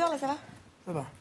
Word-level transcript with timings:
hauteur 0.00 0.10
là, 0.12 0.18
ça 0.18 0.26
va 0.28 0.59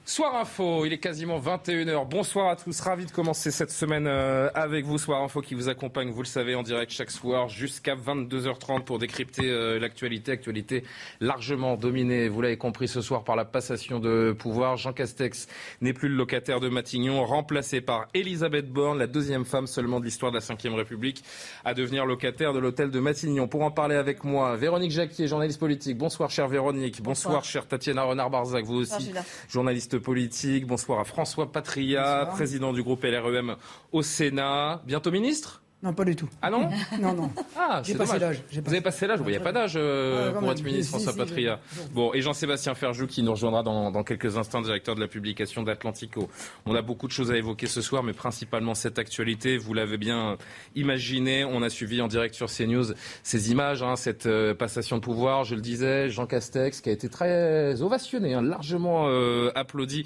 Soir 0.06 0.36
Info, 0.36 0.86
il 0.86 0.94
est 0.94 0.98
quasiment 0.98 1.40
21h. 1.40 2.08
Bonsoir 2.08 2.50
à 2.50 2.56
tous, 2.56 2.80
ravi 2.82 3.06
de 3.06 3.12
commencer 3.12 3.52
cette 3.52 3.70
semaine 3.70 4.08
euh, 4.08 4.50
avec 4.56 4.84
vous. 4.84 4.98
Soir 4.98 5.22
Info 5.22 5.40
qui 5.42 5.54
vous 5.54 5.70
accompagne, 5.70 6.10
vous 6.10 6.24
le 6.24 6.28
savez, 6.28 6.56
en 6.56 6.64
direct 6.64 6.92
chaque 6.92 7.12
soir 7.12 7.48
jusqu'à 7.48 7.96
22h30 7.96 8.86
pour 8.86 8.98
décrypter 8.98 9.46
euh, 9.46 9.78
l'actualité. 9.80 10.32
Actualité 10.32 10.84
largement 11.20 11.76
dominée, 11.76 12.28
vous 12.28 12.42
l'avez 12.42 12.58
compris 12.58 12.88
ce 12.88 13.02
soir, 13.02 13.24
par 13.24 13.36
la 13.36 13.46
passation 13.46 14.00
de 14.00 14.36
pouvoir. 14.38 14.78
Jean 14.78 14.94
Castex 14.94 15.48
n'est 15.82 15.94
plus 15.94 16.10
le 16.10 16.16
locataire 16.16 16.60
de 16.60 16.70
Matignon, 16.70 17.24
remplacé 17.24 17.82
par 17.82 18.08
Elisabeth 18.16 18.72
Borne, 18.72 18.98
la 18.98 19.08
deuxième 19.08 19.46
femme 19.46 19.68
seulement 19.68 20.00
de 20.00 20.06
l'histoire 20.06 20.32
de 20.32 20.40
la 20.40 20.70
Ve 20.70 20.76
République, 20.76 21.24
à 21.66 21.76
devenir 21.76 22.08
locataire 22.08 22.54
de 22.54 22.60
l'hôtel 22.60 22.90
de 22.90 23.00
Matignon. 23.00 23.48
Pour 23.48 23.62
en 23.62 23.70
parler 23.70 23.96
avec 23.96 24.24
moi, 24.24 24.56
Véronique 24.56 24.92
Jacquier, 24.92 25.28
journaliste 25.28 25.60
politique. 25.60 25.98
Bonsoir, 25.98 26.32
chère 26.32 26.48
Véronique. 26.48 27.04
Bonsoir, 27.04 27.44
chère 27.44 27.68
Tatiana 27.68 28.04
Renard-Barzac. 28.04 28.66
Vous 28.66 28.78
aussi 28.78 29.14
journaliste 29.60 30.00
politique. 30.00 30.66
Bonsoir 30.66 31.02
à 31.02 31.04
François 31.04 31.52
Patria, 31.52 32.30
président 32.32 32.72
du 32.72 32.82
groupe 32.82 33.04
LREM 33.04 33.58
au 33.92 34.02
Sénat. 34.02 34.82
Bientôt 34.86 35.12
ministre? 35.12 35.62
Non, 35.82 35.94
pas 35.94 36.04
du 36.04 36.14
tout. 36.14 36.28
Ah 36.42 36.50
non 36.50 36.70
Non, 37.00 37.14
non. 37.14 37.32
Ah, 37.58 37.82
j'ai 37.86 37.96
passé 37.96 38.20
l'âge. 38.20 38.44
Vous 38.52 38.74
avez 38.74 38.82
passé 38.82 39.08
l'âge 39.08 39.22
Il 39.26 39.30
n'y 39.30 39.38
a 39.38 39.40
pas 39.40 39.54
d'âge 39.54 39.76
euh, 39.78 40.34
pour 40.34 40.52
être 40.52 40.62
ministre, 40.62 41.00
François 41.00 41.16
Patria. 41.16 41.62
Bon, 41.94 42.14
et 42.14 42.22
Jean-Sébastien 42.22 42.76
Ferjou 42.76 43.08
qui 43.08 43.24
nous 43.24 43.32
rejoindra 43.32 43.64
dans, 43.64 43.90
dans, 43.90 44.04
quelques 44.04 44.36
instants, 44.38 44.62
directeur 44.62 44.96
de 44.96 45.00
la 45.00 45.08
publication 45.08 45.64
d'Atlantico. 45.64 46.30
On 46.66 46.76
a 46.76 46.82
beaucoup 46.82 47.08
de 47.08 47.14
choses 47.14 47.32
à 47.32 47.38
évoquer 47.38 47.68
ce 47.68 47.82
soir, 47.82 48.04
mais 48.04 48.12
principalement 48.12 48.76
cette 48.76 49.00
actualité. 49.00 49.58
Vous 49.58 49.74
l'avez 49.74 49.98
bien 49.98 50.38
imaginé. 50.76 51.46
On 51.46 51.62
a 51.62 51.70
suivi 51.70 52.02
en 52.02 52.10
direct 52.10 52.36
sur 52.36 52.48
CNews 52.48 52.94
ces 53.24 53.52
images, 53.52 53.82
hein, 53.82 53.96
cette 53.96 54.26
euh, 54.26 54.54
passation 54.54 54.98
de 54.98 55.02
pouvoir. 55.02 55.46
Je 55.46 55.56
le 55.56 55.62
disais, 55.62 56.10
Jean 56.10 56.26
Castex 56.26 56.82
qui 56.82 56.90
a 56.90 56.92
été 56.92 57.08
très 57.08 57.82
ovationné, 57.82 58.34
hein, 58.34 58.42
largement 58.42 59.08
euh, 59.08 59.50
applaudi 59.56 60.04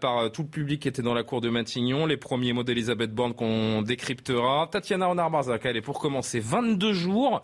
par 0.00 0.30
tout 0.30 0.42
le 0.42 0.48
public 0.48 0.82
qui 0.82 0.88
était 0.88 1.02
dans 1.02 1.14
la 1.14 1.22
cour 1.22 1.40
de 1.40 1.48
Matignon. 1.48 2.04
Les 2.04 2.18
premiers 2.18 2.52
mots 2.52 2.64
d'Elisabeth 2.64 3.14
Borne 3.14 3.32
qu'on 3.32 3.80
décryptera. 3.80 4.68
Tatiana 4.70 5.05
Renard 5.06 5.30
Barzac, 5.30 5.64
allez, 5.66 5.80
pour 5.80 5.98
commencer, 5.98 6.40
22 6.40 6.92
jours 6.92 7.42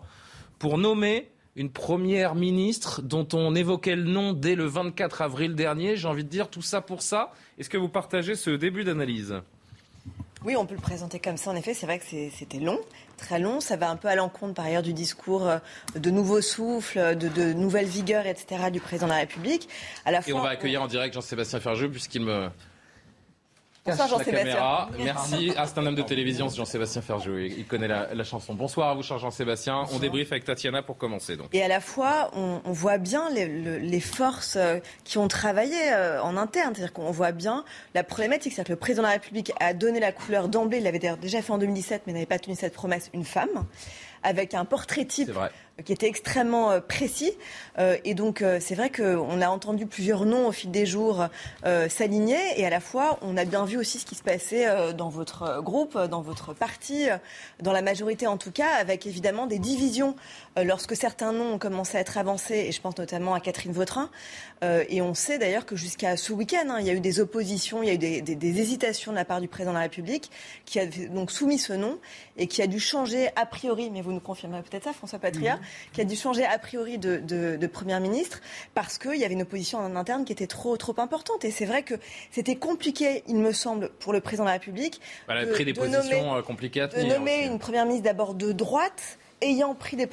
pour 0.59 0.77
nommer 0.77 1.29
une 1.55 1.69
première 1.69 2.35
ministre 2.35 3.01
dont 3.01 3.27
on 3.33 3.55
évoquait 3.55 3.95
le 3.95 4.03
nom 4.03 4.33
dès 4.33 4.55
le 4.55 4.65
24 4.65 5.21
avril 5.21 5.55
dernier. 5.55 5.95
J'ai 5.95 6.07
envie 6.07 6.23
de 6.23 6.29
dire 6.29 6.49
tout 6.49 6.61
ça 6.61 6.81
pour 6.81 7.01
ça. 7.01 7.31
Est-ce 7.59 7.69
que 7.69 7.77
vous 7.77 7.89
partagez 7.89 8.35
ce 8.35 8.49
début 8.49 8.83
d'analyse? 8.83 9.35
Oui, 10.45 10.57
on 10.57 10.65
peut 10.65 10.75
le 10.75 10.81
présenter 10.81 11.19
comme 11.19 11.37
ça. 11.37 11.51
En 11.51 11.55
effet, 11.55 11.73
c'est 11.73 11.85
vrai 11.85 11.99
que 11.99 12.05
c'était 12.05 12.59
long, 12.59 12.79
très 13.17 13.39
long. 13.39 13.61
Ça 13.61 13.77
va 13.77 13.89
un 13.89 13.95
peu 13.95 14.09
à 14.09 14.15
l'encontre, 14.15 14.53
par 14.55 14.65
ailleurs, 14.65 14.81
du 14.81 14.93
discours 14.93 15.47
euh, 15.47 15.59
de 15.95 16.09
nouveau 16.09 16.41
souffle, 16.41 17.15
de, 17.15 17.29
de 17.29 17.53
nouvelle 17.53 17.85
vigueur, 17.85 18.25
etc., 18.25 18.69
du 18.71 18.81
président 18.81 19.07
de 19.07 19.11
la 19.11 19.19
République. 19.19 19.69
À 20.03 20.11
la 20.11 20.27
Et 20.27 20.33
on 20.33 20.41
va 20.41 20.49
accueillir 20.49 20.81
en 20.81 20.87
direct 20.87 21.13
Jean-Sébastien 21.13 21.61
Ferjeux, 21.61 21.89
puisqu'il 21.89 22.23
me 22.23 22.49
Bonsoir 23.85 24.07
Jean-Sébastien. 24.07 24.87
Merci. 24.97 25.51
Ah, 25.57 25.67
c'est 25.67 25.77
un 25.77 25.85
homme 25.85 25.95
de 25.95 26.01
télévision, 26.01 26.47
Jean-Sébastien 26.47 27.01
Ferjou. 27.01 27.37
Il 27.37 27.65
connaît 27.65 27.87
la, 27.87 28.23
chanson. 28.23 28.53
Bonsoir 28.53 28.89
à 28.89 28.93
vous, 28.93 29.03
cher 29.03 29.19
Jean-Sébastien. 29.19 29.83
On 29.91 29.99
débriefe 29.99 30.31
avec 30.31 30.45
Tatiana 30.45 30.81
pour 30.81 30.97
commencer. 30.97 31.35
Donc. 31.35 31.47
Et 31.53 31.61
à 31.61 31.67
la 31.67 31.81
fois, 31.81 32.31
on, 32.33 32.71
voit 32.71 32.97
bien 32.97 33.29
les, 33.29 33.99
forces 33.99 34.55
euh, 34.55 34.79
qui 35.03 35.17
ont 35.17 35.27
travaillé 35.27 35.91
euh, 35.91 36.21
en 36.21 36.37
interne. 36.37 36.73
C'est-à-dire 36.73 36.93
qu'on 36.93 37.11
voit 37.11 37.33
bien 37.33 37.65
la 37.93 38.03
problématique. 38.03 38.53
C'est-à-dire 38.53 38.69
que 38.69 38.73
le 38.73 38.79
président 38.79 39.03
de 39.03 39.07
la 39.07 39.13
République 39.13 39.51
a 39.59 39.73
donné 39.73 39.99
la 39.99 40.13
couleur 40.13 40.47
d'emblée. 40.47 40.77
Il 40.77 40.83
l'avait 40.83 40.99
déjà 40.99 41.41
fait 41.41 41.51
en 41.51 41.57
2017, 41.57 42.03
mais 42.07 42.13
n'avait 42.13 42.25
pas 42.25 42.39
tenu 42.39 42.55
cette 42.55 42.73
promesse, 42.73 43.09
une 43.13 43.25
femme 43.25 43.65
avec 44.23 44.53
un 44.53 44.65
portrait 44.65 45.05
type 45.05 45.31
qui 45.83 45.91
était 45.91 46.07
extrêmement 46.07 46.71
euh, 46.71 46.79
précis. 46.79 47.31
Euh, 47.79 47.97
et 48.05 48.13
donc, 48.13 48.41
euh, 48.41 48.59
c'est 48.61 48.75
vrai 48.75 48.91
qu'on 48.91 49.41
a 49.41 49.49
entendu 49.49 49.87
plusieurs 49.87 50.25
noms 50.25 50.47
au 50.47 50.51
fil 50.51 50.71
des 50.71 50.85
jours 50.85 51.27
s'aligner. 51.89 52.37
Et 52.57 52.65
à 52.65 52.69
la 52.69 52.79
fois, 52.79 53.17
on 53.21 53.37
a 53.37 53.45
bien 53.45 53.65
vu 53.65 53.77
aussi 53.77 53.99
ce 53.99 54.05
qui 54.05 54.15
se 54.15 54.23
passait 54.23 54.93
dans 54.93 55.09
votre 55.09 55.61
groupe, 55.61 55.97
dans 55.97 56.21
votre 56.21 56.53
parti, 56.53 57.07
dans 57.61 57.71
la 57.71 57.81
majorité 57.81 58.27
en 58.27 58.37
tout 58.37 58.51
cas, 58.51 58.69
avec 58.79 59.05
évidemment 59.07 59.47
des 59.47 59.59
divisions 59.59 60.15
lorsque 60.61 60.95
certains 60.95 61.33
noms 61.33 61.53
ont 61.53 61.57
commencé 61.59 61.97
à 61.97 62.01
être 62.01 62.17
avancés. 62.17 62.65
Et 62.67 62.71
je 62.71 62.81
pense 62.81 62.97
notamment 62.97 63.33
à 63.33 63.39
Catherine 63.39 63.71
Vautrin. 63.71 64.09
et 64.61 65.01
on 65.01 65.13
sait 65.13 65.37
d'ailleurs 65.37 65.65
que 65.65 65.75
jusqu'à 65.75 66.17
ce 66.17 66.33
week-end, 66.33 66.69
hein, 66.69 66.77
il 66.79 66.87
y 66.87 66.89
a 66.89 66.93
eu 66.93 66.99
des 66.99 67.19
oppositions, 67.19 67.83
il 67.83 67.87
y 67.87 67.89
a 67.89 67.93
eu 67.93 67.97
des, 67.97 68.21
des, 68.21 68.61
hésitations 68.61 69.11
de 69.11 69.17
la 69.17 69.25
part 69.25 69.41
du 69.41 69.47
président 69.47 69.71
de 69.71 69.77
la 69.77 69.83
République, 69.83 70.29
qui 70.65 70.79
a 70.79 70.85
donc 70.85 71.31
soumis 71.31 71.57
ce 71.57 71.73
nom 71.73 71.99
et 72.37 72.47
qui 72.47 72.61
a 72.61 72.67
dû 72.67 72.79
changer 72.79 73.29
a 73.35 73.45
priori, 73.45 73.89
mais 73.91 74.01
vous 74.01 74.11
nous 74.11 74.19
confirmerez 74.19 74.63
peut-être 74.63 74.85
ça, 74.85 74.93
François 74.93 75.19
Patria, 75.19 75.59
qui 75.91 76.01
a 76.01 76.03
dû 76.03 76.15
changer 76.15 76.45
a 76.45 76.57
priori 76.59 76.97
de, 76.97 77.17
de, 77.17 77.67
Premier 77.67 77.99
ministre 77.99 78.39
parce 78.75 78.97
qu'il 78.97 79.15
y 79.15 79.25
avait 79.25 79.33
une 79.33 79.41
opposition 79.41 79.79
en 79.79 79.95
interne 79.95 80.25
qui 80.25 80.31
était 80.31 80.47
trop, 80.47 80.77
trop 80.77 80.93
importante. 80.99 81.43
Et 81.43 81.49
c'est 81.49 81.65
vrai 81.65 81.81
que 81.81 81.95
c'était 82.29 82.55
compliqué, 82.55 83.23
il 83.27 83.37
me 83.37 83.51
semble, 83.51 83.89
pour 83.99 84.13
le 84.13 84.21
président 84.21 84.43
de 84.43 84.49
la 84.49 84.53
République. 84.53 85.01
Voilà, 85.25 85.45
de, 85.45 85.51
des 85.51 85.73
positions 85.73 86.03
nommer, 86.03 86.37
euh, 86.37 86.41
compliquées 86.43 86.81
à 86.81 86.87
tenir. 86.87 87.07
De 87.07 87.13
nommer 87.17 87.45
une 87.45 87.57
Première 87.57 87.85
ministre 87.85 88.05
d'abord 88.05 88.35
de 88.35 88.51
droite 88.51 89.17
ayant 89.41 89.75
pris 89.75 89.97
des, 89.97 90.07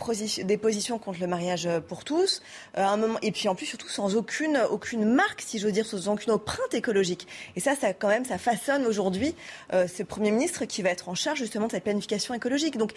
des, 0.44 0.56
positions 0.56 0.98
contre 0.98 1.20
le 1.20 1.26
mariage 1.26 1.66
euh, 1.66 1.80
pour 1.80 2.04
tous, 2.04 2.42
euh, 2.76 2.84
un 2.84 2.96
moment, 2.96 3.18
et 3.22 3.32
puis 3.32 3.48
en 3.48 3.54
plus 3.54 3.66
surtout 3.66 3.88
sans 3.88 4.16
aucune, 4.16 4.58
aucune 4.70 5.04
marque, 5.04 5.40
si 5.40 5.58
j'ose 5.58 5.72
dire, 5.72 5.86
sans 5.86 6.08
aucune 6.08 6.32
empreinte 6.32 6.74
écologique. 6.74 7.26
Et 7.56 7.60
ça, 7.60 7.74
ça 7.74 7.92
quand 7.92 8.08
même, 8.08 8.24
ça 8.24 8.38
façonne 8.38 8.84
aujourd'hui 8.86 9.34
euh, 9.72 9.86
ce 9.86 10.02
Premier 10.02 10.30
ministre 10.30 10.64
qui 10.64 10.82
va 10.82 10.90
être 10.90 11.08
en 11.08 11.14
charge 11.14 11.38
justement 11.38 11.66
de 11.66 11.72
cette 11.72 11.84
planification 11.84 12.34
écologique. 12.34 12.76
Donc 12.76 12.92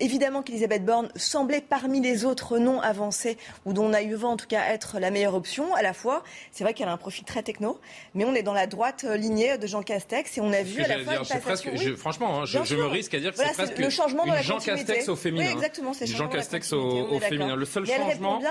évidemment 0.00 0.42
qu'Elisabeth 0.42 0.84
Borne 0.84 1.08
semblait 1.16 1.60
parmi 1.60 2.00
les 2.00 2.24
autres 2.24 2.58
non 2.58 2.80
avancés, 2.80 3.38
ou 3.64 3.72
dont 3.72 3.86
on 3.86 3.92
a 3.92 4.02
eu 4.02 4.14
vent 4.14 4.32
en 4.32 4.36
tout 4.36 4.46
cas 4.46 4.66
être 4.68 4.98
la 4.98 5.10
meilleure 5.10 5.34
option. 5.34 5.74
À 5.74 5.82
la 5.82 5.94
fois, 5.94 6.22
c'est 6.52 6.64
vrai 6.64 6.74
qu'elle 6.74 6.88
a 6.88 6.92
un 6.92 6.98
profil 6.98 7.24
très 7.24 7.42
techno, 7.42 7.80
mais 8.14 8.24
on 8.24 8.34
est 8.34 8.42
dans 8.42 8.52
la 8.52 8.66
droite 8.66 9.04
lignée 9.04 9.56
de 9.58 9.66
Jean 9.66 9.82
Castex 9.82 10.36
et 10.36 10.40
on 10.40 10.52
a 10.52 10.62
vu 10.62 10.82
à 10.82 10.88
la 10.88 10.98
fois 10.98 11.14
une 11.14 11.40
presque, 11.40 11.96
franchement, 11.96 12.42
hein, 12.42 12.44
je, 12.44 12.74
me 12.74 12.86
risque 12.86 13.14
à 13.14 13.20
dire 13.20 13.32
que 13.32 13.38
c'est 13.38 13.52
presque 13.52 13.78
le 13.78 13.90
changement 13.90 14.24
de 14.24 14.30
la 14.30 14.42
Jean 14.42 14.58
Castex 14.58 15.08
au 15.08 15.16
féminin. 15.16 15.54
Jean 16.04 16.28
Castex 16.28 16.72
au, 16.72 17.18
féminin. 17.20 17.56
Le 17.56 17.64
seul 17.64 17.86
changement. 17.86 18.04
Elle 18.06 18.12
répond 18.12 18.38
bien 18.38 18.50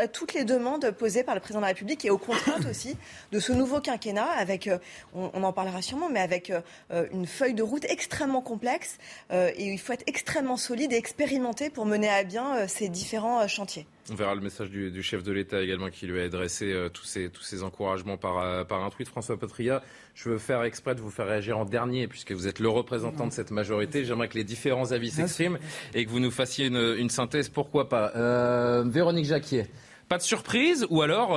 à, 0.00 0.08
toutes 0.08 0.34
les 0.34 0.44
demandes 0.44 0.90
posées 0.92 1.24
par 1.24 1.34
le 1.34 1.40
président 1.40 1.60
de 1.60 1.62
la 1.62 1.68
République 1.68 2.04
et 2.04 2.10
aux 2.10 2.18
contraintes 2.18 2.66
aussi 2.68 2.96
de 3.32 3.40
ce 3.40 3.52
nouveau 3.52 3.80
quinquennat, 3.80 4.30
avec, 4.30 4.68
euh, 4.68 4.78
on, 5.14 5.42
en 5.42 5.52
parlera 5.52 5.82
sûrement, 5.82 6.08
mais 6.08 6.20
avec 6.20 6.50
euh, 6.50 7.06
une 7.12 7.26
feuille 7.26 7.54
de 7.54 7.62
route 7.62 7.84
extrêmement 7.86 8.42
complexe. 8.42 8.98
Euh, 9.32 9.50
et 9.56 9.66
il 9.66 9.78
faut 9.78 9.92
être 9.92 10.04
extrêmement 10.06 10.56
solide 10.56 10.92
et 10.92 10.96
expérimenté 10.96 11.70
pour 11.70 11.86
mener 11.86 12.08
à 12.08 12.24
bien 12.24 12.66
ces 12.68 12.88
différents 12.88 13.46
chantiers. 13.48 13.86
On 14.10 14.16
verra 14.16 14.34
le 14.34 14.40
message 14.40 14.68
du, 14.68 15.02
chef 15.02 15.22
de 15.22 15.30
l'État 15.30 15.62
également 15.62 15.88
qui 15.88 16.06
lui 16.06 16.20
a 16.20 16.24
adressé 16.24 16.72
euh, 16.72 16.88
tous, 16.88 17.04
ces, 17.04 17.30
tous 17.30 17.42
ces 17.42 17.62
encouragements 17.62 18.16
par, 18.16 18.38
euh, 18.38 18.64
par 18.64 18.82
un 18.82 18.90
tweet. 18.90 19.08
François 19.08 19.38
Patria, 19.38 19.80
je 20.14 20.28
veux 20.28 20.38
faire 20.38 20.62
exprès 20.62 20.94
de 20.94 21.00
vous 21.00 21.10
faire 21.10 21.26
réagir 21.26 21.58
en 21.58 21.64
dernier 21.64 22.06
puisque 22.08 22.32
vous 22.32 22.48
êtes 22.48 22.58
le 22.58 22.68
représentant 22.68 23.26
de 23.26 23.32
cette 23.32 23.50
majorité. 23.50 24.04
J'aimerais 24.04 24.28
que 24.28 24.36
les 24.36 24.44
différents 24.44 24.92
avis 24.92 25.10
s'expriment 25.10 25.58
et 25.94 26.04
que 26.04 26.10
vous 26.10 26.20
nous 26.20 26.30
fassiez 26.30 26.66
une, 26.66 27.10
synthèse. 27.10 27.48
Pourquoi 27.48 27.88
pas? 27.88 28.12
Euh, 28.16 28.84
Véronique 28.86 29.26
Jacquier. 29.26 29.66
Pas 30.08 30.18
de 30.18 30.22
surprise? 30.22 30.86
Ou 30.90 31.02
alors 31.02 31.30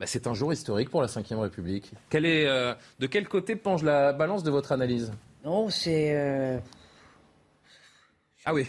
bah, 0.00 0.06
c'est 0.06 0.26
un 0.26 0.34
jour 0.34 0.52
historique 0.52 0.90
pour 0.90 1.02
la 1.02 1.06
Ve 1.06 1.38
République. 1.38 1.92
Quel 2.10 2.26
est, 2.26 2.46
de 2.46 3.06
quel 3.06 3.28
côté 3.28 3.56
penche 3.56 3.82
la 3.82 4.12
balance 4.12 4.42
de 4.42 4.50
votre 4.50 4.72
analyse? 4.72 5.12
Non, 5.44 5.70
c'est 5.70 6.60
ah 8.48 8.54
oui. 8.54 8.64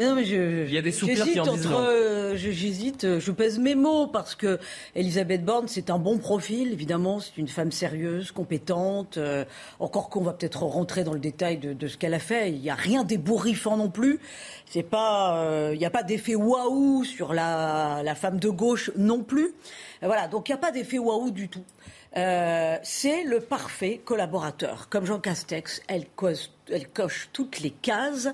Non, 0.00 0.14
mais 0.14 0.24
je, 0.24 0.64
Il 0.64 0.72
y 0.72 0.78
a 0.78 0.82
des 0.82 0.92
soupirs 0.92 1.26
qui 1.26 1.38
en 1.38 1.54
disent 1.54 1.66
entre, 1.66 1.78
euh, 1.78 2.36
J'hésite, 2.36 3.04
euh, 3.04 3.20
je 3.20 3.30
pèse 3.32 3.58
mes 3.58 3.74
mots 3.74 4.06
parce 4.06 4.34
que 4.34 4.58
Elisabeth 4.94 5.44
Borne, 5.44 5.68
c'est 5.68 5.90
un 5.90 5.98
bon 5.98 6.16
profil, 6.16 6.72
évidemment, 6.72 7.20
c'est 7.20 7.36
une 7.36 7.48
femme 7.48 7.70
sérieuse, 7.70 8.32
compétente. 8.32 9.18
Euh, 9.18 9.44
encore 9.78 10.08
qu'on 10.08 10.22
va 10.22 10.32
peut-être 10.32 10.62
rentrer 10.62 11.04
dans 11.04 11.12
le 11.12 11.20
détail 11.20 11.58
de, 11.58 11.74
de 11.74 11.86
ce 11.86 11.98
qu'elle 11.98 12.14
a 12.14 12.18
fait. 12.18 12.50
Il 12.50 12.60
n'y 12.60 12.70
a 12.70 12.74
rien 12.74 13.04
d'ébouriffant 13.04 13.76
non 13.76 13.90
plus. 13.90 14.20
C'est 14.64 14.82
pas, 14.82 15.70
il 15.72 15.78
n'y 15.78 15.84
a 15.84 15.90
pas 15.90 16.02
d'effet 16.02 16.34
waouh 16.34 17.04
sur 17.04 17.34
la, 17.34 18.00
la 18.02 18.14
femme 18.14 18.40
de 18.40 18.48
gauche 18.48 18.90
non 18.96 19.22
plus. 19.22 19.52
Voilà, 20.00 20.28
donc 20.28 20.48
il 20.48 20.52
n'y 20.52 20.58
a 20.58 20.60
pas 20.62 20.70
d'effet 20.70 20.98
waouh 20.98 21.30
du 21.30 21.50
tout. 21.50 21.64
c'est 22.14 23.24
le 23.24 23.40
parfait 23.40 24.00
collaborateur. 24.02 24.88
Comme 24.88 25.04
Jean 25.04 25.18
Castex, 25.18 25.82
elle 25.88 26.06
cause 26.16 26.50
elle 26.72 26.88
coche 26.88 27.28
toutes 27.32 27.60
les 27.60 27.70
cases 27.70 28.28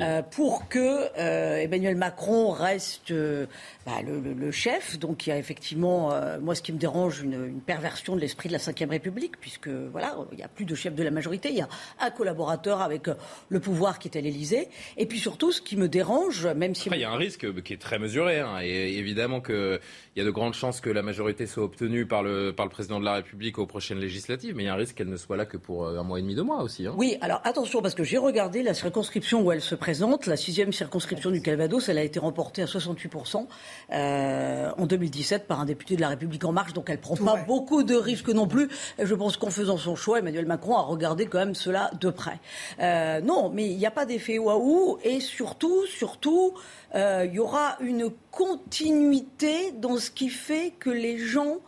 euh, 0.00 0.22
pour 0.22 0.68
que 0.68 1.08
euh, 1.18 1.56
Emmanuel 1.56 1.96
Macron 1.96 2.50
reste 2.50 3.10
euh, 3.10 3.46
bah, 3.86 4.00
le, 4.02 4.50
chef. 4.50 4.98
Donc 4.98 5.26
il 5.26 5.30
y 5.30 5.32
a 5.32 5.38
effectivement, 5.38 6.12
moi 6.40 6.54
ce 6.54 6.62
qui 6.62 6.72
me 6.72 6.78
dérange, 6.78 7.22
une, 7.22 7.60
perversion 7.60 8.16
de 8.16 8.20
l'esprit 8.20 8.48
de 8.48 8.54
la 8.54 8.58
Ve 8.58 8.90
République, 8.90 9.38
puisque 9.40 9.68
voilà, 9.68 10.16
il 10.32 10.38
n'y 10.38 10.42
a 10.42 10.48
plus 10.48 10.64
de 10.64 10.74
chef 10.74 10.94
de 10.94 11.02
la 11.02 11.10
majorité, 11.10 11.50
il 11.50 11.56
y 11.56 11.60
a 11.60 11.68
un 12.00 12.10
collaborateur 12.10 12.80
avec 12.80 13.06
le 13.48 13.60
pouvoir 13.60 13.98
qui 13.98 14.08
est 14.08 14.18
à 14.18 14.20
l'Élysée. 14.20 14.68
Et 14.96 15.06
puis 15.06 15.18
surtout, 15.18 15.52
ce 15.52 15.60
qui 15.60 15.76
me 15.76 15.88
dérange, 15.88 16.46
même 16.46 16.74
si... 16.74 16.88
il 16.90 16.98
y 16.98 17.04
a 17.04 17.10
un 17.10 17.16
risque 17.16 17.62
qui 17.62 17.72
est 17.72 17.80
très 17.80 17.98
mesuré, 17.98 18.40
hein, 18.40 18.58
et 18.62 18.98
évidemment 18.98 19.40
qu'il 19.40 19.80
y 20.16 20.20
a 20.20 20.24
de 20.24 20.30
grandes 20.30 20.54
chances 20.54 20.80
que 20.80 20.90
la 20.90 21.02
majorité 21.02 21.46
soit 21.46 21.64
obtenue 21.64 22.06
par 22.06 22.22
le, 22.22 22.52
par 22.52 22.66
le 22.66 22.70
président 22.70 22.98
de 22.98 23.04
la 23.04 23.14
République 23.14 23.58
aux 23.58 23.66
prochaines 23.66 24.00
législatives, 24.00 24.56
mais 24.56 24.64
il 24.64 24.66
y 24.66 24.68
a 24.68 24.74
un 24.74 24.76
risque 24.76 24.96
qu'elle 24.96 25.08
ne 25.08 25.16
soit 25.16 25.36
là 25.36 25.46
que 25.46 25.56
pour 25.56 25.86
un 25.86 26.02
mois 26.02 26.18
et 26.18 26.22
demi, 26.22 26.34
deux 26.34 26.42
mois 26.42 26.62
aussi. 26.62 26.86
Hein. 26.86 26.94
Oui, 26.96 27.16
alors 27.20 27.40
attention 27.44 27.79
parce 27.82 27.94
que 27.94 28.04
j'ai 28.04 28.18
regardé 28.18 28.62
la 28.62 28.74
circonscription 28.74 29.42
où 29.42 29.52
elle 29.52 29.60
se 29.60 29.74
présente, 29.74 30.26
la 30.26 30.36
sixième 30.36 30.72
circonscription 30.72 31.30
du 31.30 31.40
Calvados, 31.40 31.88
elle 31.88 31.98
a 31.98 32.02
été 32.02 32.18
remportée 32.18 32.62
à 32.62 32.66
68% 32.66 33.46
euh, 33.92 34.70
en 34.76 34.86
2017 34.86 35.46
par 35.46 35.60
un 35.60 35.64
député 35.64 35.96
de 35.96 36.00
la 36.00 36.08
République 36.08 36.44
En 36.44 36.52
Marche, 36.52 36.72
donc 36.72 36.90
elle 36.90 37.00
prend 37.00 37.16
pas 37.16 37.36
beaucoup 37.36 37.82
de 37.82 37.94
risques 37.94 38.28
non 38.28 38.46
plus. 38.46 38.68
Je 38.98 39.14
pense 39.14 39.36
qu'en 39.36 39.50
faisant 39.50 39.76
son 39.76 39.96
choix, 39.96 40.18
Emmanuel 40.18 40.46
Macron 40.46 40.76
a 40.76 40.82
regardé 40.82 41.26
quand 41.26 41.38
même 41.38 41.54
cela 41.54 41.90
de 42.00 42.10
près. 42.10 42.38
Euh, 42.80 43.20
non, 43.20 43.50
mais 43.50 43.66
il 43.66 43.76
n'y 43.76 43.86
a 43.86 43.90
pas 43.90 44.06
d'effet 44.06 44.38
waouh, 44.38 44.98
et 45.02 45.20
surtout, 45.20 45.86
surtout, 45.86 46.54
euh, 46.94 47.24
il 47.26 47.34
y 47.34 47.38
aura 47.38 47.76
une 47.80 48.10
continuité 48.30 49.72
dans 49.72 49.96
ce 49.96 50.10
qui 50.10 50.28
fait 50.28 50.72
que 50.78 50.90
les 50.90 51.18
gens 51.18 51.58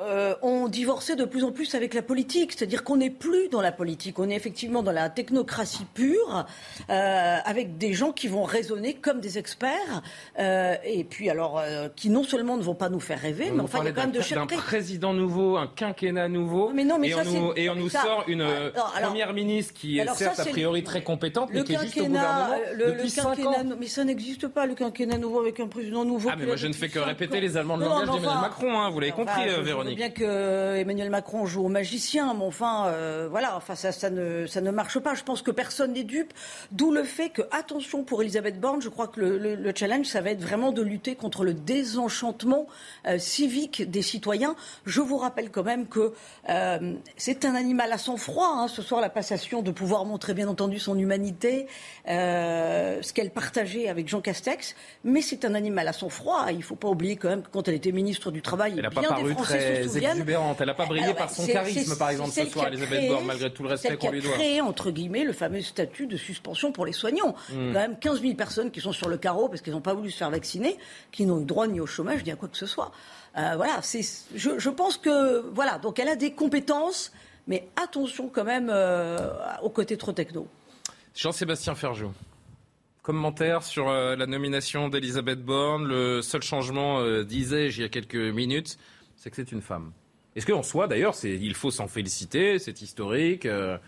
euh, 0.00 0.34
ont 0.42 0.68
divorcé 0.68 1.16
de 1.16 1.24
plus 1.24 1.44
en 1.44 1.52
plus 1.52 1.74
avec 1.74 1.94
la 1.94 2.02
politique. 2.02 2.52
C'est-à-dire 2.52 2.84
qu'on 2.84 2.96
n'est 2.96 3.10
plus 3.10 3.48
dans 3.48 3.60
la 3.60 3.72
politique, 3.72 4.18
on 4.18 4.28
est 4.28 4.34
effectivement 4.34 4.82
dans 4.82 4.92
la 4.92 5.10
technocratie 5.10 5.86
pure, 5.92 6.46
euh, 6.90 7.36
avec 7.44 7.78
des 7.78 7.92
gens 7.92 8.12
qui 8.12 8.28
vont 8.28 8.44
raisonner 8.44 8.94
comme 8.94 9.20
des 9.20 9.38
experts, 9.38 10.02
euh, 10.38 10.76
et 10.84 11.04
puis 11.04 11.30
alors 11.30 11.62
qui 11.96 12.10
non 12.10 12.24
seulement 12.24 12.56
ne 12.56 12.62
vont 12.62 12.74
pas 12.74 12.88
nous 12.88 13.00
faire 13.00 13.20
rêver, 13.20 13.50
mais 13.52 13.60
enfin 13.60 13.80
il 13.82 13.86
y 13.86 13.88
a 13.88 13.92
quand 13.92 14.02
même 14.02 14.12
de 14.12 14.20
chercher. 14.20 14.54
Un 14.54 14.58
président 14.58 15.12
nouveau, 15.12 15.56
un 15.56 15.66
quinquennat 15.66 16.28
nouveau, 16.28 16.70
mais 16.74 16.84
non, 16.84 16.98
mais 16.98 17.10
et, 17.10 17.14
on 17.14 17.24
nous, 17.24 17.52
et 17.56 17.68
on 17.68 17.74
nous 17.74 17.90
sort 17.90 18.24
une 18.26 18.46
première 19.02 19.32
ministre 19.32 19.74
qui 19.74 19.98
est 19.98 20.14
certes 20.14 20.40
a 20.40 20.44
priori 20.46 20.82
très 20.82 21.02
compétente, 21.02 21.50
mais 21.52 21.64
qui 21.64 21.74
est 21.74 21.80
juste 21.80 21.98
au 21.98 22.06
gouvernement 22.06 22.56
le, 22.74 22.86
depuis 22.86 23.02
le 23.04 23.08
5 23.08 23.38
ans. 23.40 23.64
Mais 23.78 23.86
ça 23.86 24.04
n'existe 24.04 24.48
pas, 24.48 24.66
le 24.66 24.74
quinquennat 24.74 25.18
nouveau 25.18 25.40
avec 25.40 25.60
un 25.60 25.68
président 25.68 26.04
nouveau. 26.04 26.30
Ah 26.32 26.36
mais 26.38 26.46
moi 26.46 26.56
je 26.56 26.66
ne 26.66 26.72
fais 26.72 26.88
que 26.88 26.98
répéter 26.98 27.40
les 27.40 27.56
Allemands 27.56 27.78
de 27.78 27.84
langage 27.84 28.06
d'Emmanuel 28.08 28.40
Macron, 28.40 28.80
hein, 28.80 28.90
vous 28.90 29.00
l'avez 29.00 29.12
compris, 29.12 29.42
Véronique. 29.62 29.81
Je 29.90 29.94
bien 29.94 30.10
que 30.10 30.76
Emmanuel 30.76 31.10
Macron 31.10 31.46
joue 31.46 31.64
au 31.64 31.68
magicien, 31.68 32.34
mais 32.34 32.44
enfin, 32.44 32.86
euh, 32.86 33.28
voilà, 33.30 33.56
enfin, 33.56 33.74
ça, 33.74 33.92
ça, 33.92 34.10
ne, 34.10 34.46
ça 34.46 34.60
ne 34.60 34.70
marche 34.70 34.98
pas. 34.98 35.14
Je 35.14 35.22
pense 35.22 35.42
que 35.42 35.50
personne 35.50 35.92
n'est 35.92 36.04
dupe. 36.04 36.32
D'où 36.70 36.92
le 36.92 37.04
fait 37.04 37.30
que, 37.30 37.42
attention 37.50 38.04
pour 38.04 38.22
Elisabeth 38.22 38.60
Borne, 38.60 38.82
je 38.82 38.88
crois 38.88 39.08
que 39.08 39.20
le, 39.20 39.72
challenge, 39.74 40.06
ça 40.06 40.20
va 40.20 40.30
être 40.30 40.40
vraiment 40.40 40.72
de 40.72 40.82
lutter 40.82 41.14
contre 41.14 41.44
le 41.44 41.54
désenchantement 41.54 42.66
euh, 43.06 43.18
civique 43.18 43.90
des 43.90 44.02
citoyens. 44.02 44.54
Je 44.84 45.00
vous 45.00 45.16
rappelle 45.16 45.50
quand 45.50 45.64
même 45.64 45.86
que 45.86 46.12
euh, 46.48 46.94
c'est 47.16 47.44
un 47.44 47.54
animal 47.54 47.92
à 47.92 47.98
sang-froid. 47.98 48.54
Hein, 48.56 48.68
ce 48.68 48.82
soir, 48.82 49.00
la 49.00 49.10
passation 49.10 49.62
de 49.62 49.70
pouvoir 49.70 50.04
montrer, 50.04 50.34
bien 50.34 50.48
entendu, 50.48 50.78
son 50.78 50.98
humanité, 50.98 51.66
ce 52.06 53.12
qu'elle 53.12 53.30
partageait 53.30 53.88
avec 53.88 54.08
Jean 54.08 54.20
Castex, 54.20 54.74
mais 55.04 55.22
c'est 55.22 55.44
un 55.44 55.54
animal 55.54 55.88
à 55.88 55.92
sang-froid. 55.92 56.46
Il 56.50 56.58
ne 56.58 56.62
faut 56.62 56.76
pas 56.76 56.88
oublier 56.88 57.16
quand 57.16 57.28
même 57.28 57.42
que 57.42 57.48
quand 57.50 57.68
elle 57.68 57.74
était 57.74 57.92
ministre 57.92 58.30
du 58.30 58.42
Travail, 58.42 58.74
elle 58.76 58.88
bien 58.88 59.22
des 59.22 59.32
Français 59.32 59.71
exubérante. 59.80 60.60
Elle 60.60 60.66
n'a 60.66 60.74
pas 60.74 60.86
brillé 60.86 61.14
par 61.14 61.30
son 61.30 61.46
charisme, 61.46 61.96
par 61.96 62.10
exemple, 62.10 62.30
ce 62.30 62.46
soir, 62.46 62.68
Elisabeth 62.68 63.08
Borne, 63.08 63.26
malgré 63.26 63.52
tout 63.52 63.62
le 63.62 63.70
respect 63.70 63.96
qu'on 63.96 64.10
lui 64.10 64.20
doit. 64.20 64.32
Elle 64.34 64.40
a 64.40 64.44
créé, 64.44 64.60
entre 64.60 64.90
guillemets, 64.90 65.24
le 65.24 65.32
fameux 65.32 65.62
statut 65.62 66.06
de 66.06 66.16
suspension 66.16 66.72
pour 66.72 66.86
les 66.86 66.92
soignants. 66.92 67.34
Il 67.50 67.56
y 67.56 67.70
a 67.70 67.72
quand 67.72 67.80
même 67.80 67.98
15 67.98 68.22
000 68.22 68.34
personnes 68.34 68.70
qui 68.70 68.80
sont 68.80 68.92
sur 68.92 69.08
le 69.08 69.16
carreau 69.16 69.48
parce 69.48 69.60
qu'elles 69.60 69.74
n'ont 69.74 69.80
pas 69.80 69.94
voulu 69.94 70.10
se 70.10 70.16
faire 70.16 70.30
vacciner, 70.30 70.76
qui 71.10 71.26
n'ont 71.26 71.40
eu 71.40 71.44
droit 71.44 71.66
ni 71.66 71.80
au 71.80 71.86
chômage, 71.86 72.24
ni 72.24 72.30
à 72.30 72.36
quoi 72.36 72.48
que 72.48 72.56
ce 72.56 72.66
soit. 72.66 72.92
Euh, 73.38 73.54
voilà, 73.56 73.80
je, 73.82 74.58
je, 74.58 74.70
pense 74.70 74.98
que, 74.98 75.40
voilà, 75.54 75.78
donc 75.78 75.98
elle 75.98 76.08
a 76.08 76.16
des 76.16 76.32
compétences, 76.32 77.12
mais 77.46 77.66
attention 77.82 78.28
quand 78.28 78.44
même 78.44 78.68
euh, 78.70 79.30
au 79.62 79.70
côté 79.70 79.96
trop 79.96 80.12
techno. 80.12 80.46
Jean-Sébastien 81.14 81.74
Ferjou. 81.74 82.12
Commentaire 83.02 83.62
sur 83.62 83.88
euh, 83.88 84.16
la 84.16 84.26
nomination 84.26 84.88
d'Elisabeth 84.88 85.42
Borne. 85.42 85.86
Le 85.86 86.22
seul 86.22 86.42
changement, 86.42 87.02
disais-je 87.22 87.80
il 87.80 87.82
y 87.82 87.86
a 87.86 87.88
quelques 87.88 88.14
minutes, 88.14 88.76
c'est 89.22 89.30
que 89.30 89.36
c'est 89.36 89.52
une 89.52 89.62
femme. 89.62 89.92
Est-ce 90.34 90.46
qu'en 90.46 90.64
soi, 90.64 90.88
d'ailleurs, 90.88 91.14
il 91.22 91.54
faut 91.54 91.70
s'en 91.70 91.86
féliciter, 91.86 92.58
c'est 92.58 92.82
historique 92.82 93.46
euh, 93.46 93.78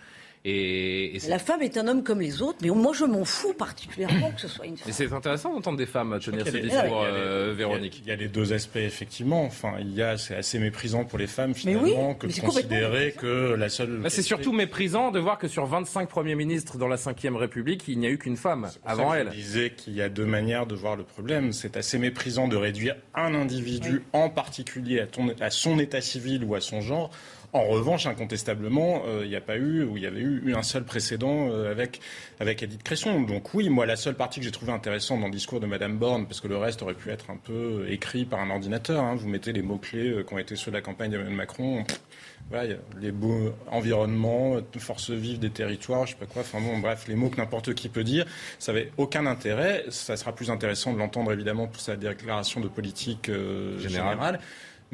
et, 0.47 1.19
la 1.27 1.39
femme 1.39 1.63
est 1.63 1.79
un 1.79 1.89
homme 1.89 2.03
comme 2.03 2.21
les 2.21 2.43
autres, 2.43 2.59
mais 2.61 2.69
moi 2.69 2.93
je 2.93 3.07
m'en 3.07 3.25
fous 3.25 3.55
particulièrement 3.55 4.31
que 4.31 4.43
ce 4.43 4.49
soit 4.49 4.67
une 4.67 4.77
femme. 4.77 4.87
Mais 4.87 4.93
c'est 4.93 5.11
intéressant 5.11 5.55
d'entendre 5.55 5.79
des 5.79 5.87
femmes 5.87 6.19
tenir 6.21 6.47
ce 6.47 6.57
discours, 6.59 7.03
euh, 7.03 7.55
Véronique. 7.57 8.03
Il 8.05 8.09
y, 8.09 8.11
a 8.11 8.17
les 8.17 8.29
deux 8.29 8.53
aspects 8.53 8.77
effectivement. 8.77 9.45
Enfin, 9.45 9.77
il 9.81 9.95
y 9.95 10.03
a 10.03 10.19
c'est 10.19 10.37
assez 10.37 10.59
méprisant 10.59 11.07
pour 11.07 11.19
les 11.19 11.29
femmes 11.29 11.55
finalement 11.55 12.15
que 12.15 12.27
de 12.27 12.41
considérer 12.41 13.13
que 13.13 13.55
la 13.55 13.71
seule. 13.71 14.03
c'est 14.09 14.21
surtout 14.21 14.53
méprisant 14.53 15.11
de 15.11 15.19
voir 15.19 15.39
que 15.39 15.49
sur 15.49 15.65
25 15.65 16.11
premiers 16.11 16.35
ministres 16.35 16.77
dans 16.77 16.89
la 16.89 16.97
Ve 16.97 17.37
République, 17.37 17.85
il 17.89 17.99
n'y 17.99 18.07
a 18.07 18.11
eu 18.11 18.19
qu'une 18.19 18.37
femme 18.37 18.69
avant 18.85 19.15
elle. 19.15 19.29
Je 19.31 19.37
disais 19.37 19.71
qu'il 19.71 19.95
y 19.95 20.03
a 20.03 20.11
deux 20.11 20.27
manières 20.27 20.67
de 20.67 20.75
voir 20.75 20.97
le 20.97 21.05
problème. 21.05 21.55
C'est 21.55 21.79
assez 21.79 21.99
méprisant 21.99 22.49
de 22.49 22.57
réduire 22.57 22.97
un 23.15 23.35
individu 23.35 24.03
en 24.13 24.29
particulier 24.29 25.01
à, 25.01 25.07
à 25.45 25.51
son 25.51 25.79
état 25.79 26.03
civil 26.03 26.45
ou 26.45 26.55
à 26.55 26.61
son 26.61 26.83
genre 26.83 27.11
en 27.55 27.63
revanche, 27.69 28.07
incontestablement, 28.07 29.05
euh, 29.07 29.21
il 29.23 29.29
n'y 29.29 29.37
a 29.37 29.41
pas 29.41 29.57
eu, 29.57 29.85
ou 29.85 29.97
il 29.97 30.03
y 30.03 30.07
avait 30.07 30.21
eu 30.21 30.55
un 30.57 30.65
seul 30.65 30.83
précédent 30.83 31.49
euh, 31.51 31.71
avec, 31.71 32.01
avec 32.41 32.65
Edith 32.65 32.83
Cresson. 32.83 33.21
Donc 33.21 33.55
oui, 33.55 33.69
moi, 33.69 33.87
la 33.87 33.95
seule 33.95 34.17
partie 34.17 34.41
que 34.41 34.45
j'ai 34.45 34.51
trouvée 34.51 34.73
intéressante 34.73 35.21
dans 35.21 35.27
le 35.27 35.33
discours 35.33 35.61
de 35.61 35.67
Madame 35.67 35.97
Borne, 35.97 36.27
parce 36.27 36.41
que 36.41 36.49
le 36.49 36.57
reste 36.57 36.83
aurait 36.83 36.95
pu 36.95 37.11
être 37.11 37.31
un 37.31 37.37
peu 37.37 37.87
écrit 37.89 38.25
par 38.25 38.41
un 38.41 38.51
ordinateur, 38.51 39.05
hein. 39.05 39.15
vous 39.15 39.29
mettez 39.29 39.53
les 39.53 39.63
mots-clés 39.63 40.11
euh, 40.11 40.23
qui 40.25 40.35
ont 40.35 40.39
été 40.39 40.57
ceux 40.57 40.73
de 40.73 40.77
la 40.77 40.83
campagne 40.83 41.13
d'Emmanuel 41.13 41.37
Macron, 41.37 41.85
voilà, 42.51 42.75
les 43.01 43.13
beaux 43.13 43.55
environnements, 43.71 44.57
force 44.79 45.11
vive 45.11 45.39
des 45.39 45.51
territoires, 45.51 46.07
je 46.07 46.13
sais 46.13 46.19
pas 46.19 46.27
quoi, 46.27 46.43
enfin 46.43 46.61
bon, 46.61 46.79
bref, 46.79 47.07
les 47.07 47.15
mots 47.15 47.31
que 47.31 47.37
n'importe 47.37 47.73
qui 47.75 47.89
peut 47.89 48.05
dire, 48.05 48.27
ça 48.59 48.73
n'avait 48.73 48.91
aucun 48.97 49.27
intérêt. 49.27 49.85
Ça 49.91 50.17
sera 50.17 50.35
plus 50.35 50.51
intéressant 50.51 50.93
de 50.93 50.99
l'entendre 50.99 51.33
évidemment 51.33 51.69
pour 51.69 51.81
sa 51.81 51.97
déclaration 51.97 52.61
de 52.61 52.69
politique 52.69 53.31
générale. 53.79 54.41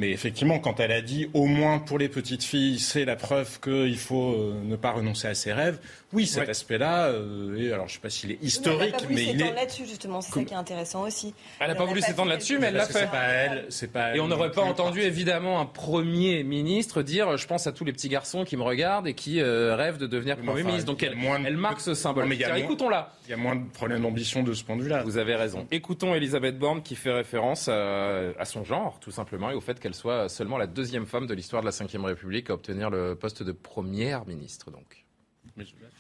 Mais 0.01 0.13
effectivement, 0.13 0.59
quand 0.59 0.81
elle 0.81 0.93
a 0.93 1.03
dit 1.03 1.29
au 1.35 1.45
moins 1.45 1.79
pour 1.79 1.99
les 1.99 2.09
petites 2.09 2.43
filles, 2.43 2.79
c'est 2.79 3.05
la 3.05 3.17
preuve 3.17 3.61
qu'il 3.61 3.99
faut 3.99 4.33
euh, 4.33 4.59
ne 4.65 4.75
pas 4.75 4.93
renoncer 4.93 5.29
à 5.29 5.35
ses 5.35 5.53
rêves, 5.53 5.79
oui, 6.13 6.27
cet 6.27 6.49
aspect-là, 6.49 7.07
euh, 7.07 7.73
alors 7.73 7.87
je 7.87 7.93
ne 7.93 7.95
sais 7.95 8.01
pas 8.01 8.11
s'il 8.11 8.33
est 8.33 8.43
historique, 8.43 8.97
mais, 9.09 9.27
il 9.27 9.43
est. 9.43 9.55
là-dessus 9.55 9.87
justement, 9.87 10.21
c'est 10.21 10.33
ça 10.33 10.43
qui 10.43 10.53
est 10.53 10.57
intéressant 10.57 11.03
aussi. 11.03 11.35
Elle 11.61 11.69
n'a 11.69 11.77
pas 11.77 11.85
voulu 11.85 12.01
s'étendre 12.01 12.31
là-dessus, 12.31 12.59
mais 12.59 12.67
elle 12.67 12.75
l'a 12.75 12.87
fait. 12.87 13.09
Pas 13.09 13.27
elle, 13.27 13.67
c'est 13.69 13.93
pas. 13.93 14.17
Et 14.17 14.21
on 14.21 14.27
n'aurait 14.27 14.51
pas 14.51 14.63
entendu 14.63 15.01
évidemment 15.01 15.61
un 15.61 15.67
premier 15.67 16.43
ministre 16.43 17.03
dire, 17.03 17.37
je 17.37 17.47
pense 17.47 17.69
à 17.69 17.73
tous 17.73 17.85
les 17.85 17.93
petits 17.93 18.09
garçons 18.09 18.45
qui 18.45 18.57
me 18.57 18.63
regardent 18.63 19.07
et 19.07 19.15
qui 19.15 19.41
euh, 19.41 19.77
rêvent 19.77 19.99
de 19.99 20.09
devenir 20.09 20.37
premier 20.37 20.65
ministre. 20.65 20.87
Donc 20.87 21.03
elle, 21.05 21.17
elle, 21.47 21.57
marque 21.57 21.81
ce 21.81 21.95
symbole. 21.95 22.27
mais 22.27 22.39
écoutons-la. 22.59 23.13
Il 23.27 23.31
y 23.31 23.35
a 23.35 23.37
moins 23.37 23.55
de 23.55 23.69
problèmes 23.71 24.03
d'ambition 24.03 24.43
de 24.43 24.53
ce 24.53 24.65
point 24.65 24.77
de 24.77 24.83
vue-là. 24.83 25.05
Vous 25.05 25.19
avez 25.19 25.37
raison. 25.37 25.69
Écoutons 25.71 26.15
Elisabeth 26.17 26.59
Borne 26.59 26.83
qui 26.83 26.97
fait 26.97 27.13
référence 27.13 27.69
à, 27.69 28.31
à 28.37 28.45
son 28.45 28.65
genre, 28.65 28.99
tout 29.01 29.13
simplement, 29.13 29.51
et 29.51 29.55
au 29.55 29.61
fait 29.61 29.79
qu'elle 29.79 29.95
soit 29.95 30.29
seulement 30.29 30.59
la 30.59 30.67
deuxième 30.67 31.07
femme 31.07 31.29
de 31.29 31.35
l'histoire 31.35 31.63
de 31.63 31.69
la 31.69 31.73
Ve 31.73 32.05
République 32.05 32.51
à 32.51 32.55
obtenir 32.55 32.91
le 32.91 33.15
poste 33.15 33.45
de 33.45 33.53
première 33.53 34.27
ministre. 34.27 34.73
Donc. 34.73 35.00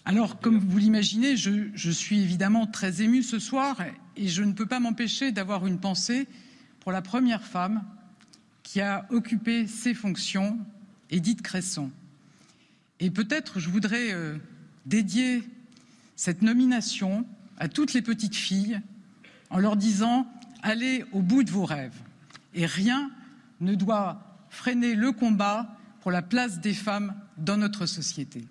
Alors, 0.04 0.40
comme 0.40 0.58
vous 0.58 0.78
l'imaginez, 0.78 1.36
je, 1.36 1.90
suis 1.90 2.20
évidemment 2.20 2.66
très 2.66 3.02
ému 3.02 3.22
ce 3.22 3.38
soir 3.38 3.76
et 4.16 4.28
je 4.28 4.42
ne 4.42 4.52
peux 4.52 4.66
pas 4.66 4.80
m'empêcher 4.80 5.32
d'avoir 5.32 5.66
une 5.66 5.78
pensée 5.78 6.26
pour 6.80 6.92
la 6.92 7.02
première 7.02 7.44
femme 7.44 7.84
qui 8.62 8.80
a 8.80 9.06
occupé 9.10 9.66
ces 9.66 9.94
fonctions, 9.94 10.58
Édith 11.10 11.42
Cresson. 11.42 11.90
Et 12.98 13.10
peut-être 13.10 13.58
je 13.60 13.68
voudrais 13.68 14.12
euh, 14.12 14.36
dédier 14.86 15.42
cette 16.16 16.42
nomination 16.42 17.26
à 17.58 17.68
toutes 17.68 17.92
les 17.92 18.02
petites 18.02 18.36
filles 18.36 18.80
en 19.50 19.58
leur 19.58 19.76
disant 19.76 20.26
allez 20.62 21.04
au 21.12 21.22
bout 21.22 21.42
de 21.42 21.50
vos 21.50 21.64
rêves. 21.64 21.96
Et 22.54 22.66
rien 22.66 23.10
ne 23.60 23.74
doit 23.74 24.40
freiner 24.48 24.94
le 24.94 25.12
combat 25.12 25.76
pour 26.00 26.10
la 26.10 26.22
place 26.22 26.60
des 26.60 26.74
femmes 26.74 27.14
dans 27.36 27.56
notre 27.56 27.86
société. 27.86 28.44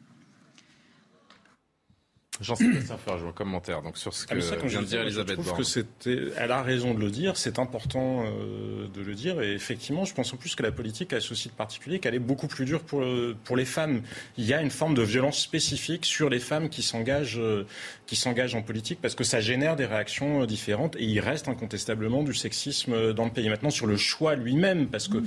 Jean-Sébastien 2.42 2.98
Ferjou, 2.98 3.28
un 3.28 3.32
commentaire 3.34 3.82
donc, 3.82 3.98
sur 3.98 4.14
ce 4.14 4.26
ah, 4.30 4.36
que 4.36 4.68
vient 4.68 4.82
de 4.82 4.88
dire 4.88 5.02
Elisabeth 5.02 5.38
Je 5.38 5.42
trouve 5.42 5.58
que 5.58 5.64
c'était, 5.64 6.30
elle 6.38 6.52
a 6.52 6.62
raison 6.62 6.94
de 6.94 7.00
le 7.00 7.12
dire, 7.12 7.36
c'est 7.36 7.60
important 7.60 8.24
euh, 8.26 8.88
de 8.94 9.02
le 9.02 9.14
dire. 9.14 9.42
Et 9.42 9.54
effectivement, 9.54 10.06
je 10.06 10.14
pense 10.14 10.34
en 10.34 10.38
plus 10.38 10.56
que 10.56 10.64
la 10.64 10.72
politique 10.72 11.12
a 11.12 11.20
ceci 11.20 11.50
de 11.50 11.54
particulier 11.54 12.00
qu'elle 12.00 12.16
est 12.16 12.20
beaucoup 12.20 12.48
plus 12.48 12.64
dure 12.64 12.82
pour, 12.82 13.04
pour 13.44 13.58
les 13.58 13.66
femmes. 13.66 14.02
Il 14.38 14.46
y 14.46 14.54
a 14.54 14.62
une 14.62 14.70
forme 14.70 14.94
de 14.94 15.02
violence 15.02 15.40
spécifique 15.40 16.06
sur 16.06 16.30
les 16.30 16.40
femmes 16.40 16.70
qui 16.70 16.82
s'engagent, 16.82 17.40
euh, 17.40 17.66
qui 18.08 18.16
s'engagent 18.16 18.56
en 18.56 18.62
politique 18.62 19.00
parce 19.02 19.16
que 19.16 19.26
ça 19.26 19.42
génère 19.42 19.76
des 19.76 19.86
réactions 19.86 20.44
euh, 20.44 20.46
différentes 20.48 20.96
et 20.96 21.04
il 21.04 21.20
reste 21.20 21.50
incontestablement 21.50 22.24
du 22.24 22.34
sexisme 22.34 23.14
dans 23.14 23.26
le 23.26 23.32
pays. 23.32 23.50
Maintenant, 23.50 23.70
sur 23.70 23.86
le 23.86 23.98
choix 23.98 24.36
lui-même, 24.36 24.88
parce 24.88 25.10
que 25.10 25.18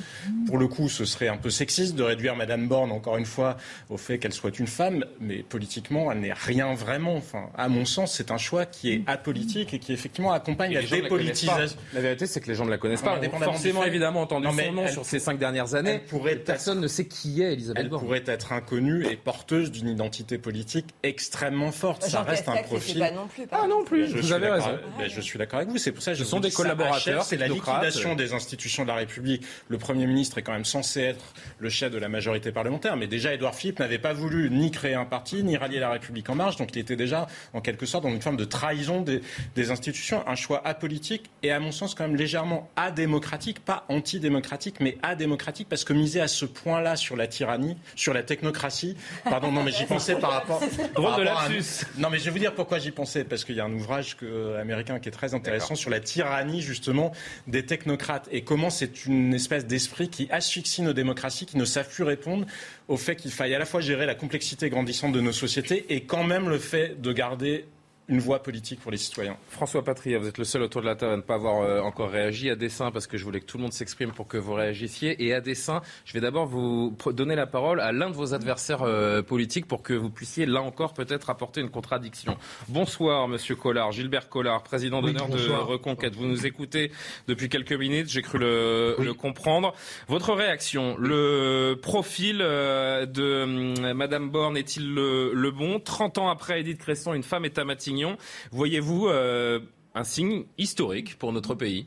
pour 0.47 0.57
le 0.57 0.67
coup, 0.67 0.89
ce 0.89 1.05
serait 1.05 1.29
un 1.29 1.37
peu 1.37 1.51
sexiste 1.51 1.95
de 1.95 2.03
réduire 2.03 2.37
Madame 2.37 2.69
Borne, 2.69 2.91
encore 2.91 3.19
une 3.19 3.27
fois, 3.27 3.59
au 3.91 3.99
fait 3.99 4.19
qu'elle 4.19 4.33
soit 4.33 4.59
une 4.59 4.67
femme, 4.67 5.05
mais 5.21 5.43
politiquement, 5.43 6.11
elle 6.11 6.21
n'est 6.21 6.33
rien 6.33 6.73
vraiment 6.75 7.02
vraiment, 7.03 7.17
enfin, 7.17 7.51
à 7.57 7.69
mon 7.69 7.85
sens, 7.85 8.13
c'est 8.13 8.31
un 8.31 8.39
choix 8.39 8.67
qui 8.67 8.93
est 8.93 9.03
apolitique 9.07 9.75
et 9.75 9.79
qui 9.79 9.93
effectivement 9.93 10.33
accompagne 10.33 10.73
la 10.73 10.83
dépolitisation. 10.83 11.77
La, 11.93 12.01
vérité, 12.01 12.27
c'est 12.27 12.41
que 12.41 12.49
les 12.49 12.55
gens 12.55 12.65
ne 12.65 12.71
la 12.71 12.79
connaissent 12.79 13.03
pas. 13.03 13.19
On 13.19 13.41
a 13.41 13.45
forcément, 13.45 13.85
évidemment, 13.85 14.23
entendu 14.23 14.47
son 14.47 14.73
nom 14.73 14.89
sur 14.89 15.05
ces 15.05 15.19
cinq 15.19 15.39
dernières 15.39 15.75
années. 15.75 16.01
Personne 16.45 16.81
ne 16.81 16.87
sait 16.87 17.07
qui 17.07 17.43
est 17.43 17.55
Elisabeth 17.55 17.89
Borne. 17.89 18.03
Elle 18.03 18.07
pourrait 18.07 18.33
être 18.33 18.53
inconnue 18.53 19.07
et 19.07 19.17
porteuse 19.17 19.71
d'une 19.71 19.89
identité 19.89 20.39
politique 20.39 20.87
extrêmement 21.03 21.73
forte. 21.73 22.05
Ça 22.05 22.23
reste 22.23 22.49
un 22.49 22.63
profil. 22.63 23.01
Pas 23.01 23.11
non 23.11 23.27
plus, 23.27 23.45
ah 23.51 23.67
non 23.69 23.85
plus. 23.85 24.09
Je 24.09 24.19
vous 24.19 24.33
avez 24.33 24.49
raison. 24.49 24.79
je 25.07 25.21
suis 25.21 25.39
d'accord 25.39 25.59
avec 25.59 25.71
vous. 25.71 25.79
C'est 25.79 25.93
pour 25.93 26.03
ça 26.03 26.13
que 26.13 26.19
je 26.19 26.25
Ce 26.25 26.31
sont 26.31 26.41
des 26.41 26.51
collaborateurs. 26.51 27.25
C'est 27.25 27.37
la 27.37 27.49
liquidation 27.49 28.15
des 28.15 28.33
institutions 28.33 28.85
de 28.85 28.89
la 28.89 28.97
République. 28.97 29.45
Le 29.69 29.79
Premier 29.79 30.07
ministre 30.07 30.39
est 30.39 30.43
quand 30.43 30.53
même 30.53 30.65
censé 30.65 31.01
être 31.01 31.35
le 31.59 31.69
chef 31.69 31.91
de 31.93 31.99
la 31.99 32.09
majorité 32.09 32.53
parlementaire, 32.53 32.97
mais 32.97 33.07
déjà 33.07 33.35
Édouard 33.35 33.55
Philippe 33.55 33.81
n'avait 33.81 33.99
pas 33.99 34.13
voulu 34.13 34.51
ni 34.51 34.71
créer 34.71 34.95
un 34.95 35.05
parti, 35.05 35.43
ni 35.43 35.57
rallier 35.57 35.81
la 35.81 35.91
République 35.91 36.29
en 36.31 36.35
marche, 36.35 36.57
donc 36.57 36.75
il 36.75 36.79
était 36.79 36.92
déjà 36.95 37.27
en 37.53 37.61
quelque 37.61 37.87
sorte 37.87 38.05
dans 38.05 38.11
une 38.11 38.23
forme 38.23 38.37
de 38.37 38.45
trahison 38.45 39.03
des, 39.03 39.71
institutions, 39.71 40.27
un 40.27 40.35
choix 40.35 40.67
apolitique 40.67 41.31
et 41.43 41.53
à 41.53 41.61
mon 41.61 41.73
sens 41.73 41.95
quand 41.95 42.07
même 42.07 42.17
légèrement 42.17 42.69
adémocratique, 42.77 43.65
pas 43.65 43.85
antidémocratique, 43.89 44.81
mais 44.81 44.99
adémocratique, 45.03 45.69
parce 45.69 45.85
que 45.85 45.93
miser 45.93 46.21
à 46.21 46.29
ce 46.29 46.45
point-là 46.45 46.97
sur 46.97 47.17
la 47.17 47.27
tyrannie, 47.27 47.77
sur 47.95 48.13
la 48.13 48.23
technocratie, 48.23 48.97
pardon, 49.25 49.53
non 49.53 49.63
mais 49.63 49.73
j'y 49.73 49.85
pensais 49.85 50.17
par 50.17 50.33
rapport... 50.33 50.61
Drôle 50.95 51.25
de 51.25 52.01
Non 52.01 52.11
mais 52.11 52.19
je 52.19 52.25
vais 52.25 52.31
vous 52.31 52.39
dire 52.39 52.55
pourquoi 52.55 52.79
j'y 52.79 52.91
pensais, 52.91 53.25
parce 53.25 53.45
qu'il 53.45 53.55
y 53.57 53.61
a 53.61 53.65
un 53.65 53.73
ouvrage 53.73 54.17
que, 54.17 54.57
américain 54.57 54.99
qui 54.99 55.09
est 55.09 55.13
très 55.13 55.35
intéressant 55.35 55.75
sur 55.75 55.91
la 55.91 56.01
tyrannie 56.01 56.61
justement 56.61 57.13
des 57.47 57.65
technocrates 57.65 58.29
et 58.31 58.43
comment 58.43 58.71
c'est 58.71 59.07
une 59.07 59.35
espèce 59.35 59.67
d'esprit 59.67 60.09
qui 60.09 60.29
asphyxie 60.31 60.83
nos 60.83 60.93
démocraties, 60.93 61.47
qui 61.47 61.57
ne 61.57 61.65
savent 61.65 61.89
plus 61.89 62.05
répondre 62.05 62.47
au 62.89 62.97
fait 62.97 63.17
qu'il 63.17 63.31
faille 63.31 63.55
à 63.55 63.59
la 63.59 63.65
fois 63.65 63.81
gérer 63.81 64.07
la 64.07 64.15
complexité 64.15 64.71
grandissante 64.71 65.13
de 65.13 65.21
nos 65.21 65.33
sociétés 65.33 65.87
et 65.89 66.03
quand 66.03 66.25
même 66.25 66.49
le 66.49 66.59
fait 66.59 67.01
de 67.01 67.13
garder 67.13 67.67
une 68.13 68.21
voie 68.21 68.43
politique 68.43 68.79
pour 68.81 68.91
les 68.91 68.99
citoyens. 68.99 69.39
François 69.49 69.83
Patria, 69.83 70.19
vous 70.19 70.29
êtes 70.29 70.37
le 70.37 70.45
seul 70.45 70.61
autour 70.61 70.83
de 70.83 70.87
la 70.87 70.97
table 70.97 71.15
à 71.15 71.17
ne 71.17 71.23
pas 71.23 71.37
avoir 71.37 71.63
euh, 71.63 71.81
encore 71.81 72.11
réagi 72.11 72.51
à 72.51 72.57
dessein 72.57 72.91
parce 72.91 73.07
que 73.07 73.17
je 73.17 73.25
voulais 73.25 73.41
que 73.41 73.47
tout 73.47 73.57
le 73.57 73.63
monde 73.63 73.73
s'exprime 73.73 74.13
pour 74.13 74.29
que 74.29 74.37
vous 74.37 74.53
réagissiez. 74.53 75.25
Et 75.25 75.33
à 75.33 75.41
dessein, 75.41 75.81
je 76.05 76.13
vais 76.13 76.21
d'abord 76.21 76.45
vous 76.45 76.95
donner 77.07 77.35
la 77.35 77.47
parole 77.47 77.81
à 77.81 77.91
l'un 77.91 78.11
de 78.11 78.15
vos 78.15 78.35
adversaires 78.35 78.83
euh, 78.83 79.23
politiques 79.23 79.67
pour 79.67 79.83
que 79.83 79.95
vous 79.95 80.11
puissiez 80.11 80.45
là 80.45 80.61
encore 80.61 80.93
peut-être 80.93 81.31
apporter 81.31 81.63
une 81.63 81.71
contradiction. 81.71 82.37
Bonsoir 82.69 83.29
Monsieur 83.29 83.57
Collard, 83.57 83.93
Gilbert 83.93 84.29
Collard, 84.29 84.63
président 84.63 85.01
d'honneur 85.01 85.31
de 85.31 85.39
Reconquête. 85.39 86.15
Vous 86.15 86.27
nous 86.27 86.45
écoutez 86.45 86.93
depuis 87.29 87.49
quelques 87.49 87.73
minutes, 87.73 88.11
j'ai 88.11 88.21
cru 88.21 88.39
le, 88.39 89.13
comprendre. 89.15 89.75
Votre 90.09 90.35
réaction, 90.35 90.97
le 90.99 91.79
profil 91.81 92.41
euh, 92.43 93.07
de 93.07 93.43
hum, 93.45 93.93
Madame 93.95 94.29
Borne 94.29 94.59
est-il 94.59 94.93
le, 94.93 95.33
le, 95.33 95.51
bon? 95.51 95.81
30 95.81 96.19
ans 96.19 96.29
après 96.29 96.61
Edith 96.61 96.79
Cresson, 96.79 97.15
une 97.15 97.23
femme 97.23 97.47
est 97.47 97.59
à 97.59 97.65
Matignon 97.65 98.02
Voyez-vous 98.51 99.07
euh, 99.07 99.61
un 99.95 100.05
signe 100.05 100.45
historique 100.59 101.19
pour 101.19 101.33
notre 101.33 101.55
pays? 101.55 101.87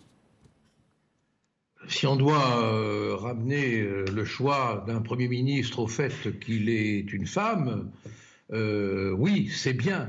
Si 1.88 2.08
on 2.08 2.16
doit 2.16 2.64
euh, 2.64 3.16
ramener 3.16 3.82
euh, 3.82 4.06
le 4.14 4.26
choix 4.26 4.84
d'un 4.88 5.02
Premier 5.02 5.28
ministre 5.28 5.80
au 5.80 5.88
fait 5.88 6.40
qu'il 6.40 6.70
est 6.70 7.14
une 7.14 7.28
femme, 7.28 7.92
oui, 8.52 9.50
c'est 9.52 9.74
bien. 9.74 10.08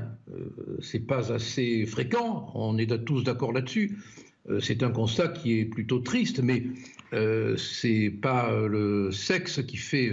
c'est 0.79 1.05
pas 1.05 1.31
assez 1.33 1.85
fréquent. 1.87 2.51
On 2.53 2.77
est 2.77 3.03
tous 3.03 3.23
d'accord 3.23 3.51
là-dessus. 3.51 3.97
c'est 4.59 4.83
un 4.83 4.91
constat 4.91 5.29
qui 5.29 5.59
est 5.59 5.65
plutôt 5.65 5.99
triste, 5.99 6.39
mais 6.41 6.63
c'est 7.57 8.13
pas 8.21 8.51
le 8.51 9.11
sexe 9.11 9.63
qui 9.65 9.77
fait 9.77 10.11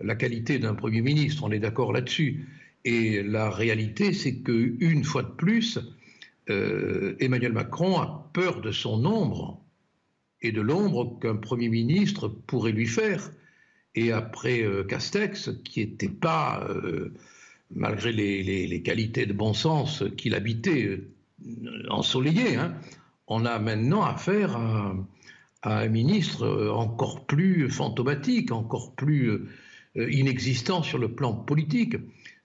la 0.00 0.14
qualité 0.16 0.58
d'un 0.58 0.74
Premier 0.74 1.00
ministre. 1.00 1.44
On 1.44 1.50
est 1.50 1.58
d'accord 1.58 1.94
là-dessus. 1.94 2.46
Et 2.86 3.24
la 3.24 3.50
réalité, 3.50 4.12
c'est 4.12 4.36
qu'une 4.36 5.02
fois 5.02 5.24
de 5.24 5.32
plus, 5.32 5.80
euh, 6.48 7.16
Emmanuel 7.18 7.52
Macron 7.52 7.98
a 7.98 8.30
peur 8.32 8.60
de 8.60 8.70
son 8.70 9.04
ombre 9.04 9.60
et 10.40 10.52
de 10.52 10.60
l'ombre 10.60 11.18
qu'un 11.20 11.34
Premier 11.34 11.68
ministre 11.68 12.28
pourrait 12.28 12.70
lui 12.70 12.86
faire. 12.86 13.32
Et 13.96 14.12
après 14.12 14.62
euh, 14.62 14.84
Castex, 14.84 15.50
qui 15.64 15.80
n'était 15.80 16.08
pas, 16.08 16.64
euh, 16.70 17.12
malgré 17.74 18.12
les, 18.12 18.82
qualités 18.82 19.26
de 19.26 19.32
bon 19.32 19.52
sens 19.52 20.04
qu'il 20.16 20.36
habitait, 20.36 21.00
ensoleillé, 21.88 22.54
hein, 22.54 22.72
on 23.26 23.44
a 23.46 23.58
maintenant 23.58 24.04
affaire 24.04 24.56
à, 24.56 24.94
un 25.64 25.88
ministre 25.88 26.70
encore 26.70 27.26
plus 27.26 27.68
fantomatique, 27.68 28.52
encore 28.52 28.94
plus 28.94 29.40
inexistant 29.96 30.84
sur 30.84 30.98
le 30.98 31.08
plan 31.08 31.32
politique. 31.32 31.96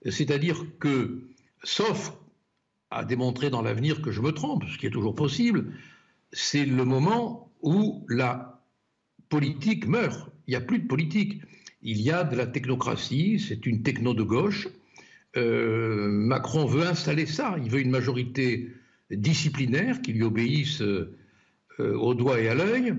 C'est-à-dire 0.06 0.66
que, 0.80 1.22
sauf 1.64 2.14
à 2.90 3.06
démontrer 3.06 3.50
dans 3.50 3.62
l'avenir 3.62 4.02
que 4.02 4.12
je 4.12 4.22
me 4.22 4.32
trompe, 4.32 4.64
ce 4.68 4.78
qui 4.78 4.86
est 4.86 4.92
toujours 4.92 5.16
possible, 5.16 5.74
c'est 6.34 6.66
le 6.66 6.86
moment 6.86 7.52
où 7.62 8.06
la 8.10 8.64
politique 9.30 9.88
meurt. 9.88 10.30
Il 10.48 10.52
n'y 10.52 10.58
a 10.58 10.62
plus 10.62 10.80
de 10.80 10.88
politique. 10.88 11.42
Il 11.82 12.02
y 12.02 12.12
a 12.12 12.24
de 12.24 12.36
la 12.36 12.46
technocratie, 12.48 13.40
c'est 13.40 13.66
une 13.66 13.82
techno 13.82 14.14
de 14.14 14.24
gauche. 14.24 14.68
Euh, 15.38 16.10
Macron 16.10 16.66
veut 16.66 16.86
installer 16.86 17.26
ça, 17.26 17.56
il 17.64 17.72
veut 17.72 17.80
une 17.80 17.90
majorité 17.90 18.70
disciplinaire 19.10 20.02
qui 20.02 20.12
lui 20.14 20.24
obéisse 20.24 20.82
euh, 20.82 21.16
au 21.80 22.14
doigt 22.14 22.40
et 22.42 22.50
à 22.50 22.56
l'œil, 22.56 22.94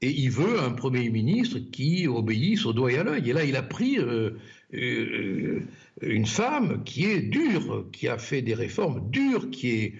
et 0.00 0.10
il 0.10 0.30
veut 0.30 0.60
un 0.60 0.70
Premier 0.70 1.08
ministre 1.10 1.58
qui 1.58 2.06
obéisse 2.06 2.64
au 2.66 2.72
doigt 2.72 2.92
et 2.92 2.98
à 2.98 3.04
l'œil. 3.04 3.28
Et 3.28 3.32
là, 3.32 3.44
il 3.44 3.56
a 3.56 3.62
pris 3.62 3.98
euh, 3.98 4.30
une 4.72 6.26
femme 6.26 6.82
qui 6.84 7.04
est 7.04 7.20
dure, 7.20 7.86
qui 7.92 8.08
a 8.08 8.18
fait 8.18 8.42
des 8.42 8.54
réformes 8.54 9.10
dures, 9.10 9.50
qui, 9.50 9.92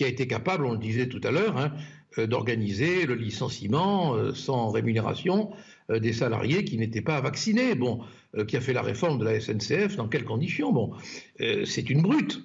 a 0.00 0.06
été 0.06 0.26
capable, 0.26 0.64
on 0.64 0.72
le 0.72 0.78
disait 0.78 1.08
tout 1.08 1.20
à 1.24 1.30
l'heure, 1.30 1.56
hein, 1.58 1.72
euh, 2.18 2.26
d'organiser 2.26 3.06
le 3.06 3.14
licenciement 3.14 4.14
euh, 4.14 4.34
sans 4.34 4.70
rémunération 4.70 5.50
euh, 5.90 5.98
des 5.98 6.12
salariés 6.12 6.64
qui 6.64 6.76
n'étaient 6.76 7.02
pas 7.02 7.20
vaccinés. 7.20 7.74
Bon, 7.74 8.00
qui 8.48 8.56
a 8.56 8.62
fait 8.62 8.72
la 8.72 8.80
réforme 8.80 9.18
de 9.18 9.24
la 9.26 9.40
SNCF, 9.40 9.96
dans 9.96 10.08
quelles 10.08 10.24
conditions? 10.24 10.72
Bon, 10.72 10.94
c'est 11.38 11.90
une 11.90 12.00
brute. 12.00 12.42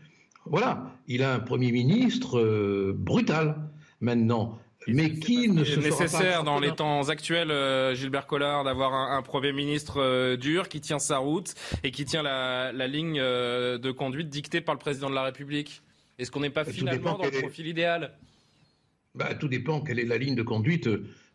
voilà, 0.44 0.94
il 1.08 1.22
a 1.22 1.32
un 1.32 1.38
Premier 1.38 1.72
ministre 1.72 2.92
brutal 2.92 3.56
maintenant 4.02 4.58
mais 4.88 5.12
qui 5.12 5.48
ne 5.48 5.64
se 5.64 5.78
nécessaire 5.78 6.44
dans 6.44 6.58
les 6.58 6.72
temps 6.72 7.08
actuels, 7.08 7.50
euh, 7.50 7.94
Gilbert 7.94 8.26
Collard, 8.26 8.64
d'avoir 8.64 8.94
un, 8.94 9.22
Premier 9.22 9.52
ministre 9.52 10.00
euh, 10.00 10.36
dur 10.36 10.68
qui 10.68 10.80
tient 10.80 10.98
sa 10.98 11.18
route 11.18 11.54
et 11.84 11.90
qui 11.90 12.04
tient 12.04 12.22
la, 12.22 12.72
ligne 12.86 13.18
euh, 13.20 13.78
de 13.78 13.90
conduite 13.90 14.28
dictée 14.28 14.60
par 14.60 14.74
le 14.74 14.78
président 14.78 15.10
de 15.10 15.14
la 15.14 15.22
République? 15.22 15.82
Est-ce 16.18 16.30
qu'on 16.30 16.40
n'est 16.40 16.50
pas 16.50 16.64
finalement 16.64 17.18
dans 17.18 17.24
le 17.24 17.40
profil 17.40 17.66
idéal? 17.66 18.12
Bah, 19.14 19.34
Tout 19.34 19.48
dépend 19.48 19.80
quelle 19.80 19.98
est 19.98 20.06
la 20.06 20.18
ligne 20.18 20.34
de 20.34 20.42
conduite 20.42 20.88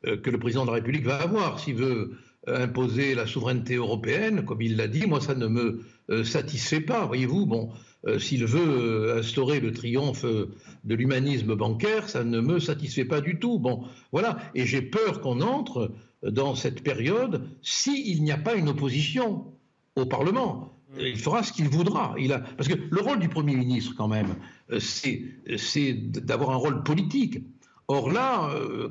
que 0.04 0.30
le 0.30 0.38
président 0.38 0.66
de 0.66 0.70
la 0.70 0.76
République 0.76 1.06
va 1.06 1.18
avoir. 1.22 1.60
S'il 1.60 1.76
veut 1.76 2.18
imposer 2.48 3.16
la 3.16 3.26
souveraineté 3.26 3.76
européenne, 3.76 4.46
comme 4.46 4.62
il 4.62 4.78
l'a 4.78 4.88
dit, 4.88 5.08
moi 5.08 5.20
ça 5.20 5.34
ne 5.34 5.48
me 5.48 5.84
satisfait 6.24 6.82
pas. 6.82 7.06
Voyez-vous, 7.06 7.48
bon, 7.48 7.72
euh, 8.08 8.20
s'il 8.20 8.46
veut 8.46 8.60
euh, 8.60 9.20
instaurer 9.20 9.60
le 9.60 9.72
triomphe 9.72 10.26
euh, 10.26 10.52
de 10.84 10.96
l'humanisme 10.96 11.56
bancaire, 11.56 12.08
ça 12.08 12.24
ne 12.24 12.40
me 12.40 12.60
satisfait 12.60 13.06
pas 13.06 13.20
du 13.20 13.40
tout. 13.40 13.58
Bon, 13.58 13.84
voilà. 14.12 14.38
Et 14.54 14.66
j'ai 14.66 14.82
peur 14.82 15.22
qu'on 15.22 15.42
entre 15.42 15.92
dans 16.24 16.56
cette 16.56 16.84
période 16.84 17.48
s'il 17.62 18.24
n'y 18.24 18.32
a 18.32 18.38
pas 18.38 18.56
une 18.56 18.70
opposition 18.70 19.46
au 19.96 20.06
Parlement. 20.06 20.72
Il 21.00 21.18
fera 21.18 21.44
ce 21.44 21.52
qu'il 21.52 21.68
voudra. 21.68 22.16
Il 22.18 22.32
a... 22.32 22.40
Parce 22.40 22.70
que 22.70 22.76
le 22.90 23.02
rôle 23.02 23.20
du 23.20 23.28
Premier 23.28 23.56
ministre, 23.56 23.94
quand 23.98 24.08
même, 24.08 24.36
c'est 24.80 25.94
d'avoir 25.94 26.52
un 26.52 26.56
rôle 26.56 26.84
politique. 26.84 27.40
Or 27.88 28.12
là, 28.12 28.50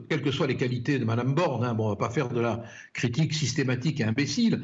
quelles 0.09 0.23
que 0.23 0.31
soient 0.31 0.47
les 0.47 0.57
qualités 0.57 0.99
de 0.99 1.05
Mme 1.05 1.35
Borne, 1.35 1.65
hein, 1.65 1.75
bon, 1.75 1.85
on 1.85 1.87
ne 1.87 1.93
va 1.93 1.97
pas 1.97 2.11
faire 2.11 2.29
de 2.29 2.41
la 2.41 2.63
critique 2.93 3.33
systématique 3.33 4.01
et 4.01 4.05
imbécile, 4.05 4.63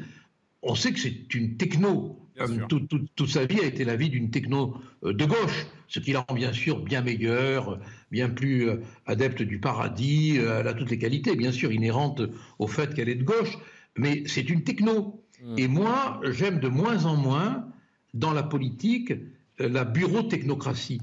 on 0.61 0.75
sait 0.75 0.91
que 0.93 0.99
c'est 0.99 1.33
une 1.33 1.57
techno 1.57 2.21
toute, 2.67 3.27
sa 3.27 3.45
vie 3.45 3.59
a 3.59 3.65
été 3.65 3.83
la 3.83 3.95
vie 3.95 4.09
d'une 4.09 4.29
techno 4.29 4.75
euh, 5.03 5.13
de 5.13 5.25
gauche, 5.25 5.65
ce 5.87 5.99
qui 5.99 6.13
la 6.13 6.21
rend 6.21 6.35
bien 6.35 6.53
sûr 6.53 6.79
bien 6.79 7.01
meilleure, 7.01 7.79
bien 8.11 8.29
plus 8.29 8.69
euh, 8.69 8.77
adepte 9.05 9.41
du 9.41 9.59
paradis, 9.59 10.37
euh, 10.37 10.59
elle 10.59 10.67
a 10.67 10.73
toutes 10.73 10.91
les 10.91 10.97
qualités, 10.97 11.35
bien 11.35 11.51
sûr, 11.51 11.71
inhérentes 11.71 12.21
au 12.59 12.67
fait 12.67 12.93
qu'elle 12.93 13.09
est 13.09 13.15
de 13.15 13.23
gauche, 13.23 13.57
mais 13.97 14.23
c'est 14.25 14.49
une 14.49 14.63
techno. 14.63 15.23
Mmh. 15.43 15.59
Et 15.59 15.67
moi, 15.67 16.21
j'aime 16.31 16.59
de 16.59 16.67
moins 16.67 17.05
en 17.05 17.15
moins, 17.15 17.67
dans 18.13 18.33
la 18.33 18.43
politique, 18.43 19.13
la 19.57 19.85
bureau-technocratie. 19.85 21.01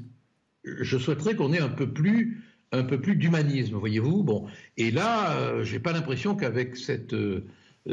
Je 0.64 0.98
souhaiterais 0.98 1.34
qu'on 1.34 1.52
ait 1.52 1.60
un 1.60 1.68
peu 1.68 1.90
plus 1.90 2.44
un 2.70 2.82
peu 2.82 3.00
plus 3.00 3.16
d'humanisme, 3.16 3.76
voyez-vous. 3.76 4.22
Bon, 4.22 4.46
et 4.76 4.90
là, 4.90 5.62
j'ai 5.64 5.78
pas 5.78 5.92
l'impression 5.92 6.36
qu'avec 6.36 6.76
cette 6.76 7.14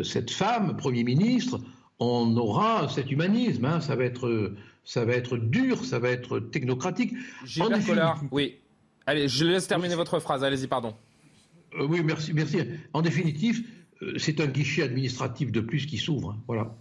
cette 0.04 0.32
femme 0.32 0.76
Premier 0.76 1.04
ministre, 1.04 1.62
on 2.00 2.36
aura 2.38 2.88
cet 2.90 3.12
humanisme. 3.12 3.66
Hein. 3.66 3.82
ça, 3.82 3.96
va 3.96 4.04
être, 4.04 4.54
ça 4.84 5.06
va 5.06 5.14
être 5.14 5.38
dur, 5.38 5.86
ça 5.86 6.00
va 6.00 6.10
être 6.10 6.40
technocratique. 6.40 7.14
Gilbert 7.46 7.86
Collard, 7.86 8.24
oui. 8.32 8.56
Allez, 9.06 9.28
je 9.28 9.46
laisse 9.46 9.68
terminer 9.68 9.96
votre 9.96 10.20
phrase. 10.20 10.44
Allez-y, 10.44 10.68
pardon. 10.68 10.96
Euh, 11.78 11.86
oui, 11.88 12.02
merci, 12.04 12.34
merci. 12.34 12.58
En 12.94 13.02
définitive, 13.02 13.68
euh, 14.02 14.18
c'est 14.18 14.40
un 14.40 14.48
guichet 14.48 14.84
administratif 14.84 15.52
de 15.52 15.62
plus 15.62 15.86
qui 15.86 15.98
s'ouvre. 15.98 16.32
Hein. 16.32 16.44
Voilà. 16.48 16.76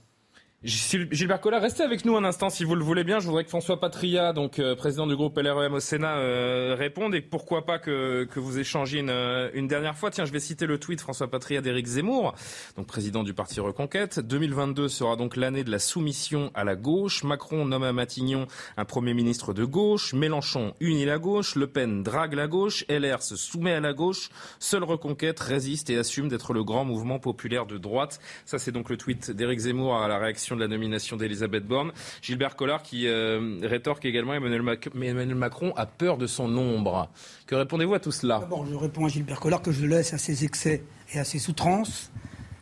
Gilbert 0.67 1.43
Collard, 1.43 1.61
restez 1.61 1.83
avec 1.83 2.07
nous 2.07 2.17
un 2.17 2.25
instant 2.25 2.49
si 2.49 2.65
vous 2.65 2.75
le 2.75 2.83
voulez 2.83 3.05
bien. 3.05 3.19
Je 3.21 3.27
voudrais 3.27 3.45
que 3.45 3.51
François 3.51 3.79
Patria, 3.79 4.33
donc 4.33 4.59
euh, 4.59 4.75
président 4.75 5.07
du 5.07 5.15
groupe 5.15 5.37
LREM 5.37 5.75
au 5.75 5.81
Sénat, 5.81 6.17
euh, 6.17 6.75
réponde 6.79 7.15
et 7.15 7.21
pourquoi 7.21 7.67
pas 7.67 7.79
que, 7.79 8.27
vous 8.35 8.59
échangiez 8.59 9.01
une, 9.01 9.11
euh, 9.11 9.51
une, 9.53 9.69
dernière 9.69 9.95
fois. 9.95 10.11
Tiens, 10.11 10.25
je 10.25 10.33
vais 10.33 10.41
citer 10.41 10.65
le 10.65 10.79
tweet 10.79 11.03
François 11.03 11.29
Patria 11.29 11.61
d'Éric 11.61 11.85
Zemmour, 11.85 12.35
donc 12.79 12.87
président 12.87 13.23
du 13.23 13.35
parti 13.35 13.61
Reconquête. 13.61 14.21
2022 14.21 14.89
sera 14.89 15.17
donc 15.17 15.37
l'année 15.37 15.65
de 15.65 15.71
la 15.71 15.79
soumission 15.79 16.51
à 16.55 16.65
la 16.65 16.77
gauche. 16.77 17.25
Macron 17.25 17.67
nomme 17.67 17.83
à 17.83 17.93
Matignon 17.93 18.47
un 18.79 18.87
premier 18.87 19.13
ministre 19.13 19.53
de 19.53 19.67
gauche. 19.67 20.15
Mélenchon 20.15 20.73
unit 20.81 21.05
la 21.05 21.19
gauche. 21.19 21.57
Le 21.57 21.67
Pen 21.67 22.03
drague 22.03 22.33
la 22.33 22.47
gauche. 22.47 22.87
LR 22.89 23.23
se 23.23 23.37
soumet 23.37 23.75
à 23.75 23.81
la 23.81 23.93
gauche. 23.93 24.31
Seule 24.61 24.85
Reconquête 24.85 25.41
résiste 25.41 25.91
et 25.91 25.99
assume 25.99 26.29
d'être 26.29 26.55
le 26.55 26.65
grand 26.65 26.87
mouvement 26.87 27.19
populaire 27.19 27.67
de 27.67 27.77
droite. 27.77 28.19
Ça, 28.47 28.59
c'est 28.59 28.73
donc 28.73 28.89
le 28.89 28.97
tweet 28.97 29.31
d'Éric 29.31 29.59
Zemmour 29.59 29.97
à 29.97 30.09
la 30.09 30.17
réaction 30.17 30.54
de 30.55 30.61
la 30.61 30.69
nomination 30.69 31.17
d'Elisabeth 31.17 31.67
Borne. 31.67 31.93
Gilbert 32.23 32.57
Collard 32.57 32.83
qui 32.83 33.07
euh, 33.07 33.59
rétorque 33.63 34.05
également 34.05 34.35
Emmanuel, 34.35 35.35
Macron 35.35 35.73
a 35.77 35.87
peur 35.87 36.19
de 36.19 36.27
son 36.27 36.57
ombre. 36.57 37.09
Que 37.47 37.55
répondez-vous 37.55 37.95
à 37.95 38.01
tout 38.01 38.13
cela? 38.13 38.39
D'abord, 38.41 38.67
je 38.67 38.75
réponds 38.75 39.07
à 39.07 39.09
Gilbert 39.09 39.41
Collard 39.41 39.63
que 39.63 39.73
je 39.73 39.87
laisse 39.87 40.15
à 40.15 40.19
ses 40.19 40.45
excès 40.45 40.83
et 41.13 41.19
à 41.19 41.25
ses 41.25 41.49
outrances. 41.49 42.11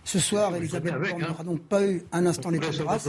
Ce 0.05 0.19
soir, 0.19 0.55
Elisabeth 0.57 0.95
Borne 0.95 1.23
hein. 1.23 1.29
n'aura 1.29 1.45
donc 1.45 1.63
pas 1.63 1.83
eu 1.87 2.03
un 2.11 2.27
instant 2.27 2.51
l'état 2.51 2.71
de 2.71 2.79
grâce. 2.79 3.09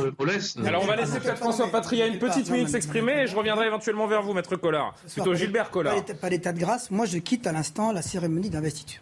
Alors 0.63 0.83
on 0.83 0.85
va 0.85 0.95
laisser 0.95 1.19
peut-être 1.19 1.37
François 1.37 1.67
Patria 1.67 2.05
une 2.05 2.19
petite 2.19 2.49
minute 2.49 2.69
s'exprimer 2.69 3.23
et 3.23 3.27
je 3.27 3.35
reviendrai 3.35 3.65
éventuellement 3.67 4.07
vers 4.07 4.21
vous, 4.21 4.33
maître 4.33 4.55
Collard. 4.55 4.93
Plutôt 5.11 5.33
Gilbert 5.33 5.71
Collard. 5.71 6.05
Pas 6.21 6.29
l'état 6.29 6.53
de 6.53 6.59
grâce. 6.59 6.91
Moi, 6.91 7.05
je 7.05 7.17
quitte 7.17 7.47
à 7.47 7.51
l'instant 7.51 7.91
la 7.91 8.01
cérémonie 8.01 8.49
d'investiture. 8.49 9.01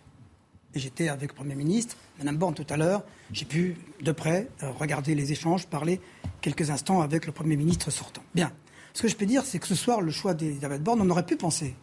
Et 0.73 0.79
j'étais 0.79 1.09
avec 1.09 1.31
le 1.31 1.35
Premier 1.35 1.55
ministre, 1.55 1.97
Mme 2.21 2.37
Borne 2.37 2.53
tout 2.53 2.65
à 2.69 2.77
l'heure. 2.77 3.03
J'ai 3.33 3.45
pu, 3.45 3.77
de 4.01 4.11
près, 4.11 4.47
euh, 4.63 4.71
regarder 4.71 5.15
les 5.15 5.31
échanges, 5.31 5.67
parler 5.67 5.99
quelques 6.41 6.69
instants 6.69 7.01
avec 7.01 7.25
le 7.25 7.31
Premier 7.31 7.55
ministre 7.55 7.91
sortant. 7.91 8.23
Bien. 8.35 8.51
Ce 8.93 9.01
que 9.01 9.07
je 9.07 9.15
peux 9.15 9.25
dire, 9.25 9.43
c'est 9.45 9.59
que 9.59 9.67
ce 9.67 9.75
soir, 9.75 10.01
le 10.01 10.11
choix 10.11 10.33
d'Elisabeth 10.33 10.83
Borne, 10.83 11.01
on 11.01 11.09
aurait 11.09 11.25
pu 11.25 11.37
penser 11.37 11.75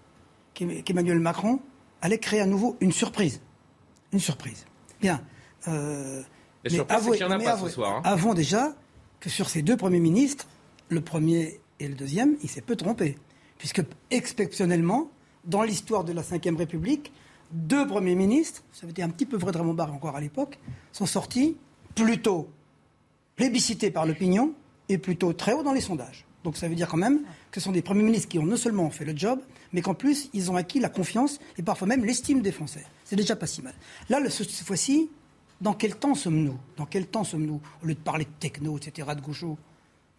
qu'Emmanuel 0.54 1.21
Macron 1.21 1.61
allait 2.02 2.18
créer 2.18 2.40
à 2.40 2.47
nouveau 2.47 2.76
une 2.80 2.92
surprise. 2.92 3.40
Une 4.12 4.21
surprise. 4.21 4.66
Bien. 5.00 5.23
Euh, 5.68 6.23
mais 6.64 6.80
avouez, 6.90 7.23
en 7.25 7.30
a 7.30 7.38
pas 7.38 7.59
ce 7.59 7.68
soir. 7.68 7.97
Hein. 7.97 8.02
Avons 8.04 8.35
déjà 8.35 8.75
que 9.21 9.30
sur 9.30 9.49
ces 9.49 9.62
deux 9.62 9.76
premiers 9.76 10.00
ministres, 10.00 10.47
le 10.88 11.00
premier 11.00 11.61
et 11.80 11.88
le 11.88 11.95
deuxième, 11.95 12.37
il 12.42 12.49
s'est 12.49 12.61
peu 12.61 12.76
trompé. 12.76 13.16
Puisque, 13.59 13.83
exceptionnellement, 14.11 15.11
dans 15.45 15.62
l'histoire 15.62 16.04
de 16.04 16.12
la 16.12 16.23
Ve 16.23 16.57
République, 16.57 17.12
deux 17.52 17.87
premiers 17.87 18.14
ministres, 18.14 18.62
ça 18.73 18.81
avait 18.85 18.93
été 18.93 19.02
un 19.02 19.09
petit 19.09 19.26
peu 19.26 19.37
vrai 19.37 19.52
de 19.52 19.59
Raymond 19.59 19.75
Barre 19.75 19.93
encore 19.93 20.17
à 20.17 20.21
l'époque, 20.21 20.59
sont 20.93 21.07
sortis 21.07 21.57
plutôt 21.95 22.49
plébiscités 23.37 23.90
par 23.90 24.07
l'opinion 24.07 24.52
et 24.88 24.99
plutôt 24.99 25.33
très 25.33 25.52
haut 25.52 25.62
dans 25.62 25.73
les 25.73 25.81
sondages. 25.81 26.26
Donc 26.45 26.57
ça 26.57 26.69
veut 26.69 26.75
dire 26.75 26.88
quand 26.88 26.97
même 26.97 27.21
que 27.50 27.61
ce 27.61 27.64
sont 27.64 27.73
des 27.73 27.83
premiers 27.83 28.02
ministres 28.02 28.28
qui 28.28 28.38
ont 28.38 28.47
non 28.47 28.57
seulement 28.57 28.90
fait 28.90 29.05
le 29.05 29.17
job, 29.17 29.40
mais 29.73 29.83
qu'en 29.83 29.95
plus, 29.95 30.31
ils 30.33 30.50
ont 30.50 30.57
acquis 30.57 30.81
la 30.81 30.88
confiance 30.88 31.40
et 31.57 31.62
parfois 31.62 31.87
même 31.88 32.05
l'estime 32.05 32.43
des 32.43 32.52
Français. 32.52 32.85
C'est 33.05 33.17
déjà 33.17 33.37
pas 33.37 33.47
si 33.47 33.62
mal. 33.62 33.75
Là, 34.09 34.19
cette 34.31 34.50
fois-ci, 34.50 35.11
dans 35.61 35.75
quel 35.75 35.97
temps 35.97 36.14
sommes-nous? 36.14 36.57
Dans 36.76 36.87
quel 36.87 37.07
temps 37.07 37.25
sommes-nous? 37.25 37.61
Au 37.83 37.87
lieu 37.87 37.95
de 37.95 38.00
parler 38.00 38.25
de 38.25 38.31
techno, 38.38 38.76
etc., 38.76 39.09
de 39.17 39.21
gaucho, 39.21 39.59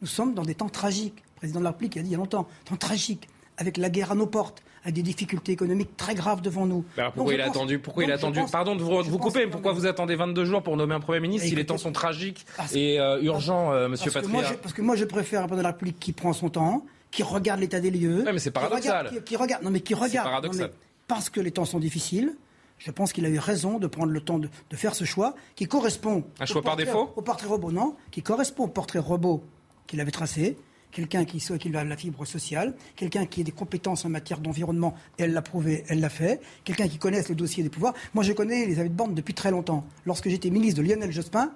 nous 0.01 0.07
sommes 0.07 0.33
dans 0.33 0.43
des 0.43 0.55
temps 0.55 0.69
tragiques. 0.69 1.24
Le 1.36 1.39
président 1.39 1.59
de 1.59 1.63
la 1.63 1.71
République 1.71 1.98
a 1.98 2.01
dit 2.01 2.09
il 2.09 2.12
y 2.12 2.15
a 2.15 2.17
longtemps, 2.17 2.48
temps 2.65 2.75
tragiques, 2.75 3.27
avec 3.60 3.78
la 3.78 3.89
guerre 3.89 4.12
à 4.12 4.16
nos 4.16 4.25
portes, 4.25 4.63
avec 4.84 4.96
des 4.96 5.04
difficultés 5.04 5.51
économiques 5.51 5.96
très 5.98 6.16
graves 6.16 6.42
devant 6.42 6.66
nous. 6.66 6.86
pourquoi 7.13 7.34
il 7.34 7.42
a 7.42 7.46
attendu 7.46 7.78
Pourquoi 7.78 8.06
il 8.06 8.12
a 8.12 8.16
attendu 8.16 8.39
Pardon 8.51 8.75
de 8.75 8.82
vous, 8.82 9.04
vous 9.04 9.20
couper, 9.20 9.48
pourquoi 9.48 9.74
vous 9.74 9.86
attendez 9.86 10.16
22 10.16 10.46
jours 10.46 10.63
pour 10.63 10.78
nommer 10.78 10.96
un 10.96 11.00
Premier 11.01 11.20
ministre 11.20 11.48
si 11.48 11.56
les 11.56 11.66
temps 11.66 11.78
sont 11.78 11.92
tragiques 11.92 12.46
et 12.74 13.00
euh, 13.00 13.22
urgents, 13.22 13.74
euh, 13.74 13.89
Monsieur 13.89 14.10
Patria 14.12 14.54
Parce 14.62 14.74
que 14.74 14.82
moi, 14.82 14.96
je 14.96 15.06
préfère 15.06 15.42
un 15.42 15.48
président 15.48 15.58
de 15.58 15.63
la 15.63 15.72
République 15.72 16.00
qui 16.00 16.13
prend 16.13 16.32
son 16.34 16.50
temps, 16.50 16.86
qui 17.12 17.22
regarde 17.22 17.60
l'état 17.60 17.82
des 17.82 17.92
lieux. 17.92 18.24
mais 18.25 18.39
c'est 18.39 18.51
paradoxal. 18.51 19.12
Qui 19.25 19.36
regarde, 19.36 19.63
non 19.63 19.72
mais 19.72 19.82
qui 19.82 19.94
regarde. 19.94 20.28
paradoxal. 20.28 20.72
parce 21.08 21.30
que 21.30 21.42
les 21.42 21.51
temps 21.51 21.66
sont 21.66 21.80
difficiles. 21.80 22.36
Je 22.78 22.92
pense 22.92 23.12
qu'il 23.12 23.25
a 23.25 23.30
eu 23.30 23.39
raison 23.39 23.78
de 23.78 23.88
prendre 23.88 24.13
le 24.13 24.22
temps 24.22 24.39
de, 24.39 24.50
faire 24.72 24.96
ce 24.96 25.04
choix 25.04 25.36
qui 25.58 25.68
correspond. 25.68 26.24
Un 26.39 26.46
choix 26.46 26.62
par 26.62 26.78
défaut 26.78 27.12
Au 27.18 27.22
portrait 27.22 27.48
robot, 27.48 27.74
non, 27.74 27.96
qui 28.10 28.22
correspond 28.22 28.63
au 28.63 28.68
portrait 28.70 29.00
robot 29.00 29.44
qu'il 29.86 30.00
avait 30.00 30.12
tracé, 30.12 30.56
quelqu'un 30.91 31.25
qui 31.25 31.39
soit 31.39 31.58
qu'il 31.58 31.75
a 31.75 31.84
la 31.84 31.98
fibre 31.98 32.25
sociale, 32.25 32.74
quelqu'un 32.96 33.25
qui 33.25 33.41
ait 33.41 33.43
des 33.43 33.51
compétences 33.51 34.05
en 34.05 34.10
matière 34.10 34.39
d'environnement, 34.39 34.96
elle 35.17 35.34
l'a 35.34 35.41
prouvé, 35.41 35.84
elle 35.88 36.00
l'a 36.00 36.10
fait, 36.10 36.41
quelqu'un 36.63 36.88
qui 36.88 36.98
connaisse 36.98 37.29
le 37.29 37.36
dossier 37.36 37.63
des 37.63 37.69
pouvoirs. 37.69 37.93
Moi, 38.13 38.24
je 38.24 38.34
connais 38.34 38.63
Elisabeth 38.63 38.96
Borne 38.96 39.13
depuis 39.13 39.34
très 39.34 39.51
longtemps. 39.51 39.86
Lorsque 40.05 40.29
j'étais 40.29 40.50
ministre 40.50 40.81
de 40.81 40.88
Lionel 40.88 41.12
Jospin, 41.12 41.51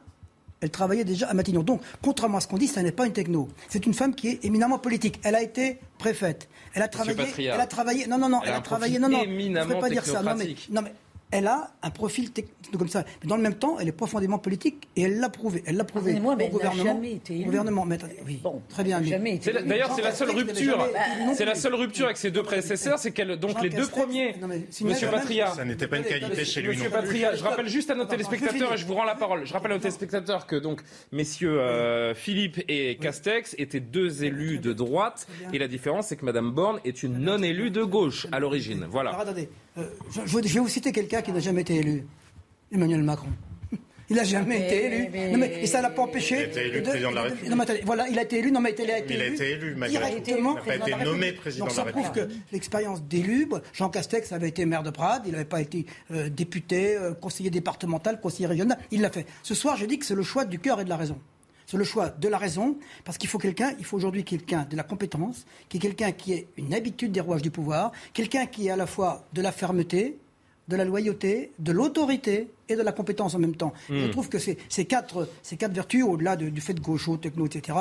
elle 0.61 0.69
travaillait 0.69 1.03
déjà 1.03 1.27
à 1.27 1.33
Matignon. 1.33 1.61
Donc, 1.61 1.81
contrairement 2.01 2.37
à 2.37 2.41
ce 2.41 2.47
qu'on 2.47 2.57
dit, 2.57 2.67
ce 2.67 2.79
n'est 2.79 2.93
pas 2.93 3.05
une 3.05 3.11
techno. 3.11 3.49
C'est 3.67 3.85
une 3.85 3.93
femme 3.93 4.15
qui 4.15 4.29
est 4.29 4.45
éminemment 4.45 4.79
politique. 4.79 5.19
Elle 5.23 5.35
a 5.35 5.41
été 5.41 5.79
préfète. 5.97 6.47
Elle 6.73 6.83
a 6.83 6.87
travaillé. 6.87 7.19
Elle 7.37 7.51
a 7.51 7.67
travaillé. 7.67 8.07
Non, 8.07 8.17
non, 8.17 8.29
non. 8.29 8.39
Elle, 8.45 8.53
a, 8.53 8.61
travaillé. 8.61 8.97
Non, 8.97 9.09
non. 9.09 9.23
Je 9.23 9.29
ne 9.29 9.65
peux 9.65 9.79
pas 9.79 9.89
dire 9.89 10.05
ça. 10.05 10.23
Non, 10.23 10.35
mais, 10.37 10.55
non, 10.69 10.81
mais 10.81 10.93
elle 11.33 11.47
a 11.47 11.71
un 11.81 11.89
profil 11.89 12.31
technique 12.31 12.77
comme 12.77 12.87
ça. 12.87 13.03
Mais 13.21 13.27
dans 13.27 13.37
le 13.37 13.41
même 13.41 13.55
temps, 13.55 13.77
elle 13.79 13.87
est 13.87 13.91
profondément 13.91 14.37
politique 14.37 14.87
et 14.95 15.03
elle 15.03 15.19
l'a 15.19 15.29
prouvé. 15.29 15.63
Elle 15.65 15.77
l'a 15.77 15.83
prouvé 15.83 16.13
au 16.13 16.35
mais 16.35 16.49
gouvernement. 16.49 16.83
Jamais 16.83 17.13
été 17.13 17.33
élue. 17.33 17.45
Gouvernement, 17.45 17.85
mais, 17.85 17.97
oui, 18.25 18.39
bon, 18.41 18.61
très 18.69 18.83
bien. 18.83 19.01
D'ailleurs, 19.01 19.91
c'est 19.95 20.03
la 20.03 20.11
seule 20.11 20.29
rupture. 20.29 20.87
C'est 21.33 21.45
la 21.45 21.55
seule 21.55 21.73
rupture 21.73 22.05
avec 22.05 22.17
ses 22.17 22.29
deux 22.29 22.43
prédécesseurs, 22.43 22.99
c'est 22.99 23.11
qu'elle 23.11 23.37
donc 23.37 23.61
les 23.63 23.69
deux 23.69 23.87
premiers. 23.87 24.35
Monsieur 24.81 25.09
Patria. 25.09 25.47
Ça 25.47 25.65
n'était 25.65 25.87
pas 25.87 25.97
une 25.97 26.03
qualité 26.03 26.45
chez 26.45 26.61
lui. 26.61 26.69
Monsieur 26.69 26.91
Patria, 26.91 27.35
je 27.35 27.43
rappelle 27.43 27.67
juste 27.67 27.89
à 27.89 27.95
nos 27.95 28.05
téléspectateurs 28.05 28.73
et 28.73 28.77
je 28.77 28.85
vous 28.85 28.93
rends 28.93 29.03
la 29.03 29.15
parole. 29.15 29.45
Je 29.45 29.53
rappelle 29.53 29.71
à 29.71 29.75
nos 29.75 29.81
téléspectateurs 29.81 30.45
que 30.45 30.55
donc 30.55 30.81
messieurs 31.11 31.59
euh, 31.59 32.13
Philippe 32.13 32.63
et 32.67 32.95
Castex 32.97 33.55
étaient 33.57 33.79
deux 33.79 34.23
élus 34.23 34.59
de 34.59 34.71
droite 34.71 35.27
et 35.51 35.57
la 35.57 35.67
différence 35.67 36.07
c'est 36.07 36.15
que 36.15 36.25
Madame 36.25 36.51
Borne 36.51 36.79
est 36.85 37.01
une 37.01 37.17
non 37.17 37.41
élue 37.41 37.71
de 37.71 37.83
gauche 37.83 38.27
à 38.31 38.39
l'origine. 38.39 38.85
Voilà. 38.89 39.17
Euh, 39.77 39.83
je, 40.11 40.37
vais 40.37 40.59
vous 40.59 40.67
citer 40.67 40.91
quelqu'un 40.91 41.21
qui 41.21 41.31
n'a 41.31 41.39
jamais 41.39 41.61
été 41.61 41.75
élu. 41.75 42.05
Emmanuel 42.71 43.03
Macron. 43.03 43.29
Il 44.09 44.17
n'a 44.17 44.23
jamais 44.23 44.67
été 44.67 44.85
élu. 44.85 45.09
et 45.61 45.65
ça 45.65 45.81
l'a 45.81 45.89
pas 45.89 46.03
empêché. 46.03 46.35
Il 46.35 46.41
a 46.41 46.45
été 46.45 46.65
élu 46.67 46.81
président 46.83 47.09
de 47.11 47.15
la 47.15 47.21
République. 47.23 47.85
voilà, 47.85 48.07
il 48.09 48.19
a 48.19 48.23
été 48.23 48.39
élu. 48.39 48.51
Non, 48.51 48.59
mais 48.59 48.75
il 48.77 48.91
a 48.91 48.99
été 48.99 49.13
il 49.13 49.21
élu. 49.21 49.35
Il 49.35 49.41
a 49.41 49.45
été 49.45 49.51
élu, 49.51 49.75
directement. 49.89 50.55
Il 50.65 50.69
n'a 50.69 50.77
pas 50.77 50.89
été 50.89 51.05
nommé 51.05 51.31
président 51.31 51.65
de 51.65 51.75
la 51.75 51.83
République. 51.83 52.05
Ça 52.05 52.11
prouve 52.11 52.27
que 52.27 52.33
l'expérience 52.51 53.03
d'élu, 53.03 53.47
Jean 53.73 53.89
Castex 53.89 54.31
avait 54.31 54.49
été 54.49 54.65
maire 54.65 54.83
de 54.83 54.89
Prades, 54.89 55.23
il 55.25 55.31
n'avait 55.31 55.45
pas 55.45 55.61
été 55.61 55.85
euh, 56.11 56.29
député, 56.29 56.95
euh, 56.97 57.13
conseiller 57.13 57.49
départemental, 57.49 58.19
conseiller 58.19 58.47
régional. 58.47 58.77
Il 58.91 59.01
l'a 59.01 59.09
fait. 59.09 59.25
Ce 59.41 59.55
soir, 59.55 59.77
je 59.77 59.85
dis 59.85 59.97
que 59.97 60.05
c'est 60.05 60.15
le 60.15 60.23
choix 60.23 60.45
du 60.45 60.59
cœur 60.59 60.81
et 60.81 60.83
de 60.83 60.89
la 60.89 60.97
raison. 60.97 61.17
C'est 61.73 61.79
le 61.79 61.85
choix 61.85 62.11
de 62.11 62.27
la 62.27 62.37
raison, 62.37 62.77
parce 63.03 63.17
qu'il 63.17 63.27
faut 63.27 63.39
quelqu'un, 63.39 63.73
il 63.79 63.83
faut 63.83 63.97
aujourd'hui 63.97 64.23
quelqu'un 64.23 64.67
de 64.69 64.77
la 64.77 64.83
compétence, 64.83 65.47
qui 65.69 65.77
est 65.77 65.79
quelqu'un 65.79 66.11
qui 66.11 66.33
ait 66.33 66.47
une 66.55 66.71
habitude 66.71 67.11
des 67.11 67.19
rouages 67.19 67.41
du 67.41 67.49
pouvoir, 67.49 67.91
quelqu'un 68.13 68.45
qui 68.45 68.67
ait 68.67 68.69
à 68.69 68.75
la 68.75 68.85
fois 68.85 69.25
de 69.33 69.41
la 69.41 69.51
fermeté, 69.51 70.19
de 70.67 70.75
la 70.75 70.85
loyauté, 70.85 71.51
de 71.59 71.71
l'autorité 71.71 72.47
et 72.69 72.75
de 72.75 72.81
la 72.81 72.91
compétence 72.93 73.35
en 73.35 73.39
même 73.39 73.55
temps. 73.55 73.73
Je 73.89 73.95
hmm. 73.95 74.11
trouve 74.11 74.29
que 74.29 74.39
ces, 74.39 74.57
ces, 74.69 74.85
quatre, 74.85 75.27
ces 75.41 75.57
quatre 75.57 75.73
vertus, 75.73 76.03
au-delà 76.03 76.35
du 76.35 76.61
fait 76.61 76.73
de 76.73 76.79
gaucho, 76.79 77.17
techno, 77.17 77.45
etc., 77.45 77.79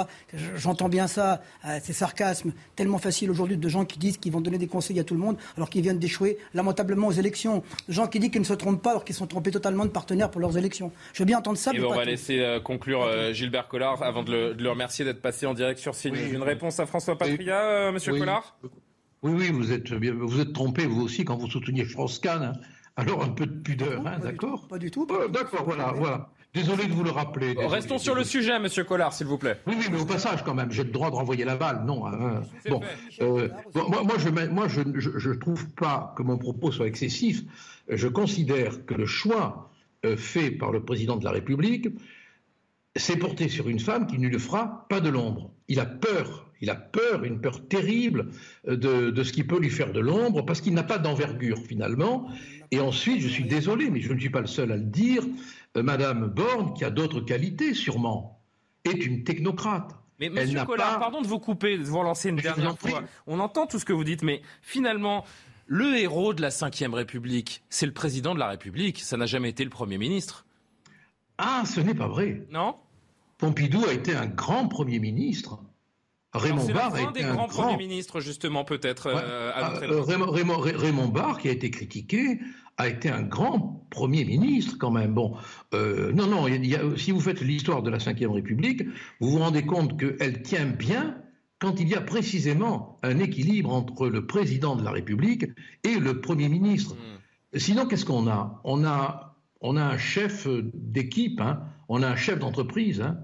j'entends 0.57 0.89
bien 0.89 1.07
ça, 1.07 1.43
euh, 1.65 1.79
ces 1.83 1.93
sarcasmes 1.93 2.53
tellement 2.75 2.99
faciles 2.99 3.31
aujourd'hui 3.31 3.57
de 3.57 3.69
gens 3.69 3.85
qui 3.85 3.99
disent 3.99 4.17
qu'ils 4.17 4.33
vont 4.33 4.41
donner 4.41 4.59
des 4.59 4.67
conseils 4.67 4.99
à 4.99 5.05
tout 5.05 5.15
le 5.15 5.21
monde 5.21 5.37
alors 5.57 5.71
qu'ils 5.71 5.83
viennent 5.83 5.99
d'échouer 5.99 6.39
lamentablement 6.55 7.09
aux 7.09 7.13
élections. 7.13 7.63
De 7.89 7.93
gens 7.93 8.09
qui 8.09 8.19
disent 8.19 8.31
qu'ils 8.31 8.41
ne 8.41 8.47
se 8.47 8.55
trompent 8.55 8.83
pas 8.83 8.91
alors 8.91 9.05
qu'ils 9.05 9.15
sont 9.15 9.27
trompés 9.27 9.53
totalement 9.53 9.85
de 9.85 9.91
partenaires 9.91 10.31
pour 10.31 10.41
leurs 10.41 10.59
élections. 10.59 10.91
Je 11.13 11.21
veux 11.21 11.27
bien 11.27 11.39
entendre 11.39 11.59
ça. 11.59 11.73
Et 11.73 11.81
on 11.81 11.95
va 11.95 12.05
laisser 12.05 12.41
euh, 12.41 12.59
conclure 12.61 13.03
euh, 13.03 13.33
Gilbert 13.33 13.69
Collard 13.69 14.03
avant 14.03 14.25
de 14.25 14.55
le, 14.59 14.71
remercier 14.71 15.05
d'être 15.05 15.23
passé 15.23 15.47
en 15.47 15.55
direct 15.55 15.79
sur 15.79 15.95
CNews. 15.95 16.33
Une 16.33 16.43
réponse 16.43 16.81
à 16.81 16.87
François 16.87 17.17
Patria, 17.17 17.93
Monsieur 17.93 18.19
Collard? 18.19 18.57
Oui, 19.23 19.33
oui, 19.33 19.51
vous 19.51 19.73
êtes, 19.73 19.93
vous 19.93 20.41
êtes 20.41 20.53
trompé, 20.53 20.87
vous 20.87 21.03
aussi, 21.03 21.25
quand 21.25 21.37
vous 21.37 21.49
souteniez 21.49 21.85
France 21.85 22.19
Kahn. 22.19 22.43
Hein. 22.43 22.53
Alors 22.97 23.23
un 23.23 23.29
peu 23.29 23.47
de 23.47 23.53
pudeur, 23.53 24.07
hein, 24.07 24.19
d'accord 24.19 24.69
Pas 24.69 24.79
du 24.79 24.91
tout. 24.91 25.07
d'accord, 25.31 25.65
voilà, 25.65 25.93
voilà. 25.93 26.29
Désolé 26.55 26.85
de 26.85 26.93
vous 26.93 27.03
le 27.03 27.11
rappeler. 27.11 27.55
Restons 27.59 27.97
sur 27.97 28.15
le 28.15 28.25
sujet, 28.25 28.59
Monsieur 28.59 28.85
Collard, 28.85 29.15
s'il 29.15 29.27
vous 29.27 29.39
plaît. 29.39 29.59
Oui, 29.67 29.75
oui, 29.79 29.87
mais 29.91 29.99
au 29.99 30.05
passage, 30.05 30.45
quand 30.45 30.55
même, 30.55 30.71
j'ai 30.71 30.85
le 30.85 30.91
droit 30.91 31.11
de 31.11 31.15
renvoyer 31.15 31.47
la 31.47 31.57
balle, 31.57 31.85
non 31.87 32.07
hein, 32.07 32.43
Bon, 32.69 32.83
euh, 33.23 33.49
moi, 33.75 34.03
moi, 34.03 34.19
je, 34.19 34.29
moi, 34.29 34.69
je, 34.69 34.83
je, 34.95 35.31
trouve 35.31 35.67
pas 35.71 36.13
que 36.15 36.23
mon 36.23 36.37
propos 36.37 36.71
soit 36.71 36.87
excessif. 36.87 37.43
Je 37.89 38.07
considère 38.07 38.85
que 38.85 38.93
le 38.93 39.07
choix 39.07 39.71
euh, 40.05 40.19
fait 40.19 40.51
par 40.51 40.73
le 40.73 40.85
président 40.85 41.17
de 41.17 41.25
la 41.25 41.31
République 41.31 41.89
s'est 42.97 43.17
porté 43.17 43.49
sur 43.49 43.71
une 43.71 43.81
femme 43.81 44.07
qui 44.07 44.19
ne 44.19 44.29
le 44.29 44.39
fera 44.39 44.87
pas 44.91 45.01
de 45.01 45.09
l'ombre. 45.09 45.51
Il 45.69 45.81
a 45.81 45.87
peur 45.87 46.52
il 46.63 46.71
a 46.71 46.77
peur, 46.77 47.25
une 47.25 47.41
peur 47.41 47.69
terrible 47.69 48.31
euh, 48.69 49.11
de, 49.11 49.23
ce 49.23 49.33
qui 49.33 49.45
peut 49.45 49.59
lui 49.59 49.69
faire 49.69 49.93
de 49.93 50.01
l'ombre, 50.01 50.43
parce 50.47 50.61
qu'il 50.61 50.73
n'a 50.73 50.85
pas 50.85 50.99
d'envergure 50.99 51.59
finalement. 51.59 52.31
Et 52.71 52.81
ensuite, 52.81 53.21
je 53.21 53.29
suis 53.29 53.45
désolé, 53.45 53.91
mais 53.91 54.01
je 54.01 54.13
ne 54.13 54.19
suis 54.19 54.31
pas 54.31 54.41
le 54.41 54.47
seul 54.47 54.73
à 54.73 54.77
le 54.77 54.85
dire, 54.85 55.23
euh, 55.77 55.83
Madame 55.83 56.29
Borne, 56.29 56.73
qui 56.73 56.85
a 56.85 56.91
d'autres 56.91 57.21
qualités 57.21 57.75
sûrement, 57.75 58.41
est 58.85 59.05
une 59.05 59.25
technocrate. 59.25 59.91
Mais 60.21 60.31
Monsieur 60.31 60.65
Collard, 60.65 61.01
pardon 61.01 61.21
de 61.21 61.27
vous 61.27 61.41
couper, 61.41 61.77
de 61.77 61.83
vous 61.83 61.99
relancer 61.99 62.29
une 62.29 62.37
dernière 62.37 62.79
fois. 62.79 63.03
On 63.27 63.41
entend 63.41 63.67
tout 63.67 63.81
ce 63.81 63.85
que 63.85 63.93
vous 63.93 64.05
dites, 64.05 64.23
mais 64.23 64.41
finalement, 64.63 65.25
le 65.67 65.97
héros 65.97 66.33
de 66.33 66.43
la 66.43 66.51
Ve 66.51 66.95
République, 66.95 67.65
c'est 67.71 67.87
le 67.87 67.93
président 67.93 68.35
de 68.35 68.39
la 68.39 68.49
République. 68.49 69.01
Ça 69.01 69.17
n'a 69.17 69.27
jamais 69.27 69.51
été 69.51 69.65
le 69.65 69.71
Premier 69.71 69.99
ministre. 69.99 70.47
Ah, 71.39 71.65
ce 71.67 71.81
n'est 71.81 71.95
pas 71.95 72.07
vrai. 72.07 72.47
Non? 72.51 72.77
Pompidou 73.39 73.85
a 73.85 73.93
été 73.93 74.15
un 74.15 74.27
grand 74.27 74.69
Premier 74.69 75.01
ministre. 75.01 75.59
Raymond 76.35 76.67
Barre 76.73 76.95
a 76.95 77.03
été 77.03 77.25
un 77.25 77.35
grand 77.35 77.49
Premier 77.49 77.77
ministre, 77.77 78.21
justement, 78.21 78.65
peut-être. 78.65 79.09
Euh, 79.09 79.53
euh, 79.83 80.03
Raymond, 80.03 81.09
Barre, 81.09 81.39
qui 81.39 81.49
a 81.49 81.53
été 81.53 81.71
critiqué, 81.71 82.41
a 82.79 82.89
été 82.89 83.11
un 83.11 83.23
grand 83.23 83.87
Premier 83.91 84.25
ministre 84.25 84.77
quand 84.79 84.91
même. 84.91 85.13
Bon, 85.13 85.37
euh, 85.75 86.13
non, 86.13 86.27
non, 86.27 86.47
si 86.97 87.11
vous 87.11 87.21
faites 87.21 87.43
l'histoire 87.43 87.83
de 87.83 87.91
la 87.91 87.99
Ve 87.99 88.31
République, 88.33 88.83
vous 89.21 89.31
vous 89.31 89.39
rendez 89.39 89.67
compte 89.67 89.99
qu'elle 89.99 90.43
tient 90.43 90.67
bien 90.67 91.19
quand 91.59 91.79
il 91.79 91.89
y 91.89 91.95
a 91.95 92.01
précisément 92.01 92.99
un 93.03 93.19
équilibre 93.19 93.71
entre 93.71 94.09
le 94.09 94.27
président 94.27 94.75
de 94.75 94.83
la 94.83 94.91
République 94.91 95.45
et 95.85 95.99
le 95.99 96.21
Premier 96.21 96.49
ministre. 96.49 96.95
Hmm. 96.95 97.59
Sinon, 97.59 97.87
qu'est-ce 97.87 98.07
qu'on 98.07 98.27
a? 98.27 98.61
On, 98.65 98.85
a 98.87 99.37
on 99.61 99.77
a 99.77 99.85
un 99.85 99.99
chef 99.99 100.49
d'équipe, 100.73 101.43
hein. 101.43 101.61
on 101.91 102.03
a 102.03 102.09
un 102.09 102.17
chef 102.17 102.39
d'entreprise 102.39 103.03
hein, 103.03 103.19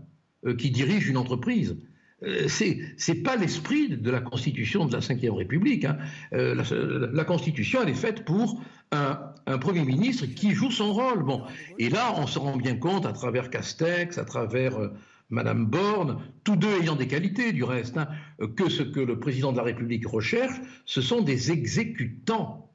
qui 0.58 0.70
dirige 0.70 1.08
une 1.08 1.16
entreprise. 1.16 1.78
Euh, 2.24 2.48
c'est 2.48 2.80
c'est 2.96 3.22
pas 3.22 3.36
l'esprit 3.36 3.88
de 3.88 4.10
la 4.10 4.20
Constitution 4.20 4.86
de 4.86 4.92
la 4.92 4.98
Ve 4.98 5.34
République. 5.34 5.84
Hein. 5.84 5.98
Euh, 6.32 7.10
la, 7.12 7.24
Constitution, 7.24 7.80
elle 7.82 7.90
est 7.90 7.94
faite 7.94 8.24
pour 8.24 8.60
un, 8.90 9.20
un, 9.46 9.58
Premier 9.58 9.84
ministre 9.84 10.26
qui 10.26 10.50
joue 10.50 10.70
son 10.70 10.92
rôle. 10.92 11.22
Bon, 11.22 11.44
et 11.78 11.88
là, 11.88 12.14
on 12.16 12.26
se 12.26 12.38
rend 12.38 12.56
bien 12.56 12.76
compte 12.76 13.06
à 13.06 13.12
travers 13.12 13.50
Castex, 13.50 14.18
à 14.18 14.24
travers 14.24 14.90
Madame 15.30 15.66
Borne, 15.66 16.20
tous 16.42 16.56
deux 16.56 16.80
ayant 16.80 16.96
des 16.96 17.06
qualités 17.06 17.52
du 17.52 17.62
reste, 17.62 17.98
hein, 17.98 18.08
que 18.56 18.68
ce 18.68 18.82
que 18.82 19.00
le 19.00 19.20
président 19.20 19.52
de 19.52 19.58
la 19.58 19.62
République 19.62 20.06
recherche, 20.06 20.58
ce 20.86 21.00
sont 21.00 21.20
des 21.20 21.52
exécutants. 21.52 22.72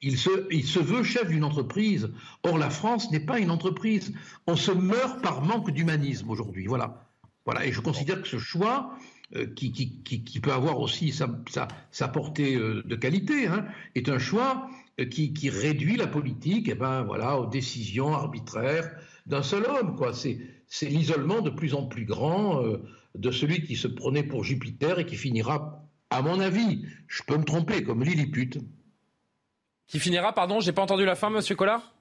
Il 0.00 0.16
se, 0.16 0.30
il 0.50 0.64
se 0.64 0.78
veut 0.78 1.02
chef 1.02 1.28
d'une 1.28 1.44
entreprise. 1.44 2.10
Or, 2.42 2.58
la 2.58 2.70
France 2.70 3.10
n'est 3.10 3.20
pas 3.20 3.38
une 3.38 3.50
entreprise. 3.50 4.12
On 4.46 4.56
se 4.56 4.70
meurt 4.70 5.22
par 5.22 5.42
manque 5.42 5.70
d'humanisme 5.70 6.30
aujourd'hui. 6.30 6.66
Voilà. 6.66 7.07
Voilà. 7.48 7.64
Et 7.64 7.72
je 7.72 7.80
considère 7.80 8.20
que 8.20 8.28
ce 8.28 8.36
choix, 8.36 8.94
euh, 9.34 9.46
qui, 9.46 9.72
qui, 9.72 10.02
qui, 10.02 10.38
peut 10.38 10.52
avoir 10.52 10.80
aussi 10.80 11.12
sa, 11.12 11.30
sa, 11.48 11.66
sa 11.90 12.06
portée 12.06 12.56
euh, 12.56 12.82
de 12.84 12.94
qualité, 12.94 13.46
hein, 13.46 13.64
est 13.94 14.10
un 14.10 14.18
choix 14.18 14.68
euh, 15.00 15.06
qui, 15.06 15.48
réduit 15.48 15.96
la 15.96 16.08
politique, 16.08 16.68
et 16.68 16.72
eh 16.72 16.74
ben 16.74 17.04
voilà, 17.04 17.38
aux 17.38 17.46
décisions 17.46 18.12
arbitraires 18.12 18.90
d'un 19.24 19.42
seul 19.42 19.64
homme. 19.64 19.96
Quoi. 19.96 20.12
C'est, 20.12 20.38
c'est 20.66 20.90
l'isolement 20.90 21.40
de 21.40 21.48
plus 21.48 21.72
en 21.72 21.86
plus 21.86 22.04
grand 22.04 22.62
euh, 22.62 22.82
de 23.14 23.30
celui 23.30 23.62
qui 23.62 23.76
se 23.76 23.88
prenait 23.88 24.24
pour 24.24 24.44
Jupiter 24.44 24.98
et 24.98 25.06
qui 25.06 25.16
finira, 25.16 25.88
à 26.10 26.20
mon 26.20 26.40
avis, 26.40 26.84
je 27.06 27.22
peux 27.22 27.38
me 27.38 27.44
tromper, 27.44 27.82
comme 27.82 28.04
Lilliput. 28.04 28.58
Qui 29.86 30.00
finira, 30.00 30.34
pardon, 30.34 30.60
j'ai 30.60 30.72
pas 30.72 30.82
entendu 30.82 31.06
la 31.06 31.14
fin, 31.14 31.30
monsieur 31.30 31.56
Collard? 31.56 31.94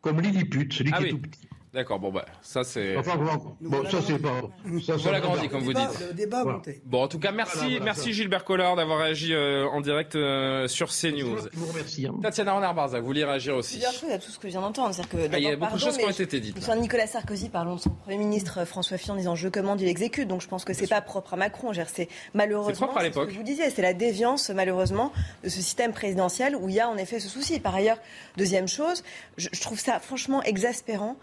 Comme 0.00 0.22
Lilliput, 0.22 0.72
celui 0.72 0.92
ah 0.94 0.98
qui 0.98 1.04
est 1.04 1.10
tout 1.10 1.18
petit. 1.18 1.46
D'accord, 1.74 1.98
bon, 1.98 2.12
bah, 2.12 2.24
ça 2.40 2.62
c'est. 2.62 2.96
Enfin, 2.96 3.16
bon, 3.60 3.84
ça 3.90 3.98
c'est 4.06 4.18
pas. 4.18 4.40
Ça, 4.86 4.96
ça 4.96 5.18
grandi, 5.18 5.48
comme 5.48 5.62
vous 5.62 5.72
dites. 5.72 6.06
Le 6.08 6.14
débat 6.14 6.44
Bon, 6.84 7.02
en 7.02 7.08
tout 7.08 7.18
cas, 7.18 7.32
merci, 7.32 7.80
merci 7.82 8.12
Gilbert 8.12 8.44
Collard 8.44 8.76
d'avoir 8.76 9.00
réagi 9.00 9.34
euh, 9.34 9.66
en 9.66 9.80
direct 9.80 10.14
euh, 10.14 10.68
sur 10.68 10.90
CNews. 10.90 11.36
Je 11.52 11.58
vous 11.58 11.66
remercie. 11.66 12.06
Hein. 12.06 12.14
Tatiana 12.22 12.52
Renard-Barzac, 12.52 13.00
vous 13.00 13.06
voulez 13.06 13.24
réagir 13.24 13.56
aussi 13.56 13.72
Plusieurs 13.78 13.92
choses 13.92 14.10
à 14.10 14.18
tout 14.18 14.30
ce 14.30 14.38
que 14.38 14.46
je 14.46 14.52
viens 14.52 14.60
d'entendre. 14.60 14.94
Ah, 15.32 15.38
il 15.38 15.42
y 15.42 15.48
a 15.50 15.56
beaucoup 15.56 15.74
de 15.74 15.80
choses 15.80 15.96
qui 15.98 16.04
ont 16.04 16.10
été 16.10 16.38
dites. 16.38 16.56
Nous 16.56 16.80
Nicolas 16.80 17.08
Sarkozy 17.08 17.48
parlons 17.48 17.74
de 17.74 17.80
son 17.80 17.90
Premier 17.90 18.18
ministre 18.18 18.60
euh, 18.60 18.64
François 18.64 18.96
Fillon 18.96 19.14
en 19.14 19.16
disant 19.16 19.34
je 19.34 19.48
commande, 19.48 19.80
il 19.80 19.88
exécute. 19.88 20.28
Donc 20.28 20.42
je 20.42 20.48
pense 20.48 20.64
que 20.64 20.74
c'est 20.74 20.86
pas 20.86 21.00
propre 21.00 21.34
à 21.34 21.36
Macron. 21.36 21.72
C'est 21.92 22.08
malheureusement. 22.34 22.72
C'est 22.72 22.84
propre 22.84 22.98
à 22.98 23.02
l'époque. 23.02 23.32
vous 23.32 23.42
disiez, 23.42 23.70
c'est 23.70 23.82
la 23.82 23.94
déviance, 23.94 24.48
malheureusement, 24.50 25.10
de 25.42 25.48
ce 25.48 25.56
système 25.56 25.92
présidentiel 25.92 26.54
où 26.54 26.68
il 26.68 26.76
y 26.76 26.80
a 26.80 26.88
en 26.88 26.96
effet 26.96 27.18
ce 27.18 27.28
souci. 27.28 27.58
Par 27.58 27.74
ailleurs, 27.74 27.98
deuxième 28.36 28.68
chose, 28.68 29.02
je, 29.38 29.48
je 29.52 29.60
trouve 29.60 29.80
ça 29.80 29.98
franchement 29.98 30.40
exaspérant. 30.44 31.16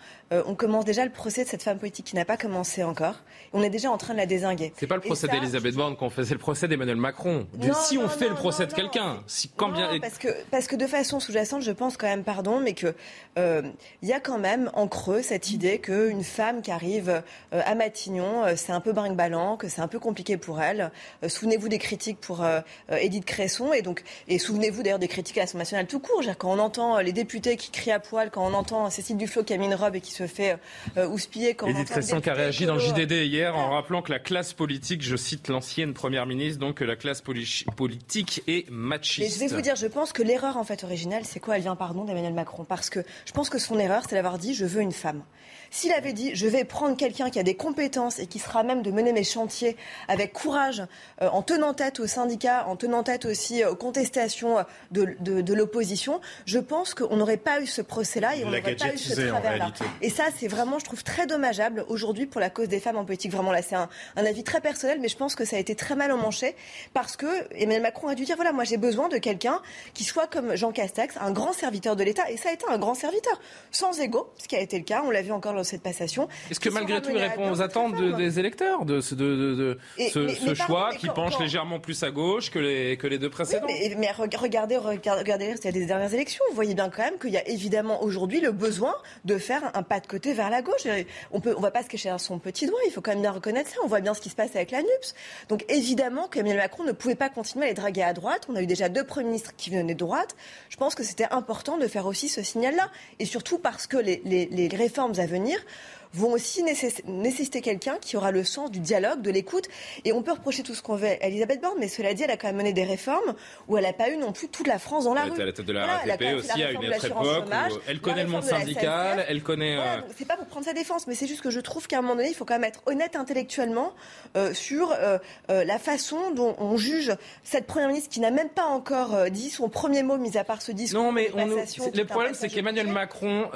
On 0.47 0.55
commence 0.55 0.85
déjà 0.85 1.05
le 1.05 1.11
procès 1.11 1.43
de 1.43 1.49
cette 1.49 1.63
femme 1.63 1.79
politique 1.79 2.05
qui 2.05 2.15
n'a 2.15 2.25
pas 2.25 2.37
commencé 2.37 2.83
encore. 2.83 3.15
On 3.53 3.63
est 3.63 3.69
déjà 3.69 3.89
en 3.91 3.97
train 3.97 4.13
de 4.13 4.19
la 4.19 4.25
désinguer. 4.25 4.73
C'est 4.77 4.87
pas 4.87 4.95
le 4.95 5.01
procès 5.01 5.27
d'Elisabeth 5.27 5.75
Borne 5.75 5.95
qu'on 5.95 6.09
fait, 6.09 6.25
c'est 6.25 6.33
le 6.33 6.39
procès 6.39 6.67
d'Emmanuel 6.67 6.97
Macron. 6.97 7.47
si 7.83 7.97
on 7.97 8.07
fait 8.07 8.29
le 8.29 8.35
procès 8.35 8.65
de 8.65 8.73
quelqu'un, 8.73 9.23
si 9.27 9.49
quand 9.49 9.69
bien 9.69 9.99
parce 9.99 10.17
que 10.17 10.29
parce 10.49 10.67
que 10.67 10.75
de 10.75 10.87
façon 10.87 11.19
sous-jacente, 11.19 11.61
je 11.61 11.71
pense 11.71 11.97
quand 11.97 12.07
même, 12.07 12.23
pardon, 12.23 12.59
mais 12.59 12.73
que 12.73 12.93
euh, 13.37 13.61
il 14.01 14.09
y 14.09 14.13
a 14.13 14.19
quand 14.19 14.37
même 14.37 14.69
en 14.73 14.87
creux 14.87 15.21
cette 15.21 15.51
idée 15.51 15.79
qu'une 15.79 16.23
femme 16.23 16.61
qui 16.61 16.71
arrive 16.71 17.09
euh, 17.09 17.61
à 17.65 17.75
Matignon, 17.75 18.45
euh, 18.45 18.53
c'est 18.55 18.71
un 18.71 18.81
peu 18.81 18.93
brinque-ballant, 18.93 19.57
que 19.57 19.67
c'est 19.67 19.81
un 19.81 19.87
peu 19.87 19.99
compliqué 19.99 20.37
pour 20.37 20.61
elle. 20.61 20.91
souvenez-vous 21.27 21.69
des 21.69 21.79
critiques 21.79 22.19
pour 22.19 22.45
Édith 22.89 23.25
Cresson 23.25 23.73
et 23.73 23.81
donc 23.81 24.03
et 24.27 24.39
souvenez-vous 24.39 24.83
d'ailleurs 24.83 24.99
des 24.99 25.07
critiques 25.07 25.37
à 25.37 25.41
l'Assemblée 25.41 25.61
nationale 25.61 25.87
tout 25.87 25.99
court. 25.99 26.21
Quand 26.37 26.51
on 26.51 26.59
entend 26.59 26.99
les 26.99 27.13
députés 27.13 27.57
qui 27.57 27.71
crient 27.71 27.91
à 27.91 27.99
poil, 27.99 28.29
quand 28.31 28.45
on 28.45 28.53
entend 28.53 28.89
Cécile 28.89 29.17
Duflot 29.17 29.43
qui 29.43 29.53
a 29.53 29.57
mis 29.57 29.65
une 29.65 29.75
robe 29.75 29.95
et 29.95 30.01
qui 30.01 30.11
se 30.11 30.27
fait 30.31 30.57
houspiller 30.97 31.53
quand 31.53 31.67
Edith 31.67 31.89
Cresson 31.89 32.21
qui 32.21 32.29
a 32.29 32.33
réagi 32.33 32.65
dans 32.65 32.75
le 32.75 32.79
JDD 32.79 33.11
hier 33.11 33.55
en 33.55 33.71
rappelant 33.71 34.01
que 34.01 34.11
la 34.11 34.19
classe 34.19 34.53
politique, 34.53 35.01
je 35.01 35.15
cite 35.15 35.47
l'ancienne 35.49 35.93
première 35.93 36.25
ministre, 36.25 36.59
donc 36.59 36.75
que 36.75 36.83
la 36.83 36.95
classe 36.95 37.21
politique 37.21 38.43
est 38.47 38.69
machiste. 38.69 39.33
je 39.33 39.39
vais 39.39 39.47
vous 39.47 39.61
dire, 39.61 39.75
je 39.75 39.87
pense 39.87 40.13
que 40.13 40.23
l'erreur 40.23 40.57
en 40.57 40.63
fait 40.63 40.83
originale, 40.83 41.23
c'est 41.25 41.39
quoi? 41.39 41.55
Elle 41.55 41.63
vient, 41.63 41.75
pardon, 41.75 42.05
d'Emmanuel 42.05 42.33
Macron. 42.33 42.63
Parce 42.63 42.89
que 42.89 42.99
je 43.25 43.31
pense 43.31 43.49
que 43.49 43.59
son 43.59 43.77
erreur, 43.79 44.03
c'est 44.07 44.15
d'avoir 44.15 44.37
dit 44.37 44.53
je 44.53 44.65
veux 44.65 44.81
une 44.81 44.91
femme. 44.91 45.23
S'il 45.73 45.93
avait 45.93 46.11
dit 46.11 46.35
je 46.35 46.47
vais 46.47 46.65
prendre 46.65 46.97
quelqu'un 46.97 47.29
qui 47.29 47.39
a 47.39 47.43
des 47.43 47.55
compétences 47.55 48.19
et 48.19 48.27
qui 48.27 48.39
sera 48.39 48.61
même 48.63 48.81
de 48.81 48.91
mener 48.91 49.13
mes 49.13 49.23
chantiers 49.23 49.77
avec 50.09 50.33
courage, 50.33 50.83
euh, 51.21 51.29
en 51.29 51.41
tenant 51.41 51.73
tête 51.73 52.01
aux 52.01 52.07
syndicats, 52.07 52.67
en 52.67 52.75
tenant 52.75 53.03
tête 53.03 53.25
aussi 53.25 53.63
aux 53.63 53.75
contestations 53.75 54.57
de, 54.91 55.15
de, 55.19 55.53
l'opposition, 55.53 56.19
je 56.45 56.59
pense 56.59 56.93
qu'on 56.93 57.15
n'aurait 57.15 57.37
pas 57.37 57.61
eu 57.61 57.67
ce 57.67 57.81
procès-là 57.81 58.35
et 58.35 58.43
on 58.43 58.47
n'aurait 58.47 58.75
pas 58.75 58.93
eu 58.93 58.97
ce 58.97 59.13
travers-là. 59.13 59.71
Et 60.01 60.09
ça, 60.09 60.25
c'est 60.37 60.47
vraiment, 60.47 60.77
je 60.77 60.85
trouve, 60.85 61.03
très 61.03 61.25
dommageable 61.25 61.85
aujourd'hui 61.87 62.25
pour 62.25 62.41
la 62.41 62.49
cause 62.49 62.67
des 62.67 62.79
femmes 62.81 62.97
en 62.97 63.05
politique. 63.05 63.31
Vraiment, 63.31 63.51
là, 63.51 63.61
c'est 63.61 63.75
un, 63.75 63.87
un, 64.17 64.25
avis 64.25 64.43
très 64.43 64.59
personnel, 64.59 64.99
mais 65.01 65.07
je 65.07 65.15
pense 65.15 65.35
que 65.35 65.45
ça 65.45 65.55
a 65.55 65.59
été 65.59 65.75
très 65.75 65.95
mal 65.95 66.11
emmanché 66.11 66.55
parce 66.93 67.15
que 67.15 67.27
Emmanuel 67.55 67.81
Macron 67.81 68.09
a 68.09 68.15
dû 68.15 68.25
dire 68.25 68.35
voilà, 68.35 68.51
moi 68.51 68.65
j'ai 68.65 68.77
besoin 68.77 69.07
de 69.07 69.17
quelqu'un 69.17 69.61
qui 69.93 70.03
soit 70.03 70.27
comme 70.27 70.55
Jean 70.55 70.71
Castex, 70.71 71.15
un 71.21 71.31
grand 71.31 71.53
serviteur 71.53 71.95
de 71.95 72.03
l'État. 72.03 72.29
Et 72.29 72.35
ça 72.35 72.49
a 72.49 72.51
été 72.51 72.65
un 72.69 72.77
grand 72.77 72.95
serviteur, 72.95 73.39
sans 73.71 73.99
ego, 74.01 74.29
ce 74.37 74.47
qui 74.47 74.55
a 74.57 74.59
été 74.59 74.77
le 74.77 74.83
cas. 74.83 75.03
On 75.05 75.11
l'a 75.11 75.21
vu 75.21 75.31
encore 75.31 75.53
cette 75.63 75.83
passation. 75.83 76.27
Est-ce 76.49 76.59
que 76.59 76.69
malgré 76.69 77.01
tout, 77.01 77.09
il 77.11 77.17
répond 77.17 77.51
aux 77.51 77.61
attentes 77.61 77.95
des 77.95 78.39
électeurs 78.39 78.85
de, 78.85 79.01
de, 79.15 79.55
de, 79.55 79.77
ce, 79.97 80.53
choix 80.53 80.91
qui 80.97 81.07
penche 81.07 81.39
légèrement 81.39 81.79
plus 81.79 82.01
à 82.03 82.11
gauche 82.11 82.51
que 82.51 82.59
les, 82.59 82.97
que 82.97 83.07
les 83.07 83.17
deux 83.17 83.29
précédents? 83.29 83.67
Mais, 83.97 84.11
regardez, 84.11 84.77
regardez, 84.77 85.55
y 85.63 85.67
a 85.67 85.71
des 85.71 85.85
dernières 85.85 86.13
élections. 86.13 86.43
Vous 86.49 86.55
voyez 86.55 86.73
bien 86.73 86.89
quand 86.89 87.03
même 87.03 87.17
qu'il 87.19 87.31
y 87.31 87.37
a 87.37 87.47
évidemment 87.47 88.03
aujourd'hui 88.03 88.41
le 88.41 88.51
besoin 88.51 88.95
de 89.25 89.37
faire 89.37 89.71
un 89.73 89.83
pas 89.83 89.99
de 89.99 90.07
côté 90.07 90.33
vers 90.33 90.49
la 90.49 90.61
gauche. 90.61 90.87
On 91.31 91.39
peut, 91.39 91.53
on 91.57 91.61
va 91.61 91.71
pas 91.71 91.83
se 91.83 91.89
cacher 91.89 92.13
son 92.17 92.39
petit 92.39 92.65
doigt. 92.65 92.79
Il 92.85 92.91
faut 92.91 93.01
quand 93.01 93.11
même 93.11 93.21
bien 93.21 93.31
reconnaître 93.31 93.69
ça. 93.69 93.77
On 93.83 93.87
voit 93.87 94.01
bien 94.01 94.13
ce 94.13 94.21
qui 94.21 94.29
se 94.29 94.35
passe 94.35 94.55
avec 94.55 94.71
la 94.71 94.81
NUPS. 94.81 95.13
Donc 95.49 95.65
évidemment 95.69 96.27
qu'Emmanuel 96.27 96.57
Macron 96.57 96.83
ne 96.83 96.91
pouvait 96.91 97.15
pas 97.15 97.29
continuer 97.29 97.65
à 97.65 97.69
les 97.69 97.73
draguer 97.73 98.03
à 98.03 98.13
droite. 98.13 98.47
On 98.49 98.55
a 98.55 98.61
eu 98.61 98.67
déjà 98.67 98.89
deux 98.89 99.03
premiers 99.03 99.27
ministres 99.27 99.53
qui 99.55 99.69
venaient 99.69 99.93
de 99.93 99.99
droite. 99.99 100.35
Je 100.69 100.77
pense 100.77 100.95
que 100.95 101.03
c'était 101.03 101.27
important 101.31 101.77
de 101.77 101.87
faire 101.87 102.05
aussi 102.05 102.29
ce 102.29 102.41
signal-là. 102.41 102.89
Et 103.19 103.25
surtout 103.25 103.57
parce 103.57 103.87
que 103.87 103.97
les, 103.97 104.21
les 104.25 104.67
réformes 104.75 105.13
à 105.17 105.25
venir 105.25 105.50
venir 105.51 105.65
vont 106.13 106.33
aussi 106.33 106.63
nécessiter 106.63 107.61
quelqu'un 107.61 107.97
qui 108.01 108.17
aura 108.17 108.31
le 108.31 108.43
sens 108.43 108.71
du 108.71 108.79
dialogue, 108.79 109.21
de 109.21 109.31
l'écoute. 109.31 109.67
Et 110.05 110.13
on 110.13 110.21
peut 110.21 110.31
reprocher 110.31 110.63
tout 110.63 110.73
ce 110.73 110.81
qu'on 110.81 110.95
veut 110.95 111.07
à 111.07 111.27
Elisabeth 111.27 111.61
Borne, 111.61 111.77
mais 111.79 111.87
cela 111.87 112.13
dit, 112.13 112.23
elle 112.23 112.31
a 112.31 112.37
quand 112.37 112.47
même 112.47 112.57
mené 112.57 112.73
des 112.73 112.83
réformes 112.83 113.35
où 113.67 113.77
elle 113.77 113.83
n'a 113.83 113.93
pas 113.93 114.09
eu 114.09 114.17
non 114.17 114.31
plus 114.31 114.49
toute 114.49 114.67
la 114.67 114.79
France 114.79 115.05
dans 115.05 115.13
la 115.13 115.23
rue. 115.23 115.31
Elle 115.35 115.41
à 115.41 115.45
la 115.45 115.53
tête 115.53 115.65
de 115.65 115.73
la 115.73 115.85
RATP 115.85 116.23
aussi 116.37 116.63
à 116.63 116.71
une 116.71 116.85
autre 116.85 117.05
époque. 117.05 117.45
elle 117.87 118.01
connaît 118.01 118.23
le 118.23 118.29
monde 118.29 118.43
syndical, 118.43 119.25
elle 119.27 119.41
connaît. 119.41 119.77
Euh, 119.77 120.01
c'est 120.17 120.27
pas 120.27 120.35
pour 120.35 120.47
prendre 120.47 120.65
sa 120.65 120.73
défense, 120.73 121.07
mais 121.07 121.15
c'est 121.15 121.27
juste 121.27 121.41
que 121.41 121.49
je 121.49 121.59
trouve 121.59 121.87
qu'à 121.87 121.99
un 121.99 122.01
moment 122.01 122.15
donné, 122.15 122.29
il 122.29 122.35
faut 122.35 122.45
quand 122.45 122.55
même 122.55 122.65
être 122.65 122.81
honnête 122.85 123.15
intellectuellement 123.15 123.93
euh, 124.35 124.53
sur 124.53 124.91
euh, 124.91 125.17
la 125.47 125.79
façon 125.79 126.31
dont 126.31 126.55
on 126.59 126.77
juge 126.77 127.11
cette 127.43 127.65
première 127.65 127.87
ministre 127.87 128.09
qui 128.09 128.19
n'a 128.19 128.31
même 128.31 128.49
pas 128.49 128.65
encore 128.65 129.29
dit 129.29 129.49
son 129.49 129.69
premier 129.69 130.03
mot, 130.03 130.17
mis 130.17 130.37
à 130.37 130.43
part 130.43 130.61
ce 130.61 130.71
discours. 130.71 131.03
Non, 131.03 131.11
mais 131.11 131.31
le 131.33 132.03
problème, 132.03 132.33
c'est 132.33 132.49
qu'Emmanuel 132.49 132.87
Macron, 132.87 133.49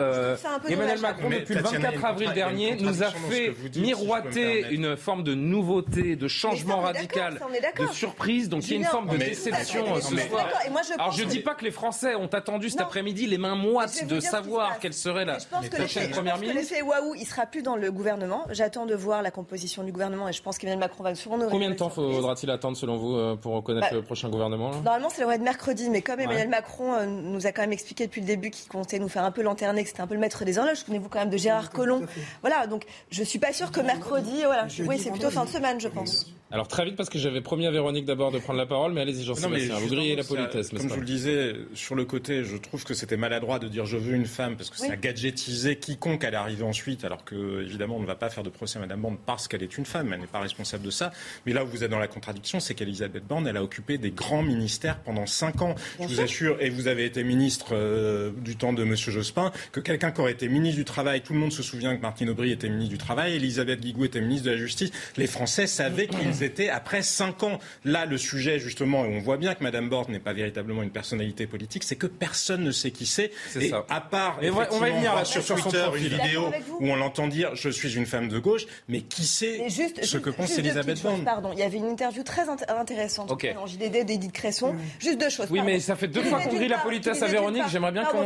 Emmanuel 0.68 1.00
Macron, 1.00 1.30
depuis 1.30 1.56
le 1.56 1.62
24 1.62 2.06
avril 2.06 2.32
dernier, 2.34 2.45
nous 2.52 3.04
a 3.04 3.12
fait 3.12 3.54
miroiter 3.76 4.66
une 4.72 4.96
forme 4.98 5.24
de 5.24 5.34
nouveauté, 5.34 6.16
de 6.16 6.28
changement 6.28 6.82
radical, 6.82 7.40
de 7.80 7.88
surprise. 7.88 8.50
Donc 8.50 8.66
il 8.68 8.72
y 8.72 8.74
a 8.74 8.78
une 8.78 8.86
forme 8.86 9.10
de 9.10 9.18
déception 9.18 9.86
ce 10.02 10.18
soir. 10.18 10.50
Alors 10.98 11.12
je 11.12 11.24
ne 11.24 11.30
dis 11.30 11.40
pas 11.40 11.56
que 11.56 11.66
les 11.66 11.72
Français 11.72 12.16
ont 12.16 12.28
attendu 12.28 12.70
cet 12.70 12.82
après-midi 12.82 13.28
les 13.28 13.38
mains 13.38 13.56
moites 13.56 14.06
de 14.08 14.20
savoir 14.20 14.80
quelle 14.80 14.94
serait 14.94 15.26
la 15.26 15.38
prochaine 15.72 16.12
première 16.12 16.38
ministre. 16.38 16.60
L'effet 16.60 16.82
waouh, 16.82 17.16
il 17.16 17.26
sera 17.26 17.46
plus 17.46 17.62
dans 17.62 17.76
le 17.76 17.92
gouvernement. 17.92 18.46
J'attends 18.50 18.86
de 18.86 18.96
voir 18.96 19.22
la 19.22 19.32
composition 19.32 19.84
du 19.84 19.92
gouvernement 19.92 20.30
et 20.30 20.34
je 20.34 20.42
pense 20.42 20.58
qu'Emmanuel 20.58 20.80
Macron 20.80 21.04
va 21.04 21.16
sûrement 21.16 21.38
nous 21.38 21.50
Combien 21.50 21.70
de 21.70 21.76
temps 21.76 21.90
faudra-t-il 21.90 22.50
attendre 22.52 22.78
selon 22.78 22.98
vous 22.98 23.16
euh, 23.16 23.36
pour 23.36 23.54
reconnaître 23.54 23.90
bah, 23.90 23.96
le 23.96 24.02
prochain 24.02 24.30
gouvernement 24.30 24.72
Normalement, 24.72 25.10
ça 25.10 25.22
devrait 25.22 25.36
être 25.36 25.42
mercredi, 25.42 25.90
mais 25.90 26.02
comme 26.02 26.20
Emmanuel 26.20 26.50
Macron 26.50 26.94
euh, 26.94 27.06
nous 27.06 27.46
a 27.48 27.52
quand 27.52 27.62
même 27.62 27.74
expliqué 27.74 28.06
depuis 28.06 28.22
le 28.22 28.28
début 28.28 28.50
qu'il 28.50 28.70
comptait 28.70 29.00
nous 29.00 29.10
faire 29.10 29.24
un 29.24 29.32
peu 29.32 29.42
lanterner, 29.42 29.84
que 29.84 29.90
c'était 29.90 30.02
un 30.02 30.08
peu 30.08 30.14
le 30.14 30.20
maître 30.20 30.46
des 30.46 30.58
horloges. 30.58 30.78
Souvenez-vous 30.78 31.10
quand 31.10 31.20
même 31.20 31.30
de 31.30 31.38
Gérard 31.38 31.70
Collomb 31.72 32.06
voilà, 32.42 32.68
donc 32.68 32.84
je 33.10 33.24
suis 33.24 33.40
pas 33.40 33.54
sûre 33.54 33.72
que 33.72 33.82
mercredi, 33.82 34.44
voilà, 34.44 34.68
oui, 34.88 35.00
c'est 35.00 35.12
plutôt 35.12 35.30
fin 35.30 35.46
de 35.46 35.50
semaine, 35.50 35.80
je 35.80 35.88
pense. 35.88 36.28
Alors 36.52 36.68
très 36.68 36.86
vite 36.86 36.96
parce 36.96 37.10
que 37.10 37.18
j'avais 37.18 37.42
promis 37.42 37.66
à 37.66 37.72
Véronique 37.72 38.06
d'abord 38.06 38.32
de 38.32 38.38
prendre 38.38 38.60
la 38.60 38.68
parole, 38.68 38.94
mais 38.94 39.02
allez-y 39.02 39.24
Jean-Sébastien, 39.24 39.80
vous 39.80 39.88
grillez 39.88 40.16
la 40.16 40.24
politesse. 40.24 40.70
Comme 40.70 40.88
je 40.88 40.94
vous 40.94 41.00
le 41.00 41.06
disais, 41.06 41.56
sur 41.74 41.96
le 41.96 42.06
côté, 42.06 42.44
je 42.44 42.56
trouve 42.56 42.84
que 42.84 42.94
c'était 42.94 43.18
maladroit 43.18 43.58
de 43.58 43.68
dire 43.68 43.86
je 43.86 43.98
veux 43.98 44.14
une 44.14 44.28
femme 44.28 44.56
parce 44.56 44.70
que 44.70 44.78
ça 44.78 44.96
gadgetisait 44.96 45.78
quiconque 45.78 46.24
allait 46.24 46.38
arriver 46.38 46.64
ensuite, 46.64 47.04
alors 47.04 47.26
que 47.26 47.64
évidemment 47.64 47.98
on 47.98 48.00
ne 48.00 48.06
va 48.06 48.16
pas 48.16 48.30
faire 48.30 48.44
de 48.44 48.50
procès 48.50 48.78
à 48.78 48.82
Madame 48.82 49.02
Borne 49.02 49.18
parce 49.26 49.48
qu'elle 49.48 49.64
est 49.64 49.78
une 49.78 49.86
femme, 49.86 50.14
elle 50.14 50.22
n'est 50.22 50.28
pas 50.28 50.40
responsable 50.40 50.84
de 50.84 50.92
ça. 50.92 51.12
Mais 51.46 51.54
là 51.54 51.64
où 51.64 51.68
vous 51.68 51.84
êtes 51.84 51.92
dans 51.92 52.00
la 52.00 52.08
contradiction, 52.08 52.60
c'est 52.60 52.76
qu'Elisabeth 52.76 53.26
Borne, 53.26 53.48
elle 53.48 53.58
a 53.58 53.64
occupé 53.64 53.98
des 53.98 54.12
grands 54.12 54.44
ministères 54.44 55.00
pendant 55.00 55.26
cinq 55.26 55.62
ans. 55.62 55.76
je 56.00 56.06
vous 56.06 56.22
assure, 56.22 56.62
et 56.62 56.70
vous 56.70 56.88
avez 56.88 57.06
été 57.06 57.24
ministre 57.24 57.70
euh, 57.74 58.32
du 58.38 58.56
temps 58.56 58.72
de 58.72 58.84
Monsieur 58.84 59.12
Jospin, 59.12 59.52
que 59.72 59.80
quelqu'un 59.80 60.12
qui 60.12 60.22
aurait 60.22 60.32
été 60.32 60.48
ministre 60.48 60.78
du 60.78 60.86
Travail, 60.86 61.22
tout 61.22 61.34
le 61.34 61.40
monde 61.40 61.52
se 61.52 61.64
souvient 61.64 61.96
que 61.96 62.02
Martine 62.02 62.25
Aubry 62.30 62.52
était 62.52 62.70
ministre 62.70 62.92
du 62.92 62.98
Travail, 62.98 63.36
Elisabeth 63.36 63.82
Guigou 63.82 64.06
était 64.06 64.22
ministre 64.22 64.46
de 64.46 64.52
la 64.52 64.58
Justice. 64.58 64.92
Les 65.18 65.28
Français 65.28 65.68
savaient 65.68 66.08
qu'ils 66.08 66.44
étaient 66.44 66.70
après 66.70 67.02
cinq 67.02 67.44
ans. 67.44 67.60
Là, 67.84 68.06
le 68.06 68.18
sujet, 68.18 68.60
justement, 68.60 69.06
et 69.06 69.16
on 69.16 69.20
voit 69.20 69.38
bien 69.38 69.54
que 69.56 69.64
Mme 69.64 69.90
Borne 69.90 70.12
n'est 70.12 70.20
pas 70.20 70.34
véritablement 70.34 70.84
une 70.84 70.92
personnalité 70.92 71.48
politique, 71.48 71.84
c'est 71.84 71.96
que 71.96 72.08
personne 72.08 72.64
ne 72.64 72.72
sait 72.72 72.92
qui 72.92 73.06
c'est. 73.06 73.32
Et 73.60 73.70
ça. 73.70 73.86
à 73.90 74.02
part, 74.02 74.40
on 74.42 74.80
va 74.80 74.90
y 74.90 74.94
venir 74.94 75.16
là, 75.16 75.26
sur, 75.26 75.44
Twitter 75.46 75.86
une 75.96 76.04
vidéo 76.04 76.52
où 76.80 76.90
on 76.90 76.96
l'entend 76.96 77.28
dire 77.28 77.56
je 77.56 77.70
suis 77.70 77.96
une 77.96 78.06
femme 78.06 78.30
de 78.30 78.40
gauche, 78.40 78.66
mais 78.88 79.02
qui 79.02 79.24
sait 79.26 79.68
ce 80.02 80.18
que 80.18 80.30
pense 80.30 80.58
Elisabeth 80.58 81.02
Borne 81.02 81.24
Pardon, 81.24 81.52
il 81.54 81.60
y 81.60 81.64
avait 81.64 81.78
une 81.78 81.90
interview 81.90 82.24
très 82.24 82.48
intéressante 82.50 83.32
okay. 83.32 83.56
en 83.56 83.66
JDD 83.66 84.06
d'Edith 84.06 84.32
Cresson. 84.32 84.76
Juste 85.00 85.20
deux 85.20 85.30
choses. 85.30 85.48
Oui, 85.50 85.62
mais 85.64 85.80
ça 85.80 85.96
fait 85.96 86.08
deux 86.08 86.24
fois 86.24 86.42
qu'on 86.42 86.54
grille 86.54 86.68
la 86.68 86.80
politesse 86.80 87.22
à 87.22 87.28
Véronique. 87.28 87.64
J'aimerais 87.70 87.92
bien 87.92 88.06
qu'on. 88.06 88.24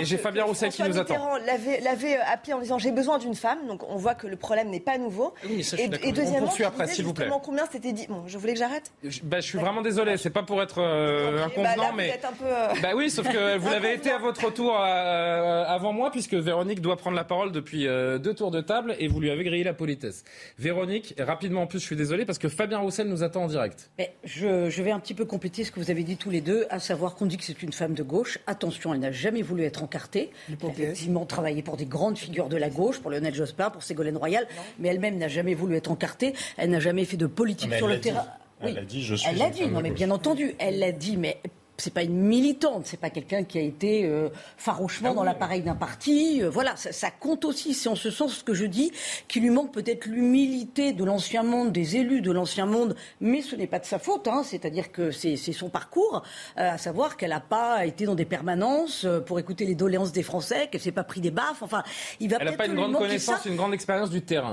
Et 0.00 0.04
j'ai 0.04 0.18
Fabien 0.18 0.44
Roussel 0.44 0.70
qui 0.70 0.82
nous 0.82 0.98
attend. 0.98 1.36
l'avait 1.36 2.16
euh, 2.16 2.20
appelé 2.50 2.58
en 2.58 2.60
disant 2.60 2.78
j'ai 2.78 2.92
besoin 2.92 3.18
d'une 3.18 3.34
femme. 3.34 3.66
Donc 3.66 3.82
on 3.88 3.96
voit 3.96 4.14
que 4.14 4.26
le 4.26 4.36
problème 4.36 4.70
n'est 4.70 4.80
pas 4.80 4.98
nouveau. 4.98 5.34
et, 5.44 6.12
deuxièmement, 6.12 6.52
après, 6.64 6.86
s'il 6.88 7.04
vous 7.04 7.14
plaît. 7.14 7.28
combien 7.42 7.64
c'était 7.70 7.92
dit 7.92 8.06
Bon, 8.08 8.24
je 8.26 8.38
voulais 8.38 8.52
que 8.52 8.58
j'arrête. 8.58 8.92
Je, 9.04 9.20
bah, 9.22 9.40
je 9.40 9.46
suis 9.46 9.58
vraiment 9.58 9.82
désolé. 9.82 10.16
C'est 10.16 10.30
pas 10.30 10.42
pour 10.42 10.62
être 10.62 10.80
euh, 10.80 11.44
inconvenant, 11.44 11.88
bah, 11.88 11.94
mais. 11.96 12.20
Un 12.22 12.32
peu, 12.32 12.44
euh, 12.44 12.68
Bah 12.82 12.90
oui, 12.94 13.10
sauf 13.10 13.28
que 13.28 13.56
vous 13.56 13.70
l'avez 13.70 13.94
été 13.94 14.10
à 14.10 14.18
votre 14.18 14.52
tour 14.52 14.76
avant 14.76 15.92
moi, 15.92 16.10
puisque 16.10 16.34
Véronique 16.34 16.80
doit 16.80 16.96
prendre 16.96 17.16
la 17.16 17.24
parole 17.24 17.52
depuis 17.52 17.84
deux 17.84 18.34
tours 18.34 18.50
de 18.50 18.60
table 18.60 18.94
et 18.98 19.08
vous 19.08 19.20
lui 19.20 19.30
avez 19.30 19.44
grillé 19.44 19.64
la 19.64 19.74
politesse. 19.74 20.24
Véronique, 20.58 21.14
rapidement 21.18 21.62
en 21.62 21.66
plus, 21.66 21.78
je 21.78 21.84
suis 21.84 21.96
désolé 21.96 22.24
parce 22.24 22.38
que 22.38 22.48
Fabien 22.48 22.78
Roussel 22.78 23.08
nous 23.08 23.22
attend 23.22 23.44
en 23.44 23.48
direct. 23.48 23.90
je, 24.24 24.70
je 24.70 24.82
vais 24.82 24.90
un 24.90 25.00
petit 25.00 25.14
peu 25.14 25.24
compléter 25.24 25.64
ce 25.64 25.70
que 25.70 25.80
vous 25.80 25.90
avez 25.90 26.02
dit 26.02 26.16
tous 26.16 26.30
les 26.30 26.40
deux, 26.40 26.66
à 26.70 26.78
savoir 26.78 27.14
qu'on 27.14 27.26
dit 27.26 27.36
que 27.36 27.44
c'est 27.44 27.62
une 27.62 27.72
femme 27.72 27.94
de 27.94 28.02
gauche. 28.02 28.38
Attention, 28.46 28.94
elle 28.94 29.00
n'a 29.00 29.12
jamais 29.12 29.42
voulu 29.42 29.64
être 29.64 29.82
encartée. 29.82 30.30
Elle 30.48 30.56
a 30.68 30.70
effectivement 30.70 31.26
travaillé 31.26 31.62
pour 31.62 31.76
des 31.76 31.86
grandes 31.86 32.18
figures 32.18 32.39
de 32.48 32.56
la 32.56 32.70
gauche, 32.70 33.00
pour 33.00 33.10
Lionel 33.10 33.34
Jospin, 33.34 33.70
pour 33.70 33.82
Ségolène 33.82 34.16
Royal, 34.16 34.46
mais 34.78 34.88
elle-même 34.88 35.18
n'a 35.18 35.28
jamais 35.28 35.54
voulu 35.54 35.76
être 35.76 35.90
encartée. 35.90 36.34
Elle 36.56 36.70
n'a 36.70 36.80
jamais 36.80 37.04
fait 37.04 37.16
de 37.16 37.26
politique 37.26 37.74
sur 37.74 37.88
le 37.88 38.00
terrain. 38.00 38.26
Elle 38.60 38.74
l'a 38.74 38.82
dit, 38.82 39.02
je 39.02 39.14
suis. 39.14 39.28
Elle 39.28 39.38
l'a 39.38 39.50
dit, 39.50 39.66
non 39.66 39.80
mais 39.80 39.90
bien 39.90 40.10
entendu, 40.10 40.54
elle 40.58 40.78
l'a 40.78 40.92
dit, 40.92 41.16
mais 41.16 41.38
c'est 41.80 41.92
pas 41.92 42.02
une 42.02 42.20
militante, 42.20 42.86
c'est 42.86 43.00
pas 43.00 43.10
quelqu'un 43.10 43.42
qui 43.44 43.58
a 43.58 43.62
été 43.62 44.04
euh, 44.04 44.28
farouchement 44.56 45.10
ah 45.12 45.14
dans 45.14 45.24
l'appareil 45.24 45.62
d'un 45.62 45.74
parti. 45.74 46.42
Euh, 46.42 46.50
voilà, 46.50 46.76
ça, 46.76 47.10
compte 47.10 47.44
aussi. 47.44 47.74
C'est 47.74 47.88
en 47.88 47.94
ce 47.94 48.10
sens 48.10 48.38
ce 48.38 48.44
que 48.44 48.54
je 48.54 48.66
dis 48.66 48.92
qu'il 49.28 49.42
lui 49.42 49.50
manque 49.50 49.72
peut-être 49.72 50.06
l'humilité 50.06 50.92
de 50.92 51.04
l'ancien 51.04 51.42
monde, 51.42 51.72
des 51.72 51.96
élus 51.96 52.20
de 52.20 52.30
l'ancien 52.30 52.66
monde, 52.66 52.94
mais 53.20 53.42
ce 53.42 53.56
n'est 53.56 53.66
pas 53.66 53.78
de 53.78 53.86
sa 53.86 53.98
faute. 53.98 54.28
Hein, 54.28 54.42
C'est-à-dire 54.44 54.92
que 54.92 55.10
c'est 55.10 55.36
son 55.36 55.68
parcours, 55.68 56.22
euh, 56.58 56.72
à 56.72 56.78
savoir 56.78 57.16
qu'elle 57.16 57.30
n'a 57.30 57.40
pas 57.40 57.86
été 57.86 58.04
dans 58.04 58.14
des 58.14 58.24
permanences 58.24 59.06
pour 59.26 59.38
écouter 59.38 59.64
les 59.64 59.74
doléances 59.74 60.12
des 60.12 60.22
Français, 60.22 60.68
qu'elle 60.70 60.80
s'est 60.80 60.92
pas 60.92 61.04
pris 61.04 61.20
des 61.20 61.30
baffes. 61.30 61.62
Enfin, 61.62 61.82
il 62.20 62.30
va. 62.30 62.36
Elle 62.40 62.50
n'a 62.50 62.52
pas 62.52 62.66
une 62.66 62.74
grande 62.74 62.96
connaissance, 62.96 63.44
une 63.46 63.56
grande 63.56 63.74
expérience 63.74 64.10
du 64.10 64.22
terrain. 64.22 64.52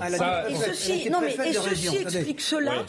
et 0.49 0.55
ceci, 0.55 1.09
non 1.09 1.19
mais 1.21 1.33
et 1.33 1.53
ceci 1.53 1.97
explique 1.97 2.41
cela. 2.41 2.83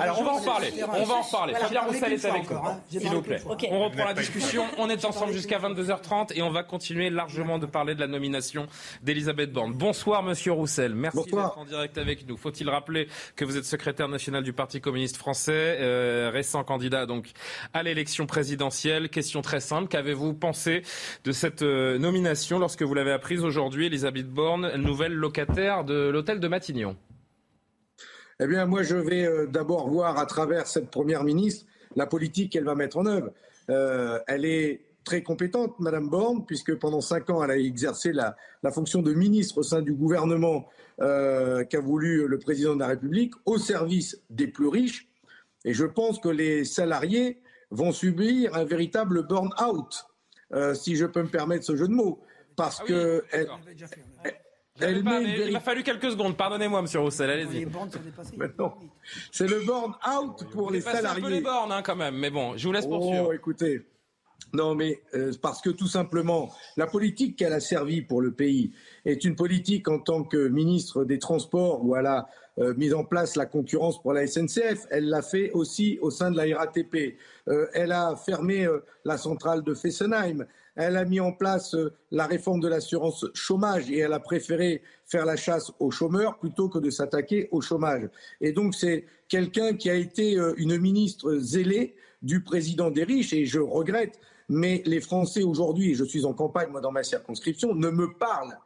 Alors 0.00 0.20
on 0.20 0.24
va 0.24 0.32
en 0.32 0.40
parler. 0.40 0.72
On 0.80 1.04
va 1.04 1.14
en 1.14 1.24
parler. 1.24 1.54
Fabien 1.54 1.82
Roussel 1.82 2.12
est 2.12 2.24
avec 2.24 2.50
nous, 2.50 2.56
hein, 2.56 2.80
s'il 2.88 3.08
vous 3.08 3.22
plaît. 3.22 3.40
On 3.70 3.84
reprend 3.84 4.04
la 4.04 4.14
discussion. 4.14 4.64
On 4.78 4.88
est 4.88 5.04
ensemble 5.04 5.32
jusqu'à 5.32 5.58
22h30 5.58 6.32
et 6.34 6.42
on 6.42 6.50
va 6.50 6.62
continuer 6.62 7.10
largement 7.10 7.58
de 7.58 7.66
parler 7.66 7.94
de 7.94 8.00
la 8.00 8.06
nomination 8.06 8.66
d'Elisabeth 9.02 9.52
Borne. 9.52 9.72
Bonsoir, 9.72 10.22
monsieur 10.22 10.52
Roussel. 10.52 10.94
Merci 10.94 11.24
d'être 11.30 11.58
en 11.58 11.64
direct 11.64 11.98
avec 11.98 12.26
nous. 12.28 12.36
Faut-il 12.36 12.68
rappeler 12.68 13.08
que 13.36 13.44
vous 13.44 13.56
êtes 13.56 13.64
secrétaire 13.64 14.08
national 14.08 14.42
du 14.42 14.52
Parti 14.52 14.80
communiste 14.80 15.16
français, 15.16 15.78
euh, 15.80 16.30
récent 16.32 16.64
candidat 16.64 17.06
donc 17.06 17.30
à 17.72 17.82
l'élection 17.82 18.26
présidentielle? 18.26 19.08
Question 19.08 19.42
très 19.42 19.60
simple. 19.60 19.88
Qu'avez-vous 19.88 20.34
pensé 20.34 20.82
de 21.24 21.32
cette 21.32 21.62
euh, 21.62 21.98
nomination 21.98 22.58
lorsque 22.58 22.82
vous 22.82 22.94
l'avez 22.94 23.12
apprise 23.12 23.44
aujourd'hui, 23.44 23.86
Elisabeth 23.86 24.28
Borne, 24.28 24.74
nouvelle 24.76 25.14
locataire 25.14 25.84
de 25.84 26.08
l'hôtel 26.08 26.40
de 26.40 26.48
Matignon? 26.48 26.96
Eh 28.40 28.46
bien, 28.46 28.66
moi, 28.66 28.82
je 28.82 28.96
vais 28.96 29.24
euh, 29.24 29.46
d'abord 29.46 29.88
voir 29.88 30.18
à 30.18 30.26
travers 30.26 30.66
cette 30.66 30.90
première 30.90 31.22
ministre 31.22 31.66
la 31.96 32.06
politique 32.06 32.52
qu'elle 32.52 32.64
va 32.64 32.74
mettre 32.74 32.96
en 32.96 33.06
œuvre. 33.06 33.30
Euh, 33.70 34.18
elle 34.26 34.44
est 34.44 34.82
très 35.04 35.22
compétente, 35.22 35.78
Madame 35.80 36.08
Borne, 36.08 36.44
puisque 36.46 36.74
pendant 36.76 37.00
cinq 37.00 37.30
ans, 37.30 37.44
elle 37.44 37.50
a 37.50 37.58
exercé 37.58 38.12
la, 38.12 38.36
fonction 38.72 39.02
de 39.02 39.12
ministre 39.12 39.58
au 39.58 39.62
sein 39.62 39.82
du 39.82 39.92
gouvernement 39.92 40.68
euh, 41.00 41.64
qu'a 41.64 41.80
voulu 41.80 42.26
le 42.26 42.38
président 42.38 42.74
de 42.74 42.80
la 42.80 42.88
République, 42.88 43.34
au 43.44 43.58
service 43.58 44.20
des 44.30 44.46
plus 44.46 44.68
riches. 44.68 45.08
Et 45.64 45.74
je 45.74 45.84
pense 45.84 46.18
que 46.18 46.28
les 46.28 46.64
salariés 46.64 47.40
vont 47.70 47.92
subir 47.92 48.54
un 48.54 48.64
véritable 48.64 49.26
burn-out, 49.26 50.06
euh, 50.52 50.74
si 50.74 50.96
je 50.96 51.06
peux 51.06 51.22
me 51.22 51.28
permettre 51.28 51.64
ce 51.64 51.76
jeu 51.76 51.88
de 51.88 51.92
mots, 51.92 52.22
parce 52.56 52.80
ah 52.80 52.84
que 52.86 53.24
il 54.80 55.52
m'a 55.52 55.60
fallu 55.60 55.82
quelques 55.82 56.10
secondes. 56.10 56.36
Pardonnez-moi, 56.36 56.82
Monsieur 56.82 57.00
Roussel. 57.00 57.30
Allez-y. 57.30 57.66
C'est 59.30 59.46
le 59.46 59.64
burn-out 59.64 60.50
pour 60.50 60.70
les 60.70 60.80
salariés. 60.80 61.22
un 61.22 61.26
peu 61.26 61.32
les 61.32 61.40
bornes, 61.40 61.72
hein, 61.72 61.82
quand 61.82 61.96
même. 61.96 62.16
Mais 62.16 62.30
bon, 62.30 62.56
je 62.56 62.66
vous 62.66 62.72
laisse 62.72 62.86
poursuivre. 62.86 63.28
Oh, 63.28 63.32
écoutez. 63.32 63.86
Non, 64.52 64.74
mais 64.74 65.02
euh, 65.14 65.32
parce 65.42 65.60
que 65.60 65.70
tout 65.70 65.88
simplement, 65.88 66.52
la 66.76 66.86
politique 66.86 67.36
qu'elle 67.36 67.52
a 67.52 67.60
servi 67.60 68.02
pour 68.02 68.20
le 68.20 68.32
pays 68.32 68.72
est 69.04 69.24
une 69.24 69.34
politique 69.34 69.88
en 69.88 69.98
tant 69.98 70.22
que 70.22 70.48
ministre 70.48 71.04
des 71.04 71.18
Transports 71.18 71.84
où 71.84 71.96
elle 71.96 72.06
a 72.06 72.28
euh, 72.58 72.72
mis 72.76 72.94
en 72.94 73.04
place 73.04 73.34
la 73.34 73.46
concurrence 73.46 74.00
pour 74.00 74.12
la 74.12 74.26
SNCF. 74.28 74.86
Elle 74.90 75.08
l'a 75.08 75.22
fait 75.22 75.50
aussi 75.52 75.98
au 76.02 76.10
sein 76.10 76.30
de 76.30 76.36
la 76.36 76.56
RATP. 76.56 77.16
Euh, 77.48 77.66
elle 77.74 77.90
a 77.90 78.14
fermé 78.14 78.68
la 79.04 79.18
centrale 79.18 79.64
de 79.64 79.74
Fessenheim. 79.74 80.46
Elle 80.76 80.96
a 80.96 81.04
mis 81.04 81.20
en 81.20 81.32
place 81.32 81.74
euh, 81.74 81.92
la 82.10 82.26
réforme 82.26 82.60
de 82.60 82.68
l'assurance 82.68 83.26
chômage 83.34 83.90
et 83.90 83.98
elle 83.98 84.12
a 84.12 84.20
préféré 84.20 84.82
faire 85.06 85.24
la 85.24 85.36
chasse 85.36 85.72
aux 85.78 85.90
chômeurs 85.90 86.38
plutôt 86.38 86.68
que 86.68 86.78
de 86.78 86.90
s'attaquer 86.90 87.48
au 87.52 87.60
chômage. 87.60 88.08
Et 88.40 88.52
donc 88.52 88.74
c'est 88.74 89.04
quelqu'un 89.28 89.74
qui 89.74 89.90
a 89.90 89.94
été 89.94 90.36
euh, 90.38 90.54
une 90.56 90.78
ministre 90.78 91.36
zélée 91.36 91.94
du 92.22 92.42
président 92.42 92.90
des 92.90 93.04
riches 93.04 93.32
et 93.32 93.46
je 93.46 93.60
regrette, 93.60 94.18
mais 94.48 94.82
les 94.86 95.00
Français 95.00 95.42
aujourd'hui, 95.42 95.92
et 95.92 95.94
je 95.94 96.04
suis 96.04 96.24
en 96.24 96.32
campagne 96.32 96.70
moi 96.70 96.80
dans 96.80 96.92
ma 96.92 97.02
circonscription, 97.02 97.74
ne 97.74 97.90
me 97.90 98.12
parlent 98.18 98.58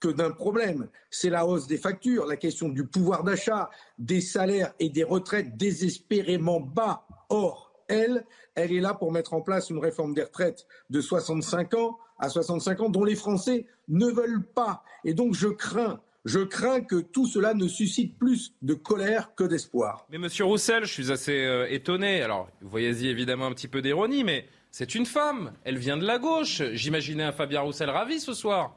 que 0.00 0.08
d'un 0.08 0.30
problème. 0.30 0.88
C'est 1.10 1.30
la 1.30 1.46
hausse 1.46 1.66
des 1.66 1.78
factures, 1.78 2.26
la 2.26 2.36
question 2.36 2.68
du 2.68 2.86
pouvoir 2.86 3.24
d'achat, 3.24 3.70
des 3.98 4.20
salaires 4.20 4.74
et 4.78 4.90
des 4.90 5.04
retraites 5.04 5.56
désespérément 5.56 6.60
bas. 6.60 7.06
Or, 7.30 7.63
elle, 7.88 8.24
elle 8.54 8.72
est 8.72 8.80
là 8.80 8.94
pour 8.94 9.12
mettre 9.12 9.34
en 9.34 9.40
place 9.40 9.70
une 9.70 9.78
réforme 9.78 10.14
des 10.14 10.22
retraites 10.22 10.66
de 10.90 11.00
65 11.00 11.74
ans 11.74 11.98
à 12.18 12.28
65 12.28 12.80
ans 12.80 12.88
dont 12.88 13.04
les 13.04 13.16
Français 13.16 13.66
ne 13.88 14.06
veulent 14.06 14.44
pas. 14.44 14.82
Et 15.04 15.14
donc 15.14 15.34
je 15.34 15.48
crains 15.48 16.00
je 16.24 16.40
crains 16.40 16.80
que 16.80 16.96
tout 16.96 17.26
cela 17.26 17.52
ne 17.54 17.68
suscite 17.68 18.18
plus 18.18 18.54
de 18.62 18.74
colère 18.74 19.34
que 19.34 19.44
d'espoir. 19.44 20.06
Mais 20.10 20.18
Monsieur 20.18 20.46
Roussel, 20.46 20.84
je 20.84 20.92
suis 20.92 21.12
assez 21.12 21.44
euh, 21.44 21.66
étonné. 21.68 22.22
Alors, 22.22 22.48
vous 22.62 22.68
voyez 22.70 22.88
évidemment 23.04 23.46
un 23.46 23.52
petit 23.52 23.68
peu 23.68 23.82
d'ironie, 23.82 24.24
mais 24.24 24.46
c'est 24.70 24.94
une 24.94 25.06
femme. 25.06 25.52
Elle 25.64 25.76
vient 25.76 25.98
de 25.98 26.06
la 26.06 26.18
gauche. 26.18 26.62
J'imaginais 26.72 27.24
un 27.24 27.32
Fabien 27.32 27.60
Roussel 27.60 27.90
ravi 27.90 28.20
ce 28.20 28.32
soir. 28.32 28.74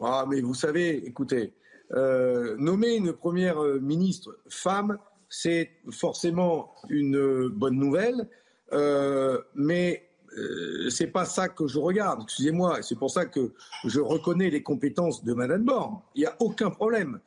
Ah, 0.00 0.24
mais 0.28 0.40
vous 0.40 0.54
savez, 0.54 1.06
écoutez, 1.06 1.52
euh, 1.94 2.56
nommer 2.58 2.96
une 2.96 3.12
première 3.12 3.62
euh, 3.62 3.78
ministre 3.78 4.36
femme, 4.48 4.98
c'est 5.28 5.70
forcément 5.90 6.74
une 6.88 7.48
bonne 7.48 7.76
nouvelle. 7.76 8.28
Euh, 8.72 9.40
mais 9.54 10.08
euh, 10.36 10.90
c'est 10.90 11.06
pas 11.06 11.24
ça 11.24 11.48
que 11.48 11.66
je 11.66 11.78
regarde. 11.78 12.22
Excusez-moi, 12.24 12.82
c'est 12.82 12.98
pour 12.98 13.10
ça 13.10 13.26
que 13.26 13.52
je 13.84 14.00
reconnais 14.00 14.50
les 14.50 14.62
compétences 14.62 15.24
de 15.24 15.32
Madame 15.32 15.64
Borne. 15.64 16.00
Il 16.14 16.20
n'y 16.20 16.26
a 16.26 16.36
aucun 16.40 16.70
problème. 16.70 17.20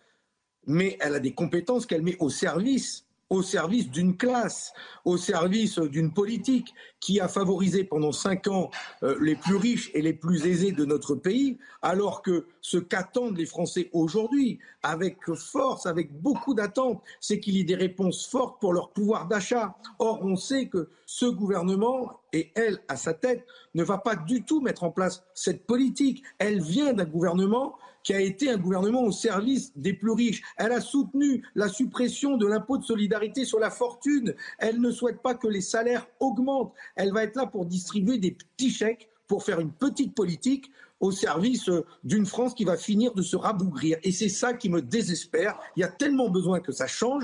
Mais 0.68 0.98
elle 1.00 1.16
a 1.16 1.20
des 1.20 1.34
compétences 1.34 1.86
qu'elle 1.86 2.02
met 2.02 2.18
au 2.20 2.30
service 2.30 3.06
au 3.30 3.44
service 3.44 3.90
d'une 3.90 4.18
classe, 4.18 4.74
au 5.06 5.18
service 5.18 5.80
d'une 5.80 6.14
politique 6.14 6.74
qui 7.00 7.20
a 7.20 7.28
favorisé 7.28 7.84
pendant 7.84 8.12
cinq 8.12 8.48
ans 8.48 8.72
euh, 9.04 9.18
les 9.22 9.36
plus 9.36 9.56
riches 9.56 9.92
et 9.94 10.02
les 10.02 10.14
plus 10.14 10.46
aisés 10.46 10.72
de 10.72 10.86
notre 10.86 11.16
pays, 11.16 11.58
alors 11.82 12.22
que 12.22 12.48
ce 12.62 12.78
qu'attendent 12.78 13.38
les 13.38 13.46
Français 13.46 13.90
aujourd'hui, 13.94 14.60
avec 14.84 15.18
force, 15.36 15.86
avec 15.86 16.12
beaucoup 16.22 16.54
d'attentes, 16.54 17.02
c'est 17.20 17.40
qu'il 17.40 17.56
y 17.56 17.62
ait 17.62 17.66
des 17.66 17.76
réponses 17.76 18.28
fortes 18.28 18.60
pour 18.60 18.74
leur 18.74 18.92
pouvoir 18.92 19.28
d'achat. 19.28 19.76
Or, 20.00 20.20
on 20.24 20.36
sait 20.36 20.68
que 20.68 20.90
ce 21.12 21.26
gouvernement 21.26 22.22
et 22.34 22.52
elle, 22.54 22.84
à 22.88 22.96
sa 22.96 23.16
tête, 23.16 23.44
ne 23.74 23.84
va 23.84 23.98
pas 23.98 24.16
du 24.16 24.44
tout 24.44 24.62
mettre 24.62 24.84
en 24.84 24.92
place 24.92 25.24
cette 25.34 25.66
politique. 25.66 26.22
Elle 26.38 26.62
vient 26.62 26.94
d'un 26.94 27.06
gouvernement 27.06 27.76
qui 28.04 28.14
a 28.14 28.22
été 28.22 28.52
un 28.52 28.58
gouvernement 28.58 29.02
au 29.02 29.12
service 29.12 29.76
des 29.76 29.94
plus 29.94 30.12
riches. 30.12 30.44
Elle 30.56 30.72
a 30.72 30.82
soutenu 30.82 31.44
la 31.56 31.68
suppression 31.68 32.38
de 32.38 32.46
l'impôt 32.46 32.78
de 32.78 32.84
solidarité 32.84 33.44
sur 33.44 33.60
la 33.60 33.72
fortune. 33.72 34.36
Elle 34.60 34.80
ne 34.80 34.92
souhaite 34.92 35.24
pas 35.24 35.34
que 35.34 35.48
les 35.48 35.62
salaires 35.62 36.06
augmentent. 36.20 36.74
Elle 36.96 37.12
va 37.12 37.24
être 37.24 37.38
là 37.38 37.48
pour 37.48 37.66
distribuer 37.66 38.20
des 38.20 38.32
petits 38.32 38.70
chèques, 38.70 39.10
pour 39.28 39.44
faire 39.44 39.60
une 39.60 39.72
petite 39.72 40.14
politique 40.14 40.70
au 41.00 41.12
service 41.12 41.70
euh, 41.70 41.88
d'une 42.04 42.28
France 42.28 42.54
qui 42.54 42.66
va 42.66 42.78
finir 42.78 43.16
de 43.16 43.24
se 43.24 43.36
rabougrir. 43.36 43.98
Et 44.04 44.12
c'est 44.12 44.30
ça 44.30 44.54
qui 44.54 44.70
me 44.70 44.84
désespère. 44.84 45.60
Il 45.76 45.80
y 45.80 45.84
a 45.84 45.88
tellement 45.88 46.30
besoin 46.30 46.60
que 46.60 46.72
ça 46.72 46.86
change. 46.86 47.24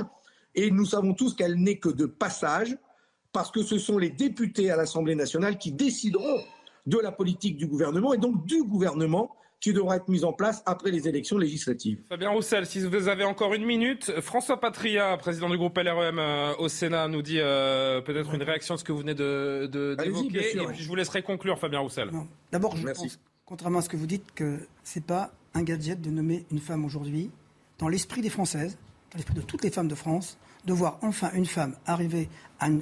Et 0.55 0.71
nous 0.71 0.85
savons 0.85 1.13
tous 1.13 1.35
qu'elle 1.35 1.55
n'est 1.55 1.77
que 1.77 1.89
de 1.89 2.07
passage, 2.07 2.77
parce 3.35 3.51
que 3.51 3.63
ce 3.63 3.77
sont 3.77 3.97
les 3.97 4.09
députés 4.09 4.71
à 4.71 4.77
l'Assemblée 4.77 5.13
nationale 5.13 5.57
qui 5.57 5.73
décideront 5.73 6.39
de 6.85 6.97
la 6.97 7.11
politique 7.11 7.57
du 7.57 7.67
gouvernement 7.67 8.13
et 8.13 8.17
donc 8.17 8.45
du 8.45 8.63
gouvernement 8.63 9.35
qui 9.59 9.73
devra 9.73 9.97
être 9.97 10.07
mise 10.07 10.23
en 10.23 10.31
place 10.31 10.63
après 10.65 10.89
les 10.89 11.09
élections 11.09 11.37
législatives. 11.37 11.99
Fabien 12.07 12.29
Roussel, 12.29 12.65
si 12.65 12.79
vous 12.79 13.09
avez 13.09 13.25
encore 13.25 13.53
une 13.53 13.65
minute, 13.65 14.21
François 14.21 14.61
Patria, 14.61 15.17
président 15.17 15.49
du 15.49 15.57
groupe 15.57 15.77
LREM 15.77 16.17
euh, 16.17 16.53
au 16.59 16.69
Sénat, 16.69 17.09
nous 17.09 17.21
dit 17.21 17.39
euh, 17.39 17.99
peut-être 17.99 18.33
une 18.33 18.43
réaction 18.43 18.75
à 18.75 18.77
ce 18.77 18.85
que 18.85 18.93
vous 18.93 18.99
venez 18.99 19.15
de, 19.15 19.67
d'évoquer. 19.99 20.57
et 20.57 20.65
puis 20.67 20.83
je 20.83 20.87
vous 20.87 20.95
laisserai 20.95 21.21
conclure, 21.21 21.59
Fabien 21.59 21.79
Roussel. 21.79 22.11
D'abord, 22.53 22.77
je 22.77 22.87
pense, 22.87 23.19
contrairement 23.45 23.79
à 23.79 23.81
ce 23.81 23.89
que 23.89 23.97
vous 23.97 24.07
dites, 24.07 24.31
que 24.33 24.59
ce 24.85 24.99
n'est 24.99 25.05
pas 25.05 25.33
un 25.53 25.63
gadget 25.63 25.99
de 25.99 26.09
nommer 26.09 26.45
une 26.51 26.59
femme 26.59 26.85
aujourd'hui. 26.85 27.31
Dans 27.79 27.89
l'esprit 27.89 28.21
des 28.21 28.29
Françaises, 28.29 28.77
dans 29.11 29.17
l'esprit 29.17 29.35
de 29.35 29.41
toutes 29.41 29.63
les 29.63 29.71
femmes 29.71 29.89
de 29.89 29.95
France, 29.95 30.37
de 30.65 30.73
voir 30.73 30.97
enfin 31.01 31.31
une 31.33 31.45
femme 31.45 31.75
arriver 31.85 32.29
à 32.59 32.67
une 32.67 32.81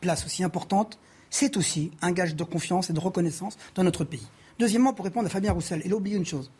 place 0.00 0.24
aussi 0.26 0.44
importante, 0.44 0.98
c'est 1.30 1.56
aussi 1.56 1.90
un 2.02 2.12
gage 2.12 2.36
de 2.36 2.44
confiance 2.44 2.90
et 2.90 2.92
de 2.92 3.00
reconnaissance 3.00 3.56
dans 3.74 3.84
notre 3.84 4.04
pays. 4.04 4.26
Deuxièmement, 4.58 4.92
pour 4.92 5.04
répondre 5.04 5.26
à 5.26 5.30
Fabien 5.30 5.52
Roussel, 5.52 5.82
il 5.84 5.92
a 5.92 5.96
oublié 5.96 6.16
une 6.16 6.26
chose. 6.26 6.50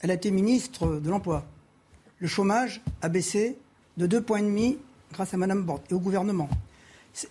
Elle 0.00 0.10
a 0.10 0.14
été 0.14 0.30
ministre 0.30 1.00
de 1.00 1.08
l'Emploi. 1.08 1.46
Le 2.18 2.28
chômage 2.28 2.82
a 3.00 3.08
baissé 3.08 3.56
de 3.96 4.06
deux 4.06 4.20
points 4.20 4.38
et 4.38 4.42
demi 4.42 4.78
grâce 5.12 5.32
à 5.32 5.36
Mme 5.36 5.62
Borne 5.62 5.80
et 5.90 5.94
au 5.94 6.00
gouvernement. 6.00 6.48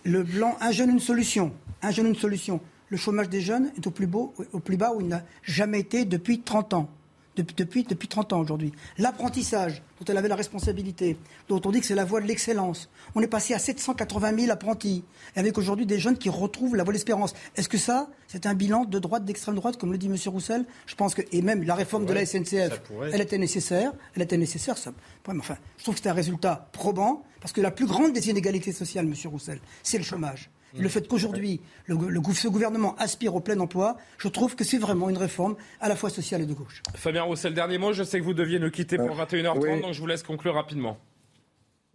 Le 0.04 0.24
blanc, 0.24 0.56
un 0.60 0.72
jeune, 0.72 0.90
une 0.90 1.00
solution. 1.00 1.52
Une 1.82 2.16
solution. 2.16 2.60
Le 2.88 2.96
chômage 2.96 3.28
des 3.28 3.40
jeunes 3.40 3.70
est 3.76 3.86
au 3.86 3.90
plus, 3.92 4.08
beau, 4.08 4.34
au 4.52 4.58
plus 4.58 4.76
bas 4.76 4.92
où 4.92 5.00
il 5.00 5.06
n'a 5.06 5.22
jamais 5.42 5.78
été 5.78 6.04
depuis 6.04 6.40
30 6.40 6.74
ans 6.74 6.88
depuis, 7.36 7.84
depuis 7.84 8.08
30 8.08 8.32
ans 8.32 8.40
aujourd'hui. 8.40 8.72
L'apprentissage, 8.98 9.82
dont 9.98 10.04
elle 10.08 10.16
avait 10.16 10.28
la 10.28 10.36
responsabilité, 10.36 11.16
dont 11.48 11.60
on 11.64 11.70
dit 11.70 11.80
que 11.80 11.86
c'est 11.86 11.94
la 11.94 12.04
voie 12.04 12.20
de 12.20 12.26
l'excellence. 12.26 12.88
On 13.14 13.20
est 13.20 13.26
passé 13.26 13.54
à 13.54 13.58
780 13.58 14.38
000 14.38 14.50
apprentis, 14.50 15.04
avec 15.34 15.58
aujourd'hui 15.58 15.86
des 15.86 15.98
jeunes 15.98 16.18
qui 16.18 16.28
retrouvent 16.28 16.76
la 16.76 16.84
voie 16.84 16.92
de 16.92 16.96
l'espérance. 16.96 17.34
Est-ce 17.56 17.68
que 17.68 17.78
ça, 17.78 18.08
c'est 18.26 18.46
un 18.46 18.54
bilan 18.54 18.84
de 18.84 18.98
droite, 18.98 19.24
d'extrême 19.24 19.54
droite, 19.54 19.76
comme 19.76 19.92
le 19.92 19.98
dit 19.98 20.06
M. 20.06 20.16
Roussel? 20.26 20.64
Je 20.86 20.94
pense 20.94 21.14
que, 21.14 21.22
et 21.32 21.42
même 21.42 21.62
la 21.62 21.74
réforme 21.74 22.06
de 22.06 22.12
la 22.12 22.26
SNCF, 22.26 22.80
elle 23.12 23.20
était 23.20 23.38
nécessaire, 23.38 23.92
elle 24.14 24.22
était 24.22 24.36
nécessaire, 24.36 24.78
ça. 24.78 24.92
Enfin, 25.26 25.56
je 25.76 25.82
trouve 25.82 25.94
que 25.94 26.00
c'est 26.02 26.08
un 26.08 26.14
résultat 26.14 26.68
probant, 26.72 27.22
parce 27.40 27.52
que 27.52 27.60
la 27.60 27.70
plus 27.70 27.86
grande 27.86 28.12
des 28.12 28.30
inégalités 28.30 28.72
sociales, 28.72 29.06
M. 29.06 29.14
Roussel, 29.30 29.60
c'est 29.82 29.98
le 29.98 30.04
chômage 30.04 30.50
le 30.78 30.88
fait 30.88 31.06
qu'aujourd'hui, 31.08 31.60
le, 31.86 31.96
ce 32.34 32.48
gouvernement 32.48 32.94
aspire 32.96 33.34
au 33.34 33.40
plein 33.40 33.58
emploi, 33.60 33.96
je 34.18 34.28
trouve 34.28 34.56
que 34.56 34.64
c'est 34.64 34.78
vraiment 34.78 35.08
une 35.08 35.18
réforme 35.18 35.56
à 35.80 35.88
la 35.88 35.96
fois 35.96 36.10
sociale 36.10 36.42
et 36.42 36.46
de 36.46 36.54
gauche. 36.54 36.82
Fabien 36.94 37.22
Roussel, 37.22 37.54
dernier 37.54 37.78
mot. 37.78 37.92
Je 37.92 38.02
sais 38.02 38.18
que 38.18 38.24
vous 38.24 38.34
deviez 38.34 38.58
nous 38.58 38.70
quitter 38.70 38.96
pour 38.96 39.16
21h30, 39.16 39.82
donc 39.82 39.92
je 39.92 40.00
vous 40.00 40.06
laisse 40.06 40.22
conclure 40.22 40.54
rapidement. 40.54 40.98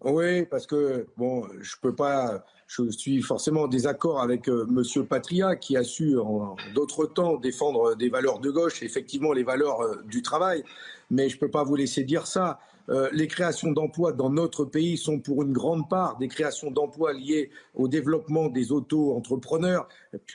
Oui, 0.04 0.46
parce 0.46 0.66
que, 0.66 1.08
bon, 1.18 1.48
je 1.62 1.76
peux 1.82 1.94
pas. 1.94 2.44
Je 2.68 2.90
suis 2.90 3.22
forcément 3.22 3.64
en 3.64 3.68
désaccord 3.68 4.22
avec 4.22 4.48
M. 4.48 4.54
Euh, 4.54 4.66
Monsieur 4.66 5.04
Patria, 5.04 5.58
qui 5.58 5.76
a 5.76 5.84
su, 5.84 6.18
en, 6.18 6.56
d'autres 6.74 7.06
temps, 7.06 7.36
défendre 7.36 7.96
des 7.96 8.10
valeurs 8.10 8.40
de 8.40 8.50
gauche, 8.50 8.82
effectivement 8.82 9.34
les 9.34 9.44
valeurs 9.44 9.82
euh, 9.82 10.02
du 10.06 10.22
travail. 10.22 10.64
Mais 11.10 11.28
je 11.28 11.36
ne 11.36 11.40
peux 11.42 11.52
pas 11.52 11.64
vous 11.64 11.76
laisser 11.76 12.04
dire 12.04 12.28
ça. 12.28 12.60
Euh, 12.92 13.10
les 13.14 13.28
créations 13.28 13.72
d'emplois 13.72 14.12
dans 14.12 14.30
notre 14.30 14.66
pays 14.66 14.98
sont 14.98 15.20
pour 15.20 15.44
une 15.44 15.54
grande 15.54 15.90
part 15.90 16.18
des 16.18 16.28
créations 16.28 16.72
d'emplois 16.72 17.14
liées 17.14 17.50
au 17.74 17.88
développement 17.88 18.50
des 18.50 18.72
auto-entrepreneurs, 18.72 19.88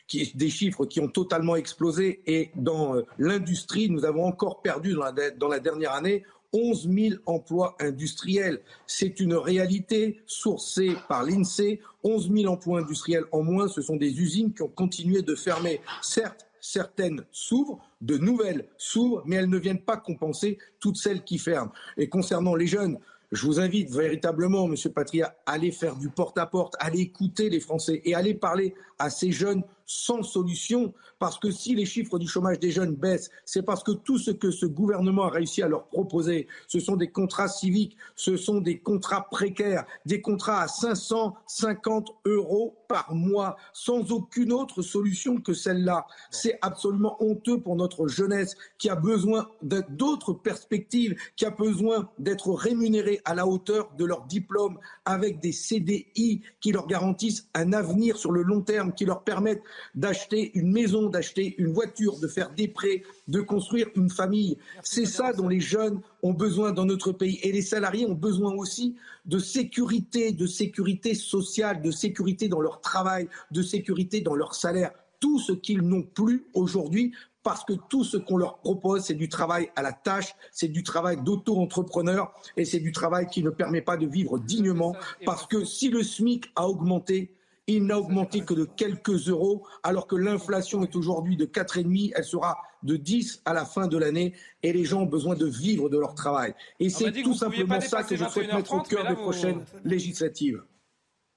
des 0.09 0.51
chiffres 0.51 0.87
qui 0.87 1.01
ont 1.01 1.09
totalement 1.09 1.57
explosé. 1.57 2.23
Et 2.27 2.51
dans 2.57 2.97
euh, 2.97 3.03
l'industrie, 3.19 3.91
nous 3.91 4.05
avons 4.05 4.25
encore 4.25 4.63
perdu 4.63 4.95
dans 4.95 5.05
la, 5.05 5.31
dans 5.31 5.49
la 5.49 5.61
dernière 5.61 5.93
année 5.93 6.25
11 6.53 6.89
000 6.91 7.15
emplois 7.27 7.77
industriels. 7.81 8.61
C'est 8.87 9.21
une 9.21 9.35
réalité 9.35 10.21
sourcée 10.27 10.97
par 11.09 11.25
l'INSEE. 11.25 11.81
11 12.05 12.31
000 12.33 12.53
emplois 12.53 12.81
industriels 12.81 13.25
en 13.33 13.43
moins, 13.43 13.69
ce 13.69 13.83
sont 13.83 13.97
des 13.97 14.21
usines 14.21 14.55
qui 14.55 14.63
ont 14.63 14.69
continué 14.69 15.23
de 15.23 15.35
fermer. 15.35 15.81
Certes, 16.01 16.46
certaines 16.67 17.25
s'ouvrent, 17.31 17.79
de 18.01 18.19
nouvelles 18.19 18.69
s'ouvrent, 18.77 19.23
mais 19.25 19.37
elles 19.37 19.49
ne 19.49 19.59
viennent 19.59 19.83
pas 19.83 19.97
compenser 19.97 20.59
toutes 20.81 20.97
celles 20.97 21.23
qui 21.23 21.39
ferment. 21.39 21.73
Et 21.97 22.09
concernant 22.09 22.57
les 22.57 22.67
jeunes, 22.67 22.99
je 23.33 23.47
vous 23.47 23.61
invite 23.61 23.91
véritablement, 23.91 24.67
Monsieur 24.67 24.91
Patria, 24.91 25.37
à 25.47 25.53
aller 25.53 25.71
faire 25.71 25.97
du 25.97 26.09
porte-à-porte, 26.09 26.75
-à, 26.75 26.87
aller 26.87 27.01
écouter 27.01 27.51
les 27.51 27.61
Français 27.61 28.03
et 28.05 28.15
aller 28.15 28.35
parler 28.35 28.75
à 28.99 29.11
ces 29.11 29.31
jeunes 29.31 29.63
sans 29.87 30.23
solution. 30.23 30.93
Parce 31.19 31.39
que 31.39 31.51
si 31.51 31.75
les 31.75 31.87
chiffres 31.87 32.19
du 32.19 32.29
chômage 32.29 32.59
des 32.59 32.71
jeunes 32.71 32.95
baissent, 32.95 33.31
c'est 33.45 33.63
parce 33.63 33.83
que 33.83 33.93
tout 33.93 34.19
ce 34.19 34.31
que 34.31 34.51
ce 34.51 34.67
gouvernement 34.67 35.25
a 35.25 35.31
réussi 35.31 35.63
à 35.63 35.69
leur 35.69 35.87
proposer, 35.87 36.47
ce 36.67 36.79
sont 36.79 36.97
des 36.97 37.11
contrats 37.11 37.49
civiques, 37.49 37.97
ce 38.17 38.37
sont 38.37 38.61
des 38.61 38.79
contrats 38.79 39.29
précaires, 39.31 39.87
des 40.05 40.21
contrats 40.21 40.61
à 40.61 40.69
550 40.69 42.11
euros 42.27 42.77
par 42.89 43.15
mois, 43.15 43.57
sans 43.73 44.13
aucune 44.13 44.53
autre 44.53 44.83
solution 44.83 45.41
que 45.41 45.55
celle-là. 45.55 46.07
C'est 46.31 46.59
absolument 46.61 47.17
honteux 47.23 47.61
pour 47.61 47.77
notre 47.77 48.09
jeunesse 48.09 48.57
qui 48.79 48.91
a 48.91 48.97
besoin 48.97 49.49
d'autres 49.63 50.33
perspectives, 50.35 51.17
qui 51.37 51.47
a 51.47 51.51
besoin 51.51 52.11
d'être 52.19 52.53
rémunérée 52.53 53.21
à 53.25 53.35
la 53.35 53.47
hauteur 53.47 53.91
de 53.97 54.05
leur 54.05 54.27
diplôme 54.27 54.79
avec 55.05 55.41
des 55.41 55.53
CDI 55.53 56.43
qui 56.61 56.73
leur 56.73 56.87
garantissent 56.87 57.49
un 57.55 57.73
avenir 57.73 58.17
sur 58.17 58.33
le 58.33 58.43
long 58.43 58.61
terme, 58.61 58.93
qui 58.93 59.05
leur 59.05 59.23
permettent 59.23 59.63
d'acheter 59.95 60.53
une 60.55 60.73
maison, 60.73 61.09
d'acheter 61.09 61.55
une 61.59 61.73
voiture, 61.73 62.19
de 62.19 62.29
faire 62.29 62.51
des 62.51 62.69
prêts, 62.69 63.03
de 63.29 63.41
construire 63.41 63.89
une 63.97 64.11
famille. 64.11 64.59
C'est 64.83 65.07
ça 65.07 65.33
dont 65.33 65.49
les 65.49 65.61
jeunes 65.61 66.01
ont 66.23 66.33
besoin 66.33 66.73
dans 66.73 66.85
notre 66.85 67.13
pays. 67.13 67.39
Et 67.43 67.53
les 67.53 67.63
salariés 67.63 68.07
ont 68.07 68.15
besoin 68.15 68.55
aussi 68.55 68.97
de 69.25 69.39
sécurité, 69.39 70.33
de 70.33 70.47
sécurité 70.47 71.15
sociale, 71.15 71.83
de 71.83 71.91
sécurité 71.91 72.49
dans 72.49 72.61
leur 72.61 72.81
travail, 72.81 73.29
de 73.51 73.63
sécurité 73.63 74.21
dans 74.21 74.35
leur 74.35 74.55
salaire. 74.55 74.93
Tout 75.21 75.39
ce 75.39 75.53
qu'ils 75.53 75.81
n'ont 75.81 76.03
plus 76.03 76.47
aujourd'hui 76.55 77.13
parce 77.47 77.65
que 77.65 77.75
tout 77.75 78.03
ce 78.03 78.17
qu'on 78.17 78.39
leur 78.39 78.59
propose, 78.59 79.05
c'est 79.05 79.15
du 79.15 79.29
travail 79.29 79.71
à 79.77 79.83
la 79.83 79.93
tâche, 79.93 80.35
c'est 80.51 80.67
du 80.67 80.83
travail 80.83 81.19
d'auto-entrepreneur 81.23 82.35
et 82.57 82.65
c'est 82.65 82.81
du 82.81 82.91
travail 82.91 83.29
qui 83.29 83.45
ne 83.45 83.51
permet 83.51 83.83
pas 83.83 83.97
de 83.97 84.05
vivre 84.05 84.37
dignement. 84.41 84.97
Parce 85.25 85.47
que 85.47 85.65
si 85.65 85.89
le 85.89 86.03
SMIC 86.03 86.51
a 86.57 86.69
augmenté, 86.69 87.36
il 87.67 87.85
n'a 87.85 87.99
augmenté 87.99 88.43
que 88.43 88.55
de 88.55 88.65
quelques 88.65 89.29
euros, 89.29 89.67
alors 89.83 90.07
que 90.07 90.17
l'inflation 90.17 90.83
est 90.83 90.95
aujourd'hui 90.95 91.37
de 91.37 91.47
4,5, 91.47 92.13
elle 92.15 92.25
sera 92.25 92.59
de 92.83 92.97
10 92.97 93.43
à 93.45 93.53
la 93.53 93.65
fin 93.65 93.89
de 93.89 93.99
l'année, 93.99 94.35
et 94.63 94.73
les 94.73 94.85
gens 94.85 95.03
ont 95.03 95.07
besoin 95.07 95.35
de 95.35 95.47
vivre 95.47 95.89
de 95.89 95.99
leur 95.99 96.15
travail. 96.15 96.55
Et 96.79 96.91
c'est 96.91 97.11
tout 97.11 97.35
simplement 97.35 97.81
ça 97.81 98.03
que 98.05 98.17
je 98.17 98.25
souhaite 98.25 98.53
mettre 98.53 98.73
au 98.73 98.83
cœur 98.83 99.09
des 99.09 99.15
prochaines 99.15 99.65
législatives. 99.85 100.63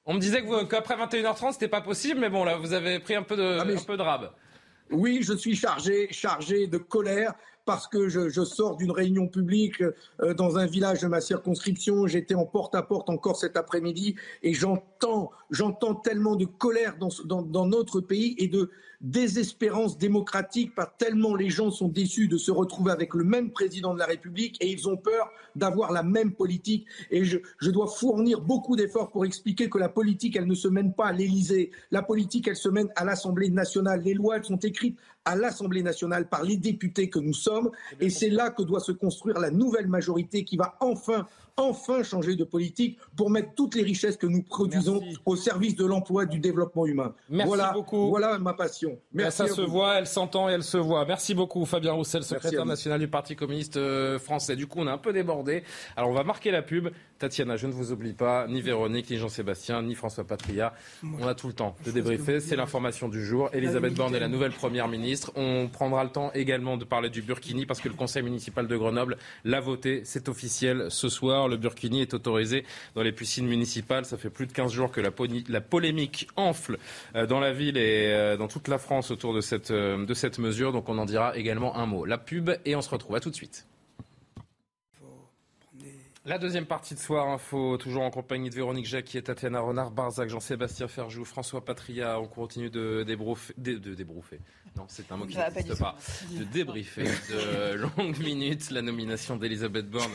On 0.06 0.16
me 0.16 0.20
disait 0.20 0.44
qu'après 0.68 0.96
21h30, 0.96 1.54
c'était 1.54 1.68
pas 1.68 1.82
possible, 1.82 2.20
mais 2.20 2.30
bon, 2.30 2.44
là, 2.44 2.58
vous 2.58 2.74
avez 2.74 3.00
pris 3.00 3.16
un 3.16 3.24
peu 3.24 3.36
de, 3.36 3.58
ah, 3.60 3.64
un 3.64 3.84
peu 3.84 3.98
de 3.98 4.02
rab. 4.02 4.32
Oui, 4.92 5.20
je 5.22 5.34
suis 5.34 5.56
chargé, 5.56 6.08
chargé 6.12 6.68
de 6.68 6.78
colère 6.78 7.34
parce 7.70 7.88
que 7.88 8.10
je, 8.10 8.44
sors 8.44 8.78
d'une 8.78 8.90
réunion 8.90 9.28
publique 9.28 9.84
euh, 10.24 10.34
dans 10.34 10.58
un 10.58 10.66
village 10.66 11.02
de 11.02 11.08
ma 11.08 11.22
circonscription. 11.22 12.08
J'étais 12.08 12.34
en 12.34 12.48
porte-à-porte 12.48 13.12
encore 13.12 13.36
cet 13.38 13.56
après-midi 13.58 14.16
et 14.42 14.56
j'entends, 14.56 15.30
tellement 16.04 16.36
de 16.36 16.46
colère 16.46 16.96
dans, 16.98 17.66
notre 17.68 18.02
pays 18.02 18.34
et 18.40 18.48
de 18.48 18.72
désespérance 19.02 19.98
démocratique 19.98 20.76
par 20.76 20.96
tellement 20.98 21.36
les 21.36 21.50
gens 21.50 21.72
sont 21.72 21.88
déçus 21.88 22.28
de 22.28 22.38
se 22.38 22.52
retrouver 22.52 22.92
avec 22.92 23.14
le 23.14 23.24
même 23.24 23.52
président 23.52 23.94
de 23.94 24.00
la 24.00 24.06
République 24.06 24.58
et 24.60 24.70
ils 24.70 24.90
ont 24.90 24.98
peur 24.98 25.32
d'avoir 25.56 25.92
la 25.92 26.04
même 26.04 26.34
politique. 26.34 26.86
Et 27.10 27.24
je, 27.24 27.38
je 27.60 27.72
dois 27.72 27.88
fournir 27.88 28.42
beaucoup 28.42 28.76
d'efforts 28.76 29.12
pour 29.12 29.26
expliquer 29.26 29.70
que 29.70 29.78
la 29.78 29.90
politique, 29.90 30.36
elle 30.36 30.48
ne 30.48 30.56
se 30.56 30.68
mène 30.68 30.94
pas 30.94 31.08
à 31.08 31.14
l'Élysée. 31.14 31.72
La 31.92 32.02
politique, 32.02 32.48
elle 32.48 32.56
se 32.56 32.70
mène 32.70 32.90
à 32.96 33.06
l'Assemblée 33.06 33.50
nationale. 33.50 34.02
Les 34.04 34.14
lois, 34.14 34.38
elles 34.38 34.46
sont 34.46 34.58
écrites 34.58 34.98
à 35.26 35.36
l'Assemblée 35.36 35.84
nationale 35.84 36.28
par 36.28 36.44
les 36.44 36.58
députés 36.58 37.10
que 37.10 37.20
nous 37.20 37.34
sommes. 37.34 37.72
Et 38.00 38.10
c'est 38.10 38.30
là 38.30 38.50
que 38.50 38.64
doit 38.64 38.80
se 38.80 38.92
construire 38.92 39.40
la 39.40 39.52
nouvelle 39.52 39.88
majorité 39.88 40.44
qui 40.44 40.58
va 40.58 40.76
enfin, 40.82 41.26
enfin 41.58 42.04
changer 42.04 42.36
de 42.36 42.44
politique 42.44 42.98
pour 43.16 43.30
mettre 43.30 43.54
toutes 43.56 43.76
les 43.76 43.84
richesses 43.84 44.18
que 44.18 44.28
nous 44.28 44.44
produisons 44.44 45.02
au 45.26 45.36
service 45.36 45.76
de 45.76 45.86
l'emploi 45.86 46.24
et 46.24 46.28
du 46.28 46.40
développement 46.40 46.86
humain. 46.86 47.14
Merci 47.30 47.48
voilà, 47.48 47.72
beaucoup. 47.74 48.10
Voilà 48.10 48.38
ma 48.40 48.54
passion. 48.54 48.98
Merci. 49.14 49.38
Ça 49.38 49.48
se 49.48 49.62
voit, 49.62 49.96
elle 49.96 50.08
s'entend 50.08 50.50
et 50.50 50.54
elle 50.54 50.64
se 50.64 50.78
voit. 50.78 51.06
Merci 51.06 51.34
beaucoup, 51.34 51.66
Fabien 51.66 51.94
Roussel, 51.94 52.24
secrétaire 52.24 52.66
national 52.66 53.00
du 53.00 53.08
Parti 53.08 53.36
communiste 53.36 53.78
euh, 53.78 54.20
français. 54.20 54.56
Du 54.56 54.68
coup, 54.68 54.80
on 54.80 54.88
a 54.88 54.92
un 54.92 54.98
peu 54.98 55.14
débordé. 55.14 55.64
Alors, 55.96 56.10
on 56.10 56.14
va 56.14 56.24
marquer 56.24 56.52
la 56.52 56.62
pub. 56.62 56.90
Tatiana, 57.20 57.58
je 57.58 57.68
ne 57.68 57.74
vous 57.74 57.92
oublie 57.92 58.14
pas, 58.14 58.48
ni 58.48 58.62
Véronique, 58.62 59.10
ni 59.10 59.18
Jean-Sébastien, 59.18 59.82
ni 59.82 59.94
François 59.94 60.24
Patria. 60.24 60.74
On 61.04 61.28
a 61.28 61.36
tout 61.36 61.48
le 61.48 61.54
temps 61.54 61.76
de 61.86 61.92
débriefer. 61.92 62.40
C'est 62.40 62.56
l'information 62.56 63.10
du 63.10 63.26
jour. 63.26 63.50
Elisabeth 63.52 63.94
Borne 63.94 64.16
est 64.16 64.22
la 64.22 64.30
nouvelle 64.30 64.54
première 64.54 64.88
ministre. 64.88 65.34
On 65.36 65.68
prendra 65.68 66.06
le 66.06 66.10
temps 66.10 66.32
également 66.34 66.78
de 66.78 66.86
parler 66.86 67.10
du 67.10 67.22
Burkini 67.22 67.66
parce 67.66 67.82
que 67.82 67.90
le 67.90 67.94
conseil 67.94 68.24
municipal 68.24 68.68
de 68.68 68.78
Grenoble 68.78 69.18
l'a 69.44 69.60
voté. 69.60 70.02
C'est 70.06 70.30
officiel 70.30 70.86
ce 70.90 71.10
soir. 71.10 71.50
Le 71.50 71.58
Burkini 71.58 72.02
est 72.02 72.14
autorisé 72.14 72.64
dans 72.96 73.04
les 73.04 73.12
piscines 73.12 73.48
municipales. 73.48 74.06
Ça 74.06 74.18
fait 74.18 74.30
plus 74.30 74.48
de 74.48 74.54
15 74.54 74.72
jours 74.72 74.90
que 74.90 75.02
la, 75.02 75.12
polémique 75.62 76.30
enfle 76.38 76.78
euh, 77.16 77.26
dans 77.26 77.42
la 77.42 77.52
ville 77.52 77.76
et 77.76 78.14
euh, 78.14 78.38
dans 78.38 78.48
toute 78.48 78.70
la 78.70 78.78
France 78.78 79.12
autour 79.12 79.34
de 79.34 79.42
cette, 79.42 79.72
euh, 79.72 80.06
de 80.06 80.14
cette 80.14 80.40
mesure. 80.40 80.72
Donc 80.72 80.88
on 80.88 80.98
en 80.98 81.06
dira 81.06 81.36
également 81.38 81.76
un 81.76 81.86
mot. 81.86 82.06
La 82.06 82.18
pub 82.18 82.52
et 82.64 82.76
on 82.78 82.82
se 82.82 82.90
retrouve. 82.90 83.16
À 83.16 83.20
tout 83.20 83.30
de 83.30 83.36
suite. 83.36 83.66
La 86.30 86.38
deuxième 86.38 86.68
partie 86.68 86.94
de 86.94 87.00
Soir 87.00 87.28
Info, 87.28 87.76
toujours 87.78 88.04
en 88.04 88.12
compagnie 88.12 88.52
de 88.52 88.56
Véronique 88.56 88.86
Jacquier, 88.86 89.24
Tatiana 89.24 89.62
Renard, 89.62 89.90
Barzac, 89.90 90.30
Jean-Sébastien 90.30 90.88
Ferjou, 90.88 91.26
François 91.26 91.66
Patria. 91.66 92.20
On 92.20 92.28
continue 92.28 92.70
de 92.70 93.02
débrouffer. 93.02 93.56
De. 93.58 93.82
Non, 94.78 94.86
c'est 94.88 95.12
un 95.12 95.18
mot 95.18 95.26
qui 95.26 95.36
n'existe 95.36 95.80
pas. 95.80 95.96
De 96.38 96.44
débriefer 96.44 97.06
de 97.06 97.74
longues 97.98 98.20
minutes 98.20 98.70
la 98.70 98.84
nomination 98.84 99.38
d'Elisabeth 99.38 99.90
Borne, 99.90 100.12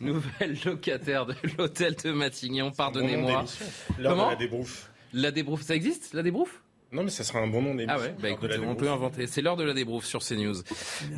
nouvelle 0.00 0.56
locataire 0.64 1.26
de 1.26 1.34
l'hôtel 1.58 1.96
de 1.96 2.12
Matignon. 2.12 2.70
Pardonnez-moi. 2.70 3.44
Comment 4.02 4.30
La 4.30 4.36
débrouffe. 4.36 4.90
La 5.12 5.30
débrouffe, 5.30 5.64
ça 5.64 5.74
existe 5.74 6.14
La 6.14 6.22
débrouffe 6.22 6.62
non, 6.90 7.02
mais 7.02 7.10
ça 7.10 7.22
sera 7.22 7.40
un 7.40 7.46
bon 7.46 7.60
nom 7.60 7.74
d'émission. 7.74 8.00
Ah 8.00 8.02
ouais, 8.02 8.14
bah 8.20 8.30
écoute, 8.30 8.50
on 8.66 8.74
peut 8.74 8.88
inventer. 8.88 9.26
C'est 9.26 9.42
l'heure 9.42 9.56
de 9.56 9.64
la 9.64 9.74
débrouffe 9.74 10.06
sur 10.06 10.20
CNews. 10.20 10.62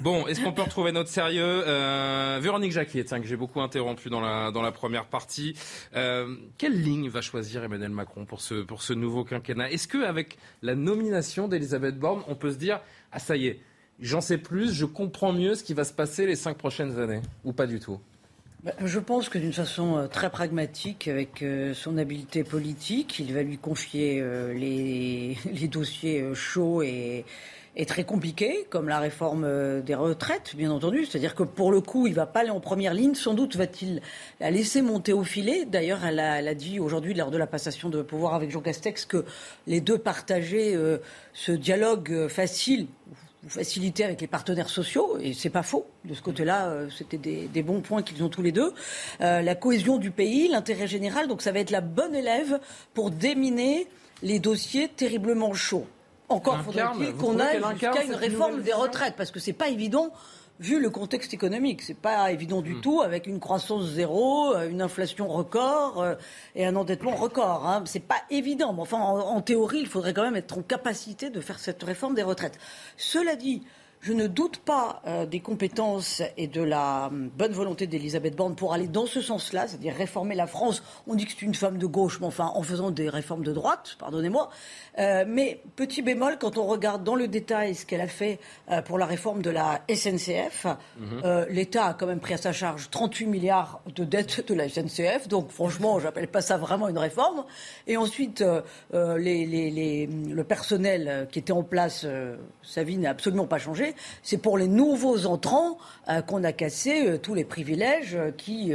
Bon, 0.03 0.27
est-ce 0.27 0.43
qu'on 0.43 0.53
peut 0.53 0.63
retrouver 0.63 0.91
notre 0.91 1.11
sérieux 1.11 1.45
euh, 1.45 2.39
Véronique 2.43 2.73
Jacquier, 2.73 3.05
tiens, 3.05 3.21
que 3.21 3.27
j'ai 3.27 3.37
beaucoup 3.37 3.61
interrompu 3.61 4.11
dans 4.11 4.21
la, 4.21 4.51
dans 4.51 4.63
la 4.63 4.73
première 4.73 5.07
partie. 5.07 5.55
Euh, 5.95 6.35
quelle 6.59 6.81
ligne 6.81 7.09
va 7.09 7.21
choisir 7.21 7.63
Emmanuel 7.63 7.91
Macron 7.91 8.25
pour 8.25 8.41
ce, 8.41 8.63
pour 8.63 8.83
ce 8.83 8.93
nouveau 8.93 9.25
quinquennat? 9.25 9.71
Est-ce 9.71 9.87
qu'avec 9.87 10.39
la 10.63 10.75
nomination 10.75 11.47
d'Elisabeth 11.47 11.99
Borne, 11.99 12.23
on 12.27 12.35
peut 12.35 12.51
se 12.51 12.59
dire, 12.59 12.81
ah 13.13 13.21
ça 13.21 13.37
y 13.37 13.47
est, 13.47 13.61
j'en 14.01 14.21
sais 14.21 14.39
plus, 14.39 14.73
je 14.73 14.87
comprends 14.87 15.33
mieux 15.33 15.55
ce 15.55 15.63
qui 15.63 15.75
va 15.75 15.85
se 15.85 15.93
passer 15.93 16.27
les 16.27 16.37
cinq 16.37 16.59
prochaines 16.59 16.99
années? 16.99 17.23
Ou 17.45 17.53
pas 17.53 17.67
du 17.67 17.79
tout? 17.79 18.01
Je 18.85 18.99
pense 18.99 19.29
que 19.29 19.39
d'une 19.39 19.53
façon 19.53 19.97
euh, 19.97 20.07
très 20.07 20.31
pragmatique, 20.31 21.09
avec 21.09 21.43
euh, 21.43 21.73
son 21.75 21.97
habileté 21.97 22.45
politique, 22.45 23.19
il 23.19 23.33
va 23.33 23.43
lui 23.43 23.59
confier 23.59 24.21
euh, 24.21 24.53
les, 24.53 25.37
dossiers 25.69 26.35
chauds 26.35 26.83
et, 26.83 27.25
très 27.87 28.05
compliqués, 28.05 28.67
comme 28.69 28.89
la 28.89 28.99
réforme 28.99 29.81
des 29.81 29.95
retraites, 29.95 30.55
bien 30.55 30.71
entendu. 30.71 31.07
C'est-à-dire 31.07 31.35
que 31.35 31.45
pour 31.45 31.73
le 31.73 31.81
coup, 31.81 32.07
il 32.07 32.11
ne 32.11 32.17
va 32.17 32.27
pas 32.27 32.41
aller 32.41 32.51
en 32.51 32.61
première 32.61 32.93
ligne. 32.93 33.15
Sans 33.15 33.33
doute 33.33 33.57
va-t-il 33.57 34.03
la 34.39 34.51
laisser 34.51 34.83
monter 34.83 35.15
au 35.15 35.25
filet. 35.25 35.65
D'ailleurs, 35.65 36.05
elle 36.05 36.19
a 36.21 36.55
dit 36.55 36.79
aujourd'hui, 36.79 37.15
lors 37.15 37.31
de 37.31 37.39
la 37.39 37.47
passation 37.47 37.89
de 37.89 38.03
pouvoir 38.03 38.35
avec 38.35 38.51
Jean 38.51 38.61
Castex, 38.61 39.07
que 39.07 39.25
les 39.67 39.81
deux 39.81 39.97
partageaient 39.97 40.77
ce 41.33 41.53
dialogue 41.53 42.29
facile 42.29 42.87
faciliter 43.49 44.05
avec 44.05 44.21
les 44.21 44.27
partenaires 44.27 44.69
sociaux, 44.69 45.17
et 45.21 45.33
c'est 45.33 45.51
pas 45.51 45.63
faux. 45.63 45.87
De 46.05 46.15
ce 46.15 46.23
côté-là, 46.23 46.69
euh, 46.69 46.89
c'était 46.91 47.17
des, 47.17 47.63
bons 47.63 47.81
points 47.81 48.03
qu'ils 48.03 48.23
ont 48.23 48.29
tous 48.29 48.43
les 48.43 48.53
deux. 48.53 48.73
Euh, 49.21 49.41
la 49.43 49.55
cohésion 49.55 49.97
du 49.97 50.11
pays, 50.11 50.49
l'intérêt 50.49 50.87
général, 50.87 51.29
donc 51.29 51.43
ça 51.43 51.53
va 51.53 51.61
être 51.61 51.71
la 51.71 51.81
bonne 51.81 52.15
élève 52.15 52.61
pour 52.95 53.11
déminer 53.11 53.87
les 54.23 54.39
dossiers 54.39 54.89
terriblement 54.89 55.55
chauds. 55.55 55.87
Encore 56.29 56.61
faudrait-il 56.61 57.15
qu'on 57.15 57.41
aille 57.41 57.61
jusqu'à 57.73 58.05
une 58.05 58.15
réforme 58.15 58.63
des 58.63 58.73
retraites, 58.73 59.15
parce 59.17 59.31
que 59.31 59.41
c'est 59.41 59.53
pas 59.53 59.69
évident 59.69 60.13
vu 60.61 60.79
le 60.79 60.91
contexte 60.91 61.35
économique. 61.35 61.83
C'est 61.83 61.97
pas 61.97 62.31
évident 62.31 62.63
du 62.63 62.75
hmm. 62.75 62.81
tout 62.83 63.01
avec 63.01 63.27
une 63.27 63.41
croissance 63.41 63.85
zéro, 63.87 64.55
euh, 64.55 64.69
une 64.69 64.83
inflation 64.83 65.27
record 65.27 66.03
euh, 66.03 66.15
et 66.55 66.67
un 66.67 66.77
endettement 66.77 67.17
record. 67.17 67.67
Hein. 67.67 67.83
C'est 67.87 68.07
pas 68.07 68.23
évident. 68.31 68.73
Mais 68.73 68.83
enfin, 68.83 68.99
en, 68.99 69.41
théorie, 69.41 69.81
il 69.81 69.89
faudrait 69.89 70.13
quand 70.13 70.23
même 70.23 70.37
être 70.37 70.59
en 70.59 70.63
capacité 70.63 71.31
de 71.31 71.41
faire 71.41 71.59
cette 71.59 71.83
réforme 71.83 72.15
des 72.15 72.23
retraites. 72.23 72.59
Cela 72.97 73.35
dit, 73.37 73.63
je 74.01 74.15
ne 74.15 74.27
doute 74.27 74.59
pas 74.59 75.03
euh, 75.07 75.27
des 75.27 75.41
compétences 75.41 76.23
et 76.37 76.47
de 76.47 76.63
la 76.63 77.09
hum, 77.09 77.31
bonne 77.37 77.53
volonté 77.53 77.87
d'Elisabeth 77.87 78.35
Borne 78.35 78.55
pour 78.55 78.73
aller 78.73 78.89
dans 78.89 79.07
ce 79.07 79.21
sens-là, 79.21 79.69
c'est-à-dire 79.69 79.95
réformer 79.95 80.35
la 80.35 80.47
France. 80.47 80.83
On 81.07 81.15
dit 81.15 81.27
que 81.27 81.33
c'est 81.33 81.43
une 81.43 81.55
femme 81.55 81.77
de 81.77 81.87
gauche, 81.87 82.19
mais 82.21 82.27
enfin, 82.27 82.51
en 82.55 82.63
faisant 82.63 82.91
des 82.91 83.09
réformes 83.09 83.45
de 83.45 83.53
droite, 83.53 83.97
pardonnez-moi. 83.99 84.51
Euh, 84.99 85.25
mais 85.29 85.61
petit 85.77 86.01
bémol, 86.01 86.39
quand 86.39 86.57
on 86.57 86.67
regarde 86.67 87.05
dans 87.05 87.15
le 87.15 87.29
détail 87.29 87.75
ce 87.75 87.85
qu'elle 87.85 88.01
a 88.01 88.09
fait 88.09 88.39
euh, 88.71 88.81
pour 88.81 88.97
la 88.97 89.05
réforme 89.05 89.43
de 89.43 89.51
la 89.51 89.83
SNCF, 89.93 90.67
mhm. 90.99 91.47
l'État 91.51 91.87
a 91.87 91.95
quand 91.95 92.07
même 92.07 92.21
pris 92.21 92.35
à 92.35 92.39
sa 92.39 92.53
charge 92.53 92.89
38 92.91 93.27
milliards 93.27 93.83
de 93.95 94.05
dettes 94.05 94.47
de 94.49 94.55
la 94.55 94.69
SNCF. 94.69 95.29
Donc, 95.29 95.51
franchement, 95.51 96.01
j'appelle 96.01 96.29
pas 96.29 96.41
ça 96.41 96.57
vraiment 96.57 96.89
une 96.89 96.99
réforme. 96.99 97.45
Et 97.87 97.97
ensuite, 97.97 98.43
le 98.93 100.43
personnel 100.43 101.29
qui 101.31 101.39
était 101.39 101.53
en 101.53 101.63
place, 101.63 102.07
sa 102.63 102.83
vie 102.83 102.97
n'a 102.97 103.11
absolument 103.11 103.47
pas 103.47 103.59
changé. 103.59 103.90
C'est 104.23 104.39
pour 104.39 104.59
les 104.59 104.69
nouveaux 104.69 105.27
entrants 105.27 105.79
euh, 106.09 106.23
qu'on 106.23 106.45
a 106.45 106.53
cassé 106.53 107.07
euh, 107.07 107.19
tous 107.19 107.35
les 107.35 107.45
privilèges 107.45 108.15
euh, 108.15 108.31
qui 108.31 108.73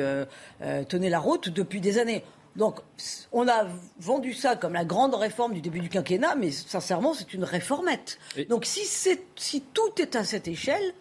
tenaient 0.89 1.09
la 1.09 1.19
route 1.19 1.49
depuis 1.49 1.81
des 1.81 1.97
années. 1.99 2.23
Donc, 2.55 2.79
on 3.33 3.47
a 3.49 3.67
vendu 3.99 4.33
ça 4.33 4.55
comme 4.55 4.73
la 4.73 4.85
grande 4.85 5.13
réforme 5.13 5.53
du 5.53 5.61
début 5.61 5.81
du 5.81 5.89
quinquennat, 5.89 6.35
mais 6.35 6.51
sincèrement, 6.51 7.13
c'est 7.13 7.33
une 7.33 7.43
réformette. 7.43 8.17
Donc, 8.49 8.65
si, 8.65 8.85
si 9.35 9.61
tout 9.73 10.01
est 10.01 10.15
à 10.15 10.23
cette 10.23 10.47
échelle, 10.47 10.93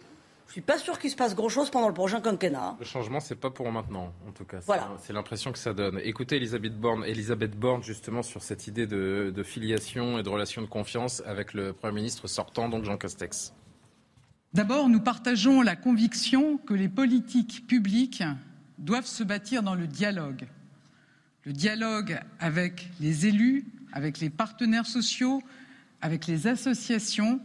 je 0.47 0.51
suis 0.51 0.61
pas 0.61 0.77
sûr 0.77 0.99
qu'il 0.99 1.09
se 1.09 1.15
passe 1.15 1.35
grand-chose 1.35 1.69
pendant 1.69 1.87
le 1.87 1.93
prochain 1.93 2.21
quinquennat. 2.21 2.77
Le 2.79 2.85
changement, 2.85 3.19
c'est 3.19 3.35
pas 3.35 3.49
pour 3.49 3.69
maintenant, 3.71 4.13
en 4.27 4.31
tout 4.31 4.45
cas. 4.45 4.59
Voilà. 4.65 4.89
C'est 5.01 5.11
l'impression 5.11 5.51
que 5.51 5.57
ça 5.57 5.73
donne. 5.73 5.99
Écoutez 6.03 6.37
Elisabeth 6.37 6.79
Borne, 6.79 7.03
Elisabeth 7.03 7.57
Borne, 7.57 7.83
justement, 7.83 8.21
sur 8.21 8.41
cette 8.41 8.67
idée 8.67 8.87
de, 8.87 9.33
de 9.35 9.43
filiation 9.43 10.17
et 10.17 10.23
de 10.23 10.29
relation 10.29 10.61
de 10.61 10.67
confiance 10.67 11.21
avec 11.25 11.53
le 11.53 11.73
Premier 11.73 11.95
ministre 11.95 12.27
sortant, 12.27 12.69
donc 12.69 12.85
Jean 12.85 12.97
Castex. 12.97 13.53
D'abord, 14.55 14.87
nous 14.87 15.01
partageons 15.01 15.61
la 15.61 15.75
conviction 15.75 16.55
que 16.55 16.73
les 16.73 16.87
politiques 16.87 17.67
publiques 17.67 18.23
doivent 18.77 19.05
se 19.05 19.21
bâtir 19.21 19.63
dans 19.63 19.75
le 19.75 19.85
dialogue. 19.85 20.47
Le 21.43 21.51
dialogue 21.51 22.21
avec 22.39 22.89
les 23.01 23.27
élus, 23.27 23.65
avec 23.91 24.21
les 24.21 24.29
partenaires 24.29 24.85
sociaux, 24.85 25.43
avec 26.01 26.25
les 26.25 26.47
associations 26.47 27.41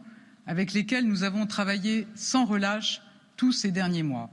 avec 0.47 0.73
lesquelles 0.73 1.05
nous 1.05 1.25
avons 1.25 1.47
travaillé 1.47 2.07
sans 2.15 2.45
relâche 2.45 3.03
tous 3.37 3.51
ces 3.51 3.73
derniers 3.73 4.05
mois. 4.05 4.31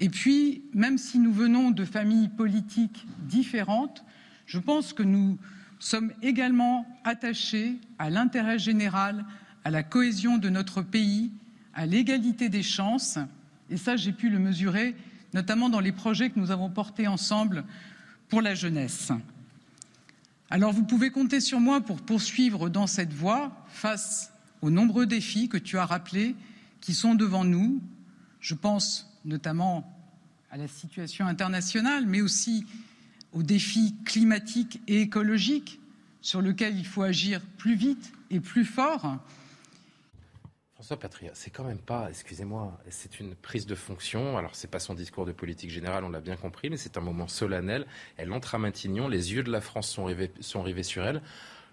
Et 0.00 0.08
puis, 0.08 0.64
même 0.74 0.98
si 0.98 1.20
nous 1.20 1.32
venons 1.32 1.70
de 1.70 1.84
familles 1.84 2.30
politiques 2.30 3.06
différentes, 3.20 4.02
je 4.46 4.58
pense 4.58 4.92
que 4.92 5.04
nous 5.04 5.38
sommes 5.78 6.12
également 6.20 6.84
attachés 7.04 7.78
à 8.00 8.10
l'intérêt 8.10 8.58
général, 8.58 9.24
à 9.62 9.70
la 9.70 9.84
cohésion 9.84 10.36
de 10.36 10.48
notre 10.48 10.82
pays 10.82 11.30
à 11.74 11.86
l'égalité 11.86 12.48
des 12.48 12.62
chances, 12.62 13.18
et 13.70 13.76
ça 13.76 13.96
j'ai 13.96 14.12
pu 14.12 14.28
le 14.28 14.38
mesurer 14.38 14.94
notamment 15.34 15.68
dans 15.68 15.80
les 15.80 15.92
projets 15.92 16.30
que 16.30 16.38
nous 16.38 16.50
avons 16.50 16.68
portés 16.68 17.06
ensemble 17.06 17.64
pour 18.28 18.42
la 18.42 18.54
jeunesse. 18.54 19.12
Alors 20.50 20.72
vous 20.72 20.84
pouvez 20.84 21.10
compter 21.10 21.40
sur 21.40 21.60
moi 21.60 21.80
pour 21.80 22.00
poursuivre 22.02 22.68
dans 22.68 22.86
cette 22.86 23.14
voie 23.14 23.64
face 23.68 24.32
aux 24.60 24.70
nombreux 24.70 25.06
défis 25.06 25.48
que 25.48 25.56
tu 25.56 25.78
as 25.78 25.86
rappelés 25.86 26.36
qui 26.80 26.92
sont 26.92 27.14
devant 27.14 27.44
nous. 27.44 27.80
Je 28.40 28.54
pense 28.54 29.10
notamment 29.24 29.90
à 30.50 30.58
la 30.58 30.68
situation 30.68 31.26
internationale, 31.26 32.04
mais 32.06 32.20
aussi 32.20 32.66
aux 33.32 33.42
défis 33.42 33.94
climatiques 34.04 34.82
et 34.86 35.00
écologiques 35.00 35.80
sur 36.20 36.42
lesquels 36.42 36.76
il 36.76 36.86
faut 36.86 37.02
agir 37.02 37.40
plus 37.56 37.74
vite 37.74 38.12
et 38.30 38.40
plus 38.40 38.66
fort. 38.66 39.18
François 40.82 40.96
Patria, 40.96 41.30
c'est 41.34 41.50
quand 41.50 41.62
même 41.62 41.78
pas, 41.78 42.08
excusez-moi, 42.10 42.76
c'est 42.90 43.20
une 43.20 43.36
prise 43.36 43.66
de 43.66 43.76
fonction. 43.76 44.36
Alors, 44.36 44.56
c'est 44.56 44.68
pas 44.68 44.80
son 44.80 44.94
discours 44.94 45.24
de 45.24 45.30
politique 45.30 45.70
générale, 45.70 46.02
on 46.02 46.08
l'a 46.08 46.18
bien 46.18 46.34
compris, 46.34 46.70
mais 46.70 46.76
c'est 46.76 46.96
un 46.96 47.00
moment 47.00 47.28
solennel. 47.28 47.86
Elle 48.16 48.32
entre 48.32 48.56
à 48.56 48.58
Matignon, 48.58 49.06
les 49.06 49.32
yeux 49.32 49.44
de 49.44 49.52
la 49.52 49.60
France 49.60 49.88
sont 49.88 50.04
rivés, 50.06 50.82
sur 50.82 51.04
elle. 51.04 51.22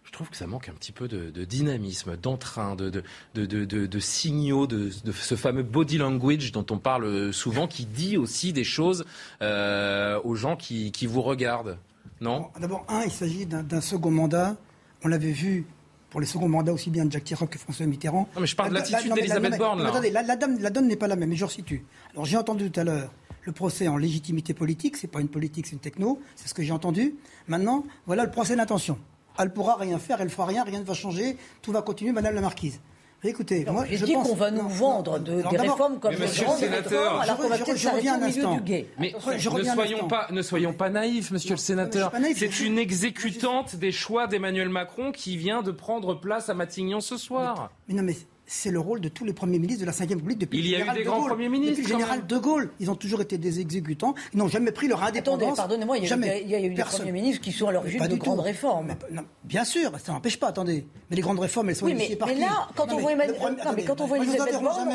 Je 0.03 0.11
trouve 0.11 0.29
que 0.29 0.37
ça 0.37 0.45
manque 0.45 0.69
un 0.69 0.73
petit 0.73 0.91
peu 0.91 1.07
de, 1.07 1.43
dynamisme, 1.43 2.17
d'entrain, 2.17 2.75
de, 2.75 2.91
de, 3.33 3.45
de, 3.65 3.99
signaux, 3.99 4.67
de, 4.67 4.91
ce 4.91 5.35
fameux 5.35 5.63
body 5.63 5.97
language 5.97 6.51
dont 6.51 6.67
on 6.69 6.77
parle 6.77 7.33
souvent, 7.33 7.67
qui 7.67 7.87
dit 7.87 8.15
aussi 8.15 8.53
des 8.53 8.63
choses 8.63 9.05
euh, 9.41 10.21
aux 10.23 10.35
gens 10.35 10.55
qui, 10.55 10.91
qui 10.91 11.07
vous 11.07 11.23
regardent. 11.23 11.79
Non? 12.21 12.51
D'abord, 12.59 12.85
un, 12.87 13.01
il 13.05 13.11
s'agit 13.11 13.47
d'un 13.47 13.81
second 13.81 14.11
mandat. 14.11 14.55
On 15.03 15.07
l'avait 15.07 15.31
vu 15.31 15.65
pour 16.09 16.19
les 16.19 16.25
seconds 16.25 16.49
mandats 16.49 16.73
aussi 16.73 16.89
bien 16.89 17.05
de 17.05 17.11
Jacques 17.11 17.23
Chirac 17.23 17.49
que 17.49 17.59
François 17.59 17.85
Mitterrand. 17.85 18.27
Non, 18.35 18.41
mais 18.41 18.47
je 18.47 18.55
parle 18.55 18.69
de 18.69 18.75
l'attitude 18.75 19.13
d'Elisabeth 19.13 19.57
Borne. 19.57 19.83
Là. 19.83 19.89
Attendez, 19.89 20.09
la, 20.09 20.23
la, 20.23 20.35
donne 20.35 20.87
n'est 20.87 20.95
pas 20.95 21.07
la 21.07 21.15
même, 21.15 21.29
mais 21.29 21.35
je 21.35 21.45
resitue. 21.45 21.85
Alors 22.13 22.25
j'ai 22.25 22.37
entendu 22.37 22.69
tout 22.71 22.79
à 22.79 22.83
l'heure 22.83 23.11
le 23.43 23.51
procès 23.51 23.87
en 23.87 23.97
légitimité 23.97 24.53
politique, 24.53 24.97
c'est 24.97 25.07
pas 25.07 25.21
une 25.21 25.29
politique, 25.29 25.65
c'est 25.65 25.73
une 25.73 25.79
techno, 25.79 26.19
c'est 26.35 26.47
ce 26.47 26.53
que 26.53 26.61
j'ai 26.61 26.71
entendu. 26.71 27.15
Maintenant, 27.47 27.85
voilà 28.05 28.25
le 28.25 28.31
procès 28.31 28.55
d'intention. 28.55 28.97
Elle 29.37 29.53
pourra 29.53 29.75
rien 29.75 29.97
faire, 29.97 30.21
elle 30.21 30.29
fera 30.29 30.45
rien, 30.45 30.63
rien 30.63 30.79
ne 30.79 30.83
va 30.83 30.93
changer, 30.93 31.37
tout 31.61 31.71
va 31.71 31.81
continuer, 31.81 32.11
Madame 32.11 32.35
la 32.35 32.41
Marquise. 32.41 32.79
Écoutez, 33.23 33.65
moi, 33.65 33.85
je 33.91 34.05
dis 34.05 34.13
qu'on 34.13 34.35
va 34.35 34.49
nous 34.49 34.69
vendre 34.69 35.19
de, 35.19 35.41
des 35.49 35.57
réformes 35.57 35.99
comme 35.99 36.15
des 36.15 36.25
grandes 36.41 36.59
réformes, 36.59 37.21
alors 37.21 37.37
qu'on 37.37 37.49
va 37.49 37.57
peut-être 37.57 37.77
s'arrêter 37.77 38.09
au 38.11 38.25
milieu 38.25 38.55
du 38.55 38.61
guet. 38.61 38.87
Mais 38.97 39.13
je 39.37 39.49
ne, 39.49 39.63
soyons 39.63 40.07
pas, 40.07 40.27
ne 40.31 40.41
soyons 40.41 40.73
pas 40.73 40.89
naïfs, 40.89 41.31
monsieur 41.31 41.51
le 41.51 41.57
sénateur. 41.57 42.11
C'est 42.35 42.59
une 42.61 42.77
exécutante 42.77 43.75
des 43.75 43.91
choix 43.91 44.27
d'Emmanuel 44.27 44.69
Macron 44.69 45.11
qui 45.11 45.35
vient 45.37 45.61
de 45.61 45.71
prendre 45.71 46.15
place 46.15 46.49
à 46.49 46.53
Matignon 46.53 47.01
ce 47.01 47.17
soir. 47.17 47.71
Mais 47.87 47.95
non, 47.95 48.03
mais 48.03 48.15
c'est 48.49 48.71
le 48.71 48.79
rôle 48.79 48.99
de 48.99 49.09
tous 49.09 49.25
les 49.25 49.33
premiers 49.33 49.59
ministres 49.59 49.81
de 49.81 49.85
la 49.85 49.91
Ve 49.91 50.09
République 50.09 50.39
depuis 50.39 50.57
Il 50.57 50.67
y 50.67 50.75
a 50.75 50.79
eu 50.79 50.97
des 50.97 51.03
grands 51.03 51.23
premiers 51.23 51.49
ministres. 51.49 51.77
Depuis 51.77 51.91
le 51.91 51.99
général 51.99 52.25
de 52.25 52.37
Gaulle. 52.37 52.71
Ils 52.79 52.89
ont 52.89 52.95
toujours 52.95 53.21
été 53.21 53.37
des 53.37 53.59
exécutants. 53.59 54.15
Ils 54.33 54.39
n'ont 54.39 54.47
jamais 54.47 54.71
pris 54.71 54.87
leur 54.87 55.03
indépendance. 55.03 55.55
pardonnez-moi, 55.55 55.99
il, 55.99 56.07
y 56.07 56.55
a 56.55 56.59
eu 56.59 56.73
des 56.73 56.83
premiers 56.83 57.11
ministres 57.11 57.41
qui 57.41 57.51
sont 57.51 57.67
à 57.67 57.71
l'origine 57.71 58.07
de 58.07 58.15
grandes 58.15 58.39
réformes. 58.39 58.95
bien 59.43 59.63
sûr, 59.63 59.91
ça 60.03 60.13
n'empêche 60.13 60.39
pas, 60.39 60.47
attendez. 60.47 60.87
Mais 61.09 61.15
les 61.15 61.21
grandes 61.21 61.39
réformes, 61.39 61.69
elles 61.69 61.75
sont 61.75 61.87
initiées 61.87 62.15
par 62.15 62.27
mais 62.27 62.35
là, 62.35 62.67
quand 62.75 62.91
on 62.91 62.97
voit 62.97 63.11
Emmanuel... 63.11 63.37
Non, 63.39 63.71
mais 63.75 63.83
quand 63.83 64.01
on 64.01 64.07
voit 64.07 64.17
Elisabeth 64.17 64.61
Borne, 64.61 64.89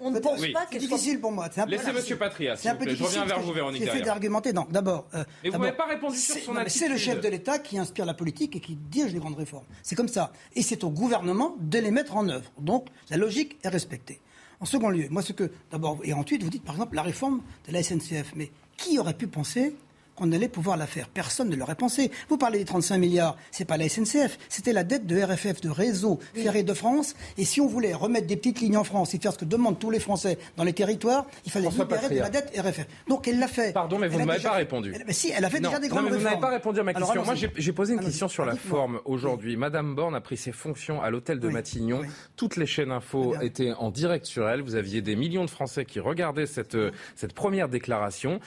on 0.00 0.10
ne 0.10 0.18
pense 0.18 0.40
pas 0.52 0.66
qu'elle 0.66 0.82
soit... 0.82 0.96
difficile 0.96 1.20
pour 1.20 1.32
moi. 1.32 1.48
Laissez 1.68 1.88
M. 1.88 2.18
Patria, 2.18 2.56
s'il 2.56 2.70
vous 2.70 2.76
plaît. 2.76 2.94
Je 2.94 3.02
reviens 3.02 3.24
vers 3.24 3.40
vous, 3.40 3.52
Véronique 3.52 3.84
C'est 3.90 4.02
d'argumenter. 4.02 4.52
Non, 4.52 4.66
d'abord... 4.70 5.06
Euh, 5.14 5.24
mais 5.42 5.50
vous 5.50 5.58
n'avez 5.58 5.76
pas 5.76 5.86
répondu 5.86 6.18
sur 6.18 6.36
son 6.36 6.56
attitude. 6.56 6.80
C'est 6.80 6.88
le 6.88 6.98
chef 6.98 7.20
de 7.20 7.28
l'État 7.28 7.58
qui 7.58 7.78
inspire 7.78 8.04
la 8.04 8.14
politique 8.14 8.56
et 8.56 8.60
qui 8.60 8.76
dirige 8.76 9.14
les 9.14 9.20
grandes 9.20 9.36
réformes. 9.36 9.64
C'est 9.82 9.96
comme 9.96 10.08
ça. 10.08 10.32
Et 10.54 10.62
c'est 10.62 10.84
au 10.84 10.90
gouvernement 10.90 11.56
de 11.60 11.78
les 11.78 11.90
mettre 11.90 12.16
en 12.16 12.28
œuvre. 12.28 12.50
Donc, 12.58 12.89
la 13.10 13.16
logique 13.16 13.58
est 13.62 13.68
respecté. 13.68 14.20
En 14.60 14.66
second 14.66 14.90
lieu, 14.90 15.08
moi 15.10 15.22
ce 15.22 15.32
que 15.32 15.50
d'abord 15.70 15.98
et 16.04 16.12
ensuite 16.12 16.42
vous 16.42 16.50
dites 16.50 16.64
par 16.64 16.74
exemple 16.74 16.94
la 16.94 17.02
réforme 17.02 17.42
de 17.66 17.72
la 17.72 17.82
SNCF, 17.82 18.34
mais 18.36 18.50
qui 18.76 18.98
aurait 18.98 19.16
pu 19.16 19.26
penser 19.26 19.74
qu'on 20.20 20.32
allait 20.32 20.48
pouvoir 20.48 20.76
la 20.76 20.86
faire. 20.86 21.08
Personne 21.08 21.48
ne 21.48 21.56
l'aurait 21.56 21.74
pensé. 21.74 22.10
Vous 22.28 22.36
parlez 22.36 22.58
des 22.58 22.64
35 22.64 22.98
milliards, 22.98 23.36
c'est 23.50 23.64
pas 23.64 23.76
la 23.76 23.88
SNCF, 23.88 24.38
c'était 24.48 24.72
la 24.72 24.84
dette 24.84 25.06
de 25.06 25.20
RFF, 25.20 25.60
de 25.62 25.70
Réseau 25.70 26.18
Ferré 26.34 26.62
de 26.62 26.74
France. 26.74 27.14
Et 27.38 27.44
si 27.44 27.60
on 27.60 27.66
voulait 27.66 27.94
remettre 27.94 28.26
des 28.26 28.36
petites 28.36 28.60
lignes 28.60 28.76
en 28.76 28.84
France 28.84 29.14
et 29.14 29.18
faire 29.18 29.32
ce 29.32 29.38
que 29.38 29.44
demandent 29.46 29.78
tous 29.78 29.90
les 29.90 30.00
Français 30.00 30.38
dans 30.56 30.64
les 30.64 30.74
territoires, 30.74 31.26
il 31.46 31.50
fallait 31.50 31.68
libérer 31.70 32.08
de 32.14 32.20
la 32.20 32.28
dette 32.28 32.52
RFF. 32.54 32.86
Donc 33.08 33.26
elle 33.28 33.38
l'a 33.38 33.48
fait. 33.48 33.72
Pardon, 33.72 33.98
mais 33.98 34.08
vous 34.08 34.20
ne 34.20 34.24
m'avez 34.26 34.42
pas 34.42 34.52
répondu. 34.52 34.94
mais 35.06 35.12
si, 35.12 35.32
elle 35.34 35.44
a 35.44 35.50
fait 35.50 35.60
déjà 35.60 35.78
des 35.78 35.88
grandes 35.88 36.04
non, 36.04 36.10
mais 36.10 36.18
Vous 36.18 36.24
n'avez 36.24 36.40
pas 36.40 36.50
répondu 36.50 36.80
à 36.80 36.82
ma 36.82 36.92
question. 36.92 37.24
Moi, 37.24 37.34
j'ai 37.34 37.72
posé 37.72 37.94
une 37.94 38.00
question 38.00 38.28
sur 38.28 38.44
la 38.44 38.56
forme 38.56 39.00
aujourd'hui. 39.06 39.56
Madame 39.56 39.94
Borne 39.94 40.14
a 40.14 40.20
pris 40.20 40.36
ses 40.36 40.52
fonctions 40.52 41.00
à 41.00 41.10
l'hôtel 41.10 41.40
de 41.40 41.48
Matignon. 41.48 42.02
Toutes 42.36 42.56
les 42.56 42.66
chaînes 42.66 42.92
info 42.92 43.34
étaient 43.40 43.72
en 43.72 43.90
direct 43.90 44.26
sur 44.26 44.48
elle. 44.48 44.60
Vous 44.60 44.74
aviez 44.74 45.00
des 45.00 45.16
millions 45.16 45.44
de 45.44 45.50
Français 45.50 45.86
qui 45.86 45.98
regardaient 45.98 46.46
cette, 46.46 46.76
cette 47.14 47.32
première 47.32 47.68
déclaration. 47.68 48.40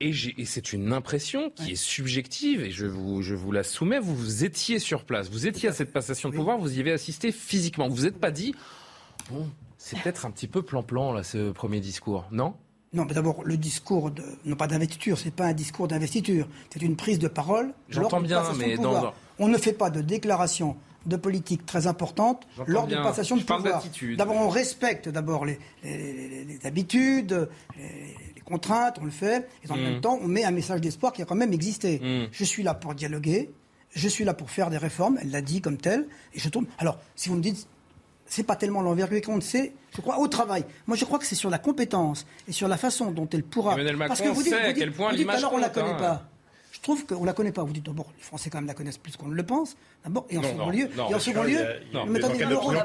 Et, 0.00 0.12
c'est 0.44 0.72
une 0.72 0.92
impression 0.92 1.50
qui 1.50 1.72
est 1.72 1.76
subjective, 1.76 2.62
et 2.62 2.70
je 2.70 2.86
vous, 2.86 3.20
je 3.20 3.34
vous 3.34 3.50
la 3.50 3.64
soumets. 3.64 3.98
Vous, 3.98 4.14
vous 4.14 4.44
étiez 4.44 4.78
sur 4.78 5.04
place, 5.04 5.28
vous 5.28 5.48
étiez 5.48 5.68
à 5.68 5.72
cette 5.72 5.92
passation 5.92 6.28
de 6.28 6.36
pouvoir, 6.36 6.56
vous 6.56 6.76
y 6.76 6.80
avez 6.80 6.92
assisté 6.92 7.32
physiquement. 7.32 7.88
Vous 7.88 7.96
vous 7.96 8.06
êtes 8.06 8.18
pas 8.18 8.30
dit, 8.30 8.54
bon, 9.28 9.48
c'est 9.76 9.98
peut-être 10.00 10.24
un 10.24 10.30
petit 10.30 10.46
peu 10.46 10.62
plan-plan, 10.62 11.12
là, 11.12 11.24
ce 11.24 11.50
premier 11.50 11.80
discours, 11.80 12.26
non? 12.30 12.54
Non, 12.92 13.06
mais 13.06 13.12
d'abord, 13.12 13.42
le 13.42 13.56
discours, 13.56 14.12
de, 14.12 14.22
non 14.44 14.54
pas 14.54 14.68
d'investiture, 14.68 15.18
c'est 15.18 15.34
pas 15.34 15.46
un 15.46 15.52
discours 15.52 15.88
d'investiture, 15.88 16.46
c'est 16.70 16.80
une 16.80 16.94
prise 16.94 17.18
de 17.18 17.28
parole. 17.28 17.74
J'entends 17.88 18.20
bien, 18.20 18.44
mais 18.56 18.76
dans... 18.76 19.12
On 19.40 19.48
ne 19.48 19.58
fait 19.58 19.72
pas 19.72 19.90
de 19.90 20.00
déclaration 20.00 20.76
de 21.06 21.16
politique 21.16 21.64
très 21.64 21.86
importante 21.86 22.46
lors 22.66 22.86
d'une 22.86 23.02
passation 23.02 23.36
de 23.36 23.42
pouvoir. 23.42 23.82
D'abord, 24.16 24.36
on 24.36 24.48
respecte 24.48 25.08
d'abord 25.08 25.44
les, 25.44 25.58
les, 25.84 26.58
habitudes, 26.64 27.48
les, 27.76 28.40
contraintes, 28.44 28.98
on 29.00 29.04
le 29.04 29.10
fait, 29.10 29.48
et 29.64 29.70
en 29.70 29.76
mm. 29.76 29.82
même 29.82 30.00
temps, 30.00 30.18
on 30.22 30.28
met 30.28 30.44
un 30.44 30.50
message 30.50 30.80
d'espoir 30.80 31.12
qui 31.12 31.22
a 31.22 31.24
quand 31.24 31.34
même 31.34 31.52
existé. 31.52 32.00
Mm. 32.00 32.28
Je 32.32 32.44
suis 32.44 32.62
là 32.62 32.74
pour 32.74 32.94
dialoguer, 32.94 33.50
je 33.94 34.08
suis 34.08 34.24
là 34.24 34.34
pour 34.34 34.50
faire 34.50 34.70
des 34.70 34.78
réformes, 34.78 35.18
elle 35.20 35.30
l'a 35.30 35.42
dit 35.42 35.60
comme 35.60 35.76
telle, 35.76 36.06
et 36.34 36.40
je 36.40 36.48
tourne. 36.48 36.66
Alors, 36.78 36.98
si 37.14 37.28
vous 37.28 37.36
me 37.36 37.42
dites, 37.42 37.66
c'est 38.26 38.42
pas 38.42 38.56
tellement 38.56 38.82
l'envergure 38.82 39.22
qu'on 39.22 39.40
sait, 39.40 39.72
je 39.94 40.00
crois, 40.00 40.18
au 40.18 40.28
travail. 40.28 40.64
Moi, 40.86 40.96
je 40.96 41.04
crois 41.04 41.18
que 41.18 41.24
c'est 41.24 41.34
sur 41.34 41.50
la 41.50 41.58
compétence 41.58 42.26
et 42.46 42.52
sur 42.52 42.68
la 42.68 42.76
façon 42.76 43.10
dont 43.10 43.28
elle 43.32 43.42
pourra. 43.42 43.76
Parce 44.06 44.20
que 44.20 44.28
vous 44.28 44.42
dites, 44.42 44.52
à 44.52 44.72
quel 44.72 44.92
point 44.92 45.12
l'image 45.12 45.38
alors 45.38 45.54
on 45.54 45.58
la 45.58 45.70
connaît 45.70 45.96
pas. 45.96 46.28
Je 46.78 46.82
trouve 46.84 47.04
qu'on 47.06 47.22
ne 47.22 47.26
la 47.26 47.32
connaît 47.32 47.50
pas. 47.50 47.64
Vous 47.64 47.72
dites 47.72 47.84
d'abord, 47.84 48.06
les 48.16 48.22
Français 48.22 48.50
quand 48.50 48.58
même 48.58 48.68
la 48.68 48.74
connaissent 48.74 48.98
plus 48.98 49.16
qu'on 49.16 49.26
ne 49.26 49.34
le 49.34 49.42
pense. 49.42 49.76
D'abord, 50.04 50.26
et 50.30 50.38
en 50.38 50.42
second 50.42 50.70
lieu, 50.70 50.88
et 51.10 51.14
en 51.14 51.18
second 51.18 51.42
lieu, 51.42 51.58
mais 52.06 52.24
attendez, 52.24 52.44
le 52.44 52.54
rôle, 52.54 52.78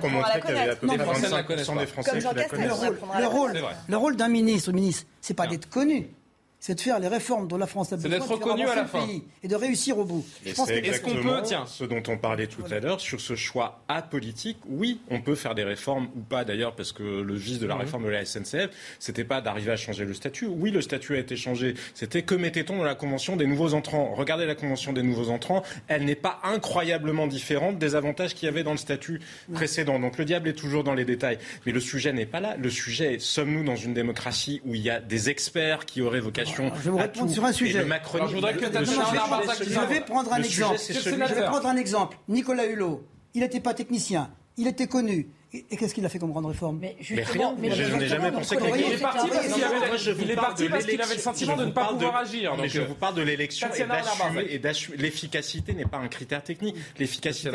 le 3.19 3.27
rôle, 3.27 3.53
le 3.87 3.97
rôle 3.97 4.15
d'un 4.15 4.29
ministre, 4.29 4.71
ministre, 4.71 5.05
c'est 5.21 5.35
pas 5.35 5.45
d'être 5.45 5.69
connu 5.69 6.09
c'est 6.63 6.75
de 6.75 6.79
faire 6.79 6.97
les 6.97 7.09
réformes 7.09 7.49
dont 7.49 7.57
la 7.57 7.67
France 7.67 7.91
a 7.91 7.97
besoin. 7.97 8.09
C'est 8.09 8.19
d'être 8.19 8.31
reconnu 8.31 8.65
à 8.65 8.73
la 8.73 8.85
fin. 8.85 9.05
et 9.43 9.47
de 9.49 9.55
réussir 9.55 9.97
au 9.97 10.05
bout. 10.05 10.23
Je 10.45 10.53
pense 10.53 10.69
est-ce 10.69 11.01
qu'on 11.01 11.21
peut, 11.21 11.41
tiens, 11.43 11.65
ce 11.65 11.83
dont 11.83 12.01
on 12.07 12.17
parlait 12.17 12.47
tout 12.47 12.63
à 12.71 12.79
l'heure, 12.79 13.01
sur 13.01 13.19
ce 13.19 13.35
choix 13.35 13.81
apolitique, 13.89 14.59
oui, 14.69 15.01
on 15.09 15.19
peut 15.19 15.35
faire 15.35 15.55
des 15.55 15.65
réformes 15.65 16.07
ou 16.15 16.21
pas 16.21 16.45
d'ailleurs, 16.45 16.73
parce 16.73 16.93
que 16.93 17.03
le 17.03 17.33
vice 17.33 17.59
de 17.59 17.67
la 17.67 17.75
mhm. 17.75 17.81
réforme 17.81 18.05
de 18.05 18.11
la 18.11 18.23
SNCF, 18.23 18.69
c'était 18.97 19.25
pas 19.25 19.41
d'arriver 19.41 19.73
à 19.73 19.75
changer 19.75 20.05
le 20.05 20.13
statut. 20.13 20.45
Oui, 20.45 20.71
le 20.71 20.81
statut 20.81 21.15
a 21.15 21.19
été 21.19 21.35
changé. 21.35 21.73
C'était 21.95 22.21
que 22.21 22.33
mettait-on 22.33 22.77
dans 22.77 22.85
la 22.85 22.95
convention 22.95 23.35
des 23.35 23.45
nouveaux 23.45 23.73
entrants. 23.73 24.13
Regardez 24.15 24.45
la 24.45 24.55
convention 24.55 24.93
des 24.93 25.03
nouveaux 25.03 25.31
entrants, 25.31 25.63
elle 25.89 26.05
n'est 26.05 26.15
pas 26.15 26.39
incroyablement 26.43 27.27
différente 27.27 27.77
des 27.77 27.95
avantages 27.95 28.35
qu'il 28.35 28.45
y 28.45 28.49
avait 28.49 28.63
dans 28.63 28.71
le 28.71 28.77
statut 28.77 29.19
précédent. 29.51 29.99
Donc 29.99 30.17
le 30.17 30.23
diable 30.23 30.47
est 30.47 30.53
toujours 30.53 30.85
dans 30.85 30.93
les 30.93 31.03
détails. 31.03 31.39
Mais 31.65 31.73
le 31.73 31.81
sujet 31.81 32.13
n'est 32.13 32.25
pas 32.25 32.39
là. 32.39 32.55
Le 32.55 32.69
sujet 32.69 33.15
est, 33.15 33.19
sommes-nous 33.19 33.65
dans 33.65 33.75
une 33.75 33.93
démocratie 33.93 34.61
où 34.63 34.75
il 34.75 34.81
y 34.81 34.89
a 34.89 35.01
des 35.01 35.29
experts 35.29 35.85
qui 35.85 36.01
auraient 36.01 36.21
vocation 36.21 36.52
je 36.55 36.61
vais 36.61 36.89
vous 36.89 36.97
répondre 36.97 37.31
sur 37.31 37.45
un 37.45 37.51
sujet. 37.51 37.83
je 37.83 38.35
voudrais 38.35 38.53
que 38.53 38.65
je 38.65 39.89
vais 39.89 40.01
prendre 40.01 40.33
un 40.33 40.41
exemple. 40.41 40.77
Je 40.89 41.09
vais 41.09 41.45
prendre 41.45 41.67
un 41.67 41.75
exemple. 41.77 42.17
Nicolas 42.27 42.65
Hulot, 42.65 43.03
il 43.33 43.41
n'était 43.41 43.59
pas 43.59 43.73
technicien, 43.73 44.29
il 44.57 44.67
était 44.67 44.87
connu. 44.87 45.29
Et 45.55 45.77
qu'est-ce 45.77 45.93
qu'il 45.93 46.03
a 46.03 46.09
fait 46.09 46.17
comme 46.17 46.31
grande 46.31 46.47
réforme 46.47 46.79
Mais, 46.79 46.95
rien. 47.07 47.53
Mais 47.59 47.69
je 47.69 47.95
n'ai 47.95 48.07
jamais 48.07 48.31
pensé 48.31 48.57
qu'il 48.57 48.65
Il 48.75 48.93
est 48.93 48.97
parti 50.35 50.67
parce 50.67 50.85
qu'il 50.85 50.99
avait, 50.99 51.13
le 51.13 51.19
sentiment 51.19 51.55
de 51.55 51.65
ne 51.65 51.71
pas 51.71 51.89
pouvoir 51.89 52.15
agir. 52.15 52.55
Mais 52.59 52.67
je 52.67 52.81
vous 52.81 52.95
parle 52.95 53.13
de 53.13 53.21
l'élection 53.21 53.67
et 53.71 54.59
L'efficacité 54.97 55.73
n'est 55.73 55.85
pas 55.85 55.97
un 55.97 56.07
critère 56.07 56.43
technique. 56.43 56.75
L'efficacité 56.97 57.51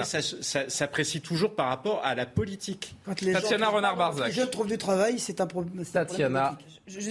s'apprécie 0.69 1.21
toujours 1.21 1.57
par 1.57 1.69
rapport 1.69 2.01
à 2.05 2.15
la 2.15 2.25
politique. 2.25 2.95
Tatiana 3.05 3.69
Renard-Barzac. 3.69 4.33
Je 4.33 4.43
trouve 4.43 4.69
du 4.69 4.79
travail, 4.79 5.19
c'est 5.19 5.41
un 5.41 5.47
problème. 5.47 5.85
Tatiana 5.85 6.57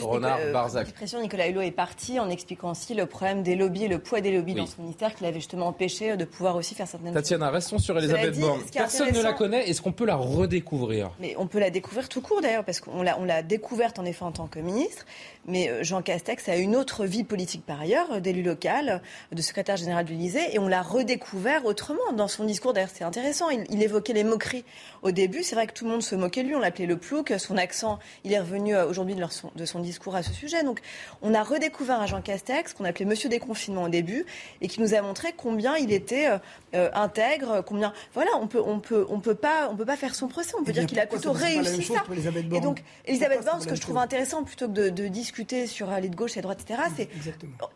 Renard-Barzac. 0.02 0.86
L'expression 0.86 1.22
Nicolas 1.22 1.50
Hulot 1.50 1.62
est 1.62 1.72
parti 1.72 2.18
en 2.20 2.30
expliquant 2.30 2.72
aussi 2.72 2.94
le 2.94 3.08
problème 3.08 3.44
des 3.44 3.56
lobbies 3.56 3.84
et 3.84 3.88
le 3.90 4.00
poids 4.00 4.22
des 4.22 4.32
lobbies 4.32 4.56
dans 4.56 4.66
son 4.66 4.84
ministère 4.84 5.14
qui 5.14 5.24
l'avait 5.24 5.40
justement 5.40 5.68
empêché 5.68 6.16
de 6.16 6.24
pouvoir 6.24 6.56
aussi 6.56 6.76
faire 6.76 6.88
certaines 6.88 7.10
choses. 7.10 7.16
Tatiana, 7.16 7.50
restons 7.50 7.78
sur 7.78 7.98
Elisabeth 7.98 8.40
Borne. 8.40 8.62
Personne 8.74 9.12
ne 9.12 9.22
la 9.22 9.34
connaît. 9.34 9.70
Est-ce 9.70 9.82
qu'on 9.82 9.92
peut 9.92 10.06
la 10.06 10.16
redécouvrir? 10.16 10.77
Mais 11.20 11.36
on 11.38 11.48
peut 11.48 11.60
la 11.60 11.70
découvrir 11.70 12.10
tout 12.10 12.22
court 12.22 12.42
d'ailleurs, 12.42 12.64
parce 12.64 12.80
qu'on 12.80 13.02
l'a, 13.02 13.18
l'a 13.18 13.42
découverte 13.42 14.00
en 14.00 14.06
effet 14.06 14.24
en 14.24 14.32
tant 14.32 14.48
que 14.48 14.60
ministre. 14.60 15.06
Mais 15.48 15.70
euh, 15.70 15.84
Jean 15.84 16.02
Castex 16.02 16.50
a 16.50 16.58
une 16.58 16.76
autre 16.76 17.06
vie 17.06 17.24
politique 17.24 17.66
par 17.66 17.80
ailleurs, 17.82 18.12
euh, 18.12 18.20
d'élu 18.20 18.44
local, 18.44 19.02
de 19.32 19.42
secrétaire 19.42 19.78
général 19.78 20.06
de 20.06 20.12
l'Élysée, 20.12 20.54
et 20.54 20.60
on 20.60 20.68
l'a 20.68 20.82
redécouvert 20.82 21.66
autrement 21.66 22.12
dans 22.14 22.28
son 22.28 22.44
discours. 22.44 22.74
D'ailleurs, 22.74 22.90
c'est 22.94 23.04
intéressant. 23.04 23.50
Il, 23.50 23.82
évoquait 23.82 24.14
les 24.14 24.24
moqueries 24.24 24.66
au 25.04 25.12
début. 25.12 25.44
C'est 25.44 25.56
vrai 25.56 25.68
que 25.68 25.74
tout 25.74 25.86
le 25.86 25.92
monde 25.92 26.04
se 26.04 26.16
moquait 26.16 26.44
de 26.44 26.50
lui. 26.50 26.56
On 26.56 26.60
l'appelait 26.60 26.86
le 26.86 26.98
plouc. 26.98 27.34
Son 27.38 27.58
accent, 27.58 28.00
il 28.24 28.34
est 28.34 28.40
revenu 28.40 28.76
euh, 28.76 28.88
aujourd'hui 28.88 29.16
de, 29.16 29.24
de, 29.56 29.66
son 29.66 29.80
discours 29.80 30.16
à 30.16 30.24
ce 30.24 30.34
sujet. 30.34 30.64
Donc, 30.64 30.82
on 31.22 31.34
a 31.34 31.44
redécouvert 31.44 32.02
un 32.02 32.06
Jean 32.08 32.22
Castex 32.22 32.74
qu'on 32.74 32.86
appelait 32.86 33.06
Monsieur 33.06 33.30
Déconfinement 33.30 33.84
au 33.84 33.90
début, 33.90 34.26
et 34.62 34.68
qui 34.68 34.82
nous 34.82 34.94
a 34.94 35.02
montré 35.02 35.34
combien 35.36 35.78
il 35.78 35.92
était 35.94 36.28
intègre, 36.74 37.64
combien. 37.66 37.94
Voilà, 38.14 38.32
on 38.40 38.48
peut, 38.48 38.62
on 38.64 38.80
peut, 38.80 39.06
on 39.10 39.20
peut 39.20 39.36
pas, 39.36 39.70
on 39.72 39.76
peut 39.76 39.86
pas 39.86 39.96
faire 39.96 40.16
son 40.16 40.28
procès. 40.28 40.54
On 40.60 40.64
peut 40.64 40.72
dire 40.72 40.86
qu'il 40.86 41.00
a 41.00 41.06
plutôt 41.06 41.32
réussi 41.32 41.84
ça. 41.84 42.04
Et 42.52 42.60
donc, 42.60 42.84
Elisabeth 43.06 43.46
Borne, 43.46 43.62
ce 43.62 43.68
que 43.68 43.76
je 43.76 43.82
trouve 43.82 43.98
intéressant, 43.98 44.44
plutôt 44.44 44.68
que 44.68 44.90
de, 44.90 45.08
discuter 45.08 45.37
sur 45.68 45.90
aller 45.90 46.10
de 46.10 46.16
gauche 46.16 46.38
et 46.38 46.40
de 46.40 46.44
droite, 46.44 46.62
etc., 46.62 46.82
c'est 46.96 47.10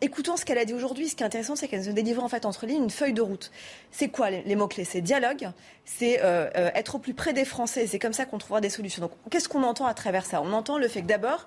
écoutons 0.00 0.36
ce 0.36 0.44
qu'elle 0.44 0.58
a 0.58 0.64
dit 0.64 0.74
aujourd'hui. 0.74 1.08
Ce 1.08 1.16
qui 1.16 1.22
est 1.22 1.26
intéressant, 1.26 1.56
c'est 1.56 1.68
qu'elle 1.68 1.84
nous 1.84 1.92
délivre 1.92 2.22
en 2.22 2.28
fait 2.28 2.46
entre 2.46 2.66
lignes 2.66 2.84
une 2.84 2.90
feuille 2.90 3.12
de 3.12 3.22
route. 3.22 3.50
C'est 3.90 4.08
quoi 4.08 4.30
les, 4.30 4.56
mots-clés? 4.56 4.84
C'est 4.84 5.00
dialogue, 5.00 5.50
c'est 5.84 6.20
euh, 6.22 6.48
euh, 6.56 6.70
être 6.74 6.96
au 6.96 6.98
plus 6.98 7.14
près 7.14 7.32
des 7.32 7.44
Français. 7.44 7.86
C'est 7.86 7.98
comme 7.98 8.12
ça 8.12 8.24
qu'on 8.24 8.38
trouvera 8.38 8.60
des 8.60 8.70
solutions. 8.70 9.02
Donc, 9.02 9.12
qu'est-ce 9.30 9.48
qu'on 9.48 9.62
entend 9.62 9.86
à 9.86 9.94
travers 9.94 10.26
ça? 10.26 10.42
On 10.42 10.52
entend 10.52 10.78
le 10.78 10.88
fait 10.88 11.02
que 11.02 11.06
d'abord, 11.06 11.46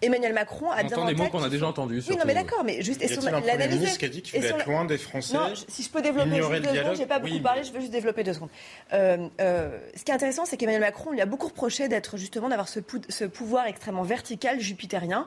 Emmanuel 0.00 0.32
Macron 0.32 0.70
a 0.70 0.82
on 0.82 0.86
entend 0.86 1.04
des 1.06 1.14
mots 1.14 1.28
qu'on 1.28 1.42
a 1.42 1.48
déjà 1.48 1.66
entendus. 1.66 2.02
Oui, 2.08 2.16
non, 2.16 2.24
mais 2.26 2.34
d'accord, 2.34 2.62
mais 2.64 2.82
juste. 2.82 3.02
Et 3.02 3.08
sur 3.08 3.22
l'analyse. 3.22 3.98
qui 3.98 4.04
a 4.04 4.08
dit 4.08 4.22
qu'il 4.22 4.40
voulait 4.40 4.52
être 4.52 4.66
loin 4.66 4.84
des 4.84 4.98
Français. 4.98 5.34
Non, 5.34 5.52
si 5.68 5.82
je 5.82 5.90
peux 5.90 6.02
développer 6.02 6.30
deux 6.30 6.74
secondes, 6.74 6.96
j'ai 6.96 7.06
pas 7.06 7.18
beaucoup 7.18 7.40
parlé, 7.40 7.64
je 7.64 7.72
veux 7.72 7.80
juste 7.80 7.92
développer 7.92 8.24
deux 8.24 8.34
secondes. 8.34 8.50
Euh, 8.92 9.28
ce 9.96 10.04
qui 10.04 10.10
est 10.10 10.14
intéressant, 10.14 10.44
c'est 10.44 10.56
qu'Emmanuel 10.56 10.82
Macron 10.82 11.10
lui 11.10 11.20
a 11.20 11.26
beaucoup 11.26 11.48
reproché 11.48 11.88
d'être 11.88 12.16
justement 12.16 12.48
d'avoir 12.48 12.68
ce, 12.68 12.80
ce 13.08 13.24
pouvoir 13.24 13.66
extrêmement 13.66 14.02
vertical, 14.02 14.60
jupitérien. 14.60 15.26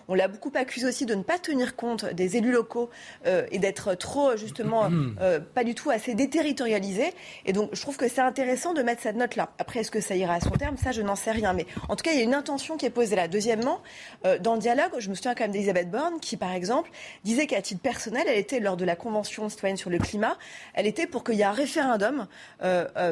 On 0.11 0.13
l'a 0.13 0.27
beaucoup 0.27 0.51
accusé 0.55 0.85
aussi 0.85 1.05
de 1.05 1.15
ne 1.15 1.23
pas 1.23 1.39
tenir 1.39 1.77
compte 1.77 2.03
des 2.03 2.35
élus 2.35 2.51
locaux 2.51 2.89
et 3.25 3.59
d'être 3.59 3.95
trop, 3.95 4.35
justement, 4.35 4.89
pas 5.55 5.63
du 5.63 5.73
tout 5.73 5.89
assez 5.89 6.15
déterritorialisé. 6.15 7.13
Et 7.45 7.53
donc, 7.53 7.69
je 7.71 7.79
trouve 7.79 7.95
que 7.95 8.09
c'est 8.09 8.19
intéressant 8.19 8.73
de 8.73 8.81
mettre 8.83 9.01
cette 9.01 9.15
note-là. 9.15 9.53
Après, 9.57 9.79
est-ce 9.79 9.89
que 9.89 10.01
ça 10.01 10.17
ira 10.17 10.33
à 10.33 10.41
son 10.41 10.49
terme? 10.49 10.75
Ça, 10.75 10.91
je 10.91 11.01
n'en 11.01 11.15
sais 11.15 11.31
rien. 11.31 11.53
Mais 11.53 11.65
en 11.87 11.95
tout 11.95 12.03
cas, 12.03 12.11
il 12.11 12.17
y 12.17 12.19
a 12.19 12.25
une 12.25 12.33
intention 12.33 12.75
qui 12.75 12.85
est 12.85 12.89
posée 12.89 13.15
là. 13.15 13.29
Deuxièmement, 13.29 13.81
dans 14.41 14.55
le 14.55 14.59
dialogue, 14.59 14.91
je 14.97 15.09
me 15.09 15.15
souviens 15.15 15.33
quand 15.33 15.45
même 15.45 15.53
d'Elisabeth 15.53 15.89
Borne 15.89 16.19
qui, 16.19 16.35
par 16.35 16.51
exemple, 16.51 16.91
disait 17.23 17.47
qu'à 17.47 17.61
titre 17.61 17.81
personnel, 17.81 18.23
elle 18.27 18.37
était 18.37 18.59
lors 18.59 18.75
de 18.75 18.83
la 18.83 18.97
Convention 18.97 19.47
citoyenne 19.47 19.77
sur 19.77 19.89
le 19.89 19.97
climat, 19.97 20.37
elle 20.73 20.87
était 20.87 21.07
pour 21.07 21.23
qu'il 21.23 21.35
y 21.35 21.41
ait 21.41 21.45
un 21.45 21.53
référendum 21.53 22.27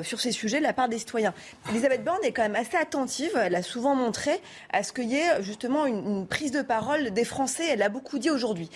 sur 0.03 0.19
ces 0.19 0.33
sujets 0.33 0.57
de 0.57 0.63
la 0.63 0.73
part 0.73 0.89
des 0.89 0.99
citoyens. 0.99 1.33
Elisabeth 1.69 2.03
Borne 2.03 2.19
est 2.23 2.33
quand 2.33 2.41
même 2.41 2.57
assez 2.57 2.75
attentive, 2.75 3.31
elle 3.35 3.55
a 3.55 3.63
souvent 3.63 3.95
montré 3.95 4.41
à 4.73 4.83
ce 4.83 4.91
qu'il 4.91 5.09
y 5.09 5.15
ait 5.15 5.41
justement 5.41 5.85
une, 5.85 6.27
prise 6.27 6.51
de 6.51 6.61
parole 6.61 6.88
des 6.97 7.25
Français, 7.25 7.67
elle 7.69 7.79
l'a 7.79 7.89
beaucoup 7.89 8.19
dit 8.19 8.29
aujourd'hui. 8.29 8.69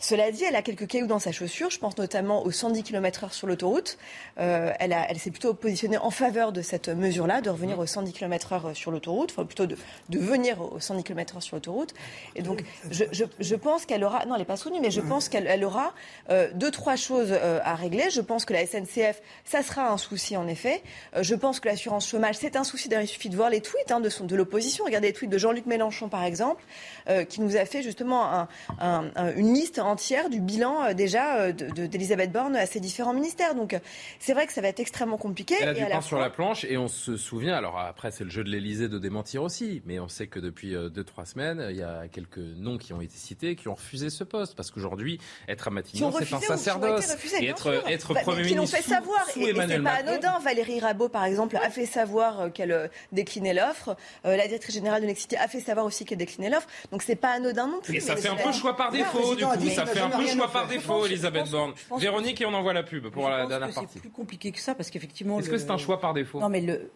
Cela 0.00 0.30
dit, 0.32 0.44
elle 0.44 0.56
a 0.56 0.62
quelques 0.62 0.86
cailloux 0.86 1.06
dans 1.06 1.18
sa 1.18 1.30
chaussure. 1.30 1.70
Je 1.70 1.78
pense 1.78 1.96
notamment 1.98 2.42
aux 2.44 2.50
110 2.50 2.82
km/h 2.82 3.32
sur 3.32 3.46
l'autoroute. 3.46 3.98
Euh, 4.38 4.72
elle, 4.80 4.96
elle 5.08 5.18
s'est 5.18 5.30
plutôt 5.30 5.52
positionnée 5.52 5.98
en 5.98 6.10
faveur 6.10 6.52
de 6.52 6.62
cette 6.62 6.88
mesure-là, 6.88 7.42
de 7.42 7.50
revenir 7.50 7.78
aux 7.78 7.86
110 7.86 8.12
km/h 8.14 8.74
sur 8.74 8.90
l'autoroute, 8.90 9.30
enfin 9.30 9.44
plutôt 9.44 9.66
de, 9.66 9.76
de 10.08 10.18
venir 10.18 10.60
aux 10.60 10.80
110 10.80 11.04
km/h 11.04 11.40
sur 11.42 11.56
l'autoroute. 11.56 11.94
Et 12.34 12.42
donc, 12.42 12.64
je, 12.90 13.04
je, 13.12 13.24
je 13.38 13.54
pense 13.54 13.84
qu'elle 13.84 14.02
aura, 14.02 14.24
non, 14.24 14.34
elle 14.34 14.40
n'est 14.40 14.46
pas 14.46 14.56
soutenue, 14.56 14.80
mais 14.80 14.90
je 14.90 15.02
pense 15.02 15.28
qu'elle 15.28 15.46
elle 15.46 15.64
aura 15.64 15.92
euh, 16.30 16.48
deux, 16.54 16.70
trois 16.70 16.96
choses 16.96 17.28
euh, 17.30 17.60
à 17.62 17.74
régler. 17.74 18.08
Je 18.10 18.22
pense 18.22 18.46
que 18.46 18.54
la 18.54 18.66
SNCF, 18.66 19.20
ça 19.44 19.62
sera 19.62 19.90
un 19.90 19.98
souci 19.98 20.36
en 20.36 20.48
effet. 20.48 20.82
Euh, 21.14 21.22
je 21.22 21.34
pense 21.34 21.60
que 21.60 21.68
l'assurance 21.68 22.08
chômage, 22.08 22.36
c'est 22.38 22.56
un 22.56 22.64
souci. 22.64 22.88
D'ailleurs, 22.88 23.04
il 23.04 23.08
suffit 23.08 23.28
de 23.28 23.36
voir 23.36 23.50
les 23.50 23.60
tweets 23.60 23.90
hein, 23.90 24.00
de, 24.00 24.08
son, 24.08 24.24
de 24.24 24.34
l'opposition. 24.34 24.84
Regardez 24.86 25.08
les 25.08 25.12
tweets 25.12 25.30
de 25.30 25.38
Jean-Luc 25.38 25.66
Mélenchon, 25.66 26.08
par 26.08 26.24
exemple, 26.24 26.64
euh, 27.08 27.24
qui 27.24 27.42
nous 27.42 27.56
a 27.56 27.66
fait 27.66 27.82
justement 27.82 28.32
un, 28.32 28.48
un, 28.80 29.34
une 29.36 29.52
liste 29.52 29.78
entière 29.90 30.30
du 30.30 30.40
bilan 30.40 30.84
euh, 30.84 30.94
déjà 30.94 31.40
euh, 31.40 31.52
d'Elisabeth 31.52 32.32
Borne 32.32 32.56
à 32.56 32.66
ses 32.66 32.80
différents 32.80 33.12
ministères. 33.12 33.54
Donc 33.54 33.76
c'est 34.18 34.32
vrai 34.32 34.46
que 34.46 34.52
ça 34.52 34.60
va 34.60 34.68
être 34.68 34.80
extrêmement 34.80 35.16
compliqué. 35.16 35.56
Elle 35.60 35.68
a 35.68 35.74
du 35.74 35.84
pain 35.84 36.00
sur 36.00 36.18
la 36.18 36.30
planche 36.30 36.64
et 36.64 36.76
on 36.78 36.88
se 36.88 37.16
souvient, 37.16 37.54
alors 37.54 37.78
après 37.78 38.10
c'est 38.10 38.24
le 38.24 38.30
jeu 38.30 38.44
de 38.44 38.50
l'Elysée 38.50 38.88
de 38.88 38.98
démentir 38.98 39.42
aussi, 39.42 39.82
mais 39.84 39.98
on 40.00 40.08
sait 40.08 40.26
que 40.26 40.38
depuis 40.38 40.74
2-3 40.74 41.26
semaines, 41.26 41.66
il 41.70 41.76
y 41.76 41.82
a 41.82 42.08
quelques 42.08 42.38
noms 42.38 42.78
qui 42.78 42.92
ont 42.92 43.00
été 43.00 43.16
cités 43.16 43.56
qui 43.56 43.68
ont 43.68 43.74
refusé 43.74 44.10
ce 44.10 44.24
poste 44.24 44.54
parce 44.54 44.70
qu'aujourd'hui, 44.70 45.18
être 45.48 45.68
à 45.68 45.70
Matignon, 45.70 46.12
c'est 46.12 46.32
un 46.32 46.40
sacerdoce. 46.40 47.16
et 47.40 47.46
être, 47.46 47.82
être 47.88 48.14
bah, 48.14 48.20
Premier 48.22 48.44
ministre. 48.44 48.76
fait 48.76 48.82
savoir. 48.82 49.26
et, 49.36 49.50
et 49.50 49.54
c'est 49.54 49.80
pas 49.80 49.90
anodin. 49.90 50.38
Valérie 50.40 50.80
Rabault, 50.80 51.08
par 51.08 51.24
exemple, 51.24 51.56
a 51.56 51.70
fait 51.70 51.86
savoir 51.86 52.52
qu'elle 52.52 52.90
déclinait 53.12 53.54
l'offre. 53.54 53.96
la 54.24 54.46
directrice 54.46 54.74
générale 54.74 55.02
de 55.02 55.06
Nexity 55.06 55.36
a 55.36 55.48
fait 55.48 55.60
savoir 55.60 55.86
aussi 55.86 56.04
qu'elle 56.04 56.18
déclinait 56.18 56.50
l'offre. 56.50 56.68
Donc 56.92 57.02
c'est 57.02 57.16
pas 57.16 57.30
anodin 57.30 57.66
non 57.66 57.80
plus. 57.80 57.96
Et 57.96 58.00
ça 58.00 58.16
fait 58.16 58.28
un 58.28 58.36
peu 58.36 58.52
choix 58.52 58.76
par 58.76 58.90
défaut, 58.90 59.34
du 59.34 59.44
coup. 59.44 59.70
Ça 59.70 59.79
fait 59.86 60.00
un 60.00 60.10
peu 60.10 60.26
choix 60.26 60.48
par 60.50 60.66
défaut, 60.66 61.06
Elisabeth 61.06 61.50
Borne. 61.50 61.72
Véronique, 61.98 62.40
et 62.40 62.46
on 62.46 62.54
envoie 62.54 62.72
la 62.72 62.82
pub 62.82 63.08
pour 63.08 63.28
la 63.28 63.46
dernière 63.46 63.72
partie. 63.72 63.94
C'est 63.94 64.00
plus 64.00 64.10
compliqué 64.10 64.52
que 64.52 64.60
ça 64.60 64.74
parce 64.74 64.90
qu'effectivement. 64.90 65.38
Est-ce 65.38 65.50
que 65.50 65.58
c'est 65.58 65.70
un 65.70 65.78
choix 65.78 66.00
par 66.00 66.14
défaut? 66.14 66.40
Non, 66.40 66.48
mais 66.48 66.60
le, 66.60 66.90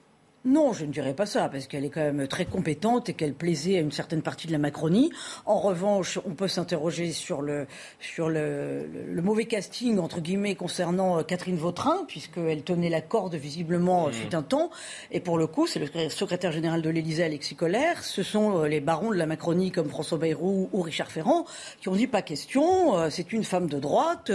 non, 0.44 0.74
je 0.74 0.84
ne 0.84 0.92
dirais 0.92 1.14
pas 1.14 1.24
ça, 1.24 1.48
parce 1.48 1.66
qu'elle 1.66 1.86
est 1.86 1.90
quand 1.90 2.02
même 2.02 2.28
très 2.28 2.44
compétente 2.44 3.08
et 3.08 3.14
qu'elle 3.14 3.32
plaisait 3.32 3.78
à 3.78 3.80
une 3.80 3.92
certaine 3.92 4.20
partie 4.20 4.46
de 4.46 4.52
la 4.52 4.58
Macronie. 4.58 5.10
En 5.46 5.58
revanche, 5.58 6.18
on 6.26 6.34
peut 6.34 6.48
s'interroger 6.48 7.12
sur 7.12 7.40
le, 7.40 7.66
sur 7.98 8.28
le, 8.28 8.86
le, 9.10 9.22
mauvais 9.22 9.46
casting, 9.46 9.98
entre 9.98 10.20
guillemets, 10.20 10.54
concernant 10.54 11.18
euh, 11.18 11.22
Catherine 11.22 11.56
Vautrin, 11.56 12.04
puisqu'elle 12.08 12.62
tenait 12.62 12.90
la 12.90 13.00
corde 13.00 13.34
visiblement 13.36 14.08
mmh. 14.08 14.12
fut 14.12 14.34
un 14.34 14.42
temps. 14.42 14.70
Et 15.10 15.20
pour 15.20 15.38
le 15.38 15.46
coup, 15.46 15.66
c'est 15.66 15.78
le 15.78 16.10
secrétaire 16.10 16.52
général 16.52 16.82
de 16.82 16.90
l'Élysée, 16.90 17.24
Alexis 17.24 17.56
Collère. 17.56 18.04
Ce 18.04 18.22
sont 18.22 18.58
euh, 18.58 18.68
les 18.68 18.80
barons 18.80 19.12
de 19.12 19.16
la 19.16 19.26
Macronie, 19.26 19.70
comme 19.70 19.88
François 19.88 20.18
Bayrou 20.18 20.68
ou 20.74 20.82
Richard 20.82 21.10
Ferrand, 21.10 21.46
qui 21.80 21.88
ont 21.88 21.96
dit 21.96 22.06
pas 22.06 22.20
question, 22.20 22.98
euh, 22.98 23.08
c'est 23.08 23.32
une 23.32 23.44
femme 23.44 23.66
de 23.66 23.78
droite, 23.78 24.30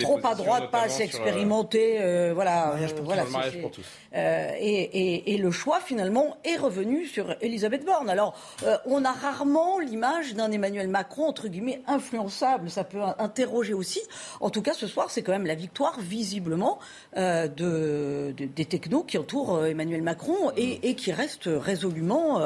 trop 0.00 0.20
à 0.22 0.34
droite, 0.34 0.70
pas 0.70 0.82
assez 0.82 1.02
expérimentée. 1.02 1.98
voilà, 2.34 2.76
voilà. 3.02 3.24
et, 4.60 5.29
et 5.29 5.29
et 5.30 5.36
le 5.36 5.52
choix, 5.52 5.78
finalement, 5.78 6.36
est 6.44 6.56
revenu 6.56 7.06
sur 7.06 7.36
Elisabeth 7.40 7.84
Borne. 7.84 8.10
Alors, 8.10 8.36
euh, 8.64 8.76
on 8.84 9.04
a 9.04 9.12
rarement 9.12 9.78
l'image 9.78 10.34
d'un 10.34 10.50
Emmanuel 10.50 10.88
Macron, 10.88 11.28
entre 11.28 11.46
guillemets, 11.46 11.82
influençable. 11.86 12.68
Ça 12.68 12.82
peut 12.82 12.98
interroger 13.16 13.72
aussi. 13.72 14.00
En 14.40 14.50
tout 14.50 14.60
cas, 14.60 14.72
ce 14.72 14.88
soir, 14.88 15.08
c'est 15.08 15.22
quand 15.22 15.30
même 15.30 15.46
la 15.46 15.54
victoire, 15.54 16.00
visiblement, 16.00 16.80
euh, 17.16 17.46
de, 17.46 18.34
des 18.36 18.64
technos 18.64 19.04
qui 19.04 19.18
entourent 19.18 19.54
euh, 19.54 19.66
Emmanuel 19.66 20.02
Macron 20.02 20.50
et, 20.56 20.96
qui 20.96 21.12
restent 21.12 21.48
résolument 21.48 22.40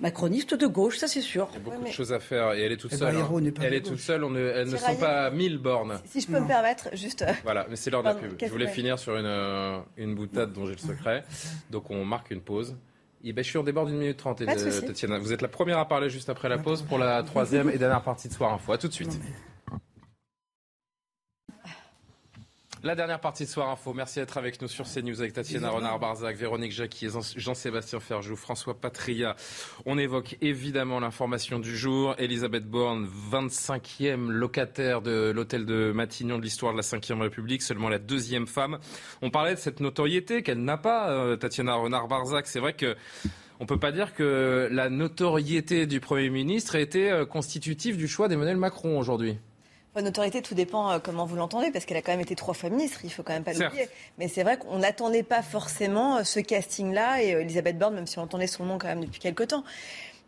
macronistes 0.00 0.54
de 0.54 0.66
gauche, 0.66 0.96
ça 0.96 1.08
c'est 1.08 1.20
sûr. 1.20 1.48
Il 1.52 1.54
y 1.54 1.56
a 1.58 1.60
beaucoup 1.60 1.84
de 1.84 1.90
choses 1.90 2.14
à 2.14 2.20
faire 2.20 2.54
et 2.54 2.62
elle 2.62 2.72
est 2.72 2.78
toute 2.78 2.92
eh 2.94 2.96
ben, 2.96 3.12
seule. 3.12 3.16
Hein. 3.20 3.52
Elle 3.60 3.74
est 3.74 3.82
toute 3.82 3.98
seule, 3.98 4.24
on 4.24 4.34
elles 4.34 4.70
ne 4.70 4.76
sont 4.76 4.96
pas 4.96 5.30
mille 5.30 5.58
bornes. 5.58 6.00
Si 6.06 6.22
je 6.22 6.26
peux 6.26 6.40
me 6.40 6.46
permettre, 6.46 6.88
juste. 6.94 7.26
Voilà, 7.44 7.66
mais 7.68 7.76
c'est 7.76 7.90
l'heure 7.90 8.02
de 8.02 8.08
la 8.08 8.14
pub. 8.14 8.32
Je 8.40 8.48
voulais 8.48 8.68
finir 8.68 8.98
sur 8.98 9.16
une, 9.16 9.82
une 9.98 10.14
boutade 10.14 10.54
dont 10.54 10.64
j'ai 10.64 10.72
le 10.72 10.78
secret. 10.78 11.24
Donc 11.70 11.90
on 11.90 12.04
marque 12.04 12.21
une 12.30 12.40
pause. 12.40 12.76
Et 13.24 13.32
ben, 13.32 13.44
je 13.44 13.50
suis 13.50 13.58
en 13.58 13.62
débord 13.62 13.86
d'une 13.86 13.98
minute 13.98 14.16
trente, 14.16 14.44
Tatiana. 14.44 15.18
Vous 15.18 15.32
êtes 15.32 15.42
la 15.42 15.48
première 15.48 15.78
à 15.78 15.86
parler 15.86 16.10
juste 16.10 16.28
après 16.28 16.48
la 16.48 16.58
pause 16.58 16.82
pour 16.82 16.98
la 16.98 17.22
troisième 17.22 17.70
et 17.70 17.78
dernière 17.78 18.02
partie 18.02 18.28
de 18.28 18.32
Soir 18.32 18.52
Info. 18.52 18.72
A 18.72 18.78
tout 18.78 18.88
de 18.88 18.92
suite. 18.92 19.20
La 22.84 22.96
dernière 22.96 23.20
partie 23.20 23.44
de 23.44 23.48
Soir 23.48 23.70
Info. 23.70 23.94
Merci 23.94 24.18
d'être 24.18 24.36
avec 24.36 24.60
nous 24.60 24.66
sur 24.66 24.86
CNews 24.86 25.20
avec 25.20 25.32
Tatiana 25.32 25.70
Renard-Barzac, 25.70 26.36
Véronique 26.36 26.72
Jacquier, 26.72 27.10
Jean-Sébastien 27.36 28.00
Ferjou, 28.00 28.34
François 28.34 28.74
Patria. 28.74 29.36
On 29.86 29.98
évoque 29.98 30.36
évidemment 30.40 30.98
l'information 30.98 31.60
du 31.60 31.76
jour. 31.76 32.16
Elisabeth 32.18 32.66
Borne, 32.66 33.08
25e 33.30 34.28
locataire 34.30 35.00
de 35.00 35.30
l'hôtel 35.30 35.64
de 35.64 35.92
Matignon 35.92 36.38
de 36.38 36.42
l'histoire 36.42 36.72
de 36.72 36.78
la 36.78 36.82
Ve 36.82 37.20
République, 37.20 37.62
seulement 37.62 37.88
la 37.88 38.00
deuxième 38.00 38.48
femme. 38.48 38.80
On 39.22 39.30
parlait 39.30 39.54
de 39.54 39.60
cette 39.60 39.78
notoriété 39.78 40.42
qu'elle 40.42 40.64
n'a 40.64 40.76
pas, 40.76 41.12
euh, 41.12 41.36
Tatiana 41.36 41.74
Renard-Barzac. 41.74 42.48
C'est 42.48 42.58
vrai 42.58 42.72
que 42.72 42.96
on 43.60 43.64
ne 43.64 43.68
peut 43.68 43.78
pas 43.78 43.92
dire 43.92 44.12
que 44.12 44.68
la 44.72 44.90
notoriété 44.90 45.86
du 45.86 46.00
Premier 46.00 46.30
ministre 46.30 46.74
a 46.74 46.80
été 46.80 47.12
euh, 47.12 47.26
constitutive 47.26 47.96
du 47.96 48.08
choix 48.08 48.26
d'Emmanuel 48.26 48.56
Macron 48.56 48.98
aujourd'hui. 48.98 49.38
Une 49.94 50.08
autorité, 50.08 50.40
tout 50.40 50.54
dépend 50.54 50.90
euh, 50.90 50.98
comment 50.98 51.26
vous 51.26 51.36
l'entendez, 51.36 51.70
parce 51.70 51.84
qu'elle 51.84 51.98
a 51.98 52.02
quand 52.02 52.12
même 52.12 52.20
été 52.20 52.34
trois 52.34 52.54
fois 52.54 52.70
ministre, 52.70 53.00
il 53.04 53.12
faut 53.12 53.22
quand 53.22 53.34
même 53.34 53.44
pas 53.44 53.52
l'oublier. 53.52 53.88
Mais 54.18 54.26
c'est 54.26 54.42
vrai 54.42 54.56
qu'on 54.56 54.78
n'attendait 54.78 55.22
pas 55.22 55.42
forcément 55.42 56.16
euh, 56.16 56.24
ce 56.24 56.40
casting-là, 56.40 57.22
et 57.22 57.34
euh, 57.34 57.42
Elisabeth 57.42 57.76
Borne, 57.76 57.94
même 57.94 58.06
si 58.06 58.18
on 58.18 58.22
entendait 58.22 58.46
son 58.46 58.64
nom 58.64 58.78
quand 58.78 58.88
même 58.88 59.02
depuis 59.04 59.20
quelques 59.20 59.48
temps. 59.48 59.64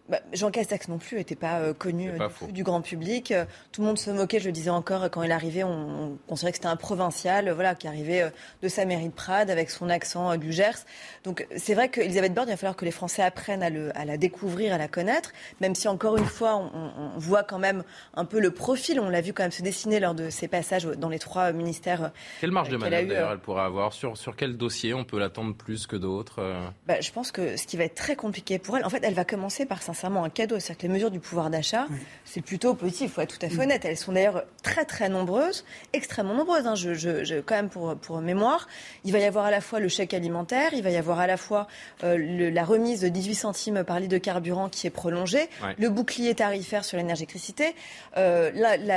Bah, 0.07 0.21
Jean 0.35 0.51
Castex 0.51 0.89
non 0.89 0.99
plus 0.99 1.17
n'était 1.17 1.35
pas 1.35 1.61
euh, 1.61 1.73
connu 1.73 2.11
euh, 2.11 2.29
du, 2.51 2.63
grand 2.63 2.83
public. 2.83 3.31
Euh, 3.31 3.47
tout 3.73 3.81
le 3.81 3.87
monde 3.87 3.99
se 3.99 4.11
moquait, 4.11 4.39
je 4.39 4.45
le 4.45 4.53
disais 4.53 4.69
encore, 4.69 5.09
quand 5.11 5.23
il 5.23 5.33
arrivait, 5.33 5.65
on, 5.65 5.71
on 5.71 6.19
considérait 6.29 6.53
que 6.53 6.59
c'était 6.59 6.69
un 6.69 6.77
provincial 6.77 7.51
voilà, 7.51 7.75
qui 7.75 7.89
arrivait 7.89 8.31
de 8.63 8.69
sa 8.69 8.85
mairie 8.85 9.09
de 9.09 9.15
Prades 9.15 9.49
avec 9.49 9.71
son 9.71 9.89
accent 9.89 10.37
du 10.37 10.53
Gers. 10.53 10.85
Donc 11.25 11.47
c'est 11.57 11.73
vrai 11.73 11.89
qu'Elisabeth 11.89 12.35
Borne, 12.35 12.49
il 12.49 12.53
va 12.53 12.59
falloir 12.59 12.77
que 12.77 12.85
les 12.85 12.91
Français 12.91 13.23
apprennent 13.23 13.63
à, 13.63 13.71
le, 13.71 13.97
à, 13.97 14.05
la 14.05 14.19
découvrir, 14.19 14.75
à 14.75 14.79
la 14.79 14.89
connaître, 14.89 15.33
même 15.63 15.75
si 15.75 15.89
encore 15.89 16.19
une 16.19 16.27
fois, 16.27 16.57
on, 16.57 17.15
on 17.17 17.19
voit 17.19 17.43
quand 17.43 17.59
même 17.59 17.83
un 18.13 18.27
peu 18.27 18.41
le 18.41 18.51
profil. 18.51 19.01
On 19.01 19.09
l'a 19.09 19.23
vu 19.23 19.33
quand 19.33 19.45
même 19.45 19.53
se 19.53 19.63
dessiner 19.63 20.01
lors 20.01 20.15
de 20.15 20.29
ses 20.29 20.49
passages 20.49 20.85
dans 20.85 21.09
les 21.09 21.19
trois 21.19 21.53
ministères. 21.53 22.13
Quelle 22.43 22.51
marge 22.51 22.69
de 22.69 22.77
manœuvre 22.77 23.09
d'ailleurs 23.09 23.33
elle 23.33 23.39
pourrait 23.39 23.63
avoir? 23.63 23.95
Sur, 23.95 24.19
sur 24.19 24.37
quel 24.37 24.59
dossier 24.59 24.93
on 24.93 25.05
peut 25.05 25.19
l'attendre 25.19 25.55
plus 25.55 25.87
que 25.87 25.97
d'autres 25.97 26.43
bah, 26.87 27.01
Je 27.01 27.11
pense 27.11 27.33
que 27.33 27.57
ce 27.57 27.67
qui 27.67 27.79
va 27.79 27.85
être 27.85 27.95
très 27.95 28.17
compliqué 28.17 28.59
pour 28.59 28.77
elle, 28.77 28.85
en 28.85 28.91
fait, 28.91 29.03
elle 29.03 29.15
va 29.15 29.25
commencer 29.25 29.65
par 29.65 29.83
sincèrement 29.95 30.25
un 30.25 30.31
cadeau. 30.31 30.59
C'est-à-dire 30.59 30.79
que 30.79 30.87
les 30.87 30.93
mesures 30.93 31.11
du 31.11 31.21
pouvoir 31.21 31.51
d'achat, 31.51 31.87
c'est 32.25 32.41
plutôt 32.41 32.75
petit, 32.75 33.05
il 33.05 33.11
faut 33.11 33.21
être 33.21 33.39
tout 33.39 33.47
à 33.47 33.49
fait 33.49 33.63
honnête. 33.63 33.85
Elles 33.85 33.97
sont 33.97 34.13
d'ailleurs 34.13 34.45
très 34.63 34.85
très 34.85 35.09
nombreuses, 35.09 35.65
extrêmement 35.93 36.35
nombreuses. 36.35 36.67
Hein. 36.67 36.75
Je, 36.75 37.41
quand 37.41 37.55
même 37.55 37.69
pour, 37.69 37.97
pour 37.97 38.21
mémoire, 38.21 38.69
il 39.05 39.13
va 39.13 39.19
y 39.19 39.25
avoir 39.25 39.47
à 39.47 39.51
la 39.51 39.61
fois 39.61 39.81
le 39.81 39.89
chèque 39.89 40.15
alimentaire, 40.15 40.75
il 40.75 40.83
va 40.83 40.91
y 40.91 40.97
avoir 40.97 41.21
à 41.21 41.27
la 41.27 41.37
fois 41.37 41.67
euh, 42.03 42.51
la 42.51 42.65
remise 42.65 43.01
de 43.01 43.09
18 43.09 43.35
centimes 43.35 43.85
par 43.85 44.01
litre 44.01 44.13
de 44.13 44.19
carburant 44.19 44.69
qui 44.69 44.87
est 44.87 44.91
prolongée, 44.91 45.49
le 45.79 45.89
bouclier 45.89 46.35
tarifaire 46.35 46.85
sur 46.85 46.97
l'énergie-électricité, 46.97 47.75
euh, 48.17 48.51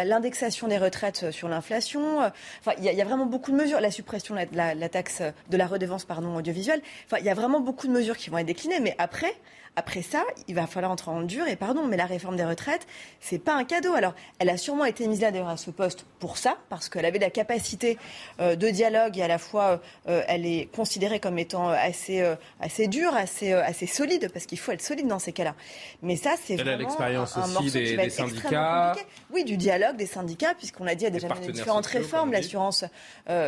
l'indexation 0.04 0.68
des 0.68 0.78
retraites 0.78 1.32
sur 1.32 1.48
l'inflation. 1.48 2.20
Enfin, 2.60 2.74
il 2.78 2.84
y, 2.84 3.02
a 3.02 3.06
vraiment 3.06 3.26
beaucoup 3.26 3.52
de 3.52 3.58
mesures. 3.58 3.80
La 3.80 3.92
suppression 3.92 4.36
de 4.36 4.46
la, 4.54 4.74
la 4.74 4.90
taxe 4.90 5.22
de 5.50 5.58
la 5.58 5.68
redevance 5.68 6.06
pardon, 6.06 6.36
audiovisuelle. 6.36 6.82
Enfin, 7.06 7.18
il 7.20 7.26
y 7.26 7.30
a 7.30 7.34
vraiment 7.34 7.60
beaucoup 7.60 7.88
de 7.88 7.92
mesures 7.92 8.18
qui 8.18 8.30
vont 8.30 8.38
être 8.38 8.48
déclinées. 8.48 8.80
Mais 8.80 8.96
après, 8.98 9.34
après 9.78 10.02
ça, 10.02 10.24
il 10.48 10.56
va 10.56 10.66
falloir 10.66 10.92
entrer 10.92 11.12
en 11.12 11.22
dur. 11.22 11.48
Et 11.48 11.56
pardon, 11.56 11.86
mais 11.86 11.98
la 11.98 12.08
réforme 12.08 12.36
des 12.36 12.44
retraites, 12.44 12.88
c'est 13.22 13.38
pas 13.38 13.54
un 13.54 13.64
cadeau. 13.64 13.94
Alors, 13.94 14.16
elle 14.40 14.50
a 14.50 14.58
sûrement 14.58 14.86
été 14.86 15.08
mise 15.08 15.22
là 15.22 15.30
d'ailleurs 15.30 15.50
à 15.50 15.56
ce 15.56 15.70
poste 15.70 16.04
pour 16.18 16.40
ça, 16.40 16.58
parce 16.70 16.90
qu'elle 16.90 17.06
avait 17.06 17.20
la 17.20 17.30
capacité 17.30 18.00
euh, 18.40 18.56
de 18.56 18.70
dialogue 18.70 19.20
et 19.20 19.22
à 19.22 19.28
la 19.28 19.38
fois, 19.38 19.80
euh, 20.08 20.24
elle 20.28 20.48
est 20.48 20.68
considérée 20.76 21.20
comme 21.20 21.38
étant 21.38 21.70
assez, 21.70 22.22
euh, 22.22 22.36
assez 22.60 22.88
dure, 22.88 23.16
assez, 23.16 23.54
assez 23.54 23.86
solide, 23.86 24.32
parce 24.34 24.48
qu'il 24.48 24.58
faut 24.58 24.72
être 24.72 24.82
solide 24.82 25.08
dans 25.08 25.20
ces 25.20 25.32
cas-là. 25.32 25.54
Mais 26.02 26.16
ça, 26.16 26.32
c'est 26.44 26.56
vraiment. 26.56 26.74
A 26.74 26.78
l'expérience 26.78 27.38
aussi 27.38 27.72
des, 27.72 27.98
des 27.98 28.10
syndicats. 28.10 28.96
Oui, 29.32 29.44
du 29.44 29.58
dialogue 29.58 29.96
des 29.96 30.08
syndicats, 30.08 30.56
puisqu'on 30.56 30.88
a 30.88 30.96
dit, 30.96 31.06
a 31.06 31.12
déjà 31.12 31.28
différentes 31.30 31.86
réformes, 31.86 32.32
l'assurance 32.32 32.84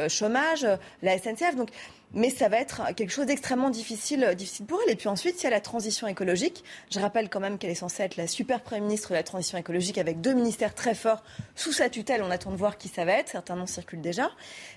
chômage, 0.09 0.67
la 1.01 1.17
SNCF. 1.17 1.55
Donc, 1.55 1.69
mais 2.13 2.29
ça 2.29 2.49
va 2.49 2.57
être 2.57 2.93
quelque 2.95 3.11
chose 3.11 3.27
d'extrêmement 3.27 3.69
difficile, 3.69 4.33
difficile 4.35 4.65
pour 4.65 4.79
elle. 4.83 4.91
Et 4.91 4.95
puis 4.95 5.07
ensuite, 5.07 5.41
il 5.41 5.43
y 5.43 5.47
a 5.47 5.51
la 5.51 5.61
transition 5.61 6.07
écologique. 6.07 6.63
Je 6.91 6.99
rappelle 6.99 7.29
quand 7.29 7.39
même 7.39 7.57
qu'elle 7.57 7.69
est 7.69 7.75
censée 7.75 8.03
être 8.03 8.17
la 8.17 8.27
super 8.27 8.61
première 8.61 8.83
ministre 8.83 9.09
de 9.09 9.15
la 9.15 9.23
transition 9.23 9.57
écologique 9.57 9.97
avec 9.97 10.21
deux 10.21 10.33
ministères 10.33 10.73
très 10.73 10.95
forts 10.95 11.23
sous 11.55 11.71
sa 11.71 11.89
tutelle. 11.89 12.23
On 12.23 12.31
attend 12.31 12.51
de 12.51 12.57
voir 12.57 12.77
qui 12.77 12.87
ça 12.87 13.05
va 13.05 13.13
être. 13.13 13.29
Certains 13.29 13.55
noms 13.55 13.67
circulent 13.67 14.01
déjà. 14.01 14.31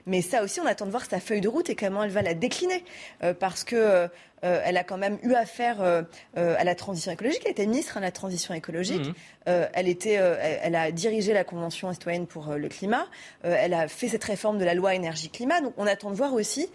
Mais 0.07 0.21
ça 0.21 0.43
aussi, 0.43 0.61
on 0.61 0.67
attend 0.67 0.87
de 0.87 0.91
voir 0.91 1.07
sa 1.07 1.21
feuille 1.21 1.41
de 1.41 1.49
route 1.49 1.71
et 1.71 1.75
comment 1.75 2.05
elle 2.05 2.11
va 2.11 2.23
la 2.23 2.35
décliner. 2.35 2.85
Euh, 3.23 3.35
parce 3.35 3.65
que 3.65 4.09
euh, 4.45 4.61
elle 4.65 4.77
a 4.77 4.85
quand 4.85 4.99
même 4.99 5.19
eu 5.23 5.35
affaire 5.35 5.81
euh, 5.81 6.03
euh, 6.37 6.57
à 6.59 6.65
la 6.65 6.75
transition 6.75 7.13
écologique. 7.13 7.43
Elle 7.45 7.53
était 7.53 7.67
ministre 7.67 7.97
à 7.97 8.01
la 8.01 8.11
transition 8.11 8.55
écologique. 8.55 9.09
Mmh. 9.09 9.13
elle, 9.47 9.89
était, 9.89 10.13
elle, 10.13 10.77
a 10.77 10.93
dirigé 10.93 11.33
la 11.33 11.43
Convention 11.43 11.93
citoyenne 11.93 12.27
pour 12.27 12.55
le 12.55 12.69
climat. 12.69 13.07
elle 13.43 13.75
a 13.75 13.89
fait 13.89 14.09
cette 14.09 14.23
réforme 14.23 14.59
de 14.59 14.65
la 14.65 14.75
loi 14.75 14.95
énergie-climat. 14.95 15.61
Donc 15.61 15.75
on 15.77 15.87
attend 15.87 16.11
de 16.11 16.17
voir 16.17 16.33
aussi 16.33 16.69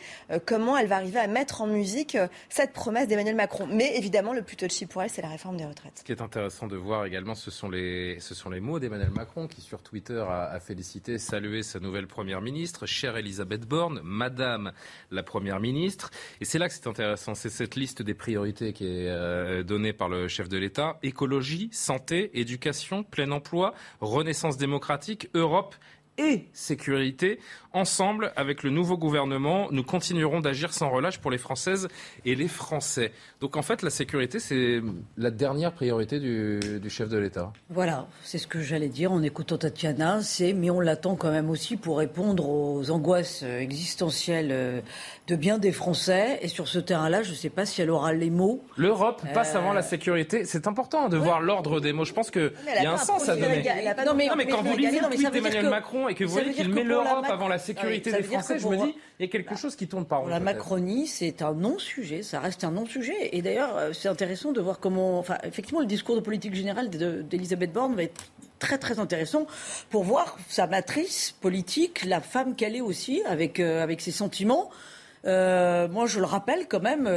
comment 0.45 0.77
elle 0.77 0.87
va 0.87 0.97
arriver 0.97 1.19
à 1.19 1.27
mettre 1.27 1.61
en 1.61 1.67
musique 1.67 2.17
cette 2.49 2.73
promesse 2.73 3.07
d'Emmanuel 3.07 3.35
Macron. 3.35 3.67
Mais 3.67 3.95
évidemment, 3.95 4.33
le 4.33 4.41
plus 4.41 4.57
touchy 4.57 4.85
pour 4.85 5.01
elle, 5.01 5.09
c'est 5.09 5.21
la 5.21 5.29
réforme 5.29 5.55
des 5.55 5.65
retraites. 5.65 5.99
Ce 5.99 6.03
qui 6.03 6.11
est 6.11 6.21
intéressant 6.21 6.67
de 6.67 6.75
voir 6.75 7.05
également, 7.05 7.35
ce 7.35 7.51
sont 7.51 7.69
les, 7.69 8.19
ce 8.19 8.35
sont 8.35 8.49
les 8.49 8.59
mots 8.59 8.79
d'Emmanuel 8.79 9.11
Macron 9.11 9.47
qui, 9.47 9.61
sur 9.61 9.81
Twitter, 9.81 10.23
a, 10.27 10.49
a 10.51 10.59
félicité, 10.59 11.19
salué 11.19 11.63
sa 11.63 11.79
nouvelle 11.79 12.07
première 12.07 12.41
ministre, 12.41 12.85
chère 12.85 13.15
Elisabeth 13.15 13.65
Borne, 13.65 14.01
Madame 14.03 14.73
la 15.11 15.23
première 15.23 15.61
ministre. 15.61 16.11
Et 16.41 16.45
c'est 16.45 16.59
là 16.59 16.67
que 16.67 16.73
c'est 16.73 16.87
intéressant. 16.87 17.33
C'est 17.33 17.56
cette 17.57 17.75
liste 17.75 18.03
des 18.03 18.13
priorités 18.13 18.71
qui 18.71 18.85
est 18.85 19.09
euh, 19.09 19.63
donnée 19.63 19.91
par 19.91 20.09
le 20.09 20.27
chef 20.27 20.47
de 20.47 20.57
l'État. 20.57 20.99
Écologie, 21.01 21.69
santé, 21.71 22.39
éducation, 22.39 23.03
plein 23.03 23.31
emploi, 23.31 23.73
renaissance 23.99 24.57
démocratique, 24.57 25.29
Europe 25.33 25.73
et 26.17 26.47
sécurité. 26.53 27.39
Ensemble, 27.73 28.31
avec 28.35 28.63
le 28.63 28.71
nouveau 28.71 28.97
gouvernement, 28.97 29.67
nous 29.71 29.83
continuerons 29.83 30.39
d'agir 30.39 30.73
sans 30.73 30.89
relâche 30.89 31.19
pour 31.19 31.29
les 31.29 31.37
Françaises 31.37 31.89
et 32.25 32.33
les 32.33 32.47
Français. 32.47 33.11
Donc 33.39 33.55
en 33.55 33.61
fait, 33.61 33.83
la 33.83 33.91
sécurité, 33.91 34.39
c'est 34.39 34.81
la 35.17 35.29
dernière 35.29 35.73
priorité 35.73 36.19
du, 36.19 36.89
chef 36.89 37.09
de 37.09 37.17
l'État. 37.17 37.51
Voilà, 37.69 38.07
c'est 38.23 38.39
ce 38.39 38.47
que 38.47 38.61
j'allais 38.61 38.87
dire 38.87 39.11
en 39.11 39.21
écoutant 39.21 39.57
Tatiana. 39.57 40.21
C'est, 40.21 40.53
mais 40.53 40.71
on 40.71 40.79
l'attend 40.79 41.15
quand 41.15 41.29
même 41.29 41.49
aussi 41.49 41.77
pour 41.77 41.99
répondre 41.99 42.49
aux 42.49 42.89
angoisses 42.89 43.43
existentielles 43.43 44.49
euh, 44.51 44.81
de 45.27 45.35
bien 45.35 45.59
des 45.59 45.71
Français. 45.71 46.39
Et 46.41 46.47
sur 46.47 46.67
ce 46.67 46.79
terrain-là, 46.79 47.21
je 47.21 47.31
ne 47.31 47.35
sais 47.35 47.49
pas 47.49 47.65
si 47.65 47.81
elle 47.81 47.91
aura 47.91 48.13
les 48.13 48.31
mots. 48.31 48.63
L'Europe 48.77 49.21
passe 49.33 49.55
avant 49.55 49.73
la 49.73 49.81
euh, 49.81 49.83
sécurité. 49.83 50.45
C'est 50.45 50.67
important 50.67 51.09
de 51.09 51.17
voir 51.17 51.41
l'ordre 51.41 51.79
des 51.79 51.93
mots. 51.93 52.05
Je 52.05 52.13
pense 52.13 52.31
qu'il 52.31 52.51
y 52.65 52.85
a 52.85 52.91
un 52.91 52.97
sens 52.97 53.29
à 53.29 53.35
donner. 53.35 53.63
Non 54.05 54.15
mais, 54.15 54.47
quand 54.47 54.63
vous 54.63 54.75
lisez 54.75 54.99
le 54.99 55.15
tweet 55.15 55.31
d'Emmanuel 55.31 55.69
Macron 55.69 56.06
et 56.07 56.15
que 56.15 56.23
vous 56.23 56.31
voyez 56.31 56.53
qu'il 56.53 56.69
met 56.69 56.83
l'Europe 56.83 57.25
avant 57.29 57.47
la 57.47 57.59
sécurité 57.59 58.11
des 58.11 58.23
Français, 58.23 58.59
je 58.59 58.67
me 58.67 58.77
dis, 58.77 58.95
il 59.19 59.25
y 59.25 59.29
a 59.29 59.31
quelque 59.31 59.55
chose 59.55 59.75
qui 59.75 59.87
tourne 59.87 60.05
par 60.05 60.21
rond. 60.21 60.27
La 60.27 60.39
Macronie, 60.39 61.07
c'est 61.07 61.41
un 61.41 61.53
non-sujet, 61.53 62.23
ça 62.23 62.39
reste 62.39 62.63
un 62.63 62.71
non-sujet. 62.71 63.35
Et 63.35 63.41
d'ailleurs, 63.41 63.77
euh, 63.77 63.93
c'est 63.93 64.09
intéressant 64.09 64.51
de 64.51 64.61
voir 64.61 64.79
comment, 64.79 65.19
enfin, 65.19 65.37
effectivement, 65.43 65.79
le 65.79 65.85
discours 65.85 66.15
de 66.15 66.21
politique 66.21 66.55
générale 66.55 66.89
d'Elisabeth 66.89 67.71
Borne 67.71 67.95
va 67.95 68.03
être 68.03 68.25
très 68.59 68.77
très 68.77 68.99
intéressant 68.99 69.45
pour 69.89 70.03
voir 70.03 70.37
sa 70.49 70.67
matrice 70.67 71.35
politique, 71.41 72.03
la 72.05 72.21
femme 72.21 72.55
qu'elle 72.55 72.75
est 72.75 72.81
aussi, 72.81 73.21
avec, 73.27 73.59
euh, 73.59 73.83
avec 73.83 74.01
ses 74.01 74.11
sentiments. 74.11 74.69
Euh, 75.25 75.87
moi, 75.87 76.05
je 76.05 76.19
le 76.19 76.25
rappelle 76.25 76.67
quand 76.67 76.81
même, 76.81 77.09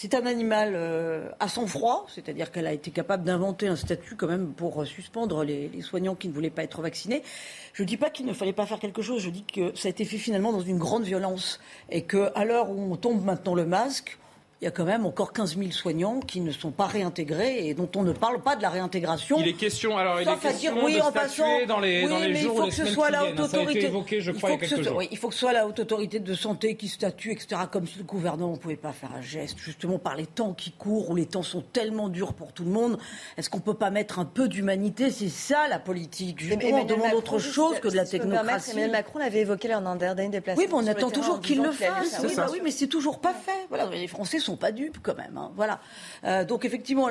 c'est 0.00 0.14
un 0.14 0.26
animal 0.26 0.74
euh, 0.76 1.28
à 1.40 1.48
sang 1.48 1.66
froid, 1.66 2.06
c'est-à-dire 2.14 2.52
qu'elle 2.52 2.68
a 2.68 2.72
été 2.72 2.92
capable 2.92 3.24
d'inventer 3.24 3.66
un 3.66 3.74
statut 3.74 4.14
quand 4.14 4.28
même 4.28 4.52
pour 4.52 4.86
suspendre 4.86 5.42
les, 5.42 5.82
soignants 5.82 6.14
qui 6.14 6.28
ne 6.28 6.32
voulaient 6.32 6.50
pas 6.50 6.62
être 6.62 6.82
vaccinés. 6.82 7.24
Je 7.72 7.82
ne 7.82 7.88
dis 7.88 7.96
pas 7.96 8.08
qu'il 8.08 8.24
ne 8.24 8.32
fallait 8.32 8.52
pas 8.52 8.64
faire 8.64 8.78
quelque 8.78 9.02
chose, 9.02 9.20
je 9.20 9.30
dis 9.30 9.42
que 9.42 9.74
ça 9.74 9.88
a 9.88 9.90
été 9.90 10.04
fait 10.04 10.18
finalement 10.18 10.52
dans 10.52 10.60
une 10.60 10.78
grande 10.78 11.02
violence 11.02 11.58
et 11.90 12.02
qu'à 12.02 12.44
l'heure 12.44 12.70
où 12.70 12.92
on 12.92 12.94
tombe 12.94 13.24
maintenant 13.24 13.56
le 13.56 13.66
masque, 13.66 14.18
il 14.60 14.64
y 14.64 14.66
a 14.66 14.72
quand 14.72 14.84
même 14.84 15.06
encore 15.06 15.32
15 15.32 15.56
000 15.56 15.70
soignants 15.70 16.18
qui 16.18 16.40
ne 16.40 16.50
sont 16.50 16.72
pas 16.72 16.86
réintégrés 16.86 17.68
et 17.68 17.74
dont 17.74 17.88
on 17.94 18.02
ne 18.02 18.10
parle 18.10 18.40
pas 18.40 18.56
de 18.56 18.62
la 18.62 18.70
réintégration. 18.70 19.36
Il 19.38 19.46
est 19.46 19.52
question, 19.52 19.96
alors 19.96 20.20
il 20.20 20.28
est 20.28 20.36
question 20.36 20.74
dire, 20.74 20.84
oui, 20.84 20.96
de 20.96 21.00
en 21.00 21.12
passant, 21.12 21.64
dans 21.68 21.78
les, 21.78 22.02
oui, 22.02 22.08
dans 22.08 22.18
les 22.18 22.32
mais 22.32 22.40
jours 22.40 22.54
il 22.54 22.58
faut 22.58 22.66
que 22.66 22.72
ce 22.72 22.86
soit 22.86 23.10
la 23.10 23.24
haute 23.24 23.38
autorité. 23.38 23.84
Évoqué, 23.84 24.20
je 24.20 24.32
crois, 24.32 24.50
il, 24.50 24.66
faut 24.66 24.76
il. 24.76 24.88
Oui, 24.90 25.08
il 25.12 25.18
que 25.20 25.32
ce 25.32 25.38
soit 25.38 25.52
la 25.52 25.64
haute 25.64 25.78
autorité 25.78 26.18
de 26.18 26.34
santé 26.34 26.74
qui 26.74 26.88
statue, 26.88 27.30
etc. 27.30 27.62
Comme 27.70 27.86
si 27.86 27.98
le 27.98 28.04
gouvernement 28.04 28.52
ne 28.52 28.56
pouvait 28.56 28.74
pas 28.74 28.92
faire 28.92 29.10
un 29.16 29.20
geste, 29.20 29.58
justement 29.58 30.00
par 30.00 30.16
les 30.16 30.26
temps 30.26 30.54
qui 30.54 30.72
courent, 30.72 31.10
où 31.10 31.14
les 31.14 31.26
temps 31.26 31.44
sont 31.44 31.62
tellement 31.62 32.08
durs 32.08 32.34
pour 32.34 32.52
tout 32.52 32.64
le 32.64 32.70
monde. 32.70 32.98
Est-ce 33.36 33.50
qu'on 33.50 33.58
ne 33.58 33.62
peut 33.62 33.74
pas 33.74 33.90
mettre 33.90 34.18
un 34.18 34.24
peu 34.24 34.48
d'humanité? 34.48 35.12
C'est 35.12 35.28
ça 35.28 35.68
la 35.68 35.78
politique. 35.78 36.40
Justement, 36.40 36.80
on 36.80 36.84
demande 36.84 37.14
autre 37.14 37.38
chose 37.38 37.78
que 37.78 37.86
de 37.86 37.94
la 37.94 38.04
technocratie. 38.04 38.72
Emmanuel 38.72 38.90
Macron 38.90 39.20
l'avait 39.20 39.40
évoqué 39.40 39.68
lors 39.68 39.82
d'un 39.82 39.94
dernier 39.94 40.30
déplacement. 40.30 40.60
Oui, 40.60 40.68
mais 40.68 40.74
on 40.74 40.86
attend 40.88 41.10
toujours 41.10 41.40
qu'il 41.40 41.62
le 41.62 41.70
fasse. 41.70 42.20
Oui, 42.24 42.32
bah 42.34 42.48
oui, 42.50 42.60
mais 42.64 42.72
c'est 42.72 42.88
toujours 42.88 43.20
pas 43.20 43.34
fait. 43.34 43.66
Voilà, 43.68 43.86
les 43.90 44.08
Français 44.08 44.40
sont 44.48 44.56
pas 44.56 44.72
dupes 44.72 44.98
quand 45.02 45.16
même. 45.16 45.36
Hein. 45.36 45.52
Voilà. 45.56 45.80
Euh, 46.24 46.44
donc 46.44 46.64
effectivement, 46.64 47.08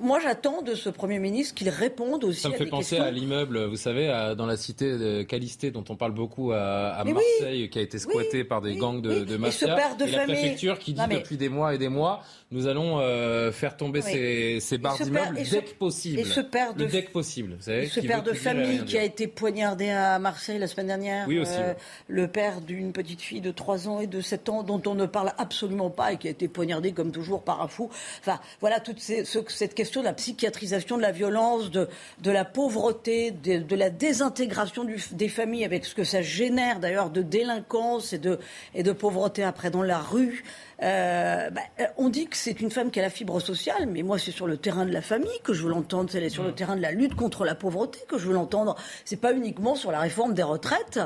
moi 0.00 0.18
j'attends 0.20 0.62
de 0.62 0.74
ce 0.74 0.88
Premier 0.88 1.18
ministre 1.18 1.54
qu'il 1.54 1.68
réponde 1.68 2.24
aussi. 2.24 2.40
Ça 2.40 2.48
me 2.48 2.54
fait 2.54 2.66
penser 2.66 2.98
à 2.98 3.10
l'immeuble, 3.10 3.64
vous 3.64 3.76
savez, 3.76 4.34
dans 4.36 4.46
la 4.46 4.56
cité 4.56 4.98
de 4.98 5.22
Calisté, 5.22 5.70
dont 5.70 5.84
on 5.88 5.96
parle 5.96 6.12
beaucoup 6.12 6.52
à, 6.52 7.02
Marseille, 7.04 7.68
qui 7.70 7.78
a 7.78 7.82
été 7.82 7.98
squatté 7.98 8.44
par 8.44 8.60
des 8.60 8.76
gangs 8.76 9.00
de, 9.00 9.24
de 9.24 9.36
mafia. 9.36 9.66
Et 9.66 9.70
ce 9.70 9.76
père 9.76 9.96
de 9.96 10.04
et 10.04 10.10
la 10.10 10.24
préfecture 10.24 10.78
qui 10.78 10.94
dit 10.94 11.02
depuis 11.10 11.36
des 11.36 11.48
mois 11.48 11.74
et 11.74 11.78
des 11.78 11.88
mois, 11.88 12.22
nous 12.50 12.66
allons 12.66 13.00
euh, 13.00 13.50
faire 13.52 13.76
tomber 13.76 14.00
ces, 14.02 14.58
ces 14.60 14.78
barres 14.78 14.98
d'immeubles 14.98 15.36
dès 15.50 15.62
que 15.62 15.74
possible. 15.74 16.20
Et 16.20 16.24
ce 16.24 16.40
père 16.40 16.74
de, 16.74 16.84
dès 16.84 17.04
que 17.04 17.10
possible. 17.10 17.54
Vous 17.56 17.62
savez, 17.62 17.86
ce 17.88 18.00
père 18.00 18.22
de 18.22 18.32
famille 18.32 18.84
qui 18.84 18.96
a 18.98 19.02
été 19.02 19.26
poignardé 19.26 19.90
à 19.90 20.18
Marseille 20.18 20.58
la 20.58 20.66
semaine 20.66 20.88
dernière. 20.88 21.26
Oui, 21.26 21.38
aussi, 21.38 21.52
euh, 21.56 21.74
Le 22.06 22.28
père 22.28 22.60
d'une 22.60 22.92
petite 22.92 23.22
fille 23.22 23.40
de 23.40 23.50
3 23.50 23.88
ans 23.88 24.00
et 24.00 24.06
de 24.06 24.20
7 24.20 24.48
ans 24.50 24.62
dont 24.62 24.80
on 24.86 24.94
ne 24.94 25.06
parle 25.06 25.32
absolument 25.38 25.90
pas 25.90 26.12
et 26.12 26.16
qui 26.16 26.28
a 26.28 26.30
été 26.30 26.46
poignardé 26.48 26.92
comme 26.92 27.12
toujours 27.12 27.42
par 27.42 27.60
un 27.62 27.68
fou. 27.68 27.90
Enfin, 28.20 28.38
voilà 28.60 28.78
toute 28.78 29.00
cette 29.00 29.74
question 29.74 30.00
de 30.00 30.06
la 30.06 30.12
psychiatrisation 30.12 30.96
de 30.96 31.02
la 31.02 31.12
violence, 31.12 31.70
de, 31.70 31.88
de 32.22 32.30
la 32.30 32.44
pauvreté, 32.44 33.30
de, 33.30 33.58
de 33.58 33.76
la 33.76 33.90
désintégration 33.90 34.84
du, 34.84 35.02
des 35.12 35.28
familles 35.28 35.64
avec 35.64 35.84
ce 35.84 35.94
que 35.94 36.04
ça 36.04 36.22
génère 36.22 36.78
d'ailleurs 36.78 37.10
de 37.10 37.22
délinquance 37.22 38.12
et 38.12 38.18
de, 38.18 38.38
et 38.74 38.82
de 38.82 38.92
pauvreté 38.92 39.42
après 39.42 39.70
dans 39.70 39.82
la 39.82 39.98
rue. 39.98 40.44
Euh, 40.82 41.50
bah, 41.50 41.60
euh, 41.80 41.84
on 41.96 42.08
dit 42.08 42.26
que 42.26 42.36
c'est 42.36 42.60
une 42.60 42.70
femme 42.70 42.90
qui 42.90 42.98
a 42.98 43.02
la 43.02 43.10
fibre 43.10 43.40
sociale, 43.40 43.86
mais 43.86 44.02
moi 44.02 44.18
c'est 44.18 44.32
sur 44.32 44.46
le 44.46 44.56
terrain 44.56 44.84
de 44.84 44.92
la 44.92 45.02
famille 45.02 45.38
que 45.42 45.52
je 45.52 45.62
veux 45.62 45.70
l'entendre, 45.70 46.10
c'est 46.10 46.28
sur 46.28 46.42
le 46.42 46.50
mm. 46.50 46.54
terrain 46.54 46.76
de 46.76 46.82
la 46.82 46.90
lutte 46.90 47.14
contre 47.14 47.44
la 47.44 47.54
pauvreté 47.54 48.00
que 48.08 48.18
je 48.18 48.26
veux 48.26 48.34
l'entendre. 48.34 48.76
C'est 49.04 49.20
pas 49.20 49.32
uniquement 49.32 49.74
sur 49.74 49.92
la 49.92 50.00
réforme 50.00 50.34
des 50.34 50.42
retraites. 50.42 51.00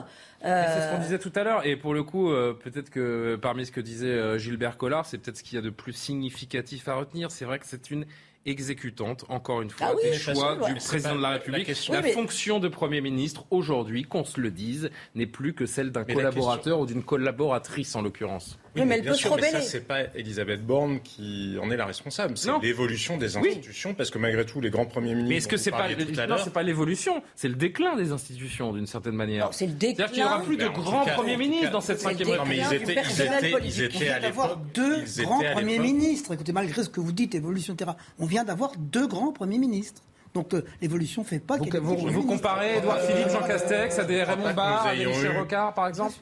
Euh... 0.44 0.64
C'est 0.66 0.86
ce 0.86 0.92
qu'on 0.92 1.02
disait 1.02 1.18
tout 1.18 1.32
à 1.34 1.42
l'heure, 1.44 1.66
et 1.66 1.76
pour 1.76 1.94
le 1.94 2.02
coup, 2.02 2.30
euh, 2.30 2.54
peut-être 2.54 2.90
que 2.90 3.36
parmi 3.40 3.66
ce 3.66 3.72
que 3.72 3.80
disait 3.80 4.38
Gilbert 4.38 4.76
Collard, 4.76 5.06
c'est 5.06 5.18
peut-être 5.18 5.36
ce 5.36 5.42
qu'il 5.42 5.56
y 5.56 5.58
a 5.58 5.62
de 5.62 5.70
plus 5.70 5.92
significatif 5.92 6.88
à 6.88 6.94
retenir. 6.94 7.30
C'est 7.30 7.44
vrai 7.44 7.58
que 7.58 7.66
c'est 7.66 7.90
une 7.90 8.06
exécutante, 8.46 9.24
encore 9.28 9.62
une 9.62 9.70
fois, 9.70 9.88
ah 9.90 9.94
des 10.02 10.14
choix 10.14 10.56
du 10.56 10.74
président 10.74 11.16
de 11.16 11.22
la 11.22 11.30
République. 11.30 11.68
La, 11.90 12.02
fonction 12.02 12.58
de 12.58 12.68
Premier 12.68 13.00
ministre, 13.00 13.44
aujourd'hui, 13.50 14.04
qu'on 14.04 14.24
se 14.24 14.40
le 14.40 14.50
dise, 14.50 14.90
n'est 15.14 15.26
plus 15.26 15.54
que 15.54 15.66
celle 15.66 15.90
d'un 15.92 16.04
collaborateur 16.04 16.80
ou 16.80 16.86
d'une 16.86 17.02
collaboratrice, 17.02 17.94
en 17.94 18.02
l'occurrence. 18.02 18.58
Oui, 18.80 18.86
mais, 18.86 18.96
elle 18.96 19.04
peut 19.04 19.14
sûr, 19.14 19.30
se 19.30 19.34
rebeller. 19.34 19.50
Mais 19.52 19.60
ça, 19.60 19.68
c'est 19.68 19.86
pas 19.86 20.02
Elisabeth 20.14 20.64
Borne 20.64 21.00
qui 21.00 21.56
en 21.60 21.70
est 21.70 21.76
la 21.76 21.86
responsable. 21.86 22.36
C'est 22.36 22.50
l'évolution 22.62 23.16
des 23.16 23.36
institutions, 23.36 23.94
parce 23.94 24.10
que 24.10 24.18
malgré 24.18 24.44
tout, 24.44 24.60
les 24.60 24.70
grands 24.70 24.86
premiers 24.86 25.14
ministres. 25.14 25.28
Mais 25.28 25.36
est-ce 25.36 25.48
que 25.48 25.56
c'est 25.56 25.70
pas, 25.70 25.88
non, 26.26 26.36
c'est 26.42 26.52
pas 26.52 26.62
l'évolution, 26.62 27.22
c'est 27.34 27.48
le 27.48 27.54
déclin 27.54 27.96
des 27.96 28.12
institutions, 28.12 28.72
d'une 28.72 28.86
certaine 28.86 29.14
manière. 29.14 29.48
C'est 29.52 29.66
le 29.66 29.72
déclin. 29.72 30.06
C'est-à-dire 30.06 30.12
qu'il 30.12 30.22
n'y 30.22 30.28
aura 30.28 30.42
plus 30.42 30.56
de 30.56 30.68
grands 30.68 31.04
premiers 31.04 31.36
ministres 31.36 31.70
dans 31.70 31.80
cette 31.80 32.00
cinquième 32.00 32.30
République. 32.30 32.62
Non, 32.62 32.68
mais 32.70 32.76
ils 32.76 32.82
étaient, 32.82 33.02
ils 33.02 33.22
étaient, 33.22 33.66
ils 33.66 33.82
étaient 33.82 34.08
à 34.08 34.18
l'époque. 34.18 34.58
deux 34.74 35.04
grands 35.22 35.42
premiers 35.52 35.78
ministres. 35.78 36.32
Écoutez, 36.32 36.52
malgré 36.52 36.82
ce 36.82 36.88
que 36.88 37.00
vous 37.00 37.12
dites, 37.12 37.34
évolution 37.34 37.74
terrain, 37.74 37.96
on 38.18 38.26
vient 38.26 38.44
d'avoir 38.44 38.72
deux 38.76 39.06
grands 39.06 39.32
premiers 39.32 39.58
ministres. 39.58 40.02
Donc 40.34 40.54
euh, 40.54 40.64
l'évolution 40.80 41.22
ne 41.22 41.26
fait 41.26 41.38
pas. 41.38 41.56
Vous, 41.56 41.96
vous, 41.96 42.08
vous 42.10 42.26
comparez 42.26 42.76
Edouard 42.76 43.00
Philippe, 43.00 43.28
Jean 43.30 43.46
Castex 43.46 43.98
à 43.98 44.04
des 44.04 44.22
Raymond 44.22 44.54
Barre, 44.54 44.86
à 44.86 44.94
des 44.96 45.06
Michel 45.06 45.36
Rocard, 45.38 45.74
par 45.74 45.88
exemple 45.88 46.14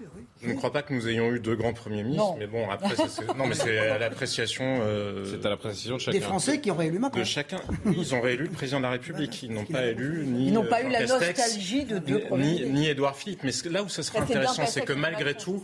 Je 0.43 0.49
ne 0.49 0.55
crois 0.55 0.73
pas 0.73 0.83
que 0.83 0.93
nous 0.93 1.09
ayons 1.09 1.33
eu 1.33 1.41
deux 1.41 1.57
grands 1.57 1.73
premiers 1.73 2.03
ministres, 2.03 2.37
mais 2.39 2.47
bon, 2.47 2.69
après, 2.71 2.95
non, 3.37 3.47
mais 3.47 3.55
c'est 3.55 3.79
à 3.79 3.99
l'appréciation. 3.99 4.79
Euh, 4.81 5.25
c'est 5.25 5.45
à 5.45 5.51
l'appréciation 5.51 5.97
de 5.97 6.01
chacun. 6.01 6.19
Des 6.19 6.25
Français 6.25 6.61
qui 6.61 6.71
ont 6.71 6.77
réélu 6.77 6.99
Macron. 6.99 7.21
De 7.21 7.25
chacun. 7.25 7.61
Ils 7.87 8.15
ont 8.15 8.21
réélu 8.21 8.45
le 8.45 8.51
président 8.51 8.79
de 8.79 8.85
la 8.85 8.91
République. 8.91 9.43
Ils 9.43 9.53
n'ont 9.53 9.65
pas 9.65 9.87
élu 9.87 10.25
ni. 10.27 10.49
Ils 10.49 10.53
n'ont 10.53 10.67
pas 10.67 10.83
eu 10.83 10.91
la 10.91 11.07
nostalgie 11.07 11.85
de 11.85 11.99
deux 11.99 12.21
premiers 12.21 12.65
ni, 12.67 12.71
ni 12.71 12.89
Édouard 12.89 13.17
Philippe. 13.17 13.43
Mais 13.43 13.53
là 13.71 13.83
où 13.83 13.89
ça 13.89 14.03
sera 14.03 14.21
intéressant, 14.21 14.67
c'est 14.67 14.85
que 14.85 14.93
malgré 14.93 15.35
tout, 15.35 15.63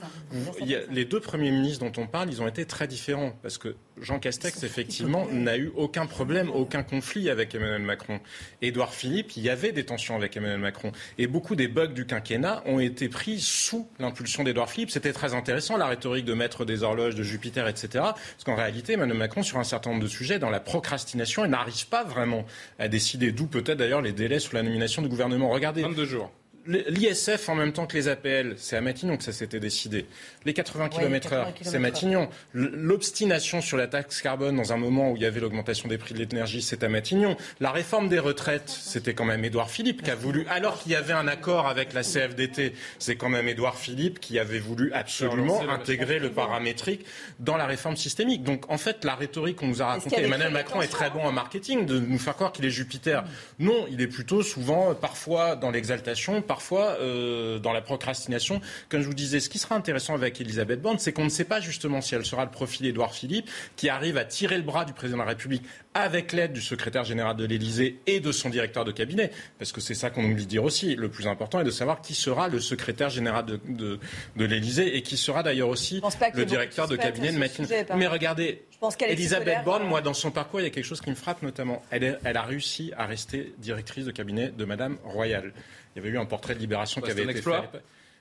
les 0.90 1.04
deux 1.04 1.20
premiers 1.20 1.50
ministres 1.50 1.84
dont 1.84 2.02
on 2.02 2.06
parle, 2.06 2.30
ils 2.30 2.42
ont 2.42 2.48
été 2.48 2.64
très 2.64 2.86
différents. 2.86 3.32
Parce 3.42 3.58
que 3.58 3.76
Jean 4.00 4.18
Castex, 4.18 4.62
effectivement, 4.62 5.26
n'a 5.30 5.56
eu 5.56 5.72
aucun 5.76 6.06
problème, 6.06 6.50
aucun 6.50 6.82
conflit 6.82 7.30
avec 7.30 7.54
Emmanuel 7.54 7.82
Macron. 7.82 8.20
Édouard 8.60 8.94
Philippe, 8.94 9.36
il 9.36 9.42
y 9.42 9.50
avait 9.50 9.72
des 9.72 9.84
tensions 9.84 10.16
avec 10.16 10.36
Emmanuel 10.36 10.58
Macron. 10.58 10.92
Et 11.18 11.26
beaucoup 11.26 11.56
des 11.56 11.68
bugs 11.68 11.88
du 11.88 12.06
quinquennat 12.06 12.62
ont 12.66 12.78
été 12.78 13.08
pris 13.08 13.40
sous 13.40 13.88
l'impulsion 13.98 14.44
d'Edouard 14.44 14.70
Philippe. 14.70 14.90
C'était 14.90 15.12
très 15.12 15.34
intéressant, 15.34 15.76
la 15.76 15.86
rhétorique 15.86 16.24
de 16.24 16.34
maître 16.34 16.64
des 16.64 16.82
horloges, 16.82 17.14
de 17.14 17.22
Jupiter, 17.22 17.68
etc. 17.68 17.88
Parce 17.94 18.44
qu'en 18.44 18.56
réalité, 18.56 18.94
Emmanuel 18.94 19.18
Macron, 19.18 19.42
sur 19.42 19.58
un 19.58 19.64
certain 19.64 19.90
nombre 19.90 20.02
de 20.02 20.08
sujets, 20.08 20.38
dans 20.38 20.50
la 20.50 20.60
procrastination, 20.60 21.46
n'arrive 21.46 21.88
pas 21.88 22.04
vraiment 22.04 22.44
à 22.78 22.88
décider, 22.88 23.32
d'où 23.32 23.46
peut-être 23.46 23.78
d'ailleurs 23.78 24.02
les 24.02 24.12
délais 24.12 24.38
sur 24.38 24.54
la 24.54 24.62
nomination 24.62 25.02
du 25.02 25.08
gouvernement. 25.08 25.50
Regardez. 25.50 25.82
22 25.82 26.04
jours 26.04 26.30
L'ISF 26.66 27.48
en 27.48 27.54
même 27.54 27.72
temps 27.72 27.86
que 27.86 27.96
les 27.96 28.08
APL, 28.08 28.54
c'est 28.56 28.76
à 28.76 28.80
Matignon 28.80 29.16
que 29.16 29.24
ça 29.24 29.32
s'était 29.32 29.58
décidé. 29.58 30.06
Les 30.44 30.54
80 30.54 30.90
km/h, 30.90 31.46
c'est 31.62 31.78
Matignon. 31.78 32.28
L'obstination 32.54 33.60
sur 33.60 33.76
la 33.76 33.88
taxe 33.88 34.22
carbone 34.22 34.56
dans 34.56 34.72
un 34.72 34.76
moment 34.76 35.10
où 35.10 35.16
il 35.16 35.22
y 35.22 35.26
avait 35.26 35.40
l'augmentation 35.40 35.88
des 35.88 35.98
prix 35.98 36.14
de 36.14 36.20
l'énergie, 36.20 36.62
c'est 36.62 36.84
à 36.84 36.88
Matignon. 36.88 37.36
La 37.60 37.72
réforme 37.72 38.08
des 38.08 38.20
retraites, 38.20 38.68
c'était 38.68 39.14
quand 39.14 39.24
même 39.24 39.44
Édouard 39.44 39.70
Philippe 39.70 40.02
qui 40.02 40.10
a 40.10 40.14
voulu, 40.14 40.46
alors 40.48 40.80
qu'il 40.80 40.92
y 40.92 40.94
avait 40.94 41.12
un 41.12 41.26
accord 41.26 41.66
avec 41.66 41.92
la 41.94 42.02
CFDT, 42.02 42.74
c'est 42.98 43.16
quand 43.16 43.28
même 43.28 43.48
Édouard 43.48 43.76
Philippe 43.76 44.20
qui 44.20 44.38
avait 44.38 44.60
voulu 44.60 44.92
absolument 44.92 45.62
intégrer 45.68 46.20
le 46.20 46.30
paramétrique 46.30 47.04
dans 47.40 47.56
la 47.56 47.66
réforme 47.66 47.96
systémique. 47.96 48.44
Donc 48.44 48.70
en 48.70 48.78
fait, 48.78 49.04
la 49.04 49.16
rhétorique 49.16 49.56
qu'on 49.56 49.68
nous 49.68 49.82
a 49.82 49.86
racontée, 49.86 50.22
Emmanuel 50.22 50.52
Macron 50.52 50.80
est 50.80 50.88
très 50.88 51.10
bon 51.10 51.22
en 51.24 51.32
marketing 51.32 51.86
de 51.86 51.98
nous 51.98 52.18
faire 52.18 52.34
croire 52.34 52.52
qu'il 52.52 52.64
est 52.64 52.70
Jupiter. 52.70 53.24
Non, 53.58 53.86
il 53.90 54.00
est 54.00 54.06
plutôt 54.06 54.42
souvent, 54.42 54.94
parfois 54.94 55.56
dans 55.56 55.70
l'exaltation, 55.70 56.40
parfois 56.52 56.98
euh, 57.00 57.58
dans 57.58 57.72
la 57.72 57.80
procrastination. 57.80 58.60
Comme 58.90 59.00
je 59.00 59.06
vous 59.06 59.14
disais, 59.14 59.40
ce 59.40 59.48
qui 59.48 59.58
sera 59.58 59.74
intéressant 59.74 60.12
avec 60.12 60.38
Elisabeth 60.38 60.82
Borne, 60.82 60.98
c'est 60.98 61.14
qu'on 61.14 61.24
ne 61.24 61.30
sait 61.30 61.46
pas 61.46 61.62
justement 61.62 62.02
si 62.02 62.14
elle 62.14 62.26
sera 62.26 62.44
le 62.44 62.50
profil 62.50 62.84
Édouard 62.84 63.14
Philippe, 63.14 63.48
qui 63.74 63.88
arrive 63.88 64.18
à 64.18 64.26
tirer 64.26 64.58
le 64.58 64.62
bras 64.62 64.84
du 64.84 64.92
président 64.92 65.16
de 65.16 65.22
la 65.22 65.30
République 65.30 65.62
avec 65.94 66.32
l'aide 66.32 66.52
du 66.52 66.60
secrétaire 66.60 67.04
général 67.04 67.36
de 67.36 67.46
l'Élysée 67.46 68.00
et 68.06 68.20
de 68.20 68.32
son 68.32 68.50
directeur 68.50 68.84
de 68.84 68.92
cabinet, 68.92 69.30
parce 69.58 69.72
que 69.72 69.80
c'est 69.80 69.94
ça 69.94 70.10
qu'on 70.10 70.24
oublie 70.24 70.44
de 70.44 70.50
dire 70.50 70.64
aussi. 70.64 70.94
Le 70.94 71.08
plus 71.08 71.26
important 71.26 71.58
est 71.60 71.64
de 71.64 71.70
savoir 71.70 72.02
qui 72.02 72.14
sera 72.14 72.48
le 72.48 72.60
secrétaire 72.60 73.08
général 73.08 73.46
de, 73.46 73.58
de, 73.66 73.98
de 74.36 74.44
l'Élysée 74.44 74.94
et 74.98 75.00
qui 75.00 75.16
sera 75.16 75.42
d'ailleurs 75.42 75.68
aussi 75.70 76.02
le 76.34 76.44
directeur 76.44 76.86
de 76.86 76.96
cabinet 76.96 77.32
de 77.32 77.38
Matin. 77.38 77.64
Mais 77.96 78.06
regardez, 78.06 78.66
Elisabeth 79.00 79.64
Borne, 79.64 79.84
moi, 79.84 80.02
dans 80.02 80.14
son 80.14 80.30
parcours, 80.30 80.60
il 80.60 80.64
y 80.64 80.66
a 80.66 80.70
quelque 80.70 80.84
chose 80.84 81.00
qui 81.00 81.08
me 81.08 81.14
frappe 81.14 81.42
notamment. 81.42 81.82
Elle, 81.90 82.18
elle 82.24 82.36
a 82.36 82.42
réussi 82.42 82.92
à 82.98 83.06
rester 83.06 83.54
directrice 83.58 84.04
de 84.04 84.10
cabinet 84.10 84.50
de 84.50 84.64
Madame 84.66 84.98
Royal. 85.04 85.52
Il 85.94 85.98
y 85.98 86.06
avait 86.06 86.14
eu 86.14 86.18
un 86.18 86.24
portrait 86.24 86.54
de 86.54 86.60
Libération 86.60 87.00
qui 87.00 87.10
avait 87.10 87.24
été 87.24 87.42
fait. 87.42 87.50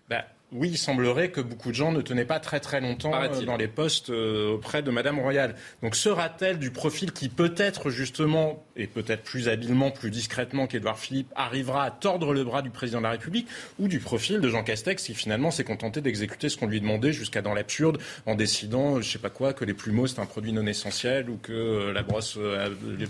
Bah, 0.09 0.25
oui, 0.53 0.71
il 0.71 0.77
semblerait 0.77 1.31
que 1.31 1.39
beaucoup 1.39 1.69
de 1.69 1.75
gens 1.75 1.93
ne 1.93 2.01
tenaient 2.01 2.25
pas 2.25 2.41
très 2.41 2.59
très 2.59 2.81
longtemps 2.81 3.13
euh, 3.13 3.45
dans 3.45 3.55
les 3.55 3.69
postes 3.69 4.09
euh, 4.09 4.55
auprès 4.55 4.81
de 4.81 4.91
Madame 4.91 5.17
Royal. 5.17 5.55
Donc 5.81 5.95
sera-t-elle 5.95 6.59
du 6.59 6.71
profil 6.71 7.13
qui 7.13 7.29
peut-être 7.29 7.89
justement, 7.89 8.65
et 8.75 8.87
peut-être 8.87 9.23
plus 9.23 9.47
habilement, 9.47 9.91
plus 9.91 10.11
discrètement 10.11 10.67
qu'Édouard 10.67 10.99
Philippe, 10.99 11.31
arrivera 11.35 11.85
à 11.85 11.91
tordre 11.91 12.33
le 12.33 12.43
bras 12.43 12.61
du 12.61 12.69
président 12.69 12.97
de 12.97 13.03
la 13.03 13.11
République, 13.11 13.47
ou 13.79 13.87
du 13.87 13.99
profil 13.99 14.41
de 14.41 14.49
Jean 14.49 14.63
Castex 14.63 15.03
qui 15.03 15.13
finalement 15.13 15.51
s'est 15.51 15.63
contenté 15.63 16.01
d'exécuter 16.01 16.49
ce 16.49 16.57
qu'on 16.57 16.67
lui 16.67 16.81
demandait 16.81 17.13
jusqu'à 17.13 17.41
dans 17.41 17.53
l'absurde 17.53 17.99
en 18.25 18.35
décidant, 18.35 18.99
je 18.99 19.09
sais 19.09 19.19
pas 19.19 19.29
quoi, 19.29 19.53
que 19.53 19.63
les 19.63 19.73
plumeaux 19.73 20.07
c'est 20.07 20.19
un 20.19 20.25
produit 20.25 20.51
non 20.51 20.65
essentiel 20.65 21.29
ou 21.29 21.37
que 21.37 21.53
euh, 21.53 21.93
la 21.93 22.03
brosse 22.03 22.37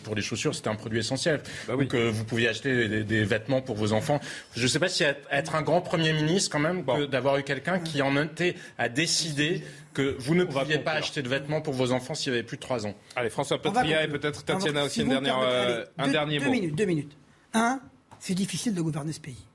pour 0.04 0.14
les 0.14 0.22
chaussures 0.22 0.54
c'était 0.54 0.70
un 0.70 0.76
produit 0.76 1.00
essentiel, 1.00 1.42
bah 1.68 1.76
ou 1.76 1.86
que 1.86 2.10
vous 2.10 2.24
pouviez 2.24 2.50
acheter 2.50 3.04
des, 3.04 3.24
vêtements 3.24 3.62
pour 3.62 3.76
vos 3.76 3.94
enfants. 3.94 4.20
Je 4.56 4.62
ne 4.64 4.68
sais 4.68 4.80
pas 4.80 4.90
si 4.90 5.04
être 5.04 5.56
un 5.56 5.62
grand 5.64 5.82
premier 5.82 6.14
ministre 6.14 6.52
quand 6.52 6.60
même 6.60 6.84
d'avoir 7.10 7.31
eu 7.38 7.44
quelqu'un 7.44 7.80
qui 7.80 8.02
en 8.02 8.16
était 8.22 8.56
à 8.78 8.90
décider 8.90 9.64
que 9.94 10.16
vous 10.20 10.36
ne 10.36 10.44
pouviez 10.44 10.80
pas 10.80 10.94
acheter 10.94 11.22
de 11.22 11.30
vêtements 11.30 11.62
pour 11.62 11.74
vos 11.74 11.92
enfants 11.92 12.14
s'il 12.14 12.32
y 12.32 12.36
avait 12.36 12.44
plus 12.44 12.58
de 12.58 12.62
3 12.62 12.88
ans. 12.88 12.94
Allez, 13.16 13.30
François 13.30 13.62
Petria 13.62 14.04
et 14.04 14.08
peut-être 14.08 14.44
Tatiana 14.44 14.86
aussi 14.86 15.02
une 15.02 15.10
dernière, 15.10 15.40
euh, 15.40 15.84
un 15.98 16.08
dernier 16.08 16.40
deux 16.40 16.46
mot. 16.46 16.52
Minutes, 16.52 16.76
deux 16.76 16.86
minutes. 16.86 17.18
Un, 17.54 17.80
c'est 18.20 18.36
difficile 18.36 18.74
de 18.74 18.82
gouverner 18.82 19.12
ce 19.12 19.20
pays. 19.20 19.46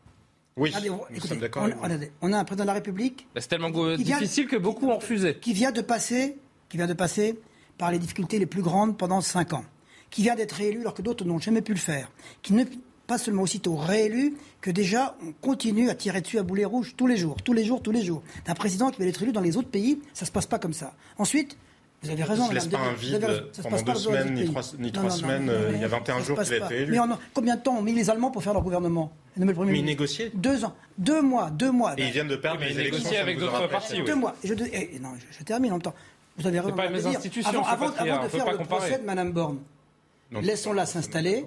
Oui, 0.57 0.72
on, 0.89 1.35
d'accord. 1.37 1.68
On, 2.22 2.33
a 2.33 2.39
un 2.39 2.45
président 2.45 2.64
de 2.64 2.68
la 2.68 2.72
République. 2.72 3.27
Bah, 3.35 3.43
c'est 3.43 3.49
tellement 3.49 3.70
difficile 3.97 4.47
que 4.47 4.57
beaucoup 4.57 4.89
ont 4.89 4.97
refusé. 4.97 5.35
Qui 5.37 5.53
vient 5.53 5.70
de 5.70 5.83
passer, 5.83 6.39
qui 6.70 6.79
vient 6.79 6.87
de 6.87 6.95
passer 6.95 7.39
par 7.77 7.93
les 7.93 7.99
difficultés 7.99 8.39
les 8.39 8.47
plus 8.47 8.62
grandes 8.62 8.97
pendant 8.97 9.20
5 9.20 9.53
ans. 9.53 9.64
Qui 10.09 10.22
vient 10.22 10.35
d'être 10.35 10.53
réélu 10.53 10.81
alors 10.81 10.95
que 10.95 11.03
d'autres 11.03 11.27
n'ont 11.27 11.39
jamais 11.39 11.61
pu 11.61 11.72
le 11.72 11.79
faire. 11.79 12.11
Qui 12.41 12.55
ne 12.55 12.64
pas 13.07 13.19
seulement 13.19 13.43
aussitôt 13.43 13.77
réélu, 13.77 14.35
que 14.61 14.71
déjà 14.71 15.17
on 15.27 15.33
continue 15.33 15.91
à 15.91 15.95
tirer 15.95 16.21
dessus 16.21 16.39
à 16.39 16.43
boulet 16.43 16.65
rouge 16.65 16.95
tous 16.97 17.07
les 17.07 17.17
jours, 17.17 17.37
tous 17.43 17.53
les 17.53 17.65
jours, 17.65 17.83
tous 17.83 17.93
les 17.93 18.03
jours. 18.03 18.23
Un 18.47 18.55
président 18.55 18.91
qui 18.91 19.01
va 19.01 19.07
être 19.07 19.23
élu 19.23 19.33
dans 19.33 19.41
les 19.41 19.57
autres 19.57 19.69
pays, 19.69 20.01
ça 20.13 20.25
ne 20.25 20.27
se 20.27 20.33
passe 20.33 20.47
pas 20.47 20.59
comme 20.59 20.73
ça. 20.73 20.93
Ensuite, 21.19 21.57
vous 22.03 22.11
avez 22.11 22.23
raison. 22.25 22.45
Ça 22.45 22.51
ne 22.51 22.55
laisse 22.55 22.67
pas 22.67 22.79
un 22.79 22.93
vide 22.93 23.27
pendant 23.63 23.83
deux 23.83 23.95
semaines, 23.95 24.35
ni 24.35 24.45
trois, 24.45 24.63
ni 24.79 24.93
trois 24.93 25.11
semaines. 25.11 25.49
Euh, 25.49 25.73
il 25.75 25.81
y 25.81 25.85
a 25.85 25.89
21 25.89 26.21
jours 26.21 26.41
qu'il 26.41 26.55
a 26.55 26.67
été 26.67 26.83
élu. 26.83 26.93
Mais 26.93 27.15
combien 27.35 27.57
de 27.57 27.63
temps 27.63 27.79
ont 27.79 27.83
mis 27.83 27.95
les 27.95 28.11
Allemands 28.11 28.31
pour 28.31 28.43
faire 28.43 28.53
leur 28.53 28.63
gouvernement? 28.63 29.13
Mais 29.37 29.53
ils 29.79 29.85
négociaient 29.85 30.31
Deux 30.35 30.65
ans. 30.65 30.75
Deux 30.99 31.21
mois. 31.21 31.51
Deux 31.51 31.71
mois. 31.71 31.95
Et 31.99 32.07
ils 32.07 32.13
viennent 32.13 32.29
de 32.29 32.37
perdre 32.37 32.61
les 32.63 32.79
élections. 32.79 33.11
avec 33.21 33.39
d'autres 33.39 33.69
partis. 33.69 34.03
Deux 34.03 34.15
mois. 34.15 34.35
Je, 34.43 34.55
eh, 34.73 34.99
non, 35.01 35.11
je, 35.31 35.45
termine 35.45 35.73
en 35.73 35.75
même 35.75 35.83
temps. 35.83 35.95
Vous 36.39 36.47
avez 36.47 36.61
raison. 36.61 36.77
pas 36.77 36.89
les 36.89 37.07
institutions. 37.07 37.65
Avant, 37.65 37.91
avant 37.97 38.25
de 38.25 38.29
faire 38.29 38.53
le 38.53 38.59
procès 38.65 38.99
de 38.99 39.05
Mme 39.05 39.33
Borne, 39.33 39.59
laissons-la 40.33 40.87
s'installer. 40.87 41.45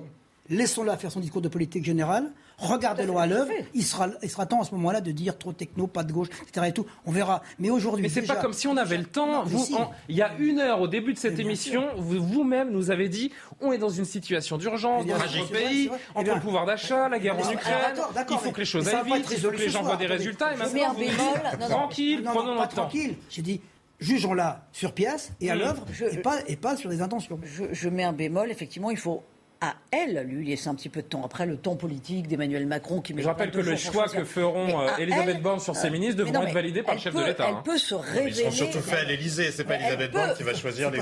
Laissons-la 0.49 0.97
faire 0.97 1.11
son 1.11 1.19
discours 1.19 1.41
de 1.41 1.47
politique 1.47 1.85
générale. 1.85 2.31
Regardez-le 2.57 3.15
à 3.15 3.27
l'œuvre. 3.27 3.51
Il 3.73 3.83
sera, 3.83 4.09
il 4.21 4.29
sera 4.29 4.45
temps 4.45 4.61
à 4.61 4.65
ce 4.65 4.71
moment-là 4.75 4.99
de 4.99 5.11
dire 5.11 5.37
trop 5.37 5.53
techno, 5.53 5.87
pas 5.87 6.03
de 6.03 6.11
gauche, 6.11 6.27
etc. 6.41 6.67
Et 6.69 6.73
tout. 6.73 6.85
On 7.05 7.11
verra. 7.11 7.41
Mais 7.59 7.69
aujourd'hui. 7.69 8.01
Mais 8.03 8.09
c'est 8.09 8.23
pas 8.23 8.35
comme 8.35 8.53
si 8.53 8.67
on 8.67 8.75
avait 8.75 8.97
le 8.97 9.05
temps. 9.05 9.43
vous, 9.45 9.65
il 10.09 10.15
y 10.15 10.21
a 10.21 10.33
une 10.39 10.59
heure 10.59 10.81
au 10.81 10.87
début 10.87 11.13
de 11.13 11.19
cette 11.19 11.39
émission, 11.39 11.87
vous-même 11.97 12.71
nous 12.71 12.91
avez 12.91 13.09
dit 13.09 13.31
on 13.61 13.71
est 13.71 13.77
dans 13.77 13.89
une 13.89 14.05
situation 14.05 14.57
d'urgence 14.57 15.05
dans 15.05 15.17
notre 15.17 15.51
pays, 15.51 15.89
entre 16.15 16.33
le 16.35 16.41
pouvoir 16.41 16.65
d'achat, 16.65 17.09
la 17.09 17.19
guerre 17.19 17.37
en 17.37 17.51
Ukraine. 17.51 17.75
Il 18.29 18.37
faut 18.37 18.51
que 18.51 18.59
les 18.59 18.65
choses 18.65 18.87
aillent 18.87 19.05
vite, 19.05 19.27
il 19.31 19.37
faut 19.37 19.51
que 19.51 19.57
les 19.57 19.69
gens 19.69 19.83
voient 19.83 19.97
des 19.97 20.07
résultats. 20.07 20.53
Et 20.53 20.57
maintenant, 20.57 21.69
tranquille, 21.69 22.23
prenons 22.23 22.55
notre 22.55 22.69
temps. 22.69 22.81
Tranquille. 22.83 23.15
J'ai 23.29 23.41
dit 23.41 23.61
jugeons-la 23.99 24.65
sur 24.71 24.93
pièce 24.93 25.31
et 25.41 25.51
à 25.51 25.55
l'œuvre 25.55 25.85
et 26.11 26.17
pas, 26.17 26.37
et 26.47 26.55
pas 26.55 26.75
sur 26.75 26.89
des 26.89 27.01
intentions. 27.01 27.39
Je, 27.43 27.65
je 27.71 27.89
mets 27.89 28.03
un 28.03 28.13
bémol. 28.13 28.49
Effectivement, 28.49 28.91
il 28.91 28.97
faut 28.97 29.23
à 29.61 29.75
elle 29.91 30.25
lui 30.25 30.45
laisser 30.45 30.69
un 30.69 30.75
petit 30.75 30.89
peu 30.89 31.01
de 31.01 31.07
temps. 31.07 31.23
Après, 31.25 31.45
le 31.45 31.57
temps 31.57 31.75
politique 31.75 32.27
d'Emmanuel 32.27 32.65
Macron 32.65 33.01
qui 33.01 33.13
Je 33.17 33.27
rappelle 33.27 33.51
que 33.51 33.59
le 33.59 33.75
choix 33.75 34.07
que 34.07 34.23
feront 34.23 34.81
euh, 34.81 34.87
Elisabeth 34.97 35.41
Borne 35.41 35.59
sur 35.59 35.75
ses 35.75 35.89
ministres 35.89 36.23
devront 36.23 36.43
être 36.43 36.53
validés 36.53 36.83
par 36.83 36.95
le 36.95 37.01
chef 37.01 37.13
de 37.13 37.23
l'État. 37.23 37.47
Elle 37.49 37.55
hein. 37.55 37.61
peut 37.63 37.77
se 37.77 37.95
révéler. 37.95 38.29
Ils 38.29 38.45
sont 38.45 38.51
surtout 38.51 38.79
faits 38.79 38.99
à 38.99 39.03
l'Élysée, 39.03 39.51
c'est 39.51 39.65
pas 39.65 39.75
Elisabeth 39.75 40.11
Borne 40.11 40.33
qui 40.35 40.43
va 40.43 40.53
choisir 40.53 40.91
les 40.91 41.01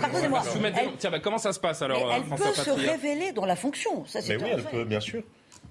Tiens, 0.97 1.11
bah, 1.11 1.19
comment 1.19 1.37
ça 1.37 1.53
se 1.53 1.59
passe 1.59 1.81
alors 1.81 2.13
Elle 2.13 2.23
peut 2.23 2.53
se 2.53 2.69
révéler 2.69 3.31
dans 3.31 3.45
la 3.45 3.55
fonction. 3.55 4.05
Ça, 4.05 4.19
mais 4.27 4.37
oui, 4.37 4.49
elle 4.53 4.63
peut, 4.63 4.85
bien 4.85 4.99
sûr. 4.99 5.23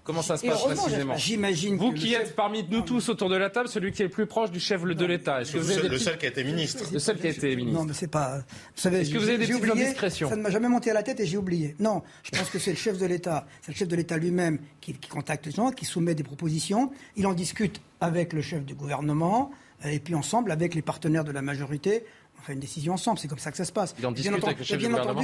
Comment 0.06 0.22
ça 0.22 0.36
se 0.36 0.46
passe 0.46 0.62
précisément 0.62 1.16
J'imagine. 1.16 1.76
Vous 1.76 1.92
qui 1.92 2.14
êtes 2.14 2.36
parmi 2.36 2.64
nous 2.70 2.82
tous 2.82 3.08
autour 3.08 3.28
de 3.28 3.36
la 3.36 3.50
table, 3.50 3.68
celui 3.68 3.90
qui 3.90 4.02
est 4.02 4.04
le 4.04 4.10
plus 4.10 4.26
proche 4.26 4.52
du 4.52 4.60
chef 4.60 4.82
de 4.82 5.04
l'État. 5.04 5.40
Est-ce 5.40 5.52
que 5.52 5.58
vous 5.58 5.70
avez 5.70 5.88
le 5.88 5.98
seul 5.98 6.16
qui 6.16 6.26
a 6.26 6.28
été 6.28 6.44
ministre. 6.44 6.84
Le 6.92 7.00
seul 7.00 7.18
qui 7.18 7.26
a 7.26 7.30
été 7.30 7.56
ministre. 7.56 7.80
Non, 7.80 7.84
mais 7.84 7.92
c'est 7.92 8.06
pas. 8.06 8.38
Vous 8.38 8.44
savez, 8.80 9.00
Est-ce 9.00 9.12
que 9.12 9.18
vous 9.18 9.28
avez 9.28 9.38
des 9.38 9.52
petites 9.52 9.70
indiscrétions 9.70 10.28
Ça 10.28 10.36
ne 10.36 10.42
m'a 10.42 10.50
jamais 10.50 10.68
monté 10.68 10.90
à 10.90 10.94
la 10.94 11.02
tête 11.02 11.18
et 11.18 11.26
j'ai 11.26 11.36
oublié. 11.36 11.74
Non, 11.80 12.02
je 12.22 12.30
pense 12.30 12.48
que 12.48 12.58
c'est 12.60 12.70
le 12.70 12.76
chef 12.76 12.98
de 12.98 13.06
l'État, 13.06 13.46
c'est 13.62 13.72
le 13.72 13.76
chef 13.76 13.88
de 13.88 13.96
l'État 13.96 14.16
lui-même 14.16 14.60
qui, 14.80 14.94
qui 14.94 15.08
contacte 15.08 15.46
les 15.46 15.52
gens, 15.52 15.72
qui 15.72 15.84
soumet 15.84 16.14
des 16.14 16.22
propositions. 16.22 16.92
Il 17.16 17.26
en 17.26 17.34
discute 17.34 17.80
avec 18.00 18.32
le 18.32 18.42
chef 18.42 18.64
du 18.64 18.74
gouvernement 18.74 19.50
et 19.84 19.98
puis 19.98 20.14
ensemble 20.14 20.52
avec 20.52 20.74
les 20.74 20.82
partenaires 20.82 21.24
de 21.24 21.32
la 21.32 21.42
majorité 21.42 22.04
on 22.38 22.42
fait 22.42 22.52
une 22.52 22.60
décision 22.60 22.94
ensemble. 22.94 23.18
C'est 23.18 23.28
comme 23.28 23.38
ça 23.38 23.50
que 23.50 23.56
ça 23.56 23.64
se 23.64 23.72
passe. 23.72 23.94
Il 23.98 24.06
en 24.06 24.12
discute 24.12 24.44
avec 24.44 24.58
le 24.58 24.64
chef 24.64 24.78
du 24.78 24.88
gouvernement. 24.88 25.22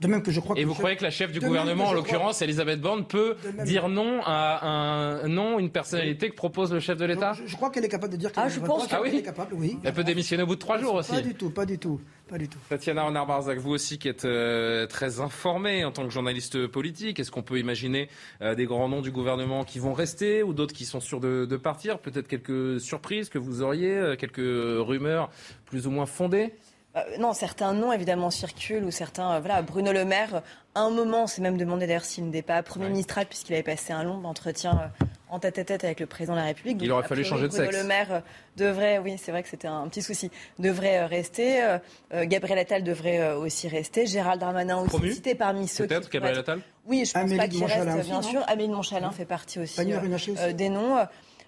De 0.00 0.06
même 0.06 0.22
que 0.22 0.30
je 0.30 0.38
crois 0.38 0.56
Et 0.56 0.64
vous 0.64 0.74
croyez 0.74 0.96
que 0.96 1.02
la 1.02 1.10
chef 1.10 1.32
du 1.32 1.40
gouvernement, 1.40 1.88
en 1.88 1.92
l'occurrence, 1.92 2.40
Elisabeth 2.40 2.80
Borne, 2.80 3.04
peut 3.04 3.36
dire 3.64 3.88
non 3.88 4.20
à 4.24 4.66
un 4.66 5.28
non, 5.28 5.58
une 5.58 5.70
personnalité 5.70 6.30
que 6.30 6.36
propose 6.36 6.72
le 6.72 6.80
chef 6.80 6.98
de 6.98 7.04
l'État 7.04 7.32
je, 7.46 7.56
crois 7.56 7.70
qu'elle 7.70 7.84
est 7.84 7.88
capable 7.88 8.12
de 8.12 8.18
dire 8.18 8.32
qu'elle 8.32 8.44
ah, 8.46 8.48
je 8.48 8.60
pense 8.60 8.86
ah 8.92 9.00
oui 9.02 9.16
est 9.16 9.22
capable, 9.22 9.54
oui. 9.54 9.78
Elle 9.82 9.92
peut 9.92 10.04
démissionner 10.04 10.44
au 10.44 10.46
bout 10.46 10.54
de 10.54 10.60
trois 10.60 10.78
jours 10.78 10.94
aussi. 10.94 11.12
Pas 11.12 11.20
du 11.20 11.34
tout, 11.34 11.50
pas 11.50 11.66
du 11.66 11.78
tout. 11.78 12.00
Pas 12.28 12.38
du 12.38 12.48
tout. 12.48 12.58
Tatiana 12.68 13.04
Renard-Barzac, 13.04 13.58
vous 13.58 13.70
aussi 13.70 13.98
qui 13.98 14.08
êtes 14.08 14.26
euh, 14.26 14.86
très 14.86 15.20
informée 15.20 15.84
en 15.84 15.92
tant 15.92 16.04
que 16.04 16.10
journaliste 16.10 16.66
politique, 16.66 17.18
est-ce 17.18 17.30
qu'on 17.30 17.42
peut 17.42 17.58
imaginer 17.58 18.08
euh, 18.42 18.54
des 18.54 18.66
grands 18.66 18.88
noms 18.88 19.00
du 19.00 19.10
gouvernement 19.10 19.64
qui 19.64 19.78
vont 19.78 19.94
rester 19.94 20.42
ou 20.42 20.52
d'autres 20.52 20.74
qui 20.74 20.84
sont 20.84 21.00
sûrs 21.00 21.20
de, 21.20 21.46
de 21.46 21.56
partir? 21.56 21.98
Peut-être 21.98 22.28
quelques 22.28 22.80
surprises 22.80 23.30
que 23.30 23.38
vous 23.38 23.62
auriez, 23.62 23.96
euh, 23.96 24.16
quelques 24.16 24.36
rumeurs 24.36 25.30
plus 25.64 25.86
ou 25.86 25.90
moins 25.90 26.06
fondées? 26.06 26.52
Non, 27.18 27.32
certains 27.32 27.72
noms 27.72 27.92
évidemment 27.92 28.30
circulent 28.30 28.84
ou 28.84 28.90
certains. 28.90 29.34
Euh, 29.34 29.40
voilà, 29.40 29.62
Bruno 29.62 29.92
Le 29.92 30.04
Maire, 30.04 30.42
à 30.74 30.80
un 30.80 30.90
moment, 30.90 31.26
s'est 31.26 31.42
même 31.42 31.56
demandé 31.56 31.86
d'ailleurs 31.86 32.04
s'il 32.04 32.24
n'était 32.24 32.42
pas 32.42 32.62
Premier 32.62 32.88
ministre 32.88 33.18
puisqu'il 33.28 33.54
avait 33.54 33.62
passé 33.62 33.92
un 33.92 34.04
long 34.04 34.24
entretien 34.24 34.90
euh, 35.00 35.04
en 35.30 35.38
tête 35.38 35.58
à 35.58 35.64
tête 35.64 35.84
avec 35.84 36.00
le 36.00 36.06
président 36.06 36.34
de 36.34 36.38
la 36.38 36.46
République. 36.46 36.78
il 36.80 36.90
aurait 36.92 37.06
fallu 37.06 37.24
changer 37.24 37.48
de 37.48 37.52
sexe. 37.52 37.68
Bruno 37.68 37.82
Le 37.82 37.88
Maire 37.88 38.22
devrait, 38.56 38.98
oui, 38.98 39.16
c'est 39.18 39.30
vrai 39.30 39.42
que 39.42 39.48
c'était 39.48 39.68
un 39.68 39.86
petit 39.88 40.02
souci, 40.02 40.30
devrait 40.58 41.04
rester. 41.04 41.78
Gabriel 42.12 42.58
Attal 42.58 42.82
devrait 42.82 43.32
aussi 43.32 43.68
rester. 43.68 44.06
Gérald 44.06 44.40
Darmanin 44.40 44.78
aussi 44.78 45.12
cité 45.12 45.34
parmi 45.34 45.68
ceux. 45.68 45.86
Peut-être 45.86 46.10
Gabriel 46.10 46.38
Attal? 46.38 46.60
Oui, 46.86 47.04
je 47.04 47.12
pense 47.12 47.30
pas 47.34 47.48
qu'il 47.48 47.64
reste, 47.64 48.06
bien 48.06 48.22
sûr. 48.22 48.42
Amélie 48.46 48.70
Montchalin 48.70 49.10
fait 49.10 49.26
partie 49.26 49.58
aussi, 49.58 49.80
des 50.54 50.68
noms. 50.70 50.96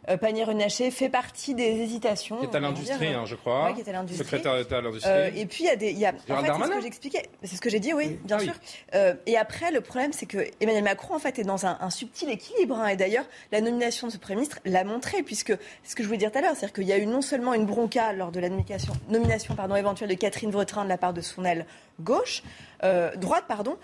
Euh, 0.09 0.17
Pannier-Runacher 0.17 0.91
fait 0.91 1.11
partie 1.11 1.55
des 1.55 1.83
hésitations. 1.83 2.39
Qui 2.39 2.47
est 2.47 2.55
à 2.55 2.61
l'industrie, 2.61 3.09
hein, 3.09 3.25
je 3.27 3.35
crois. 3.35 3.67
Oui, 3.67 3.75
qui 3.75 3.81
est 3.83 3.89
à 3.91 3.93
l'industrie. 3.93 4.25
Secrétaire 4.25 4.57
d'État 4.57 4.79
à 4.79 4.81
l'industrie. 4.81 5.11
Euh, 5.11 5.31
et 5.35 5.45
puis, 5.47 5.65
il 5.65 5.67
y 5.67 5.71
a 5.71 5.77
des. 5.77 5.93
Y 5.93 6.07
a, 6.07 6.09
en 6.11 6.13
fait, 6.13 6.53
c'est 6.57 6.65
ce 6.65 6.71
que 6.71 6.81
j'expliquais. 6.81 7.23
C'est 7.43 7.57
ce 7.57 7.61
que 7.61 7.69
j'ai 7.69 7.81
dit, 7.81 7.93
oui, 7.93 8.19
bien 8.25 8.39
ah 8.41 8.43
sûr. 8.43 8.55
Euh, 8.95 9.15
et 9.27 9.37
après, 9.37 9.71
le 9.71 9.83
problème, 9.83 10.13
c'est 10.13 10.27
que 10.27 10.39
Emmanuel 10.61 10.85
Macron, 10.85 11.15
en 11.15 11.19
fait, 11.19 11.39
est 11.39 11.45
dans 11.45 11.67
un, 11.67 11.91
subtil 11.91 12.31
équilibre. 12.31 12.79
Hein, 12.79 12.89
et 12.89 12.97
d'ailleurs, 12.97 13.27
la 13.53 13.61
nomination 13.61 14.07
de 14.07 14.13
ce 14.13 14.19
Premier 14.19 14.37
ministre 14.37 14.59
l'a 14.65 14.85
montré, 14.85 15.23
puisque 15.23 15.53
ce 15.85 15.95
que 15.95 16.03
je 16.03 16.09
voulais 16.09 16.19
dire 16.19 16.33
tout 16.33 16.39
à 16.39 16.41
l'heure, 16.41 16.53
c'est-à-dire 16.57 16.73
qu'il 16.73 16.87
y 16.87 16.93
a 16.93 16.99
eu 16.99 17.07
non 17.07 17.21
seulement 17.21 17.53
une 17.53 17.67
bronca 17.67 18.13
lors 18.13 18.31
de 18.31 18.41
la 18.41 18.49
nomination, 18.49 18.95
nomination 19.09 19.55
pardon, 19.55 19.77
éventuelle 19.77 20.09
de 20.09 20.15
Catherine 20.15 20.51
Vautrin 20.51 20.85
de 20.85 20.89
la 20.89 20.99
part 20.99 21.13
de 21.13 21.21
son 21.21 21.45
aile 21.45 21.67
gauche. 22.01 22.43
Euh, 22.83 23.15
droite, 23.17 23.45
pardon, 23.47 23.77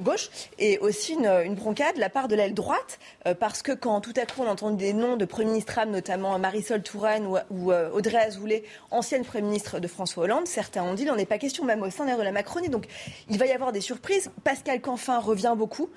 gauche, 0.00 0.28
et 0.58 0.78
aussi 0.80 1.14
une, 1.14 1.26
une, 1.26 1.54
broncade 1.54 1.94
de 1.94 2.00
la 2.00 2.10
part 2.10 2.28
de 2.28 2.36
l'aile 2.36 2.52
droite, 2.52 2.98
parce 3.40 3.62
que 3.62 3.72
quand 3.72 4.02
tout 4.02 4.12
à 4.16 4.26
coup 4.26 4.42
on 4.42 4.46
entend 4.46 4.72
des 4.72 4.92
noms 4.92 5.16
de 5.16 5.24
premiers 5.46 5.52
ministres, 5.52 5.86
notamment 5.86 6.38
Marisol 6.38 6.82
Touraine 6.82 7.26
ou, 7.26 7.36
ou 7.50 7.72
Audrey 7.72 8.16
Azoulay, 8.16 8.64
ancienne 8.90 9.24
Premier 9.24 9.46
ministre 9.46 9.78
de 9.78 9.86
François 9.86 10.24
Hollande, 10.24 10.46
certains 10.46 10.82
ont 10.82 10.94
dit 10.94 11.04
qu'il 11.04 11.12
n'en 11.12 11.18
est 11.18 11.26
pas 11.26 11.38
question, 11.38 11.64
même 11.64 11.82
au 11.82 11.90
sein 11.90 12.04
de 12.04 12.22
la 12.22 12.32
Macronie. 12.32 12.68
Donc 12.68 12.86
il 13.30 13.38
va 13.38 13.46
y 13.46 13.52
avoir 13.52 13.72
des 13.72 13.80
surprises. 13.80 14.30
Pascal 14.44 14.80
Canfin 14.80 15.18
revient 15.18 15.54
beaucoup 15.56 15.90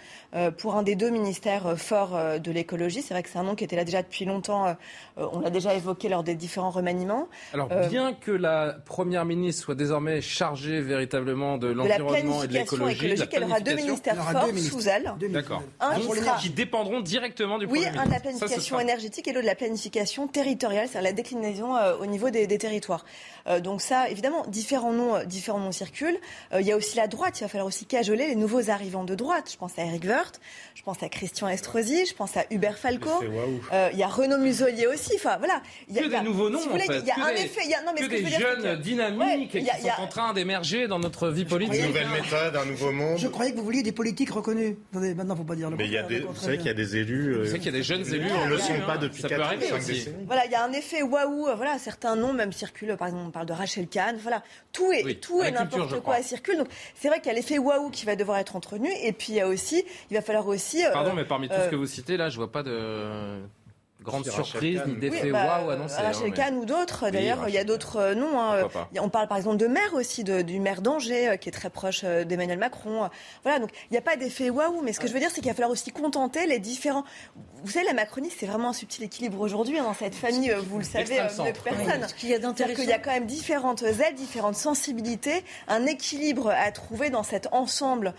pour 0.58 0.76
un 0.76 0.84
des 0.84 0.95
deux 0.95 1.10
ministères 1.10 1.78
forts 1.78 2.18
de 2.39 2.52
l'écologie. 2.52 3.02
C'est 3.02 3.14
vrai 3.14 3.24
que 3.24 3.30
c'est 3.30 3.39
un 3.39 3.43
nom 3.43 3.56
qui 3.56 3.64
était 3.64 3.76
là 3.76 3.84
déjà 3.84 4.02
depuis 4.02 4.26
longtemps. 4.26 4.76
on 5.18 5.39
l'a 5.39 5.50
déjà 5.50 5.74
évoqué 5.74 6.10
lors 6.10 6.24
des 6.24 6.36
différents 6.36 6.70
remaniements. 6.70 7.28
Alors 7.54 7.70
bien 7.89 8.14
que 8.14 8.32
la 8.32 8.76
Première 8.86 9.26
ministre 9.26 9.64
soit 9.66 9.76
désormais 9.76 10.22
chargée 10.22 10.82
véritablement 10.82 11.58
de 11.58 11.68
l'environnement, 11.68 12.43
et 12.43 12.47
de 12.47 12.54
l'écologie. 12.54 13.16
Elle 13.32 13.43
aura 13.43 13.60
deux 13.60 13.76
ministères 13.76 14.16
forts 14.16 14.47
sous 14.58 14.88
elle. 14.88 15.14
D'accord. 15.30 15.64
Un 15.80 15.95
qui, 16.39 16.50
dépendront 16.50 17.02
directement 17.02 17.58
du 17.58 17.68
Premier 17.68 17.80
oui, 17.80 17.86
ministre. 17.86 18.04
Oui, 18.04 18.06
un 18.06 18.08
de 18.08 18.14
la 18.14 18.20
planification 18.20 18.80
énergétique 18.80 19.28
et 19.28 19.34
de 19.41 19.45
la 19.45 19.55
planification 19.55 20.27
territoriale, 20.27 20.87
c'est-à-dire 20.87 21.09
la 21.09 21.13
déclinaison 21.13 21.75
euh, 21.75 21.95
au 21.97 22.05
niveau 22.05 22.29
des, 22.29 22.47
territoires. 22.57 23.05
Euh, 23.47 23.59
donc 23.59 23.81
ça, 23.81 24.09
évidemment, 24.09 24.45
différents 24.47 24.93
noms, 24.93 25.15
euh, 25.15 25.25
différents 25.25 25.59
noms 25.59 25.71
circulent. 25.71 26.19
il 26.57 26.65
y 26.65 26.71
a 26.71 26.77
aussi 26.77 26.97
la 26.97 27.07
droite. 27.07 27.39
Il 27.39 27.43
va 27.43 27.47
falloir 27.47 27.67
aussi 27.67 27.85
cajoler 27.85 28.27
les 28.27 28.35
nouveaux 28.35 28.69
arrivants 28.69 29.03
de 29.03 29.15
droite. 29.15 29.49
Je 29.51 29.57
pense 29.57 29.77
à 29.77 29.83
Eric 29.83 30.03
Woerth, 30.03 30.39
je 30.75 30.83
pense 30.83 31.01
à 31.03 31.09
Christian 31.09 31.47
Estrosi, 31.47 32.05
je 32.05 32.13
pense 32.13 32.35
à 32.37 32.45
Hubert 32.51 32.77
Falco. 32.77 33.09
il 33.21 33.97
y 33.97 34.03
a 34.03 34.07
Renaud 34.07 34.37
Muselier 34.37 34.87
aussi. 34.87 35.13
Enfin, 35.15 35.37
voilà. 35.37 35.61
Il 35.87 35.95
y 35.95 35.99
a, 35.99 36.03
que 36.03 36.07
des 36.07 36.21
nouveaux 36.21 36.49
noms, 36.49 36.59
en 36.59 36.77
fait. 36.77 37.01
Il 37.01 37.07
y 37.07 37.11
a 37.11 37.25
un 37.25 37.29
effet. 37.29 37.61
non, 37.85 37.91
mais 37.93 38.01
que, 38.01 38.07
des 38.07 38.25
jeunes 38.27 38.75
dynamiques 38.81 39.51
qui 39.51 39.65
sont 39.65 40.01
en 40.01 40.07
train 40.07 40.33
d'émerger 40.33 40.87
dans 40.87 40.99
notre 40.99 41.29
vie 41.29 41.45
politique 41.45 41.93
d'un 42.53 42.65
nouveau 42.65 42.91
monde. 42.91 43.17
Je 43.17 43.27
croyais 43.27 43.51
que 43.51 43.57
vous 43.57 43.63
vouliez 43.63 43.83
des 43.83 43.91
politiques 43.91 44.31
reconnus. 44.31 44.75
Attendez, 44.91 45.13
maintenant, 45.13 45.35
faut 45.35 45.43
pas 45.43 45.55
dire 45.55 45.69
le 45.69 45.77
Mais 45.77 45.85
il 45.85 45.91
y 45.91 45.97
a 45.97 46.03
des, 46.03 46.19
vous 46.19 46.35
savez 46.35 46.57
qu'il 46.57 46.67
y 46.67 46.71
a 46.71 46.73
des 46.73 46.97
élus. 46.97 47.39
Vous 47.39 47.45
savez 47.45 47.59
qu'il 47.59 47.71
y 47.71 47.75
a 47.75 47.77
des 47.77 47.83
jeunes 47.83 48.05
élus. 48.13 48.29
On 48.31 48.45
ne 48.45 48.51
le 48.51 48.57
sont 48.57 48.79
pas 48.85 48.97
depuis 48.97 49.23
4 49.23 49.49
5 49.49 49.59
décennies. 49.59 50.07
Voilà, 50.25 50.45
il 50.45 50.51
y 50.51 50.55
a 50.55 50.63
un 50.63 50.71
effet 50.71 51.01
waouh. 51.01 51.47
Voilà, 51.55 51.77
certains 51.77 52.15
noms 52.15 52.33
même 52.33 52.51
circulent. 52.51 52.95
Par 52.97 53.07
exemple, 53.07 53.31
parle 53.39 53.47
de 53.47 53.53
Rachel 53.53 53.87
Kahn. 53.87 54.17
Voilà, 54.17 54.43
tout 54.71 54.91
est, 54.91 55.21
tout 55.21 55.41
est 55.41 55.51
n'importe 55.51 55.99
quoi 56.01 56.21
circule. 56.21 56.57
Donc, 56.57 56.67
c'est 56.95 57.07
vrai 57.07 57.19
qu'il 57.19 57.27
y 57.27 57.31
a 57.31 57.33
l'effet 57.35 57.57
waouh 57.57 57.89
qui 57.89 58.05
va 58.05 58.15
devoir 58.15 58.37
être 58.37 58.55
entretenu. 58.55 58.89
Et 59.03 59.13
puis, 59.13 59.27
il 59.29 59.35
y 59.35 59.41
a 59.41 59.47
aussi, 59.47 59.83
il 60.09 60.15
va 60.15 60.21
falloir 60.21 60.47
aussi. 60.47 60.83
Pardon, 60.91 61.13
mais 61.13 61.25
parmi 61.25 61.47
tout 61.47 61.55
ce 61.55 61.69
que 61.69 61.75
vous 61.75 61.87
citez 61.87 62.17
là, 62.17 62.29
je 62.29 62.37
vois 62.37 62.51
pas 62.51 62.63
de 62.63 63.39
grande 64.10 64.26
surprise 64.26 64.82
ni 64.86 64.95
d'effet 64.95 65.32
bah, 65.32 65.62
waouh 65.62 65.70
annoncé. 65.72 66.01
Rachel 66.01 66.34
Kahn 66.34 66.55
ou 66.55 66.66
d'autres. 66.66 67.10
D'ailleurs, 67.10 67.47
il 67.47 67.53
y 67.53 67.57
a 67.57 67.64
d'autres 67.64 67.97
euh, 67.97 68.16
noms. 68.16 68.39
Hein. 68.39 68.68
On 68.99 69.10
parle 69.10 69.28
par 69.28 69.38
exemple 69.38 69.57
de 69.57 69.68
maire 69.68 69.93
aussi, 69.93 70.24
de, 70.24 70.41
du 70.41 70.60
maire 70.60 70.82
d'Angers, 70.82 71.30
euh, 71.30 71.36
qui 71.38 71.49
est 71.49 71.51
très 71.51 71.70
proche 71.70 72.01
euh, 72.03 72.24
d'Emmanuel 72.24 72.57
Macron. 72.57 73.10
Voilà, 73.43 73.60
donc 73.60 73.70
il 73.89 73.93
n'y 73.93 73.97
a 73.97 74.01
pas 74.01 74.16
d'effet 74.16 74.49
waouh, 74.49 74.82
mais 74.82 74.93
ce 74.93 74.99
que 74.99 75.07
je 75.07 75.14
veux 75.14 75.20
dire, 75.20 75.30
c'est 75.30 75.41
qu'il 75.41 75.49
va 75.49 75.55
falloir 75.55 75.72
aussi 75.72 75.91
contenter 75.91 76.45
les 76.47 76.60
différents. 76.60 77.03
Vous 77.64 77.72
savez, 77.72 77.86
la 77.86 77.93
Macronie, 77.93 78.32
c'est 78.36 78.45
vraiment 78.45 78.70
un 78.70 78.74
subtil 78.74 79.03
équilibre 79.03 79.39
aujourd'hui 79.41 79.80
hein, 79.80 79.84
dans 79.84 79.93
cette 79.93 80.16
famille, 80.16 80.53
vous 80.70 80.78
le 80.78 80.84
savez, 80.84 81.16
de 81.16 81.60
personnes. 81.64 82.07
Ce 82.07 82.14
qu'il 82.14 82.30
y 82.30 82.34
a 82.34 82.39
d'intéressant. 82.39 82.82
qu'il 82.82 82.89
y 82.89 82.93
a 82.93 82.99
quand 82.99 83.12
même 83.12 83.26
différentes 83.26 83.84
ailes, 83.84 84.16
différentes 84.16 84.55
sensibilités, 84.55 85.43
un 85.68 85.86
équilibre 85.86 86.49
à 86.49 86.72
trouver 86.72 87.10
dans 87.10 87.24
cet 87.24 87.49
ensemble, 87.51 88.14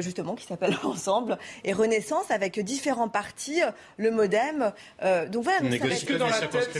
justement, 0.00 0.34
qui 0.34 0.46
s'appelle 0.46 0.76
Ensemble, 0.84 1.38
et 1.64 1.72
Renaissance, 1.72 2.30
avec 2.30 2.60
différents 2.60 3.08
partis, 3.08 3.60
le 3.96 4.10
modèle 4.10 4.45
euh, 5.02 5.28
donc 5.28 5.44
voilà. 5.44 5.60
Est-ce 5.68 6.04
que 6.04 6.14
dans 6.14 6.26
la 6.26 6.40
tête, 6.40 6.70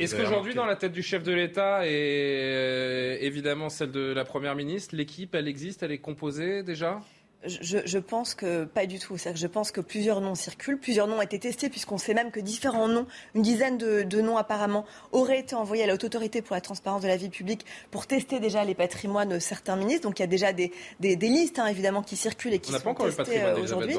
est-ce 0.00 0.16
qu'aujourd'hui, 0.16 0.54
dans 0.54 0.66
la 0.66 0.76
tête 0.76 0.92
du 0.92 1.02
chef 1.02 1.22
de 1.22 1.32
l'État 1.32 1.86
et 1.86 1.90
euh, 1.90 3.16
évidemment 3.20 3.68
celle 3.68 3.90
de 3.90 4.12
la 4.12 4.24
première 4.24 4.54
ministre, 4.54 4.96
l'équipe, 4.96 5.34
elle 5.34 5.48
existe, 5.48 5.82
elle 5.82 5.92
est 5.92 5.98
composée 5.98 6.62
déjà? 6.62 7.00
Je, 7.44 7.98
pense 7.98 8.34
que 8.34 8.64
pas 8.64 8.86
du 8.86 8.98
tout. 8.98 9.16
Je 9.16 9.46
pense 9.46 9.70
que 9.70 9.80
plusieurs 9.80 10.20
noms 10.20 10.34
circulent, 10.34 10.78
plusieurs 10.78 11.06
noms 11.06 11.18
ont 11.18 11.22
été 11.22 11.38
testés, 11.38 11.68
puisqu'on 11.68 11.98
sait 11.98 12.14
même 12.14 12.32
que 12.32 12.40
différents 12.40 12.88
noms, 12.88 13.06
une 13.36 13.42
dizaine 13.42 13.78
de, 13.78 14.20
noms 14.20 14.36
apparemment, 14.36 14.84
auraient 15.12 15.38
été 15.38 15.54
envoyés 15.54 15.84
à 15.84 15.86
la 15.86 15.94
haute 15.94 16.02
autorité 16.02 16.42
pour 16.42 16.54
la 16.54 16.60
transparence 16.60 17.02
de 17.02 17.06
la 17.06 17.16
vie 17.16 17.28
publique 17.28 17.64
pour 17.92 18.08
tester 18.08 18.40
déjà 18.40 18.64
les 18.64 18.74
patrimoines 18.74 19.28
de 19.28 19.38
certains 19.38 19.76
ministres. 19.76 20.08
Donc 20.08 20.18
il 20.18 20.22
y 20.22 20.24
a 20.24 20.28
déjà 20.28 20.52
des, 20.52 20.72
listes, 21.00 21.60
hein, 21.60 21.66
évidemment, 21.66 22.02
qui 22.02 22.16
circulent 22.16 22.54
et 22.54 22.58
qui 22.58 22.74
on 22.74 22.78
sont 22.78 22.94
pas 22.94 23.04
testées 23.04 23.42
euh, 23.42 23.62
aujourd'hui. 23.62 23.96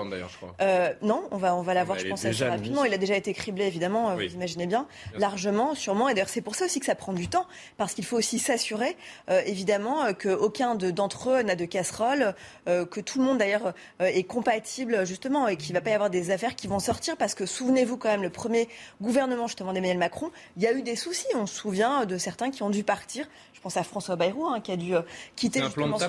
Euh, 0.61 0.93
non, 1.01 1.23
on 1.31 1.37
va, 1.37 1.55
on 1.55 1.61
va 1.61 1.73
l'avoir, 1.73 1.97
je 1.97 2.07
pense, 2.07 2.25
assez 2.25 2.45
rapidement. 2.45 2.83
Il 2.83 2.93
a 2.93 2.97
déjà 2.97 3.15
été 3.15 3.33
criblé, 3.33 3.65
évidemment, 3.65 4.09
euh, 4.11 4.15
vous 4.15 4.33
imaginez 4.33 4.67
bien, 4.67 4.85
largement, 5.17 5.75
sûrement. 5.75 6.09
Et 6.09 6.13
d'ailleurs, 6.13 6.29
c'est 6.29 6.41
pour 6.41 6.55
ça 6.55 6.65
aussi 6.65 6.81
que 6.81 6.85
ça 6.85 6.95
prend 6.95 7.13
du 7.13 7.29
temps, 7.29 7.47
parce 7.77 7.93
qu'il 7.93 8.05
faut 8.05 8.17
aussi 8.17 8.37
s'assurer, 8.37 8.97
évidemment, 9.45 10.13
qu'aucun 10.13 10.75
d'entre 10.75 11.29
eux 11.29 11.41
n'a 11.41 11.55
de 11.55 11.65
casserole, 11.65 12.35
que 12.65 12.99
tout 12.99 13.19
le 13.19 13.25
monde 13.25 13.28
d'ailleurs 13.35 13.73
euh, 14.01 14.05
est 14.05 14.23
compatible 14.23 15.05
justement 15.05 15.47
et 15.47 15.57
qu'il 15.57 15.73
ne 15.73 15.79
va 15.79 15.81
pas 15.83 15.89
y 15.91 15.93
avoir 15.93 16.09
des 16.09 16.31
affaires 16.31 16.55
qui 16.55 16.67
vont 16.67 16.79
sortir 16.79 17.17
parce 17.17 17.35
que 17.35 17.45
souvenez-vous 17.45 17.97
quand 17.97 18.09
même, 18.09 18.23
le 18.23 18.29
premier 18.29 18.67
gouvernement 19.01 19.47
justement 19.47 19.73
d'Emmanuel 19.73 19.97
Macron, 19.97 20.31
il 20.57 20.63
y 20.63 20.67
a 20.67 20.73
eu 20.73 20.81
des 20.81 20.95
soucis. 20.95 21.27
On 21.35 21.45
se 21.45 21.55
souvient 21.55 22.05
de 22.05 22.17
certains 22.17 22.51
qui 22.51 22.63
ont 22.63 22.69
dû 22.69 22.83
partir. 22.83 23.27
Je 23.53 23.61
pense 23.61 23.75
à 23.75 23.83
François 23.83 24.15
Bayrou 24.15 24.45
hein, 24.45 24.61
qui 24.61 24.71
a 24.71 24.77
dû 24.77 24.95
euh, 24.95 25.01
quitter 25.35 25.61
justement 25.61 25.99
son 25.99 26.07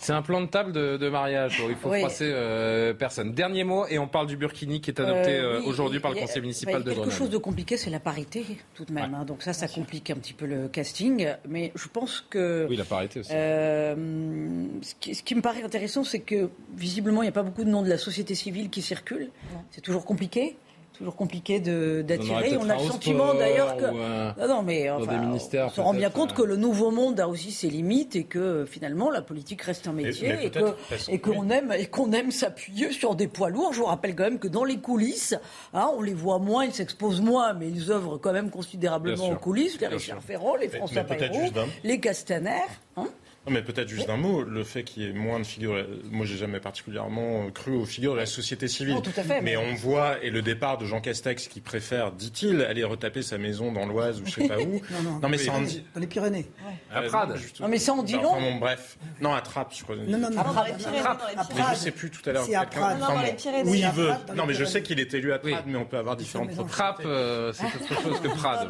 C'est 0.00 0.12
un 0.12 0.20
plan 0.20 0.42
de 0.42 0.46
table 0.46 0.72
de, 0.72 1.08
mariage. 1.08 1.62
il 1.66 1.74
faut 1.76 1.88
froisser 1.88 2.30
euh, 2.30 2.92
personne. 2.92 3.32
Dernier 3.32 3.64
mot 3.64 3.86
et 3.86 3.98
on 3.98 4.06
parle 4.06 4.26
du 4.26 4.36
Burkini 4.36 4.82
qui 4.82 4.90
est 4.90 5.00
adopté 5.00 5.40
aujourd'hui 5.64 6.00
par 6.00 6.12
le 6.12 6.20
conseil 6.20 6.42
municipal 6.42 6.82
de 6.82 6.90
Grenoble. 6.90 7.08
Quelque 7.08 7.18
chose 7.18 7.30
de 7.30 7.38
compliqué, 7.38 7.76
c'est 7.76 7.90
la 7.90 8.00
parité 8.00 8.44
tout 8.74 8.84
de 8.84 8.92
même. 8.92 9.14
Hein. 9.14 9.24
donc 9.24 9.42
ça, 9.42 9.52
ça 9.52 9.66
complique 9.66 10.10
un 10.10 10.16
petit 10.16 10.34
peu 10.34 10.46
le 10.46 10.68
casting. 10.68 11.28
Mais 11.48 11.72
je 11.74 11.88
pense 11.88 12.24
que... 12.28 12.66
Oui, 12.68 12.76
la 12.76 12.84
parité 12.84 13.20
aussi. 13.20 13.30
ce, 13.30 14.94
qui, 15.00 15.14
ce 15.14 15.22
qui 15.22 15.34
me 15.34 15.40
paraît 15.40 15.63
intéressant, 15.64 16.04
c'est 16.04 16.20
que 16.20 16.50
visiblement, 16.76 17.22
il 17.22 17.26
n'y 17.26 17.30
a 17.30 17.32
pas 17.32 17.42
beaucoup 17.42 17.64
de 17.64 17.70
noms 17.70 17.82
de 17.82 17.88
la 17.88 17.98
société 17.98 18.34
civile 18.34 18.70
qui 18.70 18.82
circulent. 18.82 19.30
C'est 19.70 19.80
toujours 19.80 20.04
compliqué 20.04 20.56
toujours 20.94 21.16
compliqué 21.16 21.60
d'attirer. 21.60 22.56
On, 22.56 22.68
a 22.70 22.74
le 22.74 22.80
sentiment 22.80 23.34
d'ailleurs 23.34 23.76
que. 23.76 23.86
non, 23.86 24.48
non, 24.48 24.62
mais 24.62 24.90
on 24.90 25.00
se 25.38 25.80
rend 25.80 25.92
bien 25.92 26.10
compte 26.10 26.32
que 26.32 26.42
le 26.42 26.56
nouveau 26.56 26.90
monde 26.90 27.20
a 27.20 27.28
aussi 27.28 27.50
ses 27.50 27.68
limites 27.68 28.16
et 28.16 28.24
que 28.24 28.64
finalement 28.64 29.10
la 29.10 29.22
politique 29.22 29.62
reste 29.62 29.86
un 29.86 29.92
métier 29.92 30.50
et, 31.08 31.18
qu'on 31.18 31.50
aime 31.50 31.72
et 31.72 31.86
qu'on 31.86 32.12
aime 32.12 32.30
s'appuyer 32.30 32.92
sur 32.92 33.14
des 33.14 33.28
poids 33.28 33.50
lourds. 33.50 33.72
Je 33.72 33.80
vous 33.80 33.86
rappelle 33.86 34.14
quand 34.14 34.24
même 34.24 34.38
que 34.38 34.48
dans 34.48 34.64
les 34.64 34.78
coulisses, 34.78 35.34
hein, 35.74 35.90
on 35.96 36.02
les 36.02 36.14
voit 36.14 36.38
moins, 36.38 36.64
ils 36.64 36.72
s'exposent 36.72 37.20
moins, 37.20 37.52
mais 37.52 37.68
ils 37.68 37.90
œuvrent 37.90 38.18
quand 38.18 38.32
même 38.32 38.50
considérablement 38.50 39.30
aux 39.30 39.36
coulisses. 39.36 39.80
Les 39.80 39.88
Richard 39.88 40.22
Ferrand, 40.22 40.56
les 40.56 40.68
François 40.68 41.02
Bayrou, 41.02 41.50
les 41.82 42.00
Castaner. 42.00 42.62
Hein 42.96 43.08
non, 43.46 43.52
mais 43.52 43.62
peut-être 43.62 43.88
juste 43.88 44.08
un 44.08 44.16
mot, 44.16 44.42
le 44.42 44.64
fait 44.64 44.84
qu'il 44.84 45.02
y 45.02 45.06
ait 45.06 45.12
moins 45.12 45.38
de 45.38 45.44
figures. 45.44 45.86
Moi, 46.10 46.24
j'ai 46.24 46.38
jamais 46.38 46.60
particulièrement 46.60 47.50
cru 47.50 47.72
aux 47.76 47.84
figures 47.84 48.14
de 48.14 48.18
la 48.20 48.26
société 48.26 48.68
civile. 48.68 48.96
tout 49.02 49.10
à 49.16 49.22
fait, 49.22 49.42
mais... 49.42 49.56
on 49.58 49.74
voit, 49.74 50.22
et 50.24 50.30
le 50.30 50.40
départ 50.40 50.78
de 50.78 50.86
Jean 50.86 51.00
Castex 51.00 51.48
qui 51.48 51.60
préfère, 51.60 52.12
dit-il, 52.12 52.62
aller 52.62 52.84
retaper 52.84 53.20
sa 53.20 53.36
maison 53.36 53.70
dans 53.70 53.84
l'Oise 53.84 54.22
ou 54.22 54.26
je 54.26 54.30
sais 54.30 54.48
pas 54.48 54.58
où. 54.58 54.80
non, 55.02 55.20
non, 55.22 55.28
mais 55.28 55.36
ça 55.36 55.52
en 55.52 55.60
dit. 55.60 55.84
Dans 55.94 56.00
les 56.00 56.06
Pyrénées. 56.06 56.46
À 56.90 57.02
Prades. 57.02 57.38
non, 57.60 57.68
mais 57.68 57.78
ça 57.78 57.92
en 57.92 58.02
dit 58.02 58.14
long. 58.14 58.40
bon, 58.40 58.56
bref. 58.56 58.96
Non, 59.20 59.34
à 59.34 59.42
Trappes, 59.42 59.74
je 59.76 59.82
crois. 59.82 59.96
Non, 59.96 60.18
non, 60.18 60.30
non. 60.30 60.38
À 60.38 60.44
Prades. 60.44 60.76
Mais 61.54 61.62
je 61.72 61.76
sais 61.76 61.90
plus 61.90 62.10
tout 62.10 62.28
à 62.28 62.32
l'heure. 62.32 62.44
C'est 62.46 62.54
à 62.54 62.64
Prades. 62.64 62.98
Non, 62.98 63.08
dans 63.08 63.22
les 63.22 63.32
Pyrénées. 63.32 63.70
Oui, 63.70 63.80
il 63.84 63.90
veut. 63.90 64.10
Non, 64.34 64.46
mais 64.46 64.54
je 64.54 64.64
sais 64.64 64.82
qu'il 64.82 65.00
est 65.00 65.12
élu 65.12 65.32
à 65.32 65.38
Prades, 65.38 65.64
mais 65.66 65.76
on 65.76 65.84
peut 65.84 65.98
avoir 65.98 66.16
différentes 66.16 66.50
Trappes, 66.68 67.02
euh, 67.04 67.52
c'est 67.52 67.66
autre 67.66 68.02
chose 68.02 68.20
que 68.20 68.28
Prades. 68.28 68.68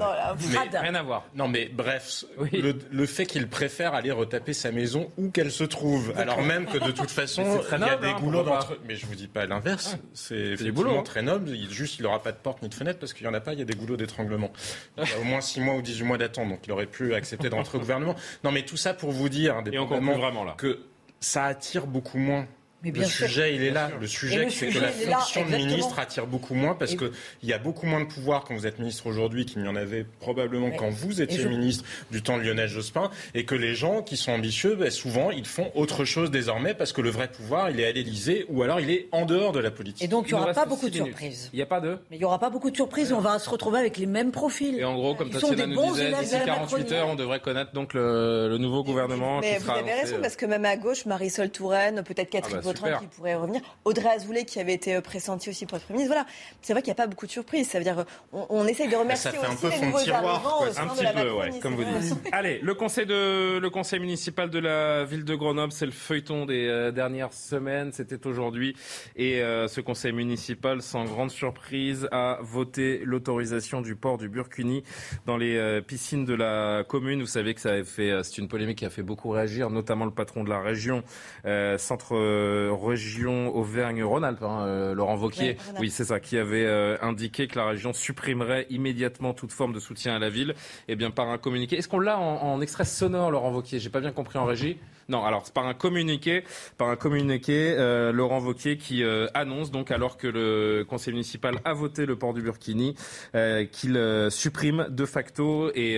Rien 0.73 0.95
à 0.95 1.03
voir. 1.03 1.25
Non, 1.37 1.47
mais 1.47 1.71
bref, 1.73 2.25
le 2.51 3.07
fait 3.07 3.27
qu'il 3.27 3.47
préfère 3.47 3.95
aller 3.95 4.11
retaper 4.11 4.53
sa 4.65 4.73
maison 4.73 5.11
ou 5.19 5.31
elle 5.37 5.51
se 5.51 5.65
trouve. 5.65 6.15
Alors 6.17 6.41
même 6.41 6.65
que 6.65 6.79
de 6.79 6.91
toute 6.91 7.11
façon, 7.11 7.61
il 7.71 7.81
y 7.81 7.83
a 7.83 7.97
des 7.97 8.09
hein, 8.09 8.17
goulots 8.19 8.43
d'entre. 8.43 8.79
Mais 8.89 8.97
je 8.97 9.05
vous 9.05 9.15
dis 9.15 9.29
pas 9.29 9.45
l'inverse. 9.45 9.99
C'est 10.15 10.37
effectivement 10.37 11.03
très 11.03 11.21
noble. 11.21 11.51
Il, 11.51 11.71
juste, 11.71 11.99
il 11.99 12.03
n'aura 12.03 12.23
pas 12.23 12.33
de 12.33 12.39
porte 12.39 12.63
ni 12.63 12.71
de 12.71 12.75
fenêtre 12.75 12.99
parce 12.99 13.13
qu'il 13.13 13.27
y 13.27 13.29
en 13.29 13.35
a 13.35 13.41
pas. 13.41 13.53
Il 13.53 13.59
y 13.59 13.63
a 13.63 13.67
des 13.67 13.75
goulots 13.75 13.99
d'étranglement. 13.99 14.51
Il 14.97 15.07
y 15.07 15.13
a 15.13 15.21
au 15.21 15.25
moins 15.25 15.43
6 15.43 15.61
mois 15.61 15.75
ou 15.75 15.83
18 15.83 16.05
mois 16.05 16.17
d'attente, 16.17 16.49
donc 16.49 16.61
il 16.67 16.73
aurait 16.73 16.87
pu 16.87 17.15
accepter 17.15 17.51
d'entrer 17.51 17.77
au 17.77 17.81
gouvernement. 17.81 18.15
Non, 18.43 18.53
mais 18.53 18.63
tout 18.63 18.79
ça 18.79 18.95
pour 18.95 19.11
vous 19.11 19.29
dire, 19.29 19.63
vraiment 19.63 20.45
là. 20.45 20.55
que 20.57 20.81
ça 21.21 21.45
attire 21.45 21.87
beaucoup 21.87 22.19
moins 22.19 22.47
le 22.93 23.05
sujet, 23.05 23.55
il 23.55 23.63
est 23.63 23.71
là. 23.71 23.91
Le 24.01 24.07
sujet, 24.07 24.49
c'est 24.51 24.69
que 24.69 24.79
la 24.79 24.89
fonction 24.91 25.45
de 25.45 25.57
ministre 25.57 25.99
attire 25.99 26.27
beaucoup 26.27 26.55
moins 26.55 26.75
parce 26.75 26.95
qu'il 26.95 27.11
y 27.43 27.53
a 27.53 27.59
beaucoup 27.59 27.87
moins 27.87 28.01
de 28.01 28.07
pouvoir 28.07 28.45
quand 28.45 28.55
vous 28.55 28.67
êtes 28.67 28.79
ministre 28.79 29.07
aujourd'hui 29.07 29.47
qu'il 29.47 29.63
n'y 29.63 29.69
en 29.69 29.77
avait 29.77 30.05
probablement 30.21 30.71
quand 30.71 30.91
vous 30.91 31.21
étiez 31.21 31.45
ministre 31.45 31.85
du 32.11 32.23
temps 32.23 32.39
de 32.39 32.43
Lionel 32.43 32.69
Jospin 32.69 33.11
et 33.35 33.45
que 33.45 33.55
les 33.55 33.75
gens 33.75 34.03
qui 34.03 34.17
sont 34.17 34.33
ambitieux, 34.33 34.77
ben, 34.77 34.91
souvent, 34.91 35.31
ils 35.31 35.47
font 35.47 35.71
autre 35.75 36.05
chose 36.05 36.31
désormais 36.31 36.75
parce 36.75 36.93
que 36.93 37.01
le 37.01 37.11
vrai 37.11 37.29
pouvoir, 37.29 37.71
il 37.71 37.81
est 37.81 37.87
à 37.87 37.93
l'Élysée 37.93 38.47
ou 38.49 38.63
alors 38.63 38.81
il 38.81 38.91
est 38.91 39.09
en 39.13 39.25
dehors 39.25 39.53
de 39.53 39.61
la 39.61 39.71
politique. 39.71 40.03
Et 40.03 40.09
donc, 40.09 40.27
il 40.29 40.35
n'y 40.35 40.41
aura 40.41 40.53
pas 40.53 40.67
beaucoup 40.67 40.89
de 40.89 40.95
surprises. 40.95 41.51
Il 41.53 41.57
n'y 41.57 41.63
a 41.63 41.67
pas 41.67 41.81
de 41.81 41.99
Mais 42.11 42.17
il 42.17 42.19
n'y 42.19 42.25
aura 42.25 42.39
pas 42.39 42.51
beaucoup 42.51 42.71
de 42.71 42.77
surprises. 42.77 43.13
On 43.13 43.21
va 43.21 43.39
se 43.39 43.49
retrouver 43.49 43.79
avec 43.79 43.99
les 43.99 44.07
mêmes 44.07 44.33
profils. 44.33 44.79
Et 44.79 44.85
en 44.85 44.95
gros, 44.95 45.15
comme 45.15 45.31
Tatiana 45.31 45.67
nous 45.67 45.93
disait, 45.93 46.13
d'ici 46.13 46.37
48 46.45 46.93
heures, 46.93 47.09
on 47.09 47.15
devrait 47.15 47.41
connaître 47.41 47.73
donc 47.73 47.95
le, 47.95 48.57
nouveau 48.59 48.85
gouvernement 48.85 49.41
mais 49.41 49.57
qui 49.57 49.63
vous 49.63 49.71
avez 49.71 49.93
raison, 49.93 50.17
parce 50.21 50.37
que 50.37 50.47
même 50.47 50.65
à 50.65 50.77
gauche, 50.77 51.07
Marisol 51.07 51.51
Touraine, 51.51 52.03
peut-être 52.03 52.31
Catherine 52.31 52.61
qui 52.75 53.07
pourrait 53.17 53.35
revenir, 53.35 53.61
Audrey 53.85 54.09
Azoulay 54.09 54.45
qui 54.45 54.61
avait 54.61 54.75
été 54.75 55.01
pressentie 55.01 55.51
aussi 55.51 55.67
pour 55.67 55.77
être 55.79 55.85
Premier 55.85 55.99
ministre. 55.99 56.15
Voilà, 56.15 56.29
c'est 56.63 56.73
vrai 56.73 56.83
qu'il 56.83 56.91
n'y 56.93 56.99
a 56.99 57.03
pas 57.03 57.07
beaucoup 57.07 57.27
de 57.27 57.31
surprises. 57.31 57.69
Ça 57.69 57.79
veut 57.79 57.85
dire 57.85 58.05
on, 58.33 58.47
on 58.51 58.67
essaye 58.67 58.89
de 58.89 58.97
remercier 58.97 59.31
aussi 59.31 59.67
les 59.71 59.87
nouveaux 59.87 59.99
arrivants 60.11 60.63
un 60.65 60.87
petit 60.89 61.05
peu, 61.05 61.61
comme 61.61 61.75
vous 61.75 61.85
dites. 61.85 62.15
Allez, 62.33 62.59
le 62.63 62.75
conseil 62.75 63.07
de 63.07 63.59
le 63.59 63.71
conseil 63.71 64.01
municipal 64.01 64.51
de 64.51 64.59
la 64.59 65.05
ville 65.05 65.25
de 65.25 65.35
Grenoble, 65.35 65.73
c'est 65.73 65.87
le 65.87 65.93
feuilleton 65.93 66.47
des 66.47 66.91
dernières 66.95 67.33
semaines. 67.33 67.93
C'était 67.93 68.27
aujourd'hui 68.27 68.77
et 69.17 69.41
ce 69.41 69.81
conseil 69.81 70.13
municipal, 70.13 70.83
sans 70.83 71.05
grande 71.05 71.31
surprise, 71.31 72.09
a 72.13 72.39
voté 72.43 73.03
l'autorisation 73.05 73.81
du 73.81 73.97
port 73.97 74.19
du 74.19 74.29
Burkini 74.29 74.83
dans 75.27 75.37
les 75.37 75.81
piscines 75.87 76.25
de 76.25 76.35
la 76.35 76.85
commune. 76.87 77.21
Vous 77.21 77.27
savez 77.27 77.55
que 77.55 77.61
ça 77.61 77.71
a 77.71 77.85
fait, 77.85 78.23
c'est 78.23 78.39
une 78.39 78.49
polémique 78.49 78.79
qui 78.79 78.85
a 78.85 78.91
fait 78.91 79.03
beaucoup 79.03 79.31
réagir, 79.31 79.71
notamment 79.71 80.05
le 80.05 80.11
patron 80.11 80.45
de 80.45 80.51
la 80.51 80.61
région, 80.61 81.03
euh, 81.45 81.79
centre 81.79 82.17
euh, 82.17 82.64
région 82.71 83.55
Auvergne-Rhône-Alpes, 83.55 84.43
hein, 84.43 84.67
euh, 84.67 84.95
Laurent 84.95 85.17
Vauquier, 85.17 85.57
oui, 85.81 85.91
c'est 85.91 86.05
ça, 86.05 86.21
qui 86.21 86.37
avait 86.37 86.67
indiqué 87.01 87.47
que 87.47 87.59
la 87.59 87.67
région 87.67 87.93
supprimerait 87.93 88.67
immédiatement 88.71 89.35
toute 89.35 89.53
forme 89.53 89.73
de 89.73 89.81
soutien 89.81 90.15
à 90.15 90.19
la 90.19 90.31
ville. 90.31 90.55
Eh 90.89 90.97
bien, 90.97 91.11
par 91.11 91.29
un 91.29 91.39
communiqué. 91.39 91.77
Est-ce 91.77 91.89
qu'on 91.89 92.01
l'a 92.01 92.19
en, 92.19 92.43
en, 92.43 92.61
extrait 92.61 92.85
sonore, 92.85 93.31
Laurent 93.31 93.51
Vauquier? 93.51 93.79
J'ai 93.79 93.91
pas 93.91 94.01
bien 94.01 94.13
compris 94.13 94.39
en 94.39 94.45
régie. 94.45 94.79
Non, 95.09 95.25
alors 95.25 95.51
par 95.53 95.67
un 95.67 95.75
communiqué, 95.75 96.45
par 96.79 96.89
un 96.89 96.97
communiqué, 96.97 97.75
euh, 97.77 98.13
Laurent 98.13 98.39
Vauquier 98.39 98.77
qui 98.77 99.03
euh, 99.03 99.27
annonce 99.35 99.71
donc 99.71 99.91
alors 99.91 100.17
que 100.17 100.27
le 100.27 100.85
conseil 100.89 101.13
municipal 101.13 101.59
a 101.65 101.75
voté 101.75 102.07
le 102.07 102.17
port 102.17 102.33
du 102.33 102.43
Burkini, 102.43 102.95
euh, 103.35 103.65
qu'il 103.65 104.01
supprime 104.31 104.87
de 104.89 105.05
facto 105.05 105.71
et 105.75 105.95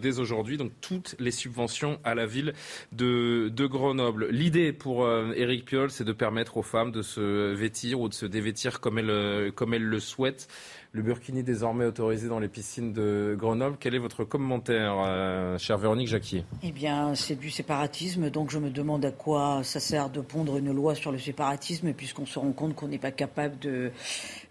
dès 0.00 0.18
aujourd'hui 0.18 0.56
donc 0.56 0.72
toutes 0.80 1.16
les 1.18 1.30
subventions 1.30 1.98
à 2.04 2.14
la 2.14 2.26
ville 2.26 2.52
de, 2.92 3.48
de 3.48 3.66
Grenoble. 3.66 4.28
L'idée 4.30 4.72
pour 4.72 5.08
Éric 5.34 5.64
Piolle, 5.64 5.90
c'est 5.90 6.04
de 6.04 6.12
permettre 6.12 6.56
aux 6.56 6.62
femmes 6.62 6.92
de 6.92 7.02
se 7.02 7.52
vêtir 7.52 8.00
ou 8.00 8.08
de 8.08 8.14
se 8.14 8.26
dévêtir 8.26 8.80
comme 8.80 8.98
elles, 8.98 9.52
comme 9.52 9.74
elles 9.74 9.84
le 9.84 10.00
souhaitent 10.00 10.48
le 10.92 11.02
burkini 11.02 11.42
désormais 11.42 11.84
autorisé 11.84 12.28
dans 12.28 12.38
les 12.38 12.48
piscines 12.48 12.92
de 12.92 13.36
Grenoble. 13.38 13.76
Quel 13.78 13.94
est 13.94 13.98
votre 13.98 14.24
commentaire, 14.24 14.94
euh, 15.04 15.58
chère 15.58 15.78
Véronique 15.78 16.08
Jacquier? 16.08 16.44
Eh 16.62 16.72
bien, 16.72 17.14
c'est 17.14 17.36
du 17.36 17.50
séparatisme, 17.50 18.30
donc 18.30 18.50
je 18.50 18.58
me 18.58 18.70
demande 18.70 19.04
à 19.04 19.10
quoi 19.10 19.60
ça 19.62 19.80
sert 19.80 20.08
de 20.10 20.20
pondre 20.20 20.56
une 20.56 20.72
loi 20.72 20.94
sur 20.94 21.12
le 21.12 21.18
séparatisme, 21.18 21.92
puisqu'on 21.92 22.26
se 22.26 22.38
rend 22.38 22.52
compte 22.52 22.74
qu'on 22.74 22.88
n'est 22.88 22.98
pas 22.98 23.10
capable 23.10 23.58
de, 23.58 23.90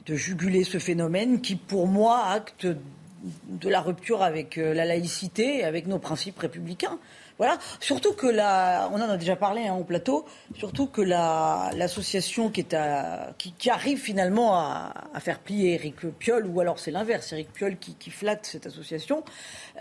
de 0.06 0.16
juguler 0.16 0.64
ce 0.64 0.80
phénomène 0.80 1.42
qui, 1.42 1.56
pour 1.56 1.88
moi, 1.88 2.26
acte 2.26 2.68
de 3.50 3.70
la 3.70 3.82
rupture 3.82 4.22
avec 4.22 4.58
euh, 4.58 4.74
la 4.74 4.86
laïcité 4.86 5.60
et 5.60 5.64
avec 5.64 5.88
nos 5.88 5.98
principes 5.98 6.38
républicains. 6.38 7.00
Voilà. 7.38 7.58
Surtout 7.80 8.14
que 8.14 8.28
la, 8.28 8.90
on 8.94 8.96
en 8.96 9.10
a 9.10 9.18
déjà 9.18 9.36
parlé 9.36 9.68
hein, 9.68 9.76
au 9.76 9.84
plateau, 9.84 10.26
surtout 10.58 10.88
que 10.88 11.02
l'association 11.02 12.50
qui, 12.50 12.66
arrive 13.70 14.00
finalement 14.00 14.56
à, 14.56 14.94
faire 15.20 15.40
plier 15.40 15.74
Eric 15.74 16.08
Piolle, 16.18 16.48
ou 16.48 16.60
alors 16.62 16.80
c'est 16.80 16.92
l'inverse, 16.92 17.34
Eric 17.34 17.52
Piolle 17.52 17.78
qui, 17.78 17.96
qui, 17.96 18.10
flatte 18.10 18.46
cette 18.46 18.68
association, 18.68 19.24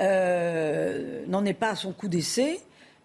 euh, 0.01 1.25
n'en 1.29 1.45
est 1.45 1.55
pas 1.55 1.71
à 1.71 1.77
son 1.77 1.93
coup 1.93 2.09
d'essai. 2.09 2.61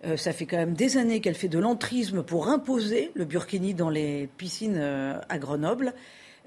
Euh, 0.05 0.15
ça 0.15 0.31
fait 0.31 0.45
quand 0.45 0.57
même 0.57 0.73
des 0.73 0.97
années 0.97 1.19
qu'elle 1.19 1.35
fait 1.35 1.49
de 1.49 1.59
l'entrisme 1.59 2.23
pour 2.23 2.47
imposer 2.47 3.11
le 3.15 3.25
burkini 3.25 3.73
dans 3.73 3.89
les 3.89 4.29
piscines 4.37 4.77
euh, 4.77 5.19
à 5.27 5.37
Grenoble. 5.37 5.93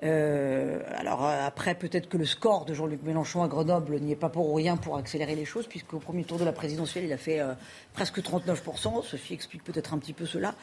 Euh, 0.03 0.81
alors 0.97 1.25
euh, 1.25 1.47
après, 1.47 1.77
peut-être 1.77 2.09
que 2.09 2.17
le 2.17 2.25
score 2.25 2.65
de 2.65 2.75
Jean-Luc 2.75 3.03
Mélenchon 3.05 3.43
à 3.45 3.49
Grenoble 3.49 4.01
n'y 4.01 4.13
est 4.13 4.17
pas 4.17 4.31
pour 4.31 4.55
rien 4.57 4.77
pour 4.77 4.97
accélérer 4.97 5.37
les 5.37 5.45
choses, 5.45 5.69
puisqu'au 5.69 5.99
premier 5.99 6.25
tour 6.25 6.39
de 6.39 6.45
la 6.45 6.53
présidentielle, 6.53 7.05
il 7.05 7.13
a 7.13 7.19
fait 7.19 7.39
euh, 7.39 7.55
presque 7.93 8.19
39%. 8.19 9.05
Ceci 9.05 9.35
explique 9.35 9.63
peut-être 9.63 9.95
un 9.95 9.99
petit 9.99 10.13
peu 10.13 10.27
cela 10.27 10.55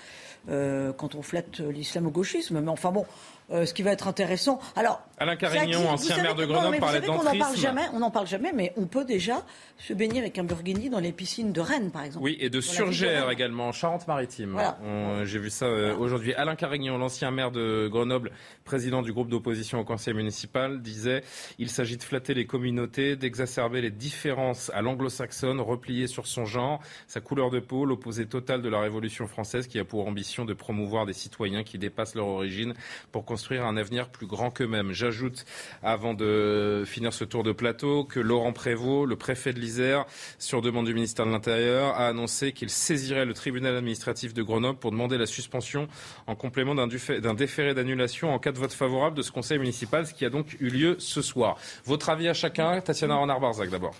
quand 0.47 1.15
on 1.15 1.21
flatte 1.21 1.59
l'islamo-gauchisme. 1.59 2.61
Mais 2.61 2.69
enfin 2.69 2.91
bon, 2.91 3.05
ce 3.51 3.71
qui 3.73 3.83
va 3.83 3.91
être 3.91 4.07
intéressant. 4.07 4.59
Alors, 4.75 5.01
Alain 5.17 5.35
Carignon, 5.35 5.89
ancien 5.89 6.23
maire 6.23 6.33
de 6.33 6.45
Grenoble, 6.45 6.77
parlait 6.77 7.01
d'entrisme. 7.01 7.27
On 7.27 7.33
n'en 7.33 7.39
parle 7.39 7.57
jamais, 7.57 7.81
on 7.93 7.99
n'en 7.99 8.09
parle 8.09 8.27
jamais, 8.27 8.51
mais 8.53 8.73
on 8.77 8.87
peut 8.87 9.03
déjà 9.03 9.43
se 9.77 9.93
baigner 9.93 10.19
avec 10.19 10.39
un 10.39 10.45
burgundy 10.45 10.89
dans 10.89 11.01
les 11.01 11.11
piscines 11.11 11.51
de 11.51 11.61
Rennes, 11.61 11.91
par 11.91 12.03
exemple. 12.03 12.23
Oui, 12.23 12.37
et 12.39 12.49
de 12.49 12.61
Surgère 12.61 13.29
également, 13.29 13.71
Charente-Maritime. 13.73 14.51
Voilà. 14.53 14.77
J'ai 15.25 15.39
vu 15.39 15.49
ça 15.49 15.67
aujourd'hui. 15.67 16.33
Alain 16.33 16.55
Carignon, 16.55 16.97
l'ancien 16.97 17.31
maire 17.31 17.51
de 17.51 17.89
Grenoble, 17.91 18.31
président 18.63 19.01
du 19.01 19.11
groupe 19.11 19.28
d'opposition 19.29 19.79
au 19.79 19.83
conseil 19.83 20.13
municipal, 20.13 20.81
disait 20.81 21.23
il 21.57 21.69
s'agit 21.69 21.97
de 21.97 22.03
flatter 22.03 22.33
les 22.33 22.45
communautés, 22.45 23.15
d'exacerber 23.15 23.81
les 23.81 23.91
différences 23.91 24.71
à 24.73 24.81
l'anglo-saxonne, 24.81 25.59
replier 25.59 26.07
sur 26.07 26.27
son 26.27 26.45
genre, 26.45 26.81
sa 27.07 27.21
couleur 27.21 27.49
de 27.49 27.59
peau, 27.59 27.85
l'opposé 27.85 28.25
total 28.25 28.61
de 28.61 28.69
la 28.69 28.79
Révolution 28.79 29.27
française 29.27 29.67
qui 29.67 29.79
a 29.79 29.85
pour 29.85 30.07
ambition 30.07 30.45
de 30.45 30.53
promouvoir 30.53 31.05
des 31.05 31.13
citoyens 31.13 31.63
qui 31.63 31.77
dépassent 31.77 32.15
leur 32.15 32.27
origine 32.27 32.73
pour 33.11 33.25
construire 33.25 33.65
un 33.65 33.77
avenir 33.77 34.09
plus 34.09 34.27
grand 34.27 34.51
qu'eux-mêmes. 34.51 34.91
J'ajoute, 34.91 35.45
avant 35.83 36.13
de 36.13 36.83
finir 36.85 37.13
ce 37.13 37.23
tour 37.23 37.43
de 37.43 37.51
plateau, 37.51 38.03
que 38.03 38.19
Laurent 38.19 38.53
Prévost, 38.53 39.07
le 39.07 39.15
préfet 39.15 39.53
de 39.53 39.59
l'Isère, 39.59 40.05
sur 40.37 40.61
demande 40.61 40.85
du 40.85 40.93
ministère 40.93 41.25
de 41.25 41.31
l'Intérieur, 41.31 41.93
a 41.95 42.07
annoncé 42.07 42.51
qu'il 42.51 42.69
saisirait 42.69 43.25
le 43.25 43.33
tribunal 43.33 43.75
administratif 43.75 44.33
de 44.33 44.41
Grenoble 44.41 44.79
pour 44.79 44.91
demander 44.91 45.17
la 45.17 45.25
suspension 45.25 45.87
en 46.27 46.35
complément 46.35 46.75
d'un 46.75 47.33
déféré 47.33 47.73
d'annulation 47.73 48.33
en 48.33 48.39
cas 48.39 48.51
de 48.51 48.59
vote 48.59 48.73
favorable 48.73 49.15
de 49.19 49.23
ce 49.23 49.31
conseil 49.31 49.59
municipal, 49.59 50.07
ce 50.07 50.13
qui 50.13 50.25
a 50.25 50.29
donc 50.29 50.55
eu 50.59 50.69
lieu 50.69 50.95
ce 50.99 51.21
soir. 51.21 51.57
Votre 51.85 52.09
avis 52.09 52.27
à 52.27 52.33
chacun, 52.33 52.81
Tatiana 52.81 53.17
Renard-Barzac 53.17 53.69
d'abord. 53.69 53.93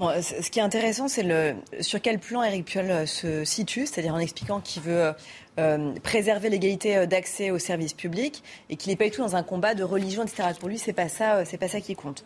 ce 0.00 0.50
qui 0.50 0.58
est 0.58 0.62
intéressant, 0.62 1.08
c'est 1.08 1.22
le, 1.22 1.54
sur 1.80 2.02
quel 2.02 2.18
plan 2.18 2.42
Éric 2.42 2.64
Piolle 2.64 2.90
euh, 2.90 3.06
se 3.06 3.44
situe, 3.44 3.86
c'est-à-dire 3.86 4.14
en 4.14 4.18
expliquant 4.18 4.60
qu'il 4.60 4.82
veut 4.82 5.04
euh, 5.04 5.12
euh, 5.58 5.94
préserver 6.02 6.50
l'égalité 6.50 7.06
d'accès 7.06 7.50
aux 7.50 7.58
services 7.58 7.94
publics 7.94 8.42
et 8.68 8.76
qu'il 8.76 8.90
n'est 8.90 8.96
pas 8.96 9.04
du 9.04 9.12
tout 9.12 9.22
dans 9.22 9.36
un 9.36 9.42
combat 9.42 9.74
de 9.74 9.84
religion, 9.84 10.24
etc. 10.24 10.48
Pour 10.58 10.68
lui, 10.68 10.78
c'est 10.78 10.92
pas 10.92 11.08
ça, 11.08 11.44
c'est 11.44 11.58
pas 11.58 11.68
ça 11.68 11.80
qui 11.80 11.94
compte. 11.94 12.24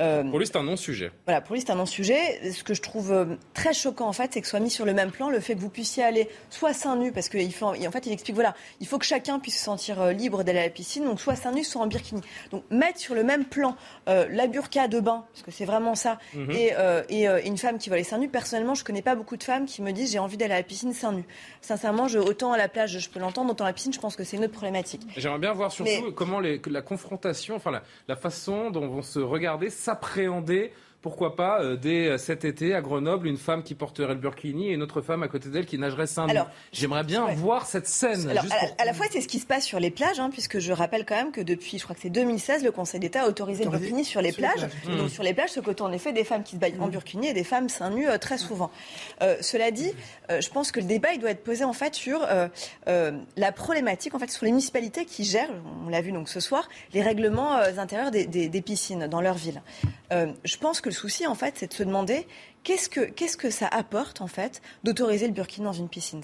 Euh, 0.00 0.22
pour 0.24 0.38
lui, 0.38 0.46
c'est 0.46 0.56
un 0.56 0.62
non-sujet. 0.62 1.10
Voilà, 1.26 1.40
pour 1.40 1.54
lui, 1.54 1.60
c'est 1.60 1.70
un 1.70 1.76
non-sujet. 1.76 2.52
Ce 2.52 2.62
que 2.62 2.74
je 2.74 2.82
trouve 2.82 3.12
euh, 3.12 3.24
très 3.54 3.72
choquant, 3.72 4.06
en 4.06 4.12
fait, 4.12 4.32
c'est 4.32 4.40
que 4.40 4.46
soit 4.46 4.60
mis 4.60 4.70
sur 4.70 4.84
le 4.84 4.94
même 4.94 5.10
plan 5.10 5.28
le 5.28 5.40
fait 5.40 5.54
que 5.54 5.60
vous 5.60 5.70
puissiez 5.70 6.04
aller 6.04 6.28
soit 6.50 6.72
seins 6.72 6.96
nus, 6.96 7.12
parce 7.12 7.28
qu'il 7.28 7.52
faut, 7.52 7.66
en 7.66 7.90
fait, 7.90 8.06
il 8.06 8.12
explique, 8.12 8.34
voilà, 8.34 8.54
il 8.80 8.86
faut 8.86 8.98
que 8.98 9.04
chacun 9.04 9.38
puisse 9.38 9.58
se 9.58 9.64
sentir 9.64 10.00
euh, 10.00 10.12
libre 10.12 10.44
d'aller 10.44 10.60
à 10.60 10.64
la 10.64 10.70
piscine, 10.70 11.04
donc 11.04 11.20
soit 11.20 11.36
seins 11.36 11.52
nus, 11.52 11.64
soit 11.64 11.82
en 11.82 11.86
birkini. 11.86 12.20
Donc, 12.50 12.64
mettre 12.70 12.98
sur 12.98 13.14
le 13.14 13.24
même 13.24 13.44
plan 13.44 13.76
la 14.06 14.46
burqa 14.46 14.88
de 14.88 15.00
bain, 15.00 15.24
parce 15.32 15.42
que 15.42 15.50
c'est 15.50 15.64
vraiment 15.64 15.94
ça, 15.94 16.18
mhm. 16.34 16.50
et, 16.50 16.74
et, 17.08 17.26
une 17.46 17.58
femme 17.58 17.78
qui 17.78 17.90
va 17.90 17.94
aller 17.94 18.04
seins 18.04 18.18
nus, 18.18 18.28
personnellement, 18.28 18.74
je 18.74 18.84
connais 18.84 19.02
pas 19.02 19.14
beaucoup 19.14 19.36
de 19.36 19.42
femmes 19.42 19.66
qui 19.66 19.82
me 19.82 19.92
disent 19.92 20.12
j'ai 20.12 20.18
envie 20.18 20.36
d'aller 20.36 20.54
à 20.54 20.58
la 20.58 20.62
piscine 20.62 20.92
seins 20.92 21.12
nus. 21.12 21.24
Sincèrement, 21.60 22.08
je, 22.08 22.18
autant 22.18 22.52
à 22.52 22.58
la 22.58 22.68
plage, 22.68 22.98
je 22.98 23.10
peux 23.10 23.20
l'entendre, 23.20 23.50
autant 23.50 23.64
à 23.64 23.68
la 23.68 23.74
piscine, 23.74 23.92
je 23.92 24.00
pense 24.00 24.16
que 24.16 24.24
c'est 24.24 24.36
une 24.36 24.44
autre 24.44 24.52
problématique. 24.52 25.02
J'aimerais 25.16 25.38
bien 25.38 25.52
voir 25.52 25.70
surtout 25.72 26.12
comment 26.14 26.40
les, 26.40 26.60
la 26.66 26.82
confrontation, 26.82 27.56
enfin, 27.56 27.70
la, 27.70 27.82
la 28.08 28.16
façon 28.16 28.70
dont 28.70 28.88
vont 28.88 29.02
se 29.02 29.18
regarder, 29.18 29.70
s'appréhender 29.88 30.72
pourquoi 31.00 31.36
pas, 31.36 31.62
euh, 31.62 31.76
dès 31.76 32.08
euh, 32.08 32.18
cet 32.18 32.44
été 32.44 32.74
à 32.74 32.80
Grenoble, 32.80 33.28
une 33.28 33.36
femme 33.36 33.62
qui 33.62 33.76
porterait 33.76 34.14
le 34.14 34.20
burkini 34.20 34.70
et 34.70 34.72
une 34.72 34.82
autre 34.82 35.00
femme 35.00 35.22
à 35.22 35.28
côté 35.28 35.48
d'elle 35.48 35.66
qui 35.66 35.78
nagerait 35.78 36.08
seins 36.08 36.26
J'aimerais 36.72 37.04
bien 37.04 37.26
voir 37.34 37.66
cette 37.66 37.86
scène. 37.86 38.28
à, 38.28 38.84
la 38.84 38.92
fois, 38.92 39.06
c'est 39.10 39.20
ce 39.20 39.28
qui 39.28 39.38
se 39.38 39.46
passe 39.46 39.64
sur 39.64 39.78
les 39.78 39.90
plages, 39.90 40.18
hein, 40.18 40.30
puisque 40.30 40.58
je 40.58 40.72
rappelle 40.72 41.04
quand 41.04 41.14
même 41.14 41.30
que 41.30 41.40
depuis, 41.40 41.78
je 41.78 41.84
crois 41.84 41.94
que 41.94 42.02
c'est 42.02 42.10
2016, 42.10 42.64
le 42.64 42.72
Conseil 42.72 42.98
d'État 42.98 43.22
a 43.22 43.28
autorisé 43.28 43.64
le 43.64 43.70
burkini 43.70 44.04
sur 44.04 44.20
les 44.20 44.32
plages. 44.32 44.62
Donc 44.86 45.06
mmh. 45.06 45.08
sur 45.08 45.22
les 45.22 45.34
plages, 45.34 45.50
ce 45.50 45.60
côté 45.60 45.82
en 45.82 45.92
effet 45.92 46.12
des 46.12 46.24
femmes 46.24 46.42
qui 46.42 46.56
se 46.56 46.60
baignent 46.60 46.80
en 46.80 46.88
mmh. 46.88 46.90
burkini 46.90 47.28
et 47.28 47.32
des 47.32 47.44
femmes 47.44 47.68
seins 47.68 47.90
nus 47.90 48.08
euh, 48.08 48.18
très 48.18 48.38
souvent. 48.38 48.70
cela 49.40 49.70
dit, 49.70 49.92
je 50.28 50.48
pense 50.48 50.72
que 50.72 50.80
le 50.80 50.86
débat 50.86 51.12
il 51.12 51.20
doit 51.20 51.30
être 51.30 51.44
posé 51.44 51.64
en 51.64 51.72
fait 51.72 51.94
sur 51.94 52.26
la 52.86 53.52
problématique 53.52 54.14
en 54.14 54.18
fait 54.18 54.30
sur 54.30 54.44
les 54.44 54.50
municipalités 54.50 55.04
qui 55.04 55.24
gèrent, 55.24 55.50
on 55.86 55.88
l'a 55.88 56.00
vu 56.00 56.12
donc 56.12 56.28
ce 56.28 56.40
soir, 56.40 56.68
les 56.92 57.02
règlements 57.02 57.54
intérieurs 57.56 58.10
des, 58.10 58.26
des, 58.26 58.62
piscines 58.62 59.06
dans 59.06 59.20
leur 59.20 59.34
ville. 59.34 59.62
Je 60.10 60.56
pense 60.56 60.80
que 60.80 60.88
le 60.88 60.94
souci, 60.94 61.26
en 61.26 61.34
fait, 61.34 61.54
c'est 61.58 61.68
de 61.68 61.74
se 61.74 61.82
demander 61.82 62.26
qu'est-ce 62.64 62.88
que, 62.88 63.00
qu'est-ce 63.00 63.36
que 63.36 63.50
ça 63.50 63.66
apporte, 63.66 64.20
en 64.20 64.26
fait, 64.26 64.60
d'autoriser 64.84 65.26
le 65.26 65.32
burkini 65.32 65.64
dans 65.64 65.72
une 65.72 65.88
piscine 65.88 66.22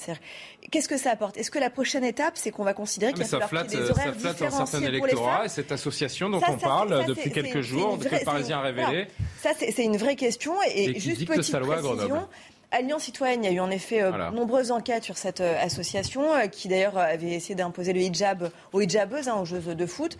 Qu'est-ce 0.70 0.88
que 0.88 0.96
ça 0.96 1.10
apporte? 1.10 1.36
Est-ce 1.36 1.50
que 1.50 1.58
la 1.58 1.70
prochaine 1.70 2.04
étape, 2.04 2.36
c'est 2.36 2.50
qu'on 2.50 2.64
va 2.64 2.74
considérer 2.74 3.12
qu'il 3.12 3.22
y 3.22 3.26
a 3.26 3.28
ça 3.28 3.46
flatte, 3.46 3.68
des 3.68 3.90
horaires 3.90 4.14
ça 4.14 4.34
flatte 4.34 4.42
un 4.42 4.50
certain 4.50 4.82
électorat 4.82 5.46
et 5.46 5.48
cette 5.48 5.72
association 5.72 6.30
dont 6.30 6.40
on 6.46 6.56
parle 6.56 7.06
depuis 7.06 7.30
quelques 7.30 7.60
jours, 7.60 7.98
que 7.98 8.08
le 8.08 8.24
Parisien 8.24 8.58
a 8.58 8.62
révélé. 8.62 9.06
Ça, 9.42 9.50
c'est 9.58 9.84
une 9.84 9.96
vraie 9.96 10.16
question. 10.16 10.54
Et, 10.74 10.98
juste 10.98 11.26
petite 11.26 11.58
précision, 11.58 12.28
Alliance 12.74 13.04
citoyenne, 13.04 13.44
il 13.44 13.46
y 13.46 13.50
a 13.50 13.52
eu 13.52 13.60
en 13.60 13.70
effet 13.70 14.00
de 14.00 14.06
euh, 14.06 14.30
nombreuses 14.32 14.72
enquêtes 14.72 15.04
sur 15.04 15.16
cette 15.16 15.40
euh, 15.40 15.62
association 15.62 16.34
euh, 16.34 16.46
qui 16.48 16.66
d'ailleurs 16.66 16.98
avait 16.98 17.30
essayé 17.30 17.54
d'imposer 17.54 17.92
le 17.92 18.00
hijab 18.00 18.50
aux 18.72 18.80
hijabeuses, 18.80 19.28
hein, 19.28 19.36
aux 19.40 19.44
joueuses 19.44 19.66
de 19.66 19.86
foot. 19.86 20.18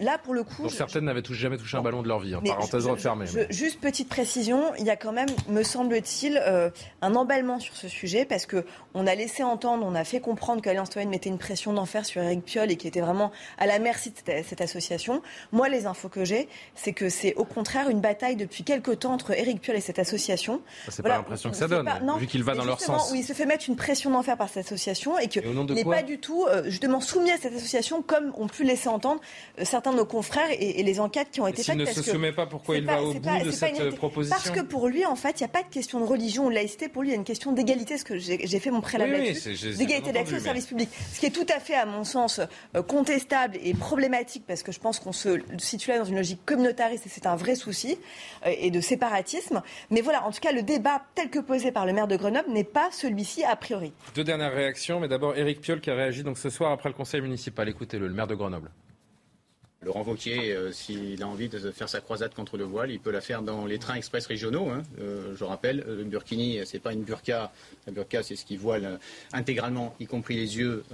là, 0.00 0.16
pour 0.16 0.32
le 0.32 0.44
coup. 0.44 0.62
Donc 0.62 0.70
certaines 0.70 1.04
n'avaient 1.04 1.22
jamais 1.30 1.58
touché 1.58 1.76
un 1.76 1.82
ballon 1.82 2.02
de 2.02 2.08
leur 2.08 2.20
vie, 2.20 2.34
en 2.34 2.38
hein, 2.38 2.42
parenthèse 2.42 2.86
refermée. 2.86 3.26
Juste 3.50 3.80
petite 3.80 4.08
précision, 4.08 4.72
il 4.78 4.86
y 4.86 4.90
a 4.90 4.96
quand 4.96 5.12
même, 5.12 5.28
me 5.48 5.62
semble-t-il, 5.62 6.42
un 7.02 7.14
emballement 7.14 7.60
sur 7.60 7.76
ce 7.76 7.88
sujet 7.88 8.24
parce 8.24 8.46
que 8.46 8.64
on 8.94 9.06
a 9.06 9.14
laissé 9.14 9.42
entendre, 9.42 9.84
on 9.86 9.94
a 9.94 10.04
fait 10.04 10.20
comprendre 10.20 10.62
que 10.62 10.68
l'Alliance 10.68 10.88
citoyenne 10.88 11.10
mettait 11.10 11.28
une 11.28 11.38
pression 11.38 11.74
d'enfer 11.74 12.06
sur 12.06 12.22
Eric 12.22 12.44
Piolle 12.44 12.70
et 12.70 12.76
qui 12.76 12.88
était 12.88 13.00
vraiment 13.00 13.30
à 13.58 13.66
la 13.66 13.78
merci 13.78 14.10
de 14.10 14.16
cette, 14.42 14.60
association. 14.60 15.22
Moi, 15.50 15.68
les 15.68 15.86
infos 15.86 16.08
que 16.08 16.24
j'ai, 16.24 16.48
c'est 16.74 16.92
que 16.92 17.10
c'est 17.10 17.34
au 17.34 17.44
contraire 17.44 17.90
une 17.90 18.00
bataille 18.00 18.36
depuis 18.36 18.64
quelques 18.64 19.00
temps 19.00 19.12
entre 19.12 19.32
Eric 19.32 19.60
Piolle 19.60 19.76
et 19.76 19.80
cette 19.80 19.98
association. 19.98 20.62
C'est 20.88 21.02
pas 21.02 21.22
l'impression 21.48 21.50
que 21.50 21.56
ça 21.56 21.68
donne, 21.68 22.18
vu 22.18 22.26
qu'il 22.26 22.42
va 22.42 22.54
dans 22.54 22.64
leur 22.64 22.80
sens. 22.80 23.10
Oui, 23.12 23.20
il 23.20 23.24
se 23.24 23.32
fait 23.32 23.46
mettre 23.46 23.64
une 23.68 23.76
pression 23.76 24.10
d'enfer 24.10 24.36
par 24.36 24.48
cette 24.48 24.66
association 24.66 25.18
et 25.18 25.28
qu'il 25.28 25.42
n'est 25.42 25.84
pas 25.84 26.02
du 26.02 26.18
tout 26.18 26.46
justement 26.64 27.00
soumis 27.00 27.30
à 27.30 27.38
cette 27.38 27.54
association 27.54 28.02
comme 28.02 28.32
ont 28.36 28.46
pu 28.46 28.64
laisser 28.64 28.88
entendre 28.88 29.20
certains 29.62 29.92
de 29.92 29.96
nos 29.96 30.06
confrères 30.06 30.48
et, 30.50 30.82
les 30.82 31.00
enquêtes 31.00 31.28
qui 31.30 31.40
ont 31.40 31.46
été 31.46 31.62
faites. 31.62 31.76
S'il 31.76 31.84
ne 31.84 31.92
se 31.92 32.02
soumet 32.02 32.32
pas, 32.32 32.46
pourquoi 32.46 32.76
il 32.76 32.84
va 32.84 33.02
au 33.02 33.14
bout 33.14 33.44
de 33.44 33.50
cette 33.50 33.94
proposition 33.96 34.36
Parce 34.36 34.50
que 34.50 34.60
pour 34.60 34.88
lui, 34.88 35.04
en 35.06 35.16
fait, 35.16 35.40
il 35.40 35.42
n'y 35.42 35.46
a 35.46 35.52
pas 35.52 35.62
de 35.62 35.68
question 35.68 36.00
de 36.00 36.04
religion 36.04 36.46
ou 36.46 36.50
de 36.50 36.54
laïcité. 36.54 36.88
Pour 36.88 37.02
lui, 37.02 37.10
il 37.10 37.12
y 37.12 37.14
a 37.14 37.18
une 37.18 37.24
question 37.24 37.52
d'égalité, 37.52 37.98
ce 37.98 38.04
que 38.04 38.18
j'ai 38.18 38.58
fait 38.58 38.70
mon 38.70 38.80
préalable 38.80 39.12
là-dessus, 39.12 39.76
d'égalité 39.76 40.12
d'accès 40.12 40.36
au 40.36 40.40
service 40.40 40.66
public. 40.66 40.88
Ce 41.12 41.20
qui 41.20 41.26
est 41.26 41.30
tout 41.30 41.46
à 41.54 41.60
fait, 41.60 41.74
à 41.74 41.86
mon 41.86 42.04
sens, 42.04 42.40
contestable 42.88 43.58
et 43.62 43.74
problématique 43.74 44.44
parce 44.46 44.62
que 44.62 44.72
je 44.72 44.80
pense 44.80 44.98
qu'on 44.98 45.12
se 45.12 45.40
situe 45.58 45.90
là 45.90 45.98
dans 45.98 46.04
une 46.04 46.16
logique 46.16 46.44
communautariste 46.44 47.06
et 47.06 47.08
c'est 47.08 47.26
un 47.26 47.36
vrai 47.36 47.54
souci 47.54 47.98
et 48.44 48.70
de 48.70 48.80
séparatisme. 48.80 49.62
Mais 49.90 50.00
voilà, 50.00 50.24
en 50.26 50.30
tout 50.30 50.40
cas, 50.40 50.52
le 50.52 50.62
débat 50.62 51.02
tel 51.22 51.30
que 51.30 51.38
posé 51.38 51.70
par 51.70 51.86
le 51.86 51.92
maire 51.92 52.08
de 52.08 52.16
Grenoble 52.16 52.50
n'est 52.50 52.64
pas 52.64 52.90
celui-ci 52.90 53.44
a 53.44 53.54
priori. 53.54 53.92
Deux 54.14 54.24
dernières 54.24 54.52
réactions, 54.52 54.98
mais 54.98 55.08
d'abord 55.08 55.36
Éric 55.36 55.60
Piolle 55.60 55.80
qui 55.80 55.90
a 55.90 55.94
réagi 55.94 56.24
ce 56.34 56.50
soir 56.50 56.72
après 56.72 56.88
le 56.88 56.94
conseil 56.94 57.20
municipal. 57.20 57.68
Écoutez-le, 57.68 58.08
le 58.08 58.14
maire 58.14 58.26
de 58.26 58.34
Grenoble. 58.34 58.70
Laurent 59.84 60.04
Wauquiez, 60.04 60.52
euh, 60.52 60.70
s'il 60.70 61.20
a 61.22 61.26
envie 61.26 61.48
de 61.48 61.58
faire 61.72 61.88
sa 61.88 62.00
croisade 62.00 62.34
contre 62.34 62.56
le 62.56 62.64
voile, 62.64 62.92
il 62.92 63.00
peut 63.00 63.10
la 63.10 63.20
faire 63.20 63.42
dans 63.42 63.66
les 63.66 63.78
trains 63.78 63.94
express 63.94 64.26
régionaux. 64.26 64.68
Hein. 64.70 64.82
Euh, 65.00 65.34
je 65.36 65.42
rappelle, 65.42 65.84
euh, 65.88 65.96
le 65.96 66.04
burkini, 66.04 66.60
c'est 66.64 66.78
pas 66.78 66.92
une 66.92 67.02
burqa. 67.02 67.52
La 67.86 67.92
burqa, 67.92 68.22
c'est 68.22 68.36
ce 68.36 68.44
qui 68.44 68.56
voile 68.56 69.00
intégralement, 69.32 69.96
y 69.98 70.06
compris 70.06 70.36
les 70.36 70.58
yeux, 70.58 70.84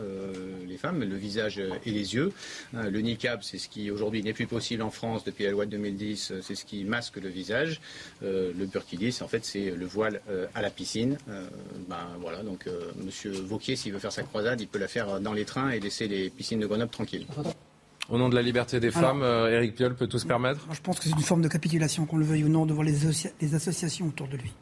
les 0.66 0.78
femmes, 0.78 1.02
le 1.02 1.16
visage 1.16 1.58
et 1.58 1.90
les 1.90 2.14
yeux. 2.14 2.32
le 2.72 3.00
niqab, 3.00 3.42
c'est 3.42 3.58
ce 3.58 3.68
qui 3.68 3.90
aujourd'hui 3.90 4.22
n'est 4.22 4.32
plus 4.32 4.46
possible 4.46 4.82
en 4.82 4.90
France 4.90 5.24
depuis 5.24 5.44
la 5.44 5.50
loi 5.50 5.66
de 5.66 5.72
2010. 5.72 6.34
C'est 6.40 6.54
ce 6.54 6.64
qui 6.64 6.84
masque 6.84 7.16
le 7.16 7.28
visage. 7.28 7.80
le 8.22 8.66
burkini, 8.66 9.14
en 9.20 9.28
fait 9.28 9.44
c'est 9.44 9.70
le 9.70 9.86
voile 9.86 10.20
à 10.54 10.62
la 10.62 10.70
piscine. 10.70 11.18
ben 11.88 12.08
voilà. 12.20 12.42
Donc 12.42 12.66
Monsieur 12.96 13.32
Vauquier, 13.32 13.76
s'il 13.76 13.92
veut 13.92 13.98
faire 13.98 14.12
sa 14.12 14.22
croisade, 14.22 14.60
il 14.60 14.68
peut 14.68 14.78
la 14.78 14.88
faire 14.88 15.20
dans 15.20 15.32
les 15.32 15.44
trains 15.44 15.70
et 15.70 15.80
laisser 15.80 16.08
les 16.08 16.30
piscines 16.30 16.60
de 16.60 16.66
Grenoble 16.66 16.90
tranquilles. 16.90 17.26
Au 18.08 18.16
nom 18.16 18.28
de 18.30 18.34
la 18.34 18.42
liberté 18.42 18.80
des 18.80 18.90
femmes, 18.90 19.22
euh, 19.22 19.50
Éric 19.50 19.74
Piolle 19.74 19.94
peut 19.94 20.06
tout 20.06 20.18
se 20.18 20.26
permettre 20.26 20.66
Je 20.72 20.80
pense 20.80 20.98
que 20.98 21.04
c'est 21.04 21.10
une 21.10 21.20
forme 21.20 21.42
de 21.42 21.48
capitulation, 21.48 22.06
qu'on 22.06 22.16
le 22.16 22.24
veuille 22.24 22.44
ou 22.44 22.48
non, 22.48 22.64
devant 22.64 22.82
les, 22.82 22.94
les 23.40 23.54
associations 23.54 24.06
autour 24.06 24.28
de 24.28 24.36
lui. 24.38 24.52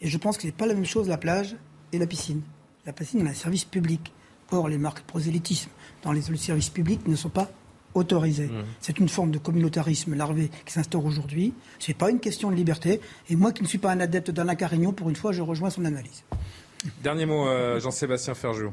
Et 0.00 0.08
je 0.08 0.16
pense 0.16 0.36
que 0.36 0.42
ce 0.42 0.46
n'est 0.48 0.52
pas 0.52 0.66
la 0.66 0.74
même 0.74 0.84
chose 0.84 1.08
la 1.08 1.18
plage 1.18 1.56
et 1.92 1.98
la 1.98 2.06
piscine. 2.06 2.42
La 2.86 2.92
piscine 2.92 3.26
est 3.26 3.30
un 3.30 3.34
service 3.34 3.64
public. 3.64 4.12
Or, 4.52 4.68
les 4.68 4.78
marques 4.78 5.00
prosélytisme 5.00 5.70
dans 6.02 6.12
les 6.12 6.22
services 6.22 6.68
publics 6.70 7.08
ne 7.08 7.16
sont 7.16 7.30
pas 7.30 7.50
autorisées. 7.94 8.46
Mmh. 8.46 8.64
C'est 8.80 8.98
une 8.98 9.08
forme 9.08 9.30
de 9.30 9.38
communautarisme 9.38 10.14
larvé 10.14 10.50
qui 10.64 10.72
s'instaure 10.72 11.04
aujourd'hui. 11.04 11.54
Ce 11.78 11.90
n'est 11.90 11.96
pas 11.96 12.10
une 12.10 12.20
question 12.20 12.50
de 12.50 12.56
liberté. 12.56 13.00
Et 13.28 13.36
moi 13.36 13.52
qui 13.52 13.62
ne 13.62 13.68
suis 13.68 13.78
pas 13.78 13.90
un 13.90 14.00
adepte 14.00 14.30
d'Alain 14.30 14.54
Carignon, 14.54 14.92
pour 14.92 15.08
une 15.08 15.16
fois, 15.16 15.32
je 15.32 15.42
rejoins 15.42 15.70
son 15.70 15.84
analyse. 15.84 16.24
Dernier 17.02 17.26
mot, 17.26 17.48
euh, 17.48 17.80
Jean-Sébastien 17.80 18.34
Ferjou. 18.34 18.72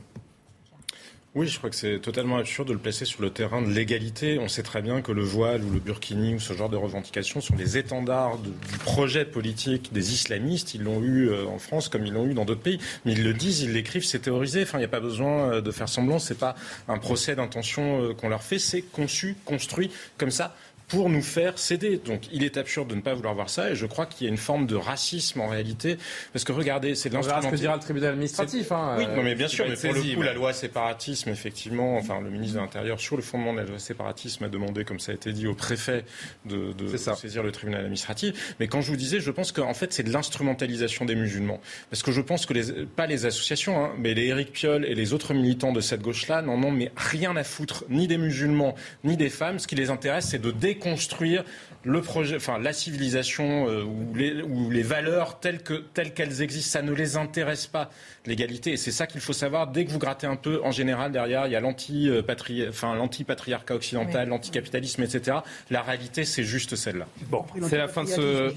Oui, 1.33 1.47
je 1.47 1.57
crois 1.57 1.69
que 1.69 1.77
c'est 1.77 1.99
totalement 1.99 2.35
absurde 2.35 2.67
de 2.67 2.73
le 2.73 2.79
placer 2.79 3.05
sur 3.05 3.21
le 3.21 3.29
terrain 3.29 3.61
de 3.61 3.69
l'égalité. 3.69 4.37
On 4.37 4.49
sait 4.49 4.63
très 4.63 4.81
bien 4.81 5.01
que 5.01 5.13
le 5.13 5.23
voile 5.23 5.63
ou 5.63 5.71
le 5.71 5.79
burkini 5.79 6.35
ou 6.35 6.41
ce 6.41 6.51
genre 6.51 6.67
de 6.67 6.75
revendications 6.75 7.39
sont 7.39 7.55
les 7.55 7.77
étendards 7.77 8.37
du 8.37 8.49
projet 8.79 9.23
politique 9.23 9.93
des 9.93 10.11
islamistes. 10.11 10.73
Ils 10.73 10.83
l'ont 10.83 11.01
eu 11.01 11.29
euh, 11.29 11.45
en 11.45 11.57
France 11.57 11.87
comme 11.87 12.05
ils 12.05 12.11
l'ont 12.11 12.27
eu 12.27 12.33
dans 12.33 12.43
d'autres 12.43 12.59
pays. 12.59 12.79
Mais 13.05 13.13
ils 13.13 13.23
le 13.23 13.33
disent, 13.33 13.61
ils 13.61 13.71
l'écrivent, 13.71 14.03
c'est 14.03 14.19
théorisé. 14.19 14.63
Enfin, 14.63 14.77
il 14.77 14.81
n'y 14.81 14.85
a 14.85 14.89
pas 14.89 14.99
besoin 14.99 15.53
euh, 15.53 15.61
de 15.61 15.71
faire 15.71 15.87
semblant. 15.87 16.19
C'est 16.19 16.37
pas 16.37 16.53
un 16.89 16.97
procès 16.97 17.33
d'intention 17.33 18.03
euh, 18.03 18.13
qu'on 18.13 18.27
leur 18.27 18.43
fait. 18.43 18.59
C'est 18.59 18.81
conçu, 18.81 19.37
construit 19.45 19.89
comme 20.17 20.31
ça 20.31 20.53
pour 20.91 21.09
nous 21.09 21.21
faire 21.21 21.57
céder. 21.57 21.97
Donc 22.03 22.27
il 22.33 22.43
est 22.43 22.57
absurde 22.57 22.89
de 22.89 22.95
ne 22.95 23.01
pas 23.01 23.13
vouloir 23.13 23.33
voir 23.33 23.49
ça 23.49 23.71
et 23.71 23.75
je 23.75 23.85
crois 23.85 24.05
qu'il 24.05 24.27
y 24.27 24.29
a 24.29 24.31
une 24.31 24.37
forme 24.37 24.67
de 24.67 24.75
racisme 24.75 25.39
en 25.39 25.47
réalité. 25.47 25.97
Parce 26.33 26.43
que 26.43 26.51
regardez, 26.51 26.95
c'est 26.95 27.07
de 27.07 27.13
l'instrument. 27.13 27.41
ce 27.41 27.47
que 27.47 27.55
dira 27.55 27.75
le 27.75 27.81
tribunal 27.81 28.11
administratif. 28.11 28.73
Hein, 28.73 28.95
oui, 28.97 29.05
non, 29.15 29.23
mais 29.23 29.33
bien 29.33 29.47
sûr, 29.47 29.65
mais 29.67 29.75
pour 29.75 29.93
le 29.93 30.15
coup, 30.15 30.21
la 30.21 30.33
loi 30.33 30.51
séparatisme, 30.51 31.29
effectivement, 31.29 31.95
enfin 31.95 32.19
le 32.19 32.29
ministre 32.29 32.55
de 32.57 32.61
l'Intérieur, 32.61 32.99
sur 32.99 33.15
le 33.15 33.21
fondement 33.21 33.53
de 33.53 33.59
la 33.59 33.63
loi 33.63 33.79
séparatisme, 33.79 34.43
a 34.43 34.49
demandé, 34.49 34.83
comme 34.83 34.99
ça 34.99 35.13
a 35.13 35.15
été 35.15 35.31
dit, 35.31 35.47
au 35.47 35.55
préfet 35.55 36.03
de, 36.45 36.73
de 36.73 36.97
saisir 36.97 37.41
le 37.41 37.53
tribunal 37.53 37.81
administratif. 37.81 38.55
Mais 38.59 38.67
quand 38.67 38.81
je 38.81 38.91
vous 38.91 38.97
disais, 38.97 39.21
je 39.21 39.31
pense 39.31 39.53
qu'en 39.53 39.73
fait, 39.73 39.93
c'est 39.93 40.03
de 40.03 40.11
l'instrumentalisation 40.11 41.05
des 41.05 41.15
musulmans. 41.15 41.61
Parce 41.89 42.03
que 42.03 42.11
je 42.11 42.19
pense 42.19 42.45
que 42.45 42.53
les, 42.53 42.85
pas 42.85 43.07
les 43.07 43.25
associations, 43.25 43.85
hein, 43.85 43.91
mais 43.97 44.13
les 44.13 44.25
Éric 44.25 44.51
Piolle 44.51 44.83
et 44.83 44.95
les 44.95 45.13
autres 45.13 45.33
militants 45.33 45.71
de 45.71 45.79
cette 45.79 46.01
gauche-là 46.01 46.41
n'en 46.41 46.61
ont 46.61 46.71
mais 46.71 46.91
rien 46.97 47.35
à 47.37 47.45
foutre, 47.45 47.85
ni 47.89 48.07
des 48.07 48.17
musulmans, 48.17 48.75
ni 49.05 49.15
des 49.15 49.29
femmes. 49.29 49.57
Ce 49.57 49.67
qui 49.67 49.75
les 49.75 49.89
intéresse, 49.89 50.27
c'est 50.29 50.41
de 50.41 50.51
déconstruire 50.81 51.01
construire 51.01 51.43
le 51.83 52.01
projet, 52.01 52.35
enfin 52.35 52.59
la 52.59 52.73
civilisation 52.73 53.67
euh, 53.67 53.83
ou, 53.83 54.13
les, 54.13 54.41
ou, 54.41 54.69
les, 54.69 54.83
valeurs 54.83 55.39
telles 55.39 55.63
que 55.63 55.73
telles 55.73 56.13
qu'elles 56.13 56.41
existent, 56.41 56.79
ça 56.79 56.81
ne 56.83 56.91
les 56.91 57.17
intéresse 57.17 57.65
pas 57.65 57.89
l'égalité. 58.25 58.73
Et 58.73 58.77
c'est 58.77 58.91
ça 58.91 59.07
qu'il 59.07 59.21
faut 59.21 59.33
savoir. 59.33 59.67
Dès 59.67 59.85
que 59.85 59.91
vous 59.91 59.97
grattez 59.97 60.27
un 60.27 60.35
peu, 60.35 60.61
en 60.63 60.71
général 60.71 61.11
derrière, 61.11 61.47
il 61.47 61.53
y 61.53 61.55
a 61.55 61.59
l'anti-patriarcat 61.59 62.69
enfin, 62.69 62.95
l'anti 62.95 63.25
occidental, 63.71 64.29
l'anticapitalisme, 64.29 65.03
etc. 65.03 65.37
La 65.69 65.81
réalité, 65.81 66.23
c'est 66.23 66.43
juste 66.43 66.75
celle-là. 66.75 67.07
Bon, 67.29 67.45
c'est 67.67 67.77
la 67.77 67.87
fin 67.87 68.03
de 68.03 68.09
ce. 68.09 68.53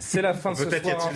C'est 0.00 0.22
la 0.22 0.34
fin 0.34 0.52
de 0.52 0.56
ce 0.56 0.68
soir. 0.68 1.10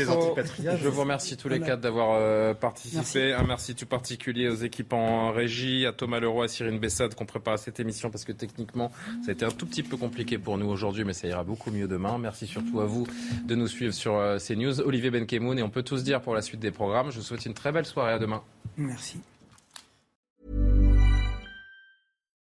Je 0.80 0.88
vous 0.88 1.00
remercie 1.00 1.36
tous 1.36 1.48
les 1.48 1.60
quatre 1.60 1.80
d'avoir 1.80 2.16
euh, 2.18 2.54
participé. 2.54 3.32
Un 3.32 3.44
merci 3.44 3.74
tout 3.74 3.86
particulier 3.86 4.48
aux 4.48 4.56
équipes 4.56 4.92
en 4.92 5.32
régie, 5.32 5.86
à 5.86 5.92
Thomas 5.92 6.20
Leroy, 6.20 6.44
à 6.44 6.48
Cyrine 6.48 6.78
Bessade 6.78 7.14
qui 7.14 7.22
ont 7.22 7.26
préparé 7.26 7.58
cette 7.58 7.80
émission 7.80 8.10
parce 8.10 8.24
que 8.24 8.32
techniquement, 8.32 8.90
ça 9.24 9.30
a 9.30 9.32
été 9.32 9.44
un 9.44 9.50
tout 9.50 9.66
petit 9.66 9.71
peu 9.80 9.96
compliqué 9.96 10.36
pour 10.36 10.58
nous 10.58 10.66
aujourd'hui, 10.66 11.04
mais 11.04 11.14
ça 11.14 11.26
ira 11.28 11.44
beaucoup 11.44 11.70
mieux 11.70 11.88
demain. 11.88 12.18
Merci 12.18 12.46
surtout 12.46 12.80
à 12.80 12.84
vous 12.84 13.06
de 13.46 13.54
nous 13.54 13.68
suivre 13.68 13.94
sur 13.94 14.16
euh, 14.16 14.38
CNews. 14.38 14.80
Olivier 14.80 15.10
Benkemoun, 15.10 15.58
et 15.58 15.62
on 15.62 15.70
peut 15.70 15.82
tous 15.82 16.04
dire 16.04 16.20
pour 16.20 16.34
la 16.34 16.42
suite 16.42 16.60
des 16.60 16.70
programmes, 16.70 17.10
je 17.10 17.16
vous 17.16 17.22
souhaite 17.22 17.46
une 17.46 17.54
très 17.54 17.72
belle 17.72 17.86
soirée. 17.86 18.12
À 18.12 18.18
demain. 18.18 18.42
Merci. 18.76 19.20